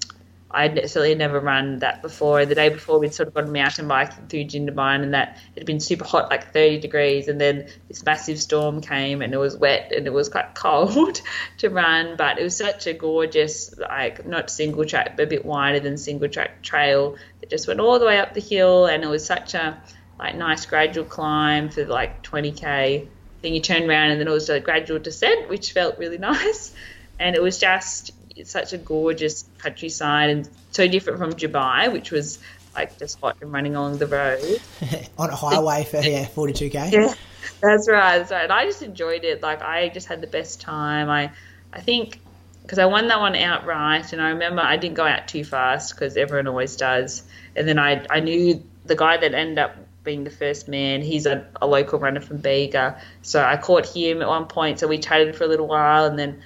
I'd 0.55 0.79
certainly 0.91 1.15
never 1.15 1.41
run 1.41 1.79
that 1.79 2.03
before. 2.03 2.45
The 2.45 2.55
day 2.55 2.69
before, 2.69 2.99
we'd 2.99 3.15
sort 3.15 3.29
of 3.29 3.35
gone 3.35 3.53
mountain 3.53 3.89
biking 3.89 4.27
through 4.29 4.45
Jindabyne, 4.45 5.03
and 5.03 5.15
that 5.15 5.39
it 5.55 5.61
had 5.61 5.67
been 5.67 5.81
super 5.81 6.05
hot, 6.05 6.29
like 6.31 6.53
30 6.53 6.79
degrees, 6.79 7.29
and 7.29 7.41
then 7.41 7.69
this 7.89 8.05
massive 8.05 8.39
storm 8.39 8.83
came, 8.83 9.23
and 9.23 9.33
it 9.33 9.39
was 9.39 9.57
wet, 9.57 9.93
and 9.93 10.07
it 10.07 10.13
was 10.13 10.29
quite 10.29 10.55
cold 10.55 11.23
to 11.59 11.71
run. 11.71 12.17
But 12.17 12.39
it 12.39 12.43
was 12.43 12.57
such 12.57 12.87
a 12.87 12.93
gorgeous, 12.93 13.75
like 13.79 14.27
not 14.27 14.51
single 14.51 14.85
track, 14.85 15.17
but 15.17 15.25
a 15.25 15.27
bit 15.27 15.45
wider 15.45 15.81
than 15.81 15.97
single 15.97 16.29
track 16.29 16.63
trail 16.63 17.17
that 17.41 17.49
just 17.49 17.67
went 17.67 17.81
all 17.81 17.99
the 17.99 18.07
way 18.07 18.19
up 18.19 18.35
the 18.35 18.41
hill, 18.41 18.87
and 18.87 19.03
it 19.03 19.09
was 19.09 19.25
such 19.25 19.55
a 19.55 19.83
like 20.19 20.37
nice 20.37 20.67
gradual 20.67 21.05
climb 21.05 21.71
for 21.71 21.85
like 21.87 22.23
20k 22.23 23.09
then 23.43 23.55
you 23.55 23.61
turned 23.61 23.89
around 23.89 24.13
and 24.13 24.21
then 24.21 24.29
it 24.29 24.31
was 24.31 24.49
a 24.49 24.61
gradual 24.61 24.99
descent, 24.99 25.49
which 25.49 25.73
felt 25.73 25.99
really 25.99 26.19
nice. 26.33 26.75
And 27.19 27.37
it 27.37 27.43
was 27.43 27.59
just 27.59 28.13
such 28.45 28.73
a 28.73 28.79
gorgeous 28.79 29.45
countryside 29.59 30.31
and 30.31 30.49
so 30.71 30.89
different 30.89 31.19
from 31.19 31.33
Dubai, 31.35 31.93
which 31.93 32.11
was 32.11 32.39
like 32.75 32.99
just 32.99 33.21
hot 33.21 33.37
and 33.43 33.53
running 33.53 33.77
along 33.77 33.99
the 33.99 34.07
road 34.07 34.61
on 35.19 35.31
a 35.31 35.37
highway 35.37 35.85
for 35.85 35.99
yeah 35.99 36.25
42k. 36.27 36.93
Yeah, 36.93 37.15
that's 37.61 37.89
right. 37.89 38.19
That's 38.19 38.31
right. 38.31 38.45
And 38.45 38.53
I 38.53 38.65
just 38.65 38.83
enjoyed 38.83 39.25
it. 39.25 39.43
Like 39.43 39.63
I 39.63 39.89
just 39.89 40.09
had 40.09 40.21
the 40.21 40.27
best 40.27 40.61
time. 40.61 41.11
I 41.11 41.33
I 41.73 41.81
think 41.81 42.19
because 42.63 42.79
I 42.79 42.87
won 42.87 43.09
that 43.09 43.21
one 43.21 43.35
outright, 43.37 44.13
and 44.13 44.23
I 44.23 44.31
remember 44.31 44.63
I 44.63 44.77
didn't 44.77 44.95
go 44.95 45.05
out 45.05 45.29
too 45.29 45.45
fast 45.45 45.95
because 45.95 46.17
everyone 46.17 46.47
always 46.47 46.77
does. 46.77 47.23
And 47.55 47.69
then 47.69 47.79
I 47.79 48.07
I 48.09 48.21
knew 48.21 48.63
the 48.85 48.97
guy 48.97 49.17
that 49.17 49.35
ended 49.35 49.59
up 49.59 49.77
being 50.05 50.25
the 50.25 50.31
first 50.31 50.69
man. 50.69 51.03
He's 51.03 51.27
a, 51.27 51.47
a 51.61 51.67
local 51.67 51.99
runner 51.99 52.21
from 52.21 52.39
Bega. 52.39 53.01
So 53.23 53.43
I 53.43 53.57
caught 53.57 53.87
him 53.87 54.23
at 54.23 54.29
one 54.29 54.47
point. 54.47 54.79
So 54.79 54.89
we 54.89 54.99
chatted 54.99 55.37
for 55.37 55.45
a 55.45 55.47
little 55.47 55.67
while 55.67 56.07
and 56.07 56.19
then 56.19 56.43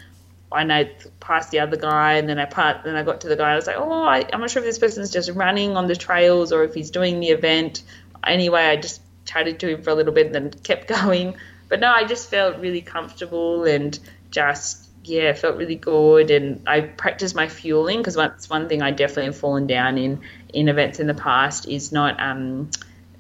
I 0.53 0.65
know 0.65 0.89
past 1.21 1.51
the 1.51 1.61
other 1.61 1.77
guy 1.77 2.15
and 2.15 2.29
then 2.29 2.39
I 2.39 2.45
part 2.45 2.85
then 2.85 2.95
I 2.95 3.03
got 3.03 3.23
to 3.23 3.29
the 3.29 3.37
guy 3.37 3.53
I 3.53 3.57
was 3.57 3.67
like, 3.67 3.77
Oh, 3.77 4.05
I, 4.05 4.29
I'm 4.33 4.41
not 4.41 4.51
sure 4.51 4.63
if 4.63 4.67
this 4.67 4.79
person's 4.79 5.11
just 5.11 5.31
running 5.31 5.77
on 5.77 5.87
the 5.87 5.97
trails 5.97 6.53
or 6.53 6.65
if 6.65 6.75
he's 6.75 6.91
doing 6.91 7.21
the 7.21 7.29
event. 7.29 7.83
Anyway, 8.25 8.63
I 8.63 8.77
just 8.77 9.01
chatted 9.25 9.61
to 9.61 9.69
him 9.69 9.83
for 9.83 9.91
a 9.91 9.95
little 9.95 10.13
bit 10.13 10.27
and 10.27 10.35
then 10.35 10.51
kept 10.51 10.89
going. 11.03 11.37
But 11.69 11.81
no, 11.81 11.91
I 11.91 12.05
just 12.05 12.31
felt 12.31 12.59
really 12.59 12.83
comfortable 12.83 13.65
and 13.65 13.99
just 14.31 14.87
yeah, 15.03 15.33
felt 15.33 15.57
really 15.57 15.77
good. 15.77 16.31
And 16.31 16.63
I 16.67 16.81
practiced 16.81 17.35
my 17.35 17.49
fueling 17.49 17.99
because 17.99 18.15
that's 18.15 18.51
one 18.51 18.69
thing 18.69 18.83
I 18.83 18.91
definitely 18.91 19.27
have 19.27 19.37
fallen 19.37 19.67
down 19.67 19.99
in 19.99 20.21
in 20.53 20.69
events 20.69 21.01
in 21.01 21.07
the 21.07 21.15
past 21.15 21.69
is 21.69 21.93
not 21.93 22.21
um, 22.21 22.71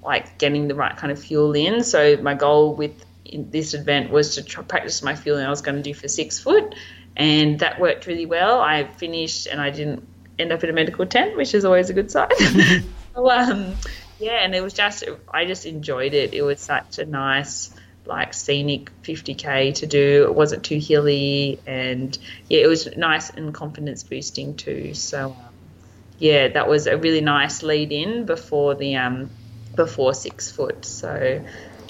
like 0.06 0.38
getting 0.38 0.68
the 0.68 0.74
right 0.74 0.96
kind 0.96 1.12
of 1.12 1.18
fuel 1.18 1.52
in. 1.54 1.82
So 1.82 2.16
my 2.18 2.34
goal 2.34 2.74
with 2.74 3.04
this 3.32 3.74
event 3.74 4.10
was 4.10 4.36
to 4.36 4.42
try, 4.42 4.62
practice 4.62 5.02
my 5.02 5.16
fueling 5.16 5.44
I 5.44 5.50
was 5.50 5.60
going 5.60 5.76
to 5.76 5.82
do 5.82 5.92
for 5.92 6.08
six 6.08 6.38
foot, 6.38 6.74
and 7.16 7.58
that 7.58 7.80
worked 7.80 8.06
really 8.06 8.26
well. 8.26 8.60
I 8.60 8.84
finished 8.84 9.48
and 9.48 9.60
I 9.60 9.70
didn't 9.70 10.06
end 10.38 10.52
up 10.52 10.62
in 10.62 10.70
a 10.70 10.72
medical 10.72 11.04
tent, 11.06 11.36
which 11.36 11.54
is 11.54 11.64
always 11.64 11.90
a 11.90 11.92
good 11.92 12.10
sign. 12.10 12.30
so, 13.14 13.30
um, 13.30 13.74
yeah, 14.20 14.44
and 14.44 14.54
it 14.54 14.62
was 14.62 14.72
just 14.72 15.04
I 15.32 15.44
just 15.44 15.66
enjoyed 15.66 16.14
it. 16.14 16.32
It 16.34 16.42
was 16.42 16.60
such 16.60 16.98
a 16.98 17.04
nice 17.04 17.74
like 18.04 18.32
scenic 18.32 18.92
50k 19.02 19.74
to 19.74 19.86
do. 19.86 20.24
It 20.24 20.34
wasn't 20.34 20.64
too 20.64 20.78
hilly, 20.78 21.58
and 21.66 22.16
yeah, 22.48 22.60
it 22.60 22.68
was 22.68 22.96
nice 22.96 23.30
and 23.30 23.52
confidence 23.52 24.04
boosting 24.04 24.54
too. 24.54 24.94
So 24.94 25.30
um, 25.30 25.36
yeah, 26.18 26.48
that 26.48 26.68
was 26.68 26.86
a 26.86 26.96
really 26.96 27.20
nice 27.20 27.64
lead 27.64 27.90
in 27.90 28.24
before 28.24 28.76
the 28.76 28.96
um, 28.96 29.30
before 29.76 30.14
six 30.14 30.50
foot. 30.50 30.84
So 30.84 31.44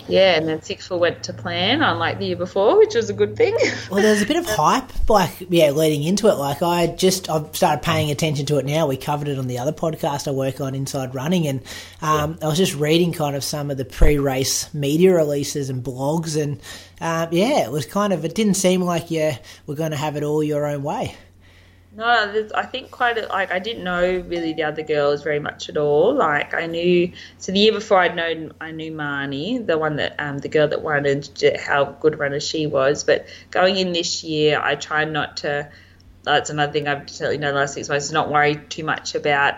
yeah, 0.08 0.36
and 0.36 0.46
then 0.46 0.62
six 0.62 0.86
foot 0.86 1.00
went 1.00 1.24
to 1.24 1.32
plan, 1.32 1.82
unlike 1.82 2.18
the 2.18 2.26
year 2.26 2.36
before, 2.36 2.78
which 2.78 2.94
was 2.94 3.10
a 3.10 3.12
good 3.12 3.36
thing. 3.36 3.56
well, 3.90 4.02
there's 4.02 4.22
a 4.22 4.26
bit 4.26 4.36
of 4.36 4.46
hype, 4.46 5.08
like 5.08 5.30
yeah, 5.48 5.70
leading 5.70 6.04
into 6.04 6.28
it. 6.28 6.34
Like 6.34 6.62
I 6.62 6.86
just 6.86 7.28
I've 7.28 7.54
started 7.56 7.82
paying 7.82 8.10
attention 8.10 8.46
to 8.46 8.58
it 8.58 8.66
now. 8.66 8.86
We 8.86 8.96
covered 8.96 9.28
it 9.28 9.38
on 9.38 9.48
the 9.48 9.58
other 9.58 9.72
podcast 9.72 10.28
I 10.28 10.30
work 10.30 10.60
on, 10.60 10.74
Inside 10.74 11.14
Running, 11.14 11.48
and 11.48 11.60
um, 12.02 12.36
yeah. 12.38 12.46
I 12.46 12.48
was 12.48 12.58
just 12.58 12.74
reading 12.74 13.12
kind 13.12 13.34
of 13.34 13.42
some 13.42 13.70
of 13.70 13.78
the 13.78 13.84
pre-race 13.84 14.72
media 14.72 15.12
releases 15.12 15.70
and 15.70 15.82
blogs, 15.82 16.40
and 16.40 16.60
uh, 17.00 17.26
yeah, 17.32 17.64
it 17.64 17.72
was 17.72 17.84
kind 17.84 18.12
of 18.12 18.24
it 18.24 18.34
didn't 18.34 18.54
seem 18.54 18.82
like 18.82 19.10
you 19.10 19.32
were 19.66 19.74
going 19.74 19.90
to 19.90 19.96
have 19.96 20.16
it 20.16 20.22
all 20.22 20.42
your 20.42 20.66
own 20.66 20.84
way. 20.84 21.16
No, 21.96 22.04
I 22.54 22.66
think 22.66 22.90
quite 22.90 23.16
a, 23.16 23.26
like 23.28 23.50
I 23.50 23.58
didn't 23.58 23.82
know 23.82 24.22
really 24.28 24.52
the 24.52 24.64
other 24.64 24.82
girls 24.82 25.22
very 25.22 25.38
much 25.38 25.70
at 25.70 25.78
all. 25.78 26.14
Like 26.14 26.52
I 26.52 26.66
knew 26.66 27.12
so 27.38 27.52
the 27.52 27.58
year 27.58 27.72
before 27.72 27.98
I'd 27.98 28.14
known 28.14 28.52
I 28.60 28.70
knew 28.72 28.92
Marnie, 28.92 29.66
the 29.66 29.78
one 29.78 29.96
that 29.96 30.14
um 30.18 30.36
the 30.36 30.50
girl 30.50 30.68
that 30.68 30.82
won 30.82 31.06
and 31.06 31.26
how 31.58 31.86
good 31.86 32.12
a 32.12 32.16
runner 32.18 32.38
she 32.38 32.66
was. 32.66 33.04
But 33.04 33.28
going 33.50 33.76
in 33.76 33.94
this 33.94 34.22
year, 34.22 34.60
I 34.62 34.74
tried 34.74 35.10
not 35.10 35.38
to. 35.38 35.70
That's 36.22 36.50
another 36.50 36.70
thing 36.70 36.86
I've 36.86 37.08
certainly 37.08 37.38
known 37.38 37.54
the 37.54 37.60
last 37.60 37.72
six 37.72 37.88
months. 37.88 38.12
Not 38.12 38.30
worry 38.30 38.56
too 38.56 38.84
much 38.84 39.14
about 39.14 39.54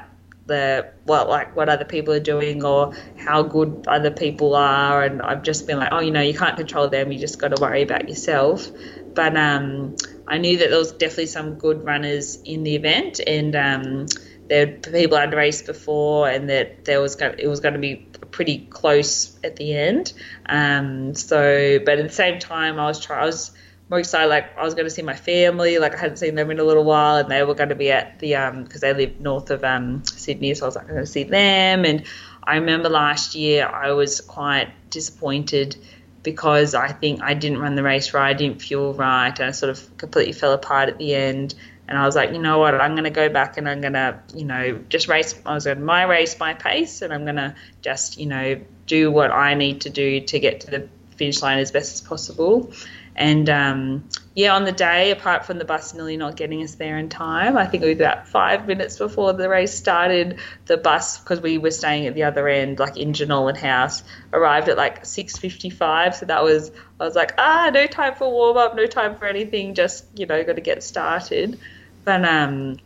the 0.47 0.93
what 1.05 1.29
like 1.29 1.57
what 1.57 1.69
other 1.69 1.85
people 1.85 2.15
are 2.15 2.21
doing 2.21 2.65
or 2.65 2.95
how 3.17 3.43
good 3.43 3.85
other 3.89 4.13
people 4.13 4.55
are 4.55 5.03
and 5.03 5.21
I've 5.21 5.43
just 5.43 5.67
been 5.67 5.77
like 5.79 5.91
oh 5.93 6.01
you 6.01 6.11
know 6.11 6.23
you 6.23 6.33
can't 6.33 6.57
control 6.57 6.89
them 6.89 7.13
you 7.13 7.19
just 7.19 7.39
got 7.39 7.55
to 7.55 7.61
worry 7.61 7.83
about 7.83 8.09
yourself 8.09 8.71
but 9.19 9.37
um, 9.37 9.97
I 10.29 10.39
knew 10.39 10.59
that 10.59 10.71
there 10.71 10.79
was 10.79 10.93
definitely 10.93 11.27
some 11.27 11.55
good 11.55 11.85
runners 11.85 12.37
in 12.45 12.63
the 12.63 12.77
event 12.77 13.21
and 13.27 13.57
um, 13.57 14.07
there 14.49 14.67
were 14.67 14.73
people 14.73 15.17
I'd 15.17 15.35
raced 15.35 15.67
before 15.67 16.29
and 16.29 16.49
that 16.51 16.85
there 16.85 17.01
was 17.01 17.17
going, 17.17 17.39
it 17.39 17.49
was 17.49 17.61
going 17.61 17.75
to 17.75 17.81
be 17.81 18.07
pretty 18.31 18.59
close 18.71 19.39
at 19.43 19.57
the 19.57 19.75
end 19.75 20.13
um, 20.47 21.15
so 21.15 21.79
but 21.85 21.99
at 21.99 22.07
the 22.07 22.15
same 22.15 22.39
time 22.39 22.79
I 22.79 22.87
was 22.87 23.11
I 23.11 23.25
was 23.25 23.53
more 23.91 23.99
excited. 23.99 24.29
Like 24.29 24.57
I 24.57 24.65
was 24.65 24.75
going 24.75 24.87
to 24.87 24.91
see 24.91 25.03
my 25.03 25.15
family. 25.15 25.79
Like 25.79 25.95
I 25.95 25.99
hadn't 25.99 26.19
seen 26.19 26.35
them 26.35 26.51
in 26.51 26.59
a 26.59 26.65
little 26.65 26.85
while, 26.85 27.17
and 27.17 27.31
they 27.31 27.43
were 27.43 27.55
going 27.55 27.71
to 27.71 27.75
be 27.75 27.91
at 27.91 28.19
the 28.19 28.37
um 28.37 28.65
because 28.65 28.81
they 28.81 28.93
live 28.93 29.21
north 29.21 29.51
of 29.51 29.65
um 29.65 30.05
Sydney, 30.05 30.55
so 30.55 30.67
I 30.67 30.69
was 30.69 30.77
like 30.77 30.89
going 30.89 31.01
to 31.01 31.07
see 31.07 31.25
them. 31.25 31.85
And 31.85 32.05
I 32.43 32.57
remember 32.57 32.89
last 32.89 33.35
year 33.35 33.67
I 33.67 33.93
was 33.93 34.21
quite 34.21 34.69
disappointed 34.91 35.77
because 36.23 36.75
I 36.75 36.89
think 36.89 37.23
I 37.23 37.35
didn't 37.35 37.59
run 37.59 37.75
the 37.75 37.83
race 37.83 38.13
right, 38.15 38.31
I 38.31 38.33
didn't 38.35 38.61
fuel 38.61 38.95
right, 38.95 39.39
and 39.39 39.49
I 39.49 39.51
sort 39.53 39.71
of 39.71 39.97
completely 39.97 40.33
fell 40.33 40.53
apart 40.53 40.89
at 40.89 40.99
the 40.99 41.15
end. 41.15 41.55
And 41.87 41.97
I 41.97 42.05
was 42.05 42.15
like, 42.15 42.33
you 42.33 42.39
know 42.39 42.59
what, 42.59 42.75
I'm 42.75 42.93
going 42.93 43.05
to 43.05 43.11
go 43.11 43.31
back 43.31 43.57
and 43.57 43.67
I'm 43.67 43.81
going 43.81 43.95
to, 43.95 44.21
you 44.35 44.45
know, 44.45 44.79
just 44.91 45.09
race. 45.09 45.35
I 45.47 45.55
was 45.55 45.65
going 45.65 45.83
my 45.83 46.03
race, 46.03 46.39
my 46.39 46.53
pace, 46.53 47.01
and 47.01 47.15
I'm 47.15 47.25
going 47.25 47.37
to 47.37 47.55
just, 47.81 48.19
you 48.19 48.27
know, 48.27 48.61
do 48.87 49.11
what 49.11 49.31
I 49.31 49.55
need 49.55 49.83
to 49.83 49.91
do 49.91 50.21
to 50.21 50.39
get 50.39 50.61
to 50.63 50.71
the 50.71 50.89
finish 51.17 51.41
line 51.41 51.59
as 51.59 51.73
best 51.73 51.95
as 51.95 52.01
possible. 52.03 52.73
And 53.19 53.51
um, 53.51 54.09
yeah, 54.37 54.55
on 54.55 54.65
the 54.65 54.71
day, 54.71 55.11
apart 55.11 55.45
from 55.45 55.59
the 55.59 55.65
bus 55.65 55.93
nearly 55.93 56.17
not 56.17 56.37
getting 56.37 56.63
us 56.63 56.77
there 56.77 56.97
in 56.99 57.09
time, 57.09 57.57
I 57.59 57.67
think 57.67 57.83
it 57.83 57.87
was 57.87 57.97
about 57.97 58.29
five 58.29 58.69
minutes 58.69 58.97
before 58.97 59.33
the 59.33 59.49
race 59.49 59.75
started. 59.75 60.39
The 60.67 60.77
bus, 60.77 61.19
because 61.19 61.41
we 61.41 61.59
were 61.59 61.73
staying 61.73 62.07
at 62.07 62.15
the 62.15 62.23
other 62.23 62.47
end, 62.47 62.79
like 62.79 62.97
in 62.97 63.15
Jenolan 63.15 63.57
House, 63.57 64.05
arrived 64.33 64.69
at 64.69 64.77
like 64.77 65.03
6:55. 65.03 66.15
So 66.15 66.27
that 66.27 66.45
was, 66.45 66.71
I 67.01 67.05
was 67.05 67.17
like, 67.17 67.35
ah, 67.39 67.73
no 67.75 67.89
time 67.89 68.15
for 68.15 68.31
warm 68.31 68.57
up, 68.57 68.77
no 68.77 68.87
time 68.87 69.17
for 69.17 69.27
anything, 69.27 69.75
just 69.75 70.05
you 70.17 70.27
know, 70.27 70.45
got 70.45 70.55
to 70.55 70.63
get 70.63 70.85
started. 70.85 71.59
But 72.05 72.25
um, 72.25 72.77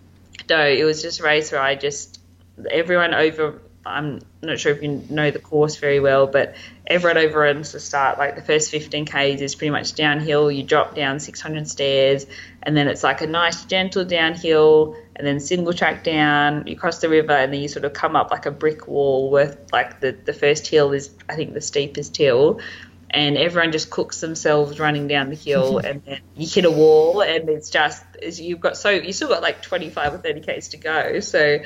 no, 0.49 0.64
it 0.64 0.85
was 0.85 1.03
just 1.03 1.20
a 1.20 1.24
race 1.24 1.53
where 1.53 1.61
I 1.61 1.74
just 1.74 2.18
everyone 2.70 3.12
over 3.12 3.61
I'm 3.85 4.20
not 4.43 4.61
sure 4.61 4.72
if 4.72 4.83
you 4.83 5.03
know 5.11 5.30
the 5.30 5.39
course 5.39 5.76
very 5.76 6.01
well, 6.01 6.26
but 6.26 6.55
everyone 6.93 7.18
overruns 7.18 7.72
the 7.72 7.80
start. 7.80 8.18
Like 8.18 8.36
the 8.36 8.43
first 8.43 8.70
15 8.70 9.07
k's 9.07 9.40
is 9.40 9.55
pretty 9.55 9.70
much 9.70 9.95
downhill. 9.95 10.51
You 10.51 10.62
drop 10.62 10.95
down 10.95 11.20
600 11.20 11.66
stairs, 11.68 12.26
and 12.62 12.76
then 12.76 12.88
it's 12.88 13.03
like 13.03 13.22
a 13.22 13.26
nice 13.26 13.64
gentle 13.64 14.05
downhill, 14.05 14.97
and 15.16 15.26
then 15.26 15.40
single 15.40 15.72
track 15.72 16.05
down. 16.05 16.66
You 16.66 16.76
cross 16.76 16.99
the 16.99 17.09
river, 17.09 17.32
and 17.32 17.53
then 17.53 17.61
you 17.61 17.68
sort 17.68 17.84
of 17.84 17.93
come 17.93 18.14
up 18.14 18.30
like 18.30 18.47
a 18.47 18.51
brick 18.51 18.86
wall. 18.86 19.30
With 19.30 19.59
like 19.72 20.01
the 20.01 20.12
the 20.12 20.32
first 20.32 20.66
hill 20.66 20.93
is 20.93 21.11
I 21.28 21.34
think 21.34 21.55
the 21.55 21.61
steepest 21.61 22.16
hill, 22.16 22.61
and 23.11 23.36
everyone 23.38 23.72
just 23.72 23.90
cooks 23.90 24.20
themselves 24.20 24.78
running 24.78 25.09
down 25.09 25.30
the 25.30 25.36
hill, 25.36 25.78
and 25.84 26.05
then 26.05 26.20
you 26.36 26.47
hit 26.47 26.66
a 26.66 26.70
wall, 26.70 27.22
and 27.22 27.49
it's 27.49 27.70
just 27.70 28.05
you've 28.20 28.61
got 28.61 28.76
so 28.76 28.90
you 28.90 29.12
still 29.12 29.28
got 29.28 29.43
like 29.43 29.62
25 29.62 30.14
or 30.14 30.18
30 30.18 30.40
k's 30.40 30.68
to 30.68 30.76
go. 30.76 31.20
So 31.20 31.61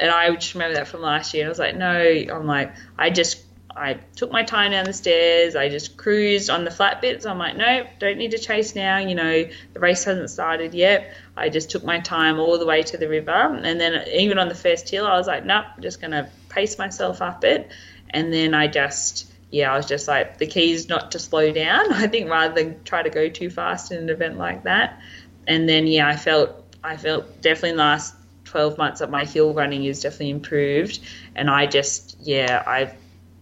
and 0.00 0.10
I 0.10 0.34
just 0.34 0.54
remember 0.54 0.74
that 0.74 0.88
from 0.88 1.02
last 1.02 1.34
year. 1.34 1.44
And 1.44 1.48
I 1.48 1.50
was 1.50 1.58
like, 1.58 1.76
no, 1.76 2.34
I'm 2.34 2.46
like, 2.46 2.74
I 2.98 3.10
just, 3.10 3.44
I 3.76 3.94
took 4.14 4.30
my 4.30 4.44
time 4.44 4.70
down 4.70 4.84
the 4.84 4.92
stairs. 4.92 5.56
I 5.56 5.68
just 5.68 5.96
cruised 5.96 6.48
on 6.48 6.64
the 6.64 6.70
flat 6.70 7.00
bits. 7.00 7.26
I'm 7.26 7.38
like, 7.38 7.56
no, 7.56 7.86
don't 7.98 8.18
need 8.18 8.30
to 8.30 8.38
chase 8.38 8.74
now. 8.74 8.98
You 8.98 9.14
know, 9.14 9.48
the 9.72 9.80
race 9.80 10.04
hasn't 10.04 10.30
started 10.30 10.74
yet. 10.74 11.14
I 11.36 11.48
just 11.48 11.70
took 11.70 11.84
my 11.84 12.00
time 12.00 12.38
all 12.38 12.58
the 12.58 12.66
way 12.66 12.82
to 12.84 12.96
the 12.96 13.08
river. 13.08 13.32
And 13.32 13.80
then 13.80 14.06
even 14.08 14.38
on 14.38 14.48
the 14.48 14.54
first 14.54 14.88
hill, 14.88 15.06
I 15.06 15.16
was 15.16 15.26
like, 15.26 15.44
nope, 15.44 15.64
I'm 15.76 15.82
just 15.82 16.00
going 16.00 16.12
to 16.12 16.28
pace 16.48 16.78
myself 16.78 17.20
up 17.20 17.44
it. 17.44 17.70
And 18.10 18.32
then 18.32 18.54
I 18.54 18.68
just, 18.68 19.32
yeah, 19.50 19.72
I 19.72 19.76
was 19.76 19.86
just 19.86 20.06
like, 20.06 20.38
the 20.38 20.46
key 20.46 20.72
is 20.72 20.88
not 20.88 21.12
to 21.12 21.18
slow 21.18 21.52
down. 21.52 21.92
I 21.92 22.06
think 22.06 22.30
rather 22.30 22.54
than 22.54 22.84
try 22.84 23.02
to 23.02 23.10
go 23.10 23.28
too 23.28 23.50
fast 23.50 23.90
in 23.90 23.98
an 23.98 24.08
event 24.08 24.38
like 24.38 24.64
that. 24.64 25.00
And 25.46 25.68
then, 25.68 25.86
yeah, 25.88 26.08
I 26.08 26.16
felt, 26.16 26.64
I 26.82 26.96
felt 26.96 27.42
definitely 27.42 27.76
last 27.78 28.14
12 28.44 28.78
months 28.78 29.00
that 29.00 29.10
my 29.10 29.24
hill 29.24 29.52
running 29.52 29.84
is 29.84 30.00
definitely 30.00 30.30
improved. 30.30 31.00
And 31.34 31.50
I 31.50 31.66
just, 31.66 32.16
yeah, 32.20 32.62
I, 32.64 32.94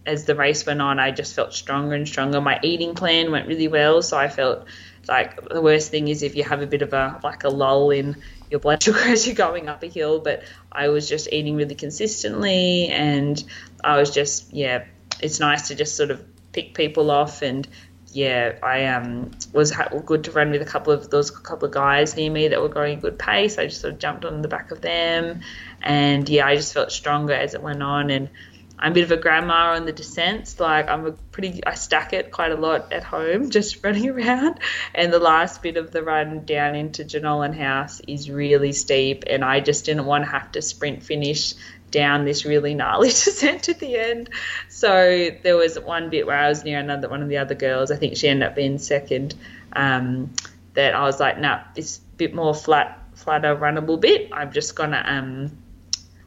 as 0.05 0.25
the 0.25 0.35
race 0.35 0.65
went 0.65 0.81
on, 0.81 0.99
I 0.99 1.11
just 1.11 1.35
felt 1.35 1.53
stronger 1.53 1.95
and 1.95 2.07
stronger. 2.07 2.41
My 2.41 2.59
eating 2.61 2.95
plan 2.95 3.31
went 3.31 3.47
really 3.47 3.67
well. 3.67 4.01
So 4.01 4.17
I 4.17 4.27
felt 4.27 4.65
like 5.07 5.49
the 5.49 5.61
worst 5.61 5.91
thing 5.91 6.07
is 6.07 6.23
if 6.23 6.35
you 6.35 6.43
have 6.43 6.61
a 6.61 6.67
bit 6.67 6.81
of 6.81 6.93
a, 6.93 7.19
like 7.23 7.43
a 7.43 7.49
lull 7.49 7.91
in 7.91 8.21
your 8.49 8.59
blood 8.59 8.83
sugar 8.83 8.99
as 8.99 9.25
you're 9.25 9.35
going 9.35 9.69
up 9.69 9.83
a 9.83 9.87
hill. 9.87 10.19
But 10.19 10.43
I 10.71 10.89
was 10.89 11.07
just 11.07 11.31
eating 11.31 11.55
really 11.55 11.75
consistently. 11.75 12.87
And 12.87 13.43
I 13.83 13.97
was 13.97 14.11
just, 14.11 14.53
yeah, 14.53 14.85
it's 15.21 15.39
nice 15.39 15.69
to 15.69 15.75
just 15.75 15.95
sort 15.95 16.11
of 16.11 16.23
pick 16.51 16.73
people 16.73 17.09
off 17.09 17.41
and 17.41 17.67
yeah, 18.13 18.57
I 18.61 18.85
um, 18.85 19.31
was 19.53 19.73
good 20.05 20.23
to 20.25 20.31
run 20.31 20.51
with 20.51 20.61
a 20.61 20.65
couple 20.65 20.93
of 20.93 21.09
those 21.09 21.31
couple 21.31 21.67
of 21.67 21.73
guys 21.73 22.15
near 22.15 22.29
me 22.29 22.47
that 22.47 22.61
were 22.61 22.69
going 22.69 22.99
a 22.99 23.01
good 23.01 23.17
pace. 23.17 23.57
I 23.57 23.65
just 23.65 23.81
sort 23.81 23.93
of 23.93 23.99
jumped 23.99 24.23
on 24.23 24.41
the 24.41 24.47
back 24.47 24.71
of 24.71 24.81
them, 24.81 25.41
and 25.81 26.29
yeah, 26.29 26.45
I 26.45 26.55
just 26.55 26.73
felt 26.73 26.91
stronger 26.91 27.33
as 27.33 27.55
it 27.55 27.63
went 27.63 27.81
on. 27.81 28.11
And 28.11 28.29
I'm 28.77 28.91
a 28.91 28.95
bit 28.95 29.03
of 29.03 29.11
a 29.11 29.17
grandma 29.17 29.75
on 29.75 29.85
the 29.85 29.91
descents. 29.91 30.59
Like 30.59 30.89
I'm 30.89 31.05
a 31.05 31.11
pretty, 31.11 31.65
I 31.65 31.75
stack 31.75 32.13
it 32.13 32.31
quite 32.31 32.51
a 32.51 32.55
lot 32.55 32.91
at 32.91 33.03
home, 33.03 33.49
just 33.51 33.83
running 33.83 34.09
around. 34.09 34.59
And 34.93 35.11
the 35.11 35.19
last 35.19 35.61
bit 35.61 35.77
of 35.77 35.91
the 35.91 36.03
run 36.03 36.45
down 36.45 36.75
into 36.75 37.03
Jenolan 37.03 37.55
House 37.55 38.01
is 38.07 38.29
really 38.29 38.73
steep, 38.73 39.23
and 39.27 39.43
I 39.43 39.59
just 39.59 39.85
didn't 39.85 40.05
want 40.05 40.25
to 40.25 40.31
have 40.31 40.51
to 40.53 40.61
sprint 40.61 41.03
finish 41.03 41.53
down 41.91 42.25
this 42.25 42.43
really 42.43 42.73
gnarly 42.73 43.07
descent 43.09 43.69
at 43.69 43.79
the 43.79 43.97
end. 43.97 44.29
So 44.67 45.29
there 45.43 45.55
was 45.55 45.79
one 45.79 46.09
bit 46.09 46.25
where 46.25 46.37
I 46.37 46.49
was 46.49 46.63
near 46.63 46.79
another 46.79 47.07
one 47.07 47.21
of 47.21 47.29
the 47.29 47.37
other 47.37 47.55
girls. 47.55 47.91
I 47.91 47.95
think 47.95 48.17
she 48.17 48.27
ended 48.27 48.49
up 48.49 48.55
being 48.55 48.79
second. 48.79 49.35
Um, 49.73 50.33
that 50.73 50.95
I 50.95 51.03
was 51.03 51.19
like, 51.19 51.39
nah, 51.39 51.61
this 51.75 51.99
bit 52.17 52.33
more 52.33 52.53
flat, 52.53 52.99
flatter, 53.15 53.55
runnable 53.55 53.99
bit. 53.99 54.29
I'm 54.33 54.51
just 54.51 54.75
gonna 54.75 55.03
um, 55.05 55.57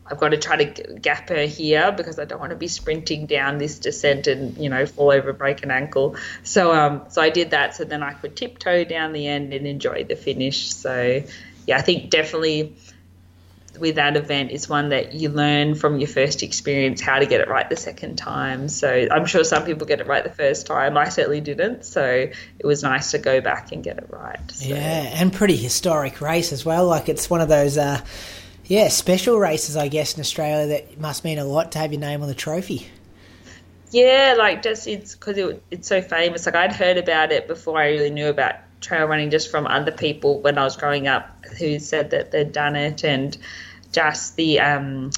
I've 0.08 0.18
got 0.18 0.28
to 0.30 0.36
try 0.36 0.64
to 0.64 0.94
gap 0.94 1.28
her 1.30 1.46
here 1.46 1.92
because 1.92 2.18
I 2.18 2.24
don't 2.24 2.38
want 2.38 2.50
to 2.50 2.56
be 2.56 2.68
sprinting 2.68 3.26
down 3.26 3.58
this 3.58 3.78
descent 3.78 4.26
and 4.26 4.56
you 4.56 4.68
know 4.68 4.86
fall 4.86 5.10
over, 5.10 5.32
break 5.32 5.62
an 5.62 5.70
ankle. 5.70 6.16
So 6.42 6.72
um, 6.72 7.02
so 7.08 7.22
I 7.22 7.30
did 7.30 7.50
that 7.50 7.74
so 7.74 7.84
then 7.84 8.02
I 8.02 8.12
could 8.12 8.36
tiptoe 8.36 8.84
down 8.84 9.12
the 9.12 9.26
end 9.26 9.52
and 9.52 9.66
enjoy 9.66 10.04
the 10.04 10.16
finish. 10.16 10.72
So 10.72 11.22
yeah, 11.66 11.76
I 11.76 11.82
think 11.82 12.10
definitely 12.10 12.76
with 13.78 13.96
that 13.96 14.16
event 14.16 14.50
is 14.50 14.68
one 14.68 14.90
that 14.90 15.14
you 15.14 15.28
learn 15.28 15.74
from 15.74 15.98
your 15.98 16.08
first 16.08 16.42
experience 16.42 17.00
how 17.00 17.18
to 17.18 17.26
get 17.26 17.40
it 17.40 17.48
right 17.48 17.68
the 17.68 17.76
second 17.76 18.16
time. 18.16 18.68
So 18.68 19.06
I'm 19.10 19.26
sure 19.26 19.44
some 19.44 19.64
people 19.64 19.86
get 19.86 20.00
it 20.00 20.06
right 20.06 20.24
the 20.24 20.30
first 20.30 20.66
time. 20.66 20.96
I 20.96 21.08
certainly 21.08 21.40
didn't. 21.40 21.84
So 21.84 22.04
it 22.04 22.66
was 22.66 22.82
nice 22.82 23.10
to 23.10 23.18
go 23.18 23.40
back 23.40 23.72
and 23.72 23.82
get 23.84 23.98
it 23.98 24.06
right. 24.10 24.38
So. 24.50 24.68
Yeah, 24.68 24.76
and 24.76 25.32
pretty 25.32 25.56
historic 25.56 26.20
race 26.20 26.52
as 26.52 26.64
well. 26.64 26.86
Like 26.86 27.08
it's 27.08 27.28
one 27.28 27.40
of 27.40 27.48
those, 27.48 27.76
uh, 27.76 28.00
yeah, 28.68 28.88
special 28.88 29.38
races, 29.38 29.76
I 29.76 29.88
guess, 29.88 30.14
in 30.14 30.20
Australia 30.20 30.66
that 30.66 31.00
must 31.00 31.24
mean 31.24 31.38
a 31.38 31.44
lot 31.44 31.72
to 31.72 31.78
have 31.78 31.92
your 31.92 32.00
name 32.00 32.22
on 32.22 32.28
the 32.28 32.34
trophy. 32.34 32.88
Yeah, 33.90 34.34
like 34.36 34.62
just 34.62 34.86
it's 34.86 35.14
because 35.14 35.38
it, 35.38 35.62
it's 35.70 35.88
so 35.88 36.02
famous. 36.02 36.46
Like 36.46 36.56
I'd 36.56 36.72
heard 36.72 36.98
about 36.98 37.30
it 37.30 37.46
before 37.46 37.78
I 37.78 37.88
really 37.90 38.10
knew 38.10 38.28
about 38.28 38.56
trail 38.80 39.06
running 39.06 39.30
just 39.30 39.50
from 39.50 39.66
other 39.66 39.92
people 39.92 40.40
when 40.40 40.58
I 40.58 40.64
was 40.64 40.76
growing 40.76 41.08
up 41.08 41.44
who 41.58 41.78
said 41.78 42.10
that 42.10 42.30
they'd 42.30 42.52
done 42.52 42.76
it 42.76 43.04
and 43.04 43.36
just 43.92 44.36
the 44.36 44.60
um, 44.60 45.12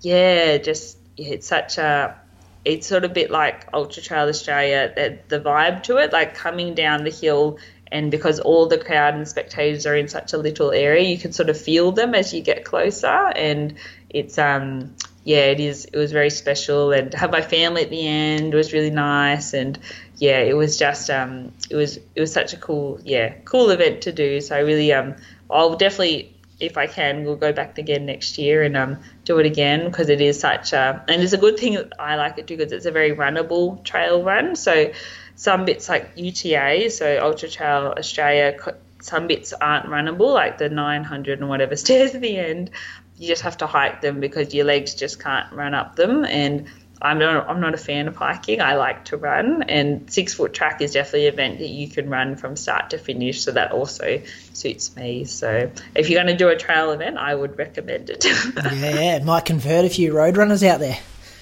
yeah, 0.00 0.58
just 0.58 0.98
it's 1.16 1.46
such 1.46 1.78
a 1.78 2.18
it's 2.64 2.86
sort 2.86 3.04
of 3.04 3.12
a 3.12 3.14
bit 3.14 3.30
like 3.30 3.66
Ultra 3.72 4.02
Trail 4.02 4.28
Australia, 4.28 4.92
the, 4.94 5.18
the 5.28 5.40
vibe 5.40 5.82
to 5.84 5.96
it, 5.98 6.12
like 6.12 6.34
coming 6.34 6.74
down 6.74 7.04
the 7.04 7.10
hill 7.10 7.58
and 7.92 8.10
because 8.10 8.40
all 8.40 8.66
the 8.66 8.78
crowd 8.78 9.14
and 9.14 9.28
spectators 9.28 9.86
are 9.86 9.94
in 9.94 10.08
such 10.08 10.32
a 10.32 10.38
little 10.38 10.72
area, 10.72 11.08
you 11.08 11.18
can 11.18 11.32
sort 11.32 11.50
of 11.50 11.60
feel 11.60 11.92
them 11.92 12.14
as 12.14 12.32
you 12.34 12.40
get 12.40 12.64
closer, 12.64 13.06
and 13.06 13.74
it's 14.10 14.38
um 14.38 14.94
yeah, 15.24 15.44
it 15.44 15.60
is. 15.60 15.84
It 15.84 15.96
was 15.96 16.10
very 16.10 16.30
special, 16.30 16.90
and 16.90 17.12
to 17.12 17.18
have 17.18 17.30
my 17.30 17.42
family 17.42 17.82
at 17.82 17.90
the 17.90 18.06
end 18.06 18.54
was 18.54 18.72
really 18.72 18.90
nice, 18.90 19.54
and 19.54 19.78
yeah, 20.16 20.38
it 20.38 20.56
was 20.56 20.78
just 20.78 21.10
um 21.10 21.52
it 21.70 21.76
was 21.76 21.98
it 21.98 22.20
was 22.20 22.32
such 22.32 22.52
a 22.54 22.56
cool 22.56 22.98
yeah 23.04 23.34
cool 23.44 23.70
event 23.70 24.02
to 24.02 24.12
do. 24.12 24.40
So 24.40 24.56
I 24.56 24.60
really 24.60 24.92
um 24.92 25.14
I'll 25.50 25.76
definitely 25.76 26.34
if 26.62 26.78
I 26.78 26.86
can, 26.86 27.24
we'll 27.24 27.36
go 27.36 27.52
back 27.52 27.76
again 27.76 28.06
next 28.06 28.38
year 28.38 28.62
and 28.62 28.76
um, 28.76 28.98
do 29.24 29.38
it 29.40 29.46
again 29.46 29.84
because 29.84 30.08
it 30.08 30.20
is 30.20 30.38
such 30.38 30.72
a 30.72 31.04
and 31.08 31.20
it's 31.20 31.32
a 31.32 31.38
good 31.38 31.58
thing 31.58 31.76
I 31.98 32.14
like 32.14 32.38
it 32.38 32.46
too 32.46 32.56
because 32.56 32.72
it's 32.72 32.86
a 32.86 32.92
very 32.92 33.10
runnable 33.10 33.82
trail 33.82 34.22
run. 34.22 34.54
So 34.54 34.92
some 35.34 35.64
bits 35.64 35.88
like 35.88 36.12
UTA, 36.14 36.90
so 36.90 37.18
Ultra 37.20 37.48
Trail 37.48 37.94
Australia, 37.98 38.56
some 39.00 39.26
bits 39.26 39.52
aren't 39.52 39.86
runnable, 39.86 40.32
like 40.32 40.58
the 40.58 40.68
900 40.68 41.40
and 41.40 41.48
whatever 41.48 41.74
stairs 41.84 42.14
at 42.14 42.20
the 42.20 42.38
end. 42.38 42.70
You 43.18 43.26
just 43.26 43.42
have 43.42 43.58
to 43.58 43.66
hike 43.66 44.00
them 44.00 44.20
because 44.20 44.54
your 44.54 44.64
legs 44.64 44.94
just 44.94 45.20
can't 45.20 45.52
run 45.52 45.74
up 45.74 45.96
them. 45.96 46.24
And 46.24 46.68
I'm 47.02 47.18
not, 47.18 47.48
I'm 47.48 47.60
not 47.60 47.74
a 47.74 47.78
fan 47.78 48.06
of 48.06 48.16
hiking. 48.16 48.60
I 48.60 48.76
like 48.76 49.06
to 49.06 49.16
run, 49.16 49.64
and 49.64 50.10
six 50.10 50.34
foot 50.34 50.54
track 50.54 50.80
is 50.80 50.92
definitely 50.92 51.26
an 51.26 51.34
event 51.34 51.58
that 51.58 51.68
you 51.68 51.88
can 51.88 52.08
run 52.08 52.36
from 52.36 52.56
start 52.56 52.90
to 52.90 52.98
finish. 52.98 53.42
So 53.42 53.52
that 53.52 53.72
also 53.72 54.22
suits 54.52 54.94
me. 54.94 55.24
So 55.24 55.70
if 55.96 56.08
you're 56.08 56.22
going 56.22 56.32
to 56.32 56.38
do 56.38 56.48
a 56.48 56.56
trail 56.56 56.92
event, 56.92 57.18
I 57.18 57.34
would 57.34 57.58
recommend 57.58 58.08
it. 58.08 58.24
yeah, 58.54 59.16
it 59.16 59.24
might 59.24 59.44
convert 59.44 59.84
a 59.84 59.90
few 59.90 60.16
road 60.16 60.36
runners 60.36 60.62
out 60.62 60.78
there. 60.78 60.98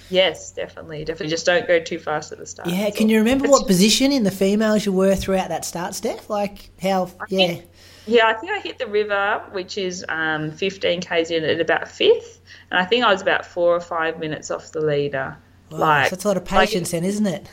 Yes, 0.09 0.51
definitely, 0.51 1.05
definitely. 1.05 1.29
Just 1.29 1.47
don't 1.47 1.69
go 1.69 1.79
too 1.79 1.99
fast 1.99 2.33
at 2.33 2.39
the 2.39 2.47
start. 2.47 2.69
Yeah, 2.69 2.91
can 2.91 3.09
you 3.09 3.19
remember 3.19 3.49
what 3.49 3.67
position 3.67 4.11
in 4.11 4.25
the 4.25 4.31
females 4.31 4.85
you 4.85 4.93
were 4.93 5.15
throughout 5.15 5.51
that 5.51 5.65
start, 5.65 5.95
Steph? 5.95 6.29
Like 6.29 6.71
how? 6.81 7.11
I 7.21 7.25
yeah. 7.29 7.47
Think, 7.47 7.65
yeah, 8.07 8.27
I 8.27 8.33
think 8.33 8.51
I 8.51 8.59
hit 8.59 8.79
the 8.79 8.89
river, 8.89 9.45
which 9.53 9.79
is 9.79 10.05
um, 10.09 10.51
15 10.51 11.01
k's 11.01 11.31
in 11.31 11.45
at 11.45 11.61
about 11.61 11.87
fifth, 11.89 12.41
and 12.71 12.81
I 12.81 12.85
think 12.85 13.05
I 13.05 13.13
was 13.13 13.23
about 13.23 13.47
four 13.47 13.75
or 13.75 13.81
five 13.81 14.19
minutes 14.19 14.51
off 14.51 14.73
the 14.73 14.81
leader. 14.81 15.37
Wow, 15.71 15.79
like 15.79 16.11
that's 16.11 16.25
a 16.25 16.29
lot 16.29 16.37
of 16.37 16.45
patience, 16.45 16.93
like, 16.93 17.03
then, 17.03 17.09
isn't 17.09 17.27
it? 17.27 17.49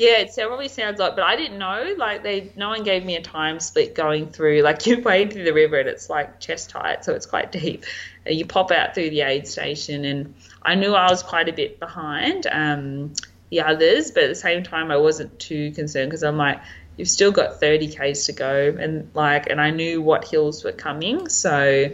Yeah, 0.00 0.16
it 0.20 0.32
probably 0.34 0.68
sounds 0.68 0.98
like, 0.98 1.14
but 1.14 1.24
I 1.24 1.36
didn't 1.36 1.58
know. 1.58 1.94
Like 1.98 2.22
they, 2.22 2.50
no 2.56 2.70
one 2.70 2.84
gave 2.84 3.04
me 3.04 3.16
a 3.16 3.22
time 3.22 3.60
split 3.60 3.94
going 3.94 4.30
through. 4.30 4.62
Like 4.62 4.86
you 4.86 5.02
wade 5.02 5.30
through 5.30 5.44
the 5.44 5.52
river 5.52 5.78
and 5.78 5.86
it's 5.90 6.08
like 6.08 6.40
chest 6.40 6.72
height, 6.72 7.04
so 7.04 7.12
it's 7.12 7.26
quite 7.26 7.52
deep. 7.60 7.84
And 8.24 8.34
you 8.34 8.46
pop 8.46 8.70
out 8.70 8.94
through 8.94 9.10
the 9.10 9.20
aid 9.20 9.46
station, 9.46 10.06
and 10.06 10.34
I 10.62 10.74
knew 10.74 10.94
I 10.94 11.10
was 11.10 11.22
quite 11.22 11.50
a 11.50 11.52
bit 11.52 11.78
behind 11.78 12.46
um, 12.50 13.12
the 13.50 13.60
others, 13.60 14.10
but 14.10 14.24
at 14.24 14.28
the 14.28 14.34
same 14.34 14.62
time, 14.62 14.90
I 14.90 14.96
wasn't 14.96 15.38
too 15.38 15.70
concerned 15.72 16.10
because 16.10 16.22
I'm 16.22 16.38
like, 16.38 16.62
you've 16.96 17.08
still 17.08 17.30
got 17.30 17.60
30 17.60 17.88
k's 17.88 18.24
to 18.24 18.32
go, 18.32 18.74
and 18.80 19.10
like, 19.12 19.50
and 19.50 19.60
I 19.60 19.70
knew 19.70 20.00
what 20.00 20.26
hills 20.26 20.64
were 20.64 20.72
coming, 20.72 21.28
so 21.28 21.90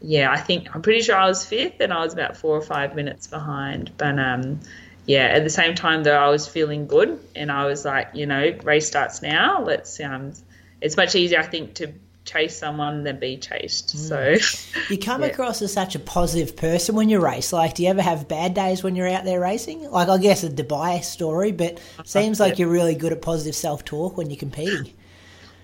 yeah, 0.00 0.32
I 0.32 0.38
think 0.38 0.74
I'm 0.74 0.80
pretty 0.80 1.02
sure 1.02 1.16
I 1.16 1.26
was 1.26 1.44
fifth, 1.44 1.80
and 1.80 1.92
I 1.92 2.00
was 2.02 2.14
about 2.14 2.38
four 2.38 2.56
or 2.56 2.62
five 2.62 2.94
minutes 2.94 3.26
behind, 3.26 3.92
but 3.98 4.18
um 4.18 4.60
yeah, 5.10 5.24
at 5.24 5.42
the 5.42 5.50
same 5.50 5.74
time 5.74 6.04
though, 6.04 6.16
I 6.16 6.28
was 6.28 6.46
feeling 6.46 6.86
good, 6.86 7.18
and 7.34 7.50
I 7.50 7.66
was 7.66 7.84
like, 7.84 8.10
you 8.14 8.26
know, 8.26 8.56
race 8.62 8.86
starts 8.86 9.22
now. 9.22 9.60
Let's 9.60 9.98
um, 9.98 10.34
it's 10.80 10.96
much 10.96 11.16
easier, 11.16 11.40
I 11.40 11.42
think, 11.42 11.74
to 11.74 11.92
chase 12.24 12.56
someone 12.56 13.02
than 13.02 13.18
be 13.18 13.36
chased. 13.36 13.96
Mm. 13.96 13.98
So 13.98 14.74
you 14.88 15.00
come 15.00 15.22
yeah. 15.24 15.30
across 15.30 15.62
as 15.62 15.72
such 15.72 15.96
a 15.96 15.98
positive 15.98 16.54
person 16.54 16.94
when 16.94 17.08
you 17.08 17.18
race. 17.18 17.52
Like, 17.52 17.74
do 17.74 17.82
you 17.82 17.88
ever 17.88 18.00
have 18.00 18.28
bad 18.28 18.54
days 18.54 18.84
when 18.84 18.94
you're 18.94 19.08
out 19.08 19.24
there 19.24 19.40
racing? 19.40 19.90
Like, 19.90 20.08
I 20.08 20.16
guess 20.18 20.44
a 20.44 20.48
Dubai 20.48 21.02
story, 21.02 21.50
but 21.50 21.80
seems 22.04 22.38
like 22.38 22.58
you're 22.60 22.68
really 22.68 22.94
good 22.94 23.10
at 23.10 23.20
positive 23.20 23.56
self 23.56 23.84
talk 23.84 24.16
when 24.16 24.30
you're 24.30 24.38
competing. 24.38 24.92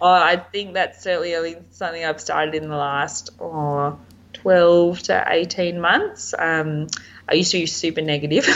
Oh, 0.00 0.10
I 0.10 0.38
think 0.38 0.74
that's 0.74 1.04
certainly 1.04 1.54
something 1.70 2.04
I've 2.04 2.20
started 2.20 2.56
in 2.56 2.68
the 2.68 2.76
last 2.76 3.30
oh, 3.40 3.96
12 4.32 5.02
to 5.04 5.24
18 5.28 5.80
months. 5.80 6.34
Um, 6.36 6.88
I 7.28 7.34
used 7.34 7.50
to 7.52 7.58
be 7.58 7.66
super 7.66 8.00
negative. 8.00 8.46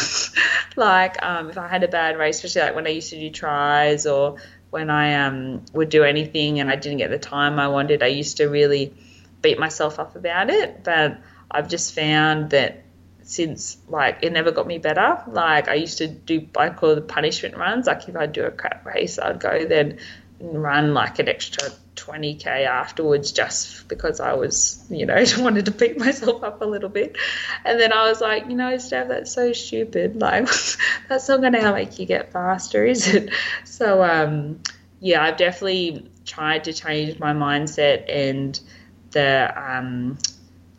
like 0.76 1.22
um, 1.22 1.50
if 1.50 1.58
I 1.58 1.68
had 1.68 1.82
a 1.82 1.88
bad 1.88 2.18
race, 2.18 2.36
especially 2.42 2.68
like 2.68 2.74
when 2.74 2.86
I 2.86 2.90
used 2.90 3.10
to 3.10 3.18
do 3.18 3.30
tries 3.30 4.06
or 4.06 4.36
when 4.70 4.90
I 4.90 5.26
um, 5.26 5.64
would 5.72 5.88
do 5.88 6.04
anything 6.04 6.60
and 6.60 6.70
I 6.70 6.76
didn't 6.76 6.98
get 6.98 7.10
the 7.10 7.18
time 7.18 7.58
I 7.58 7.68
wanted, 7.68 8.02
I 8.02 8.08
used 8.08 8.36
to 8.36 8.46
really 8.46 8.94
beat 9.42 9.58
myself 9.58 9.98
up 9.98 10.14
about 10.14 10.50
it. 10.50 10.84
But 10.84 11.18
I've 11.50 11.68
just 11.68 11.94
found 11.94 12.50
that 12.50 12.84
since 13.22 13.76
like 13.88 14.18
it 14.22 14.32
never 14.32 14.50
got 14.50 14.66
me 14.66 14.78
better. 14.78 15.22
Like 15.28 15.68
I 15.68 15.74
used 15.74 15.98
to 15.98 16.08
do 16.08 16.46
I 16.56 16.70
call 16.70 16.94
the 16.94 17.00
punishment 17.00 17.56
runs. 17.56 17.86
Like 17.86 18.08
if 18.08 18.16
I'd 18.16 18.32
do 18.32 18.44
a 18.44 18.50
crap 18.50 18.84
race, 18.84 19.18
I'd 19.18 19.40
go 19.40 19.64
then 19.64 19.98
run 20.40 20.94
like 20.94 21.18
an 21.18 21.28
extra 21.28 21.70
20k 21.96 22.66
afterwards 22.66 23.32
just 23.32 23.88
because 23.88 24.20
I 24.20 24.32
was, 24.32 24.84
you 24.88 25.06
know, 25.06 25.22
wanted 25.38 25.66
to 25.66 25.70
beat 25.70 25.98
myself 25.98 26.42
up 26.42 26.62
a 26.62 26.64
little 26.64 26.88
bit. 26.88 27.16
And 27.64 27.78
then 27.78 27.92
I 27.92 28.08
was 28.08 28.20
like, 28.20 28.46
you 28.46 28.54
know, 28.54 28.78
Steph, 28.78 29.08
that's 29.08 29.32
so 29.32 29.52
stupid. 29.52 30.16
Like, 30.20 30.48
that's 31.08 31.28
not 31.28 31.40
going 31.40 31.54
to 31.54 31.72
make 31.72 31.98
you 31.98 32.06
get 32.06 32.32
faster, 32.32 32.84
is 32.84 33.08
it? 33.08 33.30
So, 33.64 34.02
um, 34.02 34.60
yeah, 35.00 35.22
I've 35.22 35.38
definitely 35.38 36.10
tried 36.26 36.64
to 36.64 36.72
change 36.72 37.18
my 37.18 37.32
mindset 37.32 38.04
and 38.08 38.60
the, 39.12 39.52
um, 39.56 40.18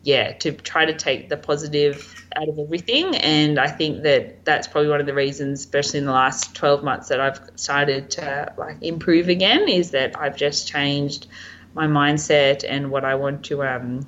yeah, 0.02 0.32
to 0.32 0.52
try 0.52 0.84
to 0.84 0.94
take 0.94 1.28
the 1.28 1.36
positive 1.36 2.24
out 2.34 2.48
of 2.48 2.58
everything. 2.58 3.14
And 3.16 3.58
I 3.58 3.68
think 3.68 4.02
that 4.02 4.44
that's 4.44 4.66
probably 4.66 4.90
one 4.90 5.00
of 5.00 5.06
the 5.06 5.14
reasons, 5.14 5.60
especially 5.60 6.00
in 6.00 6.06
the 6.06 6.12
last 6.12 6.54
12 6.54 6.82
months, 6.82 7.08
that 7.08 7.20
I've 7.20 7.40
started 7.54 8.10
to 8.12 8.52
like 8.56 8.78
improve 8.80 9.28
again 9.28 9.68
is 9.68 9.92
that 9.92 10.18
I've 10.18 10.36
just 10.36 10.66
changed 10.66 11.28
my 11.74 11.86
mindset 11.86 12.64
and 12.68 12.90
what 12.90 13.04
I 13.04 13.14
want 13.14 13.44
to 13.46 13.62
um, 13.62 14.06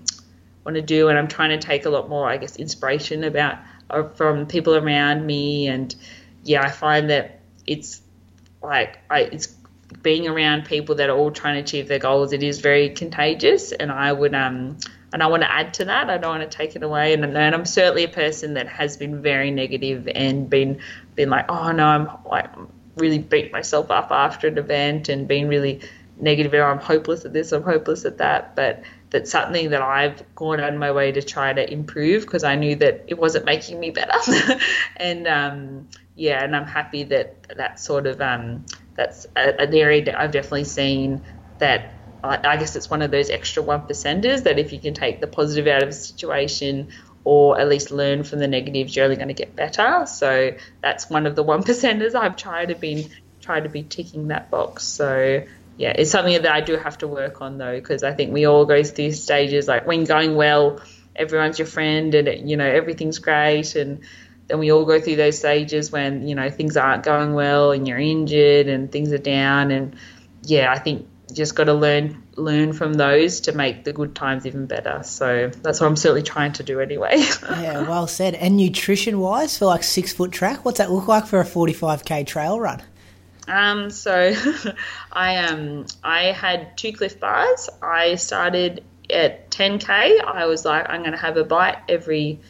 want 0.65 0.75
to 0.75 0.83
do. 0.83 1.09
And 1.09 1.19
I'm 1.19 1.29
trying 1.29 1.59
to 1.59 1.65
take 1.65 1.85
a 1.87 1.91
lot 1.91 2.09
more, 2.09 2.29
I 2.29 2.39
guess, 2.39 2.57
inspiration 2.57 3.23
about 3.23 3.59
uh, 3.89 4.09
from 4.09 4.47
people 4.47 4.75
around 4.75 5.25
me. 5.25 5.69
And 5.69 5.95
yeah, 6.43 6.63
I 6.63 6.71
find 6.71 7.11
that 7.11 7.41
it's 7.67 8.03
like 8.63 8.99
I, 9.09 9.21
it's 9.21 9.55
being 10.03 10.27
around 10.27 10.65
people 10.65 10.97
that 10.97 11.09
are 11.09 11.17
all 11.17 11.31
trying 11.31 11.55
to 11.55 11.61
achieve 11.61 11.87
their 11.87 12.01
goals. 12.01 12.33
It 12.33 12.43
is 12.43 12.61
very 12.61 12.91
contagious, 12.91 13.71
and 13.71 13.93
I 13.93 14.13
would 14.13 14.35
um 14.35 14.79
and 15.15 15.23
I 15.23 15.29
want 15.29 15.45
to 15.45 15.51
add 15.51 15.75
to 15.75 15.85
that. 15.85 16.11
I 16.11 16.19
don't 16.19 16.41
want 16.41 16.51
to 16.51 16.57
take 16.57 16.75
it 16.75 16.83
away. 16.83 17.15
And, 17.15 17.25
and 17.25 17.55
I'm 17.55 17.65
certainly 17.65 18.03
a 18.03 18.09
person 18.09 18.55
that 18.55 18.67
has 18.67 18.97
been 18.97 19.23
very 19.23 19.53
negative 19.53 20.09
and 20.12 20.51
been 20.51 20.81
been 21.15 21.31
like, 21.31 21.47
oh 21.49 21.71
no, 21.71 21.87
I'm 21.87 22.09
like 22.27 22.51
really 22.97 23.21
beat 23.21 23.53
myself 23.53 23.93
up 23.93 24.11
after 24.11 24.49
an 24.49 24.59
event 24.59 25.09
and 25.09 25.29
been 25.29 25.47
really 25.47 25.83
negative. 26.19 26.53
I'm 26.55 26.81
hopeless 26.81 27.25
at 27.25 27.33
this. 27.33 27.53
I'm 27.53 27.62
hopeless 27.62 28.05
at 28.05 28.19
that. 28.19 28.57
But 28.57 28.83
that's 29.11 29.31
something 29.31 29.71
that 29.71 29.83
I've 29.83 30.35
gone 30.35 30.59
on 30.59 30.79
my 30.79 30.91
way 30.91 31.12
to 31.12 31.23
try 31.23 31.53
to 31.53 31.73
improve 31.73 32.25
because 32.25 32.43
I 32.43 32.57
knew 32.57 32.75
that 32.75 33.05
it 33.07 33.17
wasn't 33.17 33.45
making 33.45 33.79
me 33.79 33.91
better. 33.91 34.59
and 34.97 35.29
um, 35.29 35.89
yeah, 36.17 36.43
and 36.43 36.57
I'm 36.57 36.67
happy 36.67 37.05
that 37.05 37.57
that 37.57 37.79
sort 37.79 38.09
of 38.09 38.21
um, 38.21 38.67
that's 38.97 39.29
an 39.37 39.73
area 39.73 40.05
that 40.07 40.19
I've 40.19 40.33
definitely 40.33 40.65
seen 40.65 41.23
that 41.59 41.94
I 42.25 42.57
guess 42.57 42.75
it's 42.75 42.89
one 42.89 43.03
of 43.03 43.11
those 43.11 43.29
extra 43.29 43.62
one 43.62 43.83
percenters 43.83 44.45
that 44.45 44.59
if 44.59 44.72
you 44.72 44.79
can 44.79 44.95
take 44.95 45.20
the 45.20 45.27
positive 45.27 45.66
out 45.66 45.83
of 45.83 45.91
a 45.91 45.93
situation 45.93 46.89
or 47.22 47.59
at 47.59 47.68
least 47.68 47.91
learn 47.91 48.25
from 48.25 48.39
the 48.39 48.49
negatives, 48.49 48.97
you're 48.97 49.05
only 49.05 49.16
going 49.16 49.29
to 49.29 49.35
get 49.35 49.55
better. 49.55 50.07
So 50.07 50.53
that's 50.81 51.11
one 51.11 51.27
of 51.27 51.37
the 51.37 51.43
one 51.43 51.62
percenters 51.62 52.14
I've 52.14 52.37
tried 52.37 52.68
to 52.68 52.75
be 52.75 53.09
try 53.41 53.61
to 53.61 53.68
be 53.68 53.83
ticking 53.83 54.29
that 54.29 54.51
box. 54.51 54.85
So 54.85 55.45
yeah, 55.77 55.93
it's 55.97 56.11
something 56.11 56.41
that 56.41 56.53
I 56.53 56.61
do 56.61 56.77
have 56.77 56.99
to 56.99 57.09
work 57.09 57.43
on 57.43 57.59
though, 57.59 57.75
because 57.75 58.03
I 58.03 58.14
think 58.14 58.33
we 58.33 58.47
all 58.47 58.64
go 58.64 58.83
through 58.83 59.12
stages 59.12 59.68
like 59.68 59.87
when 59.87 60.05
going 60.05 60.35
well, 60.35 60.81
everyone's 61.14 61.59
your 61.59 61.66
friend 61.66 62.14
and 62.14 62.49
you 62.49 62.57
know 62.57 62.66
everything's 62.66 63.18
great, 63.18 63.75
and 63.75 64.01
then 64.49 64.59
we 64.59 64.72
all 64.72 64.85
go 64.85 65.01
through 65.01 65.16
those 65.16 65.39
stages 65.39 65.91
when 65.91 66.27
you 66.27 66.35
know 66.35 66.49
things 66.49 66.77
aren't 66.77 67.03
going 67.03 67.35
well 67.35 67.72
and 67.72 67.87
you're 67.89 67.99
injured 67.99 68.68
and 68.68 68.91
things 68.91 69.12
are 69.12 69.18
down, 69.18 69.70
and 69.70 69.97
yeah, 70.43 70.72
I 70.72 70.79
think 70.79 71.07
just 71.35 71.55
got 71.55 71.64
to 71.64 71.74
learn 71.74 72.22
learn 72.37 72.72
from 72.72 72.95
those 72.95 73.41
to 73.43 73.53
make 73.53 73.85
the 73.85 73.93
good 73.93 74.14
times 74.14 74.47
even 74.47 74.66
better. 74.66 75.03
So 75.03 75.51
that's 75.62 75.80
what 75.80 75.87
I'm 75.87 75.97
certainly 75.97 76.22
trying 76.22 76.53
to 76.55 76.62
do 76.62 76.80
anyway. 76.80 77.16
yeah, 77.43 77.82
well 77.89 78.07
said. 78.07 78.35
And 78.35 78.57
nutrition 78.57 79.20
wise, 79.20 79.59
for 79.59 79.66
like 79.66 79.82
six 79.82 80.12
foot 80.12 80.32
track, 80.32 80.64
what's 80.64 80.78
that 80.78 80.91
look 80.91 81.09
like 81.09 81.26
for 81.26 81.41
a 81.41 81.45
45k 81.45 82.26
trail 82.26 82.59
run? 82.59 82.82
Um, 83.47 83.91
so 83.91 84.35
I 85.12 85.37
um 85.37 85.87
I 86.03 86.32
had 86.32 86.76
two 86.76 86.93
Clif 86.93 87.20
Bars. 87.20 87.68
I 87.82 88.14
started 88.14 88.82
at 89.11 89.51
10k. 89.51 90.24
I 90.24 90.47
was 90.47 90.64
like, 90.64 90.89
I'm 90.89 91.01
going 91.01 91.12
to 91.12 91.18
have 91.18 91.37
a 91.37 91.45
bite 91.45 91.78
every 91.89 92.41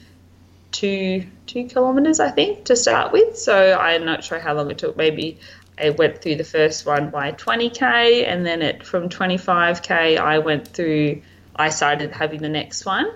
two 0.70 1.26
two 1.46 1.66
kilometers, 1.66 2.20
I 2.20 2.30
think, 2.30 2.64
to 2.66 2.76
start 2.76 3.12
with. 3.12 3.38
So 3.38 3.78
I'm 3.78 4.04
not 4.04 4.24
sure 4.24 4.38
how 4.38 4.54
long 4.54 4.70
it 4.70 4.78
took. 4.78 4.96
Maybe 4.96 5.38
I 5.78 5.90
went 5.90 6.22
through 6.22 6.36
the 6.36 6.44
first 6.44 6.86
one 6.86 7.10
by 7.10 7.32
20k, 7.32 8.26
and 8.26 8.44
then 8.46 8.62
it 8.62 8.86
from 8.86 9.08
25k 9.08 10.18
I 10.18 10.38
went 10.38 10.68
through. 10.68 11.22
I 11.56 11.68
started 11.68 12.12
having 12.12 12.42
the 12.42 12.48
next 12.48 12.84
one, 12.84 13.06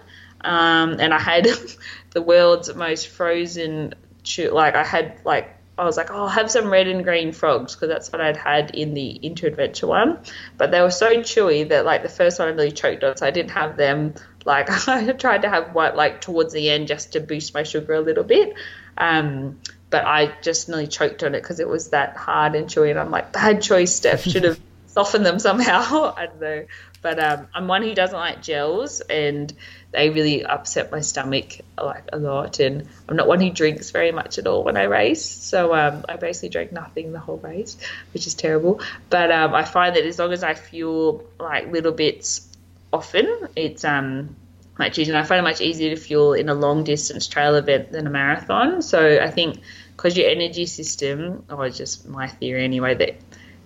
um, 0.43 1.01
and 1.01 1.13
I 1.13 1.19
had 1.19 1.49
the 2.11 2.23
world's 2.23 2.73
most 2.75 3.09
frozen. 3.09 3.95
Like 4.37 4.75
I 4.75 4.85
had 4.85 5.21
like 5.25 5.59
I 5.79 5.85
was 5.85 5.97
like, 5.97 6.11
oh, 6.11 6.23
I'll 6.23 6.29
have 6.29 6.51
some 6.51 6.71
red 6.71 6.89
and 6.89 7.05
green 7.05 7.31
frogs 7.31 7.75
because 7.75 7.89
that's 7.89 8.11
what 8.11 8.21
I'd 8.21 8.37
had 8.37 8.73
in 8.75 8.95
the 8.95 9.11
Into 9.25 9.47
Adventure 9.47 9.87
one. 9.87 10.19
But 10.57 10.73
they 10.73 10.81
were 10.81 10.91
so 10.91 11.19
chewy 11.19 11.69
that 11.69 11.85
like 11.85 12.03
the 12.03 12.09
first 12.09 12.41
one 12.41 12.49
I 12.49 12.51
really 12.51 12.73
choked 12.73 13.05
on, 13.05 13.17
so 13.17 13.25
I 13.25 13.31
didn't 13.31 13.53
have 13.53 13.77
them. 13.77 14.15
Like 14.45 14.69
I 14.89 15.13
tried 15.13 15.43
to 15.43 15.49
have 15.49 15.75
what 15.75 15.97
like 15.97 16.21
towards 16.21 16.53
the 16.53 16.69
end 16.69 16.89
just 16.89 17.13
to 17.13 17.21
boost 17.21 17.55
my 17.55 17.63
sugar 17.63 17.95
a 17.95 18.01
little 18.01 18.25
bit. 18.25 18.55
Um, 18.99 19.61
but 19.91 20.05
I 20.05 20.35
just 20.43 20.69
nearly 20.69 20.87
choked 20.87 21.23
on 21.23 21.35
it 21.35 21.41
because 21.43 21.61
it 21.61 21.69
was 21.69 21.91
that 21.91 22.17
hard 22.17 22.55
and 22.55 22.67
chewy. 22.69 22.91
And 22.91 22.99
I'm 22.99 23.11
like, 23.11 23.33
bad 23.33 23.63
choice, 23.63 23.95
Steph. 23.95 24.23
Should 24.23 24.45
have 24.45 24.61
softened 24.87 25.25
them 25.25 25.39
somehow. 25.39 26.13
I 26.17 26.27
don't 26.27 26.41
know. 26.41 26.67
but 27.01 27.19
um, 27.19 27.49
I'm 27.55 27.69
one 27.69 27.83
who 27.83 27.95
doesn't 27.95 28.17
like 28.17 28.43
gels, 28.43 29.01
and 29.01 29.53
they 29.93 30.11
really 30.11 30.45
upset 30.45 30.91
my 30.93 31.01
stomach 31.01 31.61
like 31.83 32.05
a 32.13 32.19
lot. 32.19 32.59
And 32.61 32.87
I'm 33.09 33.17
not 33.17 33.29
one 33.29 33.41
who 33.41 33.51
drinks 33.51 33.91
very 33.91 34.13
much 34.13 34.39
at 34.39 34.47
all 34.47 34.65
when 34.65 34.77
I 34.77 34.85
race, 34.85 35.25
so 35.25 35.75
um, 35.75 36.05
I 36.09 36.17
basically 36.17 36.51
drank 36.51 36.73
nothing 36.73 37.13
the 37.13 37.21
whole 37.21 37.39
race, 37.39 37.79
which 38.13 38.27
is 38.27 38.35
terrible. 38.35 38.81
But 39.09 39.31
um, 39.31 39.55
I 39.55 39.65
find 39.65 39.97
that 39.97 40.05
as 40.05 40.19
long 40.19 40.33
as 40.33 40.43
I 40.43 40.55
fuel 40.55 41.25
like 41.39 41.73
little 41.73 41.93
bits 41.93 42.47
often, 42.93 43.49
it's 43.57 43.85
um 43.85 44.37
much 44.79 44.99
easier. 44.99 45.15
And 45.15 45.23
I 45.23 45.27
find 45.27 45.41
it 45.41 45.43
much 45.43 45.61
easier 45.61 45.95
to 45.95 46.01
fuel 46.01 46.35
in 46.35 46.49
a 46.49 46.55
long 46.55 46.85
distance 46.85 47.27
trail 47.27 47.55
event 47.57 47.93
than 47.93 48.07
a 48.07 48.11
marathon. 48.11 48.83
So 48.83 49.21
I 49.21 49.31
think 49.31 49.61
because 49.97 50.17
your 50.17 50.31
energy 50.31 50.67
system, 50.67 51.45
oh, 51.51 51.57
or 51.57 51.71
just 51.71 52.09
my 52.09 52.29
theory 52.29 52.65
anyway, 52.65 52.95
that 52.95 53.17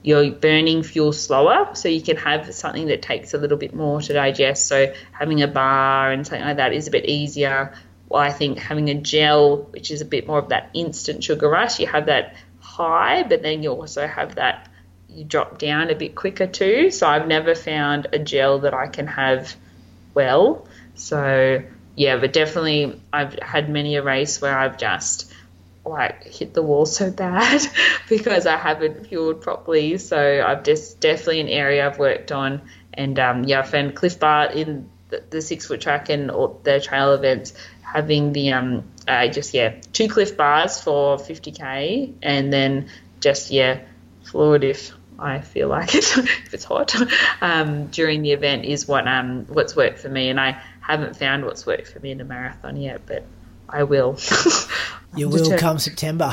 you're 0.03 0.31
burning 0.33 0.83
fuel 0.83 1.13
slower, 1.13 1.75
so 1.75 1.89
you 1.89 2.03
can 2.03 2.17
have 2.17 2.53
something 2.55 2.87
that 2.87 3.03
takes 3.03 3.35
a 3.35 3.39
little 3.39 3.59
bit 3.59 3.75
more 3.75 4.01
to 4.01 4.13
digest. 4.13 4.67
So 4.67 4.93
having 5.13 5.43
a 5.43 5.49
bar 5.49 6.11
and 6.11 6.27
something 6.27 6.45
like 6.45 6.57
that 6.57 6.73
is 6.73 6.89
a 6.89 6.91
bit 6.91 7.05
easier. 7.05 7.75
Well, 8.09 8.21
I 8.21 8.31
think 8.31 8.59
having 8.59 8.91
a 8.91 8.95
gel, 8.95 9.59
which 9.71 9.91
is 9.91 10.01
a 10.01 10.05
bit 10.05 10.27
more 10.27 10.39
of 10.39 10.49
that 10.49 10.71
instant 10.75 11.23
sugar 11.23 11.49
rush, 11.49 11.79
you 11.79 11.87
have 11.87 12.07
that 12.07 12.35
high, 12.61 13.23
but 13.23 13.43
then 13.43 13.63
you 13.63 13.71
also 13.71 14.07
have 14.07 14.35
that 14.37 14.69
you 15.09 15.25
drop 15.25 15.59
down 15.59 15.91
a 15.91 15.95
bit 15.95 16.15
quicker 16.15 16.47
too. 16.47 16.91
So 16.91 17.07
I've 17.07 17.29
never 17.29 17.55
found 17.55 18.09
a 18.13 18.19
gel 18.19 18.61
that 18.61 18.75
I 18.75 18.87
can 18.87 19.07
have 19.07 19.55
well. 20.15 20.67
So 20.95 21.63
yeah, 21.97 22.17
but 22.17 22.33
definitely 22.33 23.01
I've 23.13 23.39
had 23.41 23.69
many 23.69 23.97
a 23.97 24.03
race 24.03 24.41
where 24.41 24.57
I've 24.57 24.79
just 24.79 25.33
like 25.85 26.25
hit 26.25 26.55
the 26.55 26.63
wall 26.63 26.87
so 26.87 27.11
bad 27.11 27.61
because 28.09 28.47
I 28.47 28.57
haven't 28.57 29.07
fueled 29.07 29.41
properly. 29.41 29.99
So 29.99 30.45
I've 30.47 30.63
just 30.63 31.01
definitely 31.01 31.41
an 31.41 31.49
area 31.49 31.87
I've 31.87 31.99
worked 31.99 32.33
on. 32.33 32.63
And 32.95 33.19
um, 33.19 33.45
yeah, 33.45 33.61
I 33.61 33.63
found 33.63 33.97
Clif 33.97 34.19
Bar 34.19 34.53
in 34.53 34.89
the, 35.09 35.23
the, 35.31 35.43
six 35.43 35.67
foot 35.67 35.81
track 35.81 36.09
and 36.09 36.31
all 36.31 36.61
the 36.63 36.81
trail 36.81 37.13
events 37.15 37.55
having 37.83 38.33
the 38.33 38.53
um 38.53 38.85
uh, 39.07 39.29
just 39.29 39.53
yeah 39.53 39.75
two 39.93 40.09
Clif 40.09 40.37
Bars 40.37 40.81
for 40.81 41.19
50k 41.19 42.15
and 42.23 42.53
then 42.53 42.89
just 43.21 43.51
yeah 43.51 43.81
fluid 44.25 44.65
if 44.65 44.93
I 45.19 45.41
feel 45.41 45.69
like 45.69 45.95
it 45.95 46.05
if 46.17 46.55
it's 46.55 46.65
hot 46.65 46.95
um, 47.43 47.89
during 47.89 48.23
the 48.23 48.33
event 48.33 48.65
is 48.65 48.89
what 48.89 49.07
um 49.07 49.45
what's 49.47 49.77
worked 49.77 49.99
for 49.99 50.09
me 50.09 50.31
and 50.31 50.41
I 50.41 50.63
haven't 50.83 51.17
found 51.17 51.45
what's 51.45 51.65
worked 51.67 51.89
for 51.89 52.01
me 52.01 52.11
in 52.11 52.21
a 52.21 52.25
marathon 52.25 52.77
yet 52.77 53.01
but 53.07 53.25
I 53.73 53.85
will. 53.85 54.19
you 55.17 55.29
will 55.29 55.57
come 55.59 55.79
September. 55.79 56.33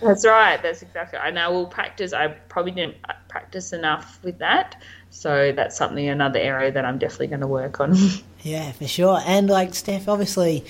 That's 0.00 0.24
right. 0.24 0.60
That's 0.62 0.80
exactly. 0.80 1.18
Right. 1.18 1.28
And 1.28 1.38
I 1.38 1.48
will 1.48 1.66
practice. 1.66 2.12
I 2.14 2.28
probably 2.28 2.72
didn't 2.72 2.96
practice 3.28 3.72
enough 3.72 4.18
with 4.22 4.38
that, 4.38 4.80
so 5.10 5.52
that's 5.52 5.76
something 5.76 6.08
another 6.08 6.38
area 6.38 6.72
that 6.72 6.84
I'm 6.86 6.98
definitely 6.98 7.28
going 7.28 7.40
to 7.40 7.46
work 7.46 7.80
on. 7.80 7.96
Yeah, 8.42 8.72
for 8.72 8.88
sure. 8.88 9.20
And 9.26 9.50
like 9.50 9.74
Steph, 9.74 10.08
obviously, 10.08 10.64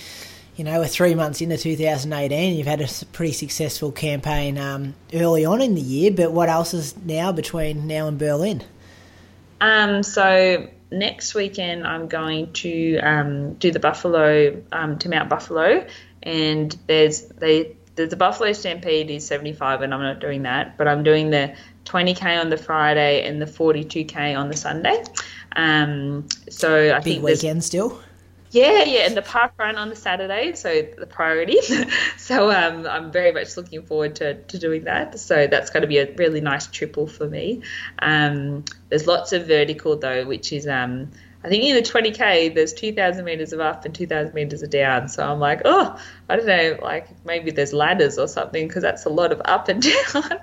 you 0.56 0.64
know, 0.64 0.80
we're 0.80 0.88
three 0.88 1.14
months 1.14 1.40
into 1.40 1.56
2018. 1.56 2.58
You've 2.58 2.66
had 2.66 2.80
a 2.80 2.88
pretty 3.12 3.32
successful 3.32 3.92
campaign 3.92 4.58
um, 4.58 4.96
early 5.14 5.44
on 5.44 5.62
in 5.62 5.76
the 5.76 5.80
year. 5.80 6.10
But 6.10 6.32
what 6.32 6.48
else 6.48 6.74
is 6.74 6.96
now 6.96 7.30
between 7.30 7.86
now 7.86 8.08
and 8.08 8.18
Berlin? 8.18 8.64
Um. 9.60 10.02
So 10.02 10.66
next 10.90 11.34
weekend 11.34 11.86
I'm 11.86 12.08
going 12.08 12.52
to 12.54 12.98
um, 12.98 13.54
do 13.54 13.70
the 13.70 13.80
Buffalo 13.80 14.62
um, 14.72 14.98
to 14.98 15.08
Mount 15.08 15.28
Buffalo, 15.28 15.86
and 16.22 16.76
there's 16.86 17.22
they 17.22 17.76
the, 17.96 18.06
the 18.06 18.16
Buffalo 18.16 18.52
Stampede 18.52 19.10
is 19.10 19.26
75, 19.26 19.82
and 19.82 19.92
I'm 19.92 20.00
not 20.00 20.20
doing 20.20 20.42
that, 20.42 20.78
but 20.78 20.88
I'm 20.88 21.02
doing 21.02 21.30
the 21.30 21.54
20k 21.84 22.40
on 22.40 22.50
the 22.50 22.56
Friday 22.56 23.26
and 23.26 23.42
the 23.42 23.46
42k 23.46 24.38
on 24.38 24.48
the 24.48 24.56
Sunday. 24.56 25.02
Um, 25.56 26.28
so 26.48 26.94
I 26.94 26.98
Big 26.98 27.04
think 27.04 27.24
weekend 27.24 27.64
still. 27.64 28.00
Yeah, 28.52 28.82
yeah, 28.84 29.06
and 29.06 29.16
the 29.16 29.22
park 29.22 29.52
run 29.58 29.76
on 29.76 29.90
the 29.90 29.96
Saturday, 29.96 30.54
so 30.54 30.82
the 30.98 31.06
priority. 31.06 31.58
so 32.16 32.50
um, 32.50 32.84
I'm 32.86 33.12
very 33.12 33.30
much 33.30 33.56
looking 33.56 33.82
forward 33.82 34.16
to, 34.16 34.42
to 34.42 34.58
doing 34.58 34.84
that. 34.84 35.20
So 35.20 35.46
that's 35.46 35.70
going 35.70 35.82
to 35.82 35.86
be 35.86 35.98
a 35.98 36.12
really 36.14 36.40
nice 36.40 36.66
triple 36.66 37.06
for 37.06 37.28
me. 37.28 37.62
Um, 38.00 38.64
there's 38.88 39.06
lots 39.06 39.32
of 39.32 39.46
vertical 39.46 39.96
though, 39.96 40.26
which 40.26 40.52
is 40.52 40.66
um, 40.66 41.12
I 41.44 41.48
think 41.48 41.64
in 41.64 41.76
the 41.76 41.82
20k 41.82 42.54
there's 42.54 42.72
2,000 42.74 43.24
meters 43.24 43.52
of 43.52 43.60
up 43.60 43.84
and 43.84 43.94
2,000 43.94 44.34
meters 44.34 44.62
of 44.62 44.70
down. 44.70 45.08
So 45.08 45.24
I'm 45.24 45.38
like, 45.38 45.62
oh, 45.64 45.98
I 46.28 46.36
don't 46.36 46.46
know, 46.46 46.78
like 46.82 47.08
maybe 47.24 47.52
there's 47.52 47.72
ladders 47.72 48.18
or 48.18 48.26
something 48.26 48.66
because 48.66 48.82
that's 48.82 49.06
a 49.06 49.10
lot 49.10 49.32
of 49.32 49.40
up 49.44 49.68
and 49.68 49.82
down. 50.12 50.40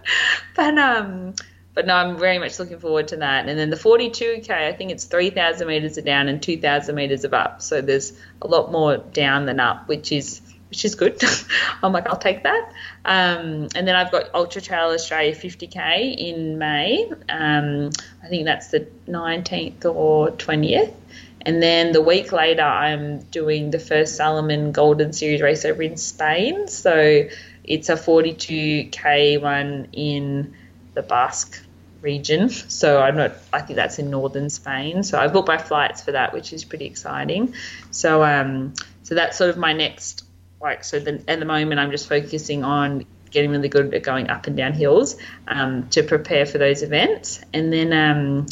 but 0.55 0.77
um, 0.77 1.35
but 1.77 1.85
no, 1.85 1.93
I'm 1.93 2.17
very 2.17 2.39
much 2.39 2.57
looking 2.57 2.79
forward 2.79 3.09
to 3.09 3.17
that. 3.17 3.47
And 3.47 3.59
then 3.59 3.69
the 3.69 3.75
42k, 3.75 4.49
I 4.49 4.73
think 4.73 4.89
it's 4.89 5.03
3,000 5.03 5.67
meters 5.67 5.95
of 5.99 6.05
down 6.05 6.27
and 6.27 6.41
2,000 6.41 6.95
meters 6.95 7.23
of 7.23 7.35
up. 7.35 7.61
So 7.61 7.81
there's 7.81 8.13
a 8.41 8.47
lot 8.47 8.71
more 8.71 8.97
down 8.97 9.45
than 9.45 9.59
up, 9.59 9.87
which 9.87 10.11
is 10.11 10.41
which 10.69 10.83
is 10.83 10.95
good. 10.95 11.21
I'm 11.83 11.93
like, 11.93 12.07
I'll 12.07 12.17
take 12.17 12.41
that. 12.41 12.73
Um, 13.05 13.67
and 13.75 13.87
then 13.87 13.95
I've 13.95 14.11
got 14.11 14.33
Ultra 14.33 14.59
Trail 14.59 14.89
Australia 14.89 15.35
50k 15.35 16.17
in 16.17 16.57
May. 16.57 17.11
Um, 17.29 17.91
I 18.23 18.27
think 18.27 18.45
that's 18.45 18.69
the 18.69 18.87
19th 19.07 19.85
or 19.85 20.31
20th. 20.31 20.95
And 21.41 21.61
then 21.61 21.91
the 21.91 22.01
week 22.01 22.31
later, 22.31 22.63
I'm 22.63 23.19
doing 23.25 23.69
the 23.69 23.79
first 23.79 24.15
Salomon 24.15 24.71
Golden 24.71 25.13
Series 25.13 25.43
race 25.43 25.63
over 25.63 25.83
in 25.83 25.97
Spain. 25.97 26.69
So 26.69 27.29
it's 27.63 27.89
a 27.89 27.95
42k 27.95 29.39
one 29.39 29.89
in 29.93 30.55
the 30.95 31.03
Basque 31.03 31.61
region. 32.01 32.49
So 32.77 33.01
I'm 33.01 33.15
not. 33.15 33.33
I 33.51 33.61
think 33.61 33.77
that's 33.77 33.97
in 33.97 34.09
northern 34.09 34.49
Spain. 34.49 35.03
So 35.03 35.19
I've 35.19 35.33
booked 35.33 35.47
my 35.47 35.57
flights 35.57 36.01
for 36.01 36.11
that, 36.11 36.33
which 36.33 36.53
is 36.53 36.63
pretty 36.63 36.85
exciting. 36.85 37.53
So 37.91 38.23
um, 38.23 38.73
so 39.03 39.15
that's 39.15 39.37
sort 39.37 39.49
of 39.49 39.57
my 39.57 39.73
next 39.73 40.23
like. 40.61 40.83
So 40.83 40.99
then 40.99 41.23
at 41.27 41.39
the 41.39 41.45
moment, 41.45 41.79
I'm 41.79 41.91
just 41.91 42.07
focusing 42.07 42.63
on 42.63 43.05
getting 43.31 43.51
really 43.51 43.69
good 43.69 43.93
at 43.93 44.03
going 44.03 44.29
up 44.29 44.47
and 44.47 44.55
down 44.55 44.73
hills 44.73 45.17
um, 45.47 45.89
to 45.89 46.03
prepare 46.03 46.45
for 46.45 46.57
those 46.57 46.83
events, 46.83 47.41
and 47.53 47.73
then 47.73 47.93
um, 47.93 48.45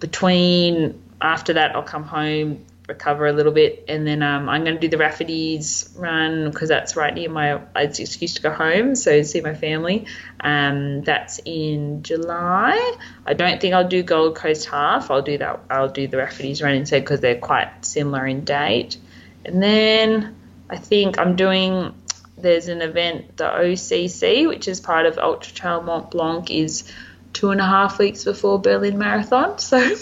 between 0.00 1.00
after 1.20 1.54
that, 1.54 1.74
I'll 1.74 1.82
come 1.82 2.04
home 2.04 2.64
recover 2.88 3.26
a 3.26 3.32
little 3.32 3.52
bit, 3.52 3.84
and 3.86 4.06
then 4.06 4.22
um, 4.22 4.48
I'm 4.48 4.64
going 4.64 4.74
to 4.76 4.80
do 4.80 4.88
the 4.88 4.96
Rafferty's 4.96 5.90
run 5.94 6.50
because 6.50 6.70
that's 6.70 6.96
right 6.96 7.14
near 7.14 7.28
my. 7.28 7.60
It's 7.76 8.00
excuse 8.00 8.34
to 8.34 8.42
go 8.42 8.50
home, 8.50 8.96
so 8.96 9.22
see 9.22 9.42
my 9.42 9.54
family. 9.54 10.06
Um, 10.40 11.02
that's 11.02 11.38
in 11.44 12.02
July. 12.02 12.96
I 13.26 13.34
don't 13.34 13.60
think 13.60 13.74
I'll 13.74 13.86
do 13.86 14.02
Gold 14.02 14.36
Coast 14.36 14.66
half. 14.66 15.10
I'll 15.10 15.22
do 15.22 15.38
that. 15.38 15.60
I'll 15.70 15.90
do 15.90 16.08
the 16.08 16.16
Rafferty's 16.16 16.62
run 16.62 16.74
instead 16.74 17.02
because 17.02 17.20
they're 17.20 17.38
quite 17.38 17.84
similar 17.84 18.26
in 18.26 18.44
date. 18.44 18.96
And 19.44 19.62
then 19.62 20.34
I 20.68 20.78
think 20.78 21.18
I'm 21.18 21.36
doing. 21.36 21.94
There's 22.38 22.68
an 22.68 22.82
event, 22.82 23.36
the 23.36 23.48
OCC, 23.48 24.46
which 24.46 24.68
is 24.68 24.80
part 24.80 25.06
of 25.06 25.18
Ultra 25.18 25.52
Trail 25.52 25.82
Mont 25.82 26.12
Blanc, 26.12 26.50
is 26.52 26.90
two 27.32 27.50
and 27.50 27.60
a 27.60 27.64
half 27.64 27.98
weeks 27.98 28.24
before 28.24 28.60
Berlin 28.60 28.98
Marathon. 28.98 29.56
So 29.58 29.94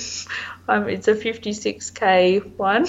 um, 0.69 0.89
it's 0.89 1.09
a 1.09 1.15
56k 1.15 2.57
one, 2.57 2.87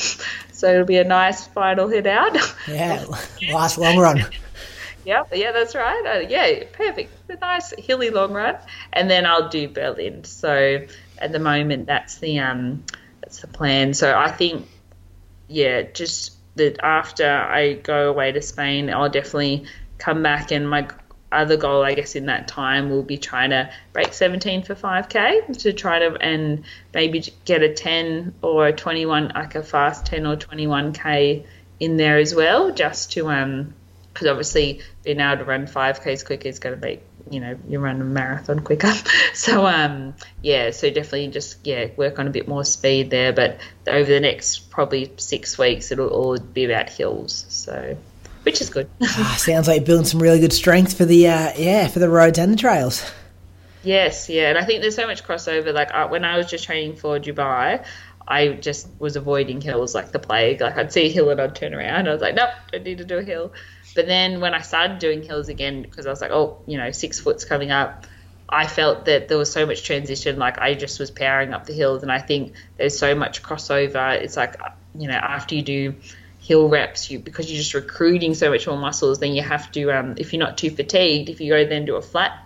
so 0.52 0.72
it'll 0.72 0.86
be 0.86 0.98
a 0.98 1.04
nice 1.04 1.48
final 1.48 1.88
hit 1.88 2.08
out. 2.08 2.36
Yeah, 2.68 3.06
last 3.52 3.78
long 3.78 3.98
run. 3.98 4.26
yeah, 5.06 5.24
yeah, 5.34 5.52
that's 5.52 5.76
right. 5.76 6.04
Uh, 6.06 6.28
yeah, 6.28 6.64
perfect. 6.74 7.12
A 7.30 7.36
nice 7.36 7.74
hilly 7.78 8.10
long 8.10 8.34
run, 8.34 8.58
and 8.94 9.10
then 9.10 9.26
I'll 9.26 9.50
do 9.50 9.70
Berlin. 9.70 10.24
So 10.24 10.86
at 11.18 11.32
the 11.32 11.40
moment, 11.40 11.86
that's 11.86 12.18
the 12.18 12.40
um, 12.40 12.84
that's 13.22 13.42
the 13.42 13.48
plan. 13.48 13.94
So 13.94 14.18
I 14.18 14.32
think, 14.32 14.68
yeah, 15.48 15.84
just 15.84 16.34
that 16.56 16.80
after 16.84 17.30
I 17.30 17.74
go 17.74 18.10
away 18.10 18.32
to 18.32 18.42
Spain, 18.42 18.90
I'll 18.90 19.10
definitely 19.10 19.66
come 19.98 20.24
back 20.24 20.52
and 20.52 20.70
my 20.70 20.88
other 21.32 21.58
goal, 21.58 21.84
I 21.84 21.94
guess, 21.94 22.16
in 22.16 22.28
that 22.28 22.48
time 22.48 22.90
will 22.90 23.04
be 23.04 23.18
trying 23.18 23.50
to 23.50 23.70
break 23.94 24.14
17 24.14 24.64
for 24.64 24.76
5k 24.76 25.58
to 25.60 25.74
try 25.74 26.00
to 26.00 26.16
and 26.22 26.64
maybe 26.94 27.24
get 27.46 27.64
a 27.64 27.74
10 27.74 28.36
or 28.42 28.68
a 28.68 28.74
21, 28.74 29.32
like 29.36 29.56
a 29.56 29.64
fast 29.64 30.06
10 30.06 30.26
or 30.26 30.36
21k 30.38 31.46
in 31.80 31.98
there 31.98 32.18
as 32.18 32.34
well, 32.34 32.72
just 32.72 33.12
to 33.14 33.30
um, 33.30 33.74
because 34.14 34.28
obviously 34.28 34.82
being 35.04 35.20
able 35.20 35.38
to 35.38 35.44
run 35.44 35.68
5ks 35.68 36.26
quicker 36.26 36.48
is 36.48 36.58
going 36.58 36.76
to 36.76 36.82
make 36.82 37.04
you 37.30 37.40
know 37.40 37.58
you 37.68 37.80
run 37.80 38.02
a 38.02 38.04
marathon 38.04 38.62
quicker. 38.62 38.92
so 39.34 39.66
um, 39.66 40.16
yeah, 40.42 40.72
so 40.72 40.90
definitely 40.90 41.28
just 41.28 41.66
yeah 41.66 41.88
work 41.98 42.20
on 42.20 42.28
a 42.28 42.30
bit 42.30 42.48
more 42.48 42.64
speed 42.64 43.10
there. 43.10 43.34
But 43.34 43.60
over 43.88 44.10
the 44.10 44.20
next 44.20 44.70
probably 44.70 45.12
six 45.18 45.58
weeks, 45.58 45.92
it'll 45.92 46.08
all 46.08 46.38
be 46.40 46.66
about 46.66 46.90
hills. 46.90 47.46
So 47.50 47.98
which 48.48 48.62
is 48.62 48.70
good. 48.70 48.90
ah, 49.04 49.36
sounds 49.38 49.68
like 49.68 49.84
building 49.84 50.06
some 50.06 50.22
really 50.22 50.40
good 50.40 50.54
strength 50.54 50.98
for 50.98 51.04
the 51.04 51.28
uh, 51.28 51.52
yeah 51.58 51.86
for 51.90 52.00
the 52.00 52.08
roads 52.08 52.40
and 52.40 52.54
the 52.54 52.56
trails. 52.56 53.04
Yes, 53.84 54.30
yeah, 54.30 54.48
and 54.48 54.58
I 54.58 54.64
think 54.64 54.80
there's 54.80 54.96
so 54.96 55.06
much 55.06 55.26
crossover. 55.26 55.74
Like 55.74 55.94
uh, 55.94 56.08
when 56.08 56.24
I 56.24 56.38
was 56.38 56.50
just 56.50 56.64
training 56.64 56.96
for 56.96 57.20
Dubai, 57.20 57.86
I 58.26 58.48
just 58.54 58.88
was 59.00 59.18
avoiding 59.18 59.60
hills 59.60 59.94
like 59.94 60.14
the 60.14 60.20
plague. 60.20 60.62
Like 60.62 60.78
I'd 60.78 60.94
see 60.94 61.08
a 61.08 61.10
hill 61.10 61.30
and 61.30 61.42
I'd 61.42 61.56
turn 61.58 61.74
around. 61.74 62.08
I 62.08 62.14
was 62.14 62.22
like, 62.22 62.36
nope, 62.36 62.52
don't 62.72 62.86
need 62.86 63.00
to 63.00 63.04
do 63.04 63.18
a 63.18 63.22
hill. 63.24 63.52
But 63.96 64.08
then 64.08 64.40
when 64.40 64.54
I 64.54 64.62
started 64.62 65.00
doing 65.00 65.24
hills 65.24 65.50
again, 65.50 65.82
because 65.82 66.06
I 66.08 66.10
was 66.10 66.22
like, 66.22 66.32
oh, 66.32 66.62
you 66.68 66.78
know, 66.78 66.92
six 66.92 67.20
foot's 67.20 67.44
coming 67.44 67.72
up, 67.72 68.08
I 68.48 68.66
felt 68.66 69.04
that 69.06 69.28
there 69.28 69.38
was 69.38 69.52
so 69.52 69.66
much 69.66 69.84
transition. 69.84 70.40
Like 70.40 70.58
I 70.58 70.74
just 70.74 71.02
was 71.02 71.12
powering 71.12 71.54
up 71.54 71.66
the 71.66 71.74
hills, 71.74 72.02
and 72.02 72.14
I 72.14 72.20
think 72.20 72.54
there's 72.78 72.98
so 72.98 73.14
much 73.14 73.44
crossover. 73.44 74.14
It's 74.14 74.38
like 74.38 74.56
you 74.98 75.10
know 75.10 75.16
after 75.16 75.54
you 75.54 75.64
do 75.64 75.96
hill 76.48 76.70
reps, 76.70 77.12
you 77.12 77.20
because 77.20 77.52
you're 77.52 77.58
just 77.58 77.74
recruiting 77.74 78.34
so 78.34 78.50
much 78.50 78.66
more 78.68 78.78
muscles, 78.78 79.20
then 79.20 79.34
you 79.34 79.42
have 79.42 79.70
to 79.74 79.92
um, 79.92 80.16
if 80.18 80.32
you're 80.32 80.40
not 80.40 80.58
too 80.58 80.72
fatigued, 80.72 81.30
if 81.30 81.42
you 81.42 81.52
go 81.52 81.66
then 81.66 81.86
do 81.86 81.96
a 81.96 82.02
flat 82.02 82.42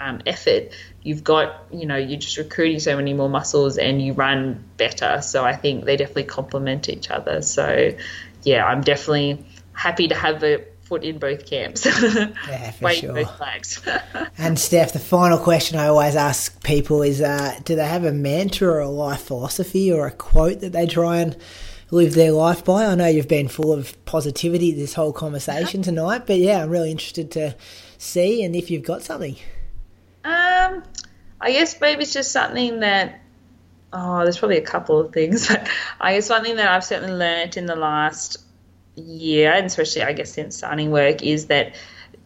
um, 0.00 0.20
effort, 0.26 0.72
you've 1.02 1.22
got 1.22 1.66
you 1.72 1.86
know 1.86 1.96
you're 1.96 2.18
just 2.18 2.36
recruiting 2.36 2.80
so 2.80 2.96
many 2.96 3.14
more 3.14 3.28
muscles 3.28 3.78
and 3.78 4.02
you 4.02 4.12
run 4.12 4.64
better. 4.76 5.22
So 5.22 5.44
I 5.44 5.54
think 5.54 5.84
they 5.84 5.96
definitely 5.96 6.24
complement 6.24 6.88
each 6.88 7.10
other. 7.10 7.42
So 7.42 7.92
yeah, 8.42 8.66
I'm 8.66 8.80
definitely 8.80 9.44
happy 9.72 10.08
to 10.08 10.16
have 10.16 10.42
a 10.42 10.64
foot 10.82 11.04
in 11.04 11.18
both 11.18 11.46
camps. 11.46 11.86
yeah, 11.86 12.72
for 12.72 12.90
sure. 12.90 13.14
Both 13.14 13.36
flags. 13.36 13.80
and 14.38 14.58
Steph, 14.58 14.92
the 14.92 14.98
final 14.98 15.38
question 15.38 15.78
I 15.78 15.86
always 15.86 16.16
ask 16.16 16.60
people 16.64 17.02
is: 17.02 17.20
uh, 17.20 17.56
Do 17.64 17.76
they 17.76 17.86
have 17.86 18.04
a 18.04 18.12
mantra 18.12 18.68
or 18.68 18.80
a 18.80 18.88
life 18.88 19.22
philosophy 19.22 19.92
or 19.92 20.08
a 20.08 20.12
quote 20.12 20.60
that 20.60 20.72
they 20.72 20.86
try 20.86 21.18
and 21.18 21.36
live 21.94 22.14
their 22.14 22.32
life 22.32 22.64
by? 22.64 22.84
I 22.84 22.94
know 22.94 23.06
you've 23.06 23.28
been 23.28 23.48
full 23.48 23.72
of 23.72 24.04
positivity 24.04 24.72
this 24.72 24.94
whole 24.94 25.12
conversation 25.12 25.82
tonight, 25.82 26.26
but 26.26 26.38
yeah, 26.38 26.62
I'm 26.62 26.70
really 26.70 26.90
interested 26.90 27.30
to 27.32 27.56
see 27.98 28.42
and 28.42 28.54
if 28.56 28.70
you've 28.70 28.82
got 28.82 29.02
something. 29.02 29.36
Um, 30.24 30.82
I 31.40 31.52
guess 31.52 31.80
maybe 31.80 32.02
it's 32.02 32.12
just 32.12 32.32
something 32.32 32.80
that 32.80 33.20
oh, 33.92 34.24
there's 34.24 34.38
probably 34.38 34.58
a 34.58 34.66
couple 34.66 34.98
of 34.98 35.12
things, 35.12 35.46
but 35.48 35.68
I 36.00 36.14
guess 36.14 36.28
one 36.28 36.42
thing 36.42 36.56
that 36.56 36.68
I've 36.68 36.84
certainly 36.84 37.14
learned 37.14 37.56
in 37.56 37.66
the 37.66 37.76
last 37.76 38.38
year, 38.96 39.52
and 39.52 39.66
especially 39.66 40.02
I 40.02 40.12
guess 40.12 40.32
since 40.32 40.56
starting 40.56 40.90
work, 40.90 41.22
is 41.22 41.46
that 41.46 41.76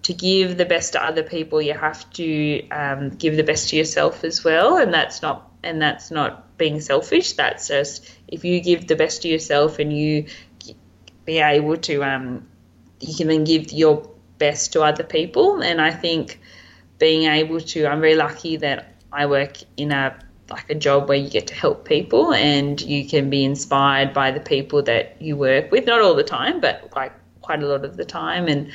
to 0.05 0.15
give 0.15 0.57
the 0.57 0.65
best 0.65 0.93
to 0.95 1.05
other 1.05 1.23
people, 1.23 1.61
you 1.61 1.74
have 1.74 2.09
to 2.12 2.69
um, 2.70 3.11
give 3.11 3.36
the 3.36 3.43
best 3.43 3.69
to 3.70 3.77
yourself 3.77 4.24
as 4.24 4.43
well, 4.43 4.78
and 4.78 4.95
that's 4.95 5.20
not 5.20 5.51
and 5.62 5.82
that's 5.82 6.11
not 6.11 6.48
being 6.59 6.80
selfish. 6.80 7.32
That's 7.35 7.68
just 7.68 8.10
if 8.26 8.44
you 8.44 8.60
give 8.60 8.86
the 8.86 8.97
best 8.97 9.22
to 9.22 9.28
yourself 9.28 9.78
and 9.78 9.97
you 9.97 10.26
be 11.24 11.39
able 11.39 11.76
to, 11.76 12.02
um, 12.05 12.48
you 13.01 13.14
can 13.14 13.28
then 13.28 13.44
give 13.44 13.72
your 13.72 14.10
best 14.39 14.72
to 14.72 14.82
other 14.82 15.05
people. 15.05 15.62
And 15.62 15.80
I 15.80 15.93
think 15.93 16.40
being 16.98 17.30
able 17.30 17.60
to, 17.60 17.86
I'm 17.86 18.01
very 18.01 18.16
lucky 18.16 18.56
that 18.56 18.94
I 19.12 19.26
work 19.26 19.59
in 19.76 19.93
a 19.93 20.18
like 20.51 20.70
a 20.70 20.74
job 20.74 21.09
where 21.09 21.18
you 21.18 21.28
get 21.28 21.47
to 21.48 21.55
help 21.55 21.85
people 21.85 22.32
and 22.32 22.80
you 22.80 23.06
can 23.06 23.28
be 23.28 23.44
inspired 23.44 24.14
by 24.14 24.30
the 24.30 24.40
people 24.40 24.82
that 24.82 25.20
you 25.20 25.36
work 25.36 25.70
with 25.70 25.85
not 25.85 26.01
all 26.01 26.14
the 26.14 26.24
time 26.24 26.59
but 26.59 26.90
like 26.97 27.12
quite 27.43 27.62
a 27.62 27.66
lot 27.66 27.85
of 27.85 27.98
the 27.98 28.05
time 28.05 28.48
and 28.48 28.70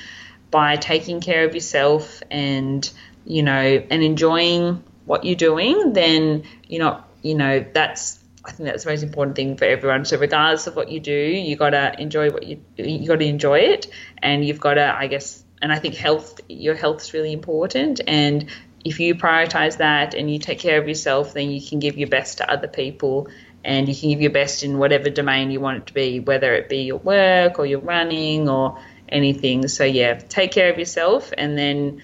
by 0.51 0.75
taking 0.75 1.19
care 1.19 1.45
of 1.45 1.55
yourself 1.55 2.21
and 2.29 2.91
you 3.25 3.41
know 3.41 3.83
and 3.89 4.03
enjoying 4.03 4.83
what 5.05 5.25
you're 5.25 5.35
doing 5.35 5.93
then 5.93 6.43
you're 6.67 6.83
not 6.83 7.09
you 7.23 7.35
know 7.35 7.65
that's 7.73 8.19
I 8.45 8.51
think 8.51 8.67
that's 8.69 8.83
the 8.83 8.91
most 8.91 9.03
important 9.03 9.35
thing 9.35 9.57
for 9.57 9.65
everyone. 9.65 10.05
So 10.05 10.17
regardless 10.17 10.67
of 10.67 10.75
what 10.75 10.89
you 10.91 10.99
do, 10.99 11.11
you 11.11 11.55
gotta 11.55 11.95
enjoy 11.97 12.29
what 12.29 12.43
you 12.43 12.61
you 12.77 13.07
gotta 13.07 13.25
enjoy 13.25 13.59
it, 13.59 13.87
and 14.17 14.45
you've 14.45 14.59
gotta, 14.59 14.95
I 14.95 15.07
guess, 15.07 15.43
and 15.61 15.71
I 15.71 15.79
think 15.79 15.95
health, 15.95 16.41
your 16.49 16.75
health 16.75 17.01
is 17.01 17.13
really 17.13 17.33
important, 17.33 18.01
and 18.05 18.49
if 18.83 18.99
you 18.99 19.15
prioritize 19.15 19.77
that 19.77 20.13
and 20.13 20.31
you 20.31 20.39
take 20.39 20.59
care 20.59 20.79
of 20.81 20.87
yourself, 20.87 21.33
then 21.33 21.49
you 21.49 21.61
can 21.65 21.79
give 21.79 21.97
your 21.97 22.09
best 22.09 22.39
to 22.39 22.51
other 22.51 22.67
people 22.67 23.29
and 23.63 23.87
you 23.87 23.95
can 23.95 24.09
give 24.09 24.21
your 24.21 24.31
best 24.31 24.63
in 24.63 24.77
whatever 24.77 25.09
domain 25.09 25.51
you 25.51 25.59
want 25.59 25.77
it 25.77 25.87
to 25.87 25.93
be, 25.93 26.19
whether 26.19 26.53
it 26.53 26.67
be 26.67 26.83
your 26.83 26.97
work 26.97 27.59
or 27.59 27.65
your 27.65 27.79
running 27.79 28.49
or 28.49 28.77
anything. 29.07 29.67
So, 29.67 29.85
yeah, 29.85 30.15
take 30.15 30.51
care 30.51 30.71
of 30.71 30.77
yourself 30.77 31.31
and 31.37 31.57
then, 31.57 32.01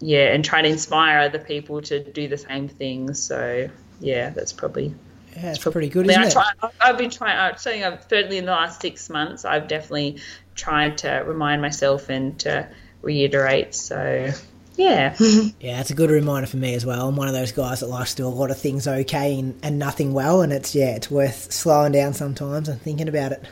yeah, 0.00 0.32
and 0.32 0.44
try 0.44 0.62
to 0.62 0.68
inspire 0.68 1.18
other 1.18 1.40
people 1.40 1.82
to 1.82 2.02
do 2.02 2.28
the 2.28 2.38
same 2.38 2.68
thing. 2.68 3.14
So, 3.14 3.68
yeah, 4.00 4.30
that's 4.30 4.52
probably. 4.52 4.94
Yeah, 5.36 5.50
it's 5.50 5.58
pretty 5.58 5.88
good, 5.88 6.10
isn't 6.10 6.22
I 6.22 6.26
it? 6.26 6.32
Try, 6.32 6.50
I've 6.80 6.98
been 6.98 7.10
trying. 7.10 7.38
I'm 7.38 7.56
saying 7.56 7.84
I've 7.84 8.02
certainly 8.08 8.38
in 8.38 8.46
the 8.46 8.50
last 8.50 8.80
six 8.80 9.08
months, 9.08 9.44
I've 9.44 9.68
definitely 9.68 10.18
tried 10.56 10.98
to 10.98 11.22
remind 11.24 11.62
myself 11.62 12.08
and 12.08 12.38
to 12.40 12.68
reiterate. 13.02 13.74
So 13.74 14.32
yeah. 14.80 15.14
yeah, 15.60 15.80
it's 15.80 15.90
a 15.90 15.94
good 15.94 16.10
reminder 16.10 16.46
for 16.46 16.56
me 16.56 16.74
as 16.74 16.86
well. 16.86 17.08
I'm 17.08 17.16
one 17.16 17.28
of 17.28 17.34
those 17.34 17.52
guys 17.52 17.80
that 17.80 17.88
likes 17.88 18.14
to 18.14 18.22
do 18.22 18.26
a 18.26 18.28
lot 18.28 18.50
of 18.50 18.58
things 18.58 18.88
okay 18.88 19.38
and, 19.38 19.58
and 19.62 19.78
nothing 19.78 20.12
well, 20.12 20.42
and 20.42 20.52
it's 20.52 20.74
yeah, 20.74 20.96
it's 20.96 21.10
worth 21.10 21.52
slowing 21.52 21.92
down 21.92 22.14
sometimes 22.14 22.68
and 22.68 22.80
thinking 22.80 23.08
about 23.08 23.32
it. 23.32 23.44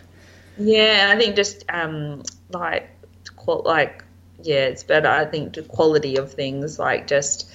Yeah, 0.59 1.13
I 1.15 1.19
think 1.19 1.37
just 1.37 1.65
um, 1.69 2.23
like 2.51 2.91
like 3.47 4.05
yeah, 4.43 4.67
it's 4.67 4.83
better. 4.83 5.09
I 5.09 5.25
think 5.25 5.55
the 5.55 5.63
quality 5.63 6.17
of 6.17 6.33
things 6.33 6.79
like 6.79 7.07
just. 7.07 7.51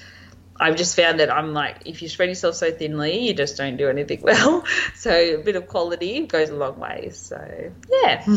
I've 0.60 0.76
just 0.76 0.96
found 0.96 1.20
that 1.20 1.32
I'm 1.32 1.54
like, 1.54 1.78
if 1.86 2.02
you 2.02 2.10
spread 2.10 2.30
yourself 2.30 2.56
so 2.56 2.72
thinly, 2.72 3.28
you 3.28 3.34
just 3.34 3.58
don't 3.58 3.78
do 3.78 3.90
anything 3.90 4.22
well. 4.24 4.64
So 4.96 5.12
a 5.12 5.38
bit 5.38 5.56
of 5.56 5.68
quality 5.68 6.26
goes 6.26 6.50
a 6.50 6.56
long 6.56 6.80
way. 6.80 7.10
So 7.12 7.72
yeah. 7.90 8.26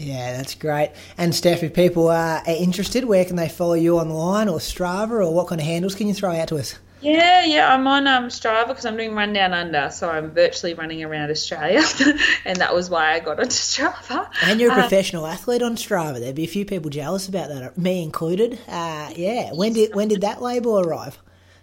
Yeah, 0.00 0.36
that's 0.36 0.54
great. 0.54 0.92
And 1.16 1.34
Steph, 1.34 1.64
if 1.64 1.74
people 1.74 2.08
are 2.08 2.40
interested, 2.46 3.04
where 3.04 3.24
can 3.24 3.34
they 3.34 3.48
follow 3.48 3.74
you 3.74 3.98
online 3.98 4.48
or 4.48 4.58
Strava 4.58 5.10
or 5.10 5.34
what 5.34 5.48
kind 5.48 5.60
of 5.60 5.66
handles 5.66 5.96
can 5.96 6.06
you 6.06 6.14
throw 6.14 6.32
out 6.32 6.46
to 6.48 6.56
us? 6.56 6.78
Yeah, 7.00 7.44
yeah, 7.44 7.72
I'm 7.72 7.86
on 7.86 8.08
um, 8.08 8.28
Strava 8.28 8.68
because 8.68 8.84
I'm 8.84 8.96
doing 8.96 9.14
Run 9.14 9.32
Down 9.32 9.52
Under, 9.52 9.88
so 9.90 10.10
I'm 10.10 10.32
virtually 10.32 10.74
running 10.74 11.04
around 11.04 11.30
Australia, 11.30 11.82
and 12.44 12.58
that 12.58 12.74
was 12.74 12.90
why 12.90 13.12
I 13.12 13.20
got 13.20 13.38
onto 13.38 13.50
Strava. 13.50 14.28
And 14.42 14.60
you're 14.60 14.72
a 14.72 14.74
uh, 14.74 14.80
professional 14.80 15.26
athlete 15.26 15.62
on 15.62 15.76
Strava. 15.76 16.18
There'd 16.18 16.34
be 16.34 16.44
a 16.44 16.48
few 16.48 16.64
people 16.64 16.90
jealous 16.90 17.28
about 17.28 17.50
that, 17.50 17.78
me 17.78 18.02
included. 18.02 18.58
Uh, 18.66 19.12
yeah, 19.14 19.52
when 19.52 19.74
did 19.74 19.94
when 19.94 20.08
did 20.08 20.22
that 20.22 20.42
label 20.42 20.80
arrive? 20.80 21.18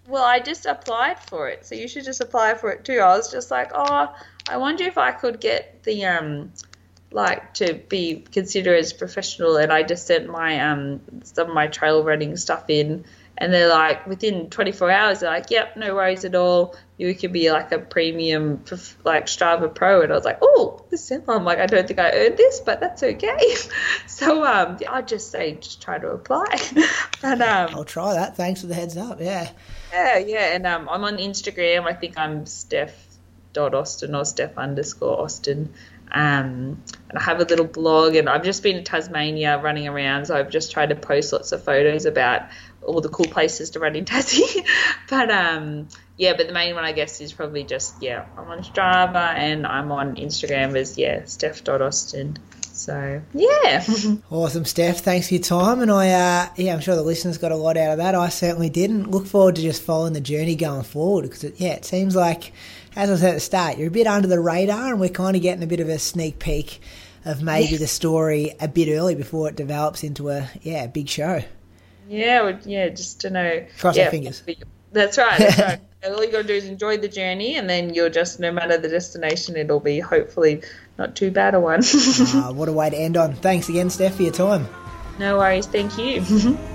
Well, 0.08 0.24
I 0.24 0.40
just 0.40 0.66
applied 0.66 1.20
for 1.20 1.50
it, 1.50 1.66
so 1.66 1.76
you 1.76 1.88
should 1.88 2.06
just 2.06 2.22
apply 2.22 2.56
for 2.56 2.72
it 2.72 2.86
too. 2.86 3.00
I 3.00 3.16
was 3.18 3.32
just 3.32 3.50
like, 3.50 3.72
oh, 3.74 4.16
I 4.48 4.58
wonder 4.58 4.84
if 4.84 4.98
I 4.98 5.12
could 5.12 5.40
get 5.40 5.84
the 5.84 6.06
um 6.06 6.52
like 7.12 7.54
to 7.56 7.74
be 7.74 8.26
considered 8.32 8.78
as 8.78 8.92
professional 8.92 9.56
and 9.56 9.72
I 9.72 9.84
just 9.84 10.06
sent 10.06 10.30
my 10.30 10.60
um 10.60 11.00
some 11.24 11.48
of 11.50 11.56
my 11.56 11.68
trail 11.68 12.04
running 12.04 12.36
stuff 12.36 12.66
in 12.68 13.06
and 13.38 13.54
they're 13.54 13.70
like 13.70 14.06
within 14.06 14.50
24 14.50 14.92
hours 14.92 15.20
they're 15.22 15.30
like 15.30 15.50
yep 15.50 15.78
no 15.78 15.96
worries 15.96 16.26
at 16.26 16.36
all. 16.36 16.76
You 16.98 17.14
can 17.16 17.32
be 17.32 17.52
like 17.52 17.72
a 17.72 17.80
premium 17.80 18.64
like 19.04 19.28
Strava 19.28 19.74
Pro 19.74 20.02
and 20.02 20.12
I 20.12 20.16
was 20.16 20.26
like 20.26 20.40
oh 20.42 20.84
this 20.90 21.10
is 21.10 21.22
I'm 21.28 21.46
like 21.46 21.60
I 21.60 21.68
don't 21.68 21.88
think 21.88 22.00
I 22.00 22.12
earned 22.12 22.38
this 22.38 22.60
but 22.60 22.80
that's 22.80 23.02
okay. 23.02 23.56
So 24.08 24.46
um 24.46 24.78
I'd 24.90 25.08
just 25.08 25.32
say 25.32 25.56
just 25.56 25.82
try 25.82 25.98
to 25.98 26.10
apply. 26.10 26.46
But 27.22 27.42
um 27.42 27.70
I'll 27.74 27.86
try 27.86 28.14
that. 28.14 28.36
Thanks 28.36 28.62
for 28.62 28.68
the 28.68 28.76
heads 28.76 28.98
up. 28.98 29.22
Yeah 29.22 29.50
yeah 29.96 30.18
yeah 30.18 30.56
and 30.56 30.68
um 30.68 30.90
I'm 30.90 31.04
on 31.04 31.18
Instagram 31.18 31.86
I 31.86 31.94
think 31.94 32.18
I'm 32.18 32.46
Steph 32.46 33.06
dot 33.54 33.74
Austin 33.74 34.14
or 34.16 34.26
Steph 34.26 34.58
underscore 34.58 35.22
Austin 35.22 35.74
um, 36.12 36.82
and 37.10 37.18
I 37.18 37.22
have 37.22 37.40
a 37.40 37.44
little 37.44 37.66
blog, 37.66 38.16
and 38.16 38.30
I've 38.30 38.44
just 38.44 38.64
been 38.64 38.78
to 38.78 38.84
Tasmania 38.84 39.60
running 39.62 39.88
around, 39.88 40.26
so 40.26 40.36
I've 40.38 40.50
just 40.50 40.72
tried 40.72 40.90
to 40.90 40.96
post 40.96 41.34
lots 41.34 41.52
of 41.52 41.64
photos 41.64 42.06
about 42.06 42.44
all 42.82 43.02
the 43.02 43.10
cool 43.10 43.26
places 43.26 43.72
to 43.72 43.80
run 43.80 43.96
in 43.96 44.06
Tassie. 44.14 44.66
but 45.10 45.32
um, 45.32 45.88
yeah, 46.18 46.34
but 46.38 46.48
the 46.48 46.54
main 46.54 46.76
one 46.76 46.86
I 46.86 46.92
guess 46.92 47.20
is 47.22 47.34
probably 47.34 47.64
just 47.64 48.02
yeah, 48.02 48.26
I'm 48.38 48.48
on 48.48 48.60
Strava 48.60 49.36
and 49.36 49.66
I'm 49.66 49.92
on 49.92 50.16
Instagram 50.16 50.78
as 50.78 50.98
yeah, 50.98 51.26
Steph.Austin. 51.26 52.38
So 52.86 53.20
yeah, 53.34 53.84
awesome, 54.30 54.64
Steph. 54.64 55.00
Thanks 55.00 55.30
for 55.30 55.34
your 55.34 55.42
time, 55.42 55.82
and 55.82 55.90
I 55.90 56.10
uh, 56.12 56.50
yeah, 56.56 56.72
I'm 56.72 56.82
sure 56.82 56.96
the 56.96 57.02
listeners 57.02 57.40
got 57.40 57.52
a 57.52 57.56
lot 57.56 57.78
out 57.78 57.94
of 57.94 57.98
that. 57.98 58.14
I 58.14 58.30
certainly 58.30 58.70
didn't. 58.70 59.10
Look 59.10 59.26
forward 59.26 59.56
to 59.56 59.64
just 59.64 59.82
following 59.82 60.14
the 60.14 60.22
journey 60.22 60.56
going 60.56 60.84
forward 60.84 61.24
because 61.24 61.44
it, 61.44 61.60
yeah, 61.60 61.74
it 61.74 61.84
seems 61.84 62.16
like 62.16 62.54
as 62.96 63.10
I 63.10 63.16
said 63.16 63.30
at 63.30 63.34
the 63.34 63.40
start, 63.40 63.80
you're 63.80 63.88
a 63.88 63.92
bit 63.92 64.06
under 64.06 64.28
the 64.28 64.40
radar, 64.40 64.92
and 64.92 65.00
we're 65.00 65.10
kind 65.10 65.36
of 65.36 65.42
getting 65.42 65.64
a 65.64 65.68
bit 65.68 65.80
of 65.80 65.90
a 65.90 65.98
sneak 65.98 66.38
peek 66.38 66.80
of 67.26 67.42
maybe 67.42 67.70
yes. 67.70 67.80
the 67.80 67.88
story 67.88 68.54
a 68.60 68.68
bit 68.68 68.96
early 68.96 69.16
before 69.16 69.50
it 69.50 69.56
develops 69.56 70.04
into 70.04 70.30
a 70.30 70.48
yeah 70.62 70.86
big 70.86 71.10
show. 71.10 71.42
Yeah, 72.08 72.56
yeah, 72.66 72.90
just 72.90 73.20
to 73.22 73.32
know. 73.32 73.66
Cross 73.80 73.98
yeah, 73.98 74.06
our 74.06 74.12
fingers. 74.12 74.44
That's 74.92 75.18
right. 75.18 75.40
That's 75.40 75.60
right. 75.60 75.82
All 76.06 76.24
you 76.24 76.32
got 76.32 76.44
to 76.44 76.48
do 76.48 76.54
is 76.54 76.66
enjoy 76.66 76.98
the 76.98 77.08
journey, 77.08 77.56
and 77.56 77.68
then 77.68 77.96
you'll 77.96 78.12
just, 78.12 78.40
no 78.40 78.52
matter 78.52 78.78
the 78.78 78.90
destination, 78.90 79.58
it'll 79.58 79.80
be 79.80 80.00
hopefully 80.00 80.62
not 80.98 81.16
too 81.16 81.32
bad 81.32 81.56
a 81.56 81.60
one. 81.60 81.82
uh, 81.84 82.54
what 82.54 82.70
a 82.70 82.74
way 82.74 82.90
to 82.90 82.98
end 82.98 83.18
on. 83.18 83.34
Thanks 83.34 83.70
again, 83.70 83.90
Steph, 83.90 84.16
for 84.16 84.24
your 84.24 84.32
time. 84.32 84.68
No 85.20 85.38
worries. 85.38 85.66
Thank 85.66 85.98
you. 85.98 86.58